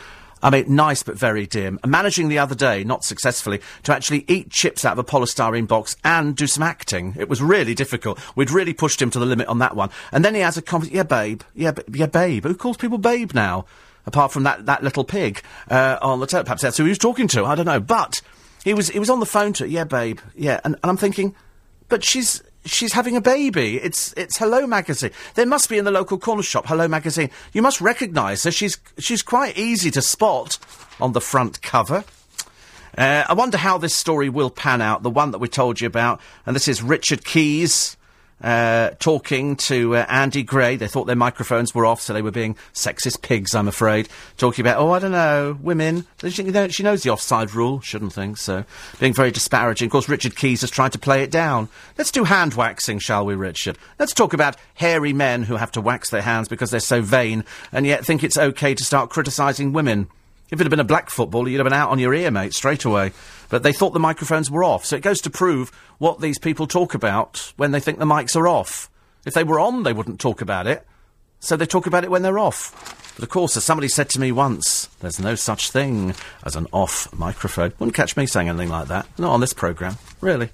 I 0.47 0.51
mean, 0.51 0.77
nice 0.77 1.03
but 1.03 1.17
very 1.17 1.45
dim. 1.45 1.81
Managing 1.85 2.29
the 2.29 2.39
other 2.39 2.55
day, 2.55 2.85
not 2.85 3.03
successfully, 3.03 3.61
to 3.83 3.93
actually 3.93 4.25
eat 4.29 4.49
chips 4.49 4.85
out 4.85 4.93
of 4.93 4.99
a 5.01 5.05
polystyrene 5.05 5.67
box 5.67 5.97
and 6.05 6.37
do 6.37 6.47
some 6.47 6.63
acting. 6.63 7.17
It 7.19 7.29
was 7.29 7.43
really 7.43 7.75
difficult. 7.75 8.21
We'd 8.37 8.53
really 8.53 8.73
pushed 8.73 9.03
him 9.03 9.11
to 9.11 9.19
the 9.19 9.27
limit 9.27 9.49
on 9.49 9.59
that 9.59 9.75
one. 9.75 9.91
And 10.13 10.25
then 10.25 10.37
he 10.37 10.43
has 10.43 10.57
a 10.57 10.63
conversation. 10.63 10.99
Yeah, 10.99 11.03
babe. 11.03 11.43
Yeah, 11.57 11.73
b- 11.73 11.83
yeah, 11.95 12.07
babe. 12.07 12.45
Who 12.45 12.55
calls 12.55 12.77
people 12.77 12.99
babe 12.99 13.35
now? 13.35 13.65
Apart 14.07 14.31
from 14.31 14.45
that, 14.45 14.67
that 14.67 14.85
little 14.85 15.03
pig 15.03 15.43
uh, 15.69 15.99
on 16.01 16.21
the 16.21 16.29
telephone. 16.29 16.47
Perhaps 16.47 16.63
that's 16.63 16.77
who 16.77 16.85
he 16.85 16.91
was 16.91 16.99
talking 16.99 17.27
to. 17.27 17.45
I 17.45 17.57
don't 17.57 17.67
know. 17.67 17.81
But 17.81 18.23
he 18.63 18.73
was 18.73 18.89
he 18.89 19.01
was 19.01 19.11
on 19.11 19.19
the 19.19 19.27
phone 19.27 19.53
to 19.55 19.69
yeah, 19.69 19.83
babe. 19.83 20.21
Yeah, 20.37 20.61
and, 20.63 20.77
and 20.77 20.91
I'm 20.91 20.97
thinking, 20.97 21.35
but 21.89 22.05
she's 22.05 22.41
she's 22.67 22.93
having 22.93 23.17
a 23.17 23.21
baby. 23.21 23.79
It's 23.79 24.13
it's 24.17 24.37
Hello 24.37 24.67
magazine. 24.67 25.11
There 25.35 25.47
must 25.47 25.69
be 25.69 25.79
in 25.79 25.85
the 25.85 25.91
local 25.91 26.19
corner 26.19 26.43
shop 26.43 26.67
Hello 26.67 26.89
magazine. 26.89 27.31
You 27.53 27.63
must 27.63 27.81
recognise 27.81 28.45
her. 28.45 28.51
She's 28.51 28.79
she's 28.99 29.23
quite 29.23 29.57
easy 29.57 29.91
to 29.93 30.03
spot 30.03 30.59
on 31.01 31.13
the 31.13 31.21
front 31.21 31.63
cover. 31.63 32.05
Uh, 32.97 33.25
I 33.29 33.35
wonder 33.35 33.59
how 33.59 33.79
this 33.79 33.95
story 33.95 34.29
will 34.29 34.51
pan 34.51 34.81
out. 34.81 35.03
The 35.03 35.11
one 35.11 35.31
that 35.33 35.39
we 35.39 35.49
told 35.49 35.81
you 35.81 35.87
about, 35.87 36.21
and 36.47 36.57
this 36.57 36.69
is 36.69 36.83
Richard 36.83 37.25
Keys. 37.25 37.97
Uh, 38.43 38.91
talking 38.99 39.57
to 39.57 39.97
uh, 39.97 40.05
Andy 40.11 40.43
Gray. 40.43 40.77
They 40.77 40.89
thought 40.89 41.07
their 41.07 41.17
microphones 41.17 41.75
were 41.75 41.87
off, 41.87 42.03
so 42.03 42.13
they 42.13 42.21
were 42.21 42.31
being 42.31 42.55
sexist 42.75 43.23
pigs, 43.23 43.55
I'm 43.55 43.67
afraid. 43.67 44.11
Talking 44.37 44.63
about, 44.63 44.79
oh, 44.79 44.91
I 44.91 44.99
don't 44.99 45.13
know, 45.13 45.57
women. 45.63 46.07
She, 46.29 46.43
knows 46.43 47.03
the 47.03 47.11
offside 47.11 47.55
rule, 47.55 47.81
shouldn't 47.81 48.13
think, 48.13 48.37
so 48.37 48.65
being 49.01 49.15
very 49.15 49.31
disparaging. 49.31 49.87
Of 49.87 49.93
course, 49.93 50.09
Richard 50.09 50.37
Keys 50.37 50.61
has 50.61 50.71
tried 50.71 50.93
to 50.93 50.99
play 50.99 51.23
it 51.23 51.31
down. 51.31 51.71
Let's 51.97 52.11
do 52.11 52.25
hand 52.25 52.53
waxing, 52.53 52.99
shall 52.99 53.25
we, 53.25 53.35
Richard? 53.35 53.79
Let's 53.99 54.13
talk 54.13 54.35
about 54.35 54.57
hairy 54.75 55.15
men 55.15 55.45
who 55.45 55.57
have 55.57 55.73
to 55.73 55.81
wax 55.81 56.11
their 56.11 56.23
hands 56.23 56.49
because 56.49 56.71
they're 56.71 56.81
so 56.81 57.01
vain 57.01 57.43
and 57.73 57.87
yet 57.87 58.05
think 58.05 58.23
it's 58.23 58.37
okay 58.37 58.75
to 58.75 58.85
start 58.85 59.09
criticising 59.09 59.73
women. 59.73 60.09
If 60.51 60.61
it 60.61 60.65
had 60.65 60.71
been 60.71 60.81
a 60.81 60.85
black 60.85 61.11
footballer, 61.11 61.49
you'd 61.49 61.59
have 61.59 61.65
been 61.65 61.73
out 61.73 61.91
on 61.91 61.99
your 61.99 62.15
ear, 62.15 62.31
mate, 62.31 62.55
straight 62.55 62.85
away. 62.85 63.13
But 63.49 63.63
they 63.63 63.73
thought 63.73 63.93
the 63.93 63.99
microphones 63.99 64.51
were 64.51 64.63
off. 64.63 64.85
So 64.85 64.97
it 64.97 65.03
goes 65.03 65.21
to 65.23 65.31
prove 65.31 65.71
what 65.99 66.21
these 66.21 66.39
people 66.39 66.67
talk 66.67 66.95
about 66.95 67.53
when 67.57 67.73
they 67.73 67.81
think 67.81 67.99
the 67.99 68.05
mics 68.05 68.37
are 68.37 68.47
off. 68.47 68.91
If 69.25 69.35
they 69.35 69.45
were 69.45 69.59
on, 69.59 69.83
they 69.83 69.93
wouldn't 69.93 70.21
talk 70.21 70.41
about 70.41 70.67
it. 70.67 70.87
So 71.41 71.57
they 71.57 71.67
talk 71.67 71.87
about 71.87 72.05
it 72.05 72.11
when 72.11 72.23
they're 72.23 72.39
off. 72.39 72.73
But 73.17 73.25
of 73.25 73.29
course, 73.31 73.57
as 73.57 73.65
somebody 73.65 73.89
said 73.89 74.09
to 74.11 74.21
me 74.21 74.31
once, 74.31 74.87
there's 75.01 75.19
no 75.19 75.35
such 75.35 75.71
thing 75.71 76.15
as 76.45 76.55
an 76.55 76.67
off 76.73 77.13
microphone. 77.13 77.73
Wouldn't 77.79 77.97
catch 77.97 78.17
me 78.17 78.27
saying 78.27 78.49
anything 78.49 78.69
like 78.69 78.89
that. 78.89 79.07
Not 79.19 79.33
on 79.33 79.41
this 79.41 79.53
programme. 79.53 79.97
Really. 80.21 80.51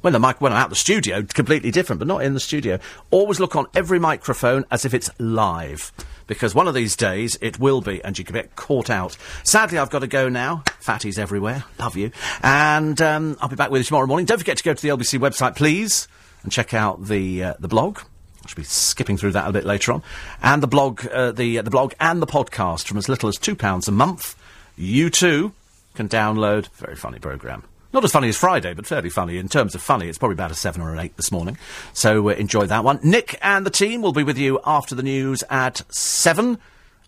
When 0.00 0.12
the 0.12 0.20
mic 0.20 0.40
when 0.40 0.52
I'm 0.52 0.58
out 0.58 0.70
the 0.70 0.76
studio, 0.76 1.22
completely 1.22 1.70
different, 1.70 1.98
but 1.98 2.06
not 2.06 2.22
in 2.22 2.34
the 2.34 2.40
studio. 2.40 2.78
Always 3.10 3.40
look 3.40 3.56
on 3.56 3.66
every 3.74 3.98
microphone 3.98 4.64
as 4.70 4.84
if 4.84 4.94
it's 4.94 5.10
live. 5.18 5.92
Because 6.28 6.54
one 6.54 6.68
of 6.68 6.74
these 6.74 6.94
days 6.94 7.36
it 7.40 7.58
will 7.58 7.80
be, 7.80 8.04
and 8.04 8.16
you 8.18 8.24
can 8.24 8.34
get 8.34 8.54
caught 8.54 8.90
out. 8.90 9.16
Sadly, 9.42 9.78
I've 9.78 9.90
got 9.90 10.00
to 10.00 10.06
go 10.06 10.28
now. 10.28 10.62
Fatties 10.80 11.18
everywhere. 11.18 11.64
Love 11.80 11.96
you. 11.96 12.12
And 12.42 13.00
um, 13.00 13.36
I'll 13.40 13.48
be 13.48 13.56
back 13.56 13.70
with 13.70 13.80
you 13.80 13.84
tomorrow 13.84 14.06
morning. 14.06 14.26
Don't 14.26 14.38
forget 14.38 14.58
to 14.58 14.64
go 14.64 14.74
to 14.74 14.82
the 14.82 14.90
LBC 14.90 15.18
website, 15.18 15.56
please, 15.56 16.06
and 16.42 16.52
check 16.52 16.74
out 16.74 17.06
the 17.06 17.42
uh, 17.42 17.54
the 17.58 17.68
blog. 17.68 17.98
I 18.44 18.48
should 18.48 18.56
be 18.56 18.62
skipping 18.64 19.16
through 19.16 19.32
that 19.32 19.48
a 19.48 19.52
bit 19.52 19.64
later 19.64 19.92
on, 19.92 20.02
and 20.42 20.62
the 20.62 20.68
blog, 20.68 21.04
uh, 21.06 21.32
the 21.32 21.58
uh, 21.58 21.62
the 21.62 21.70
blog 21.70 21.94
and 21.98 22.22
the 22.22 22.26
podcast 22.26 22.86
from 22.86 22.98
as 22.98 23.08
little 23.08 23.28
as 23.28 23.36
two 23.36 23.56
pounds 23.56 23.88
a 23.88 23.92
month. 23.92 24.36
you 24.76 25.10
too 25.10 25.52
can 25.94 26.08
download. 26.08 26.68
Very 26.74 26.94
funny 26.94 27.18
programme. 27.18 27.64
Not 27.90 28.04
as 28.04 28.12
funny 28.12 28.28
as 28.28 28.36
Friday, 28.36 28.74
but 28.74 28.86
fairly 28.86 29.08
funny. 29.08 29.38
In 29.38 29.48
terms 29.48 29.74
of 29.74 29.80
funny, 29.80 30.08
it's 30.08 30.18
probably 30.18 30.34
about 30.34 30.50
a 30.50 30.54
seven 30.54 30.82
or 30.82 30.92
an 30.92 30.98
eight 30.98 31.16
this 31.16 31.32
morning. 31.32 31.56
So 31.94 32.28
uh, 32.28 32.34
enjoy 32.34 32.66
that 32.66 32.84
one. 32.84 33.00
Nick 33.02 33.38
and 33.40 33.64
the 33.64 33.70
team 33.70 34.02
will 34.02 34.12
be 34.12 34.22
with 34.22 34.36
you 34.36 34.60
after 34.66 34.94
the 34.94 35.02
news 35.02 35.42
at 35.48 35.80
seven. 35.88 36.58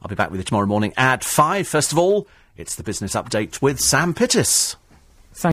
I'll 0.01 0.09
be 0.09 0.15
back 0.15 0.31
with 0.31 0.41
you 0.41 0.45
tomorrow 0.45 0.67
morning 0.67 0.95
at 0.97 1.23
five. 1.23 1.69
First 1.69 1.93
of 1.93 1.99
all, 1.99 2.27
it's 2.57 2.77
the 2.77 2.83
business 2.83 3.15
update 3.15 3.61
with 3.61 3.79
Sam 3.79 4.15
Pittis. 4.15 4.77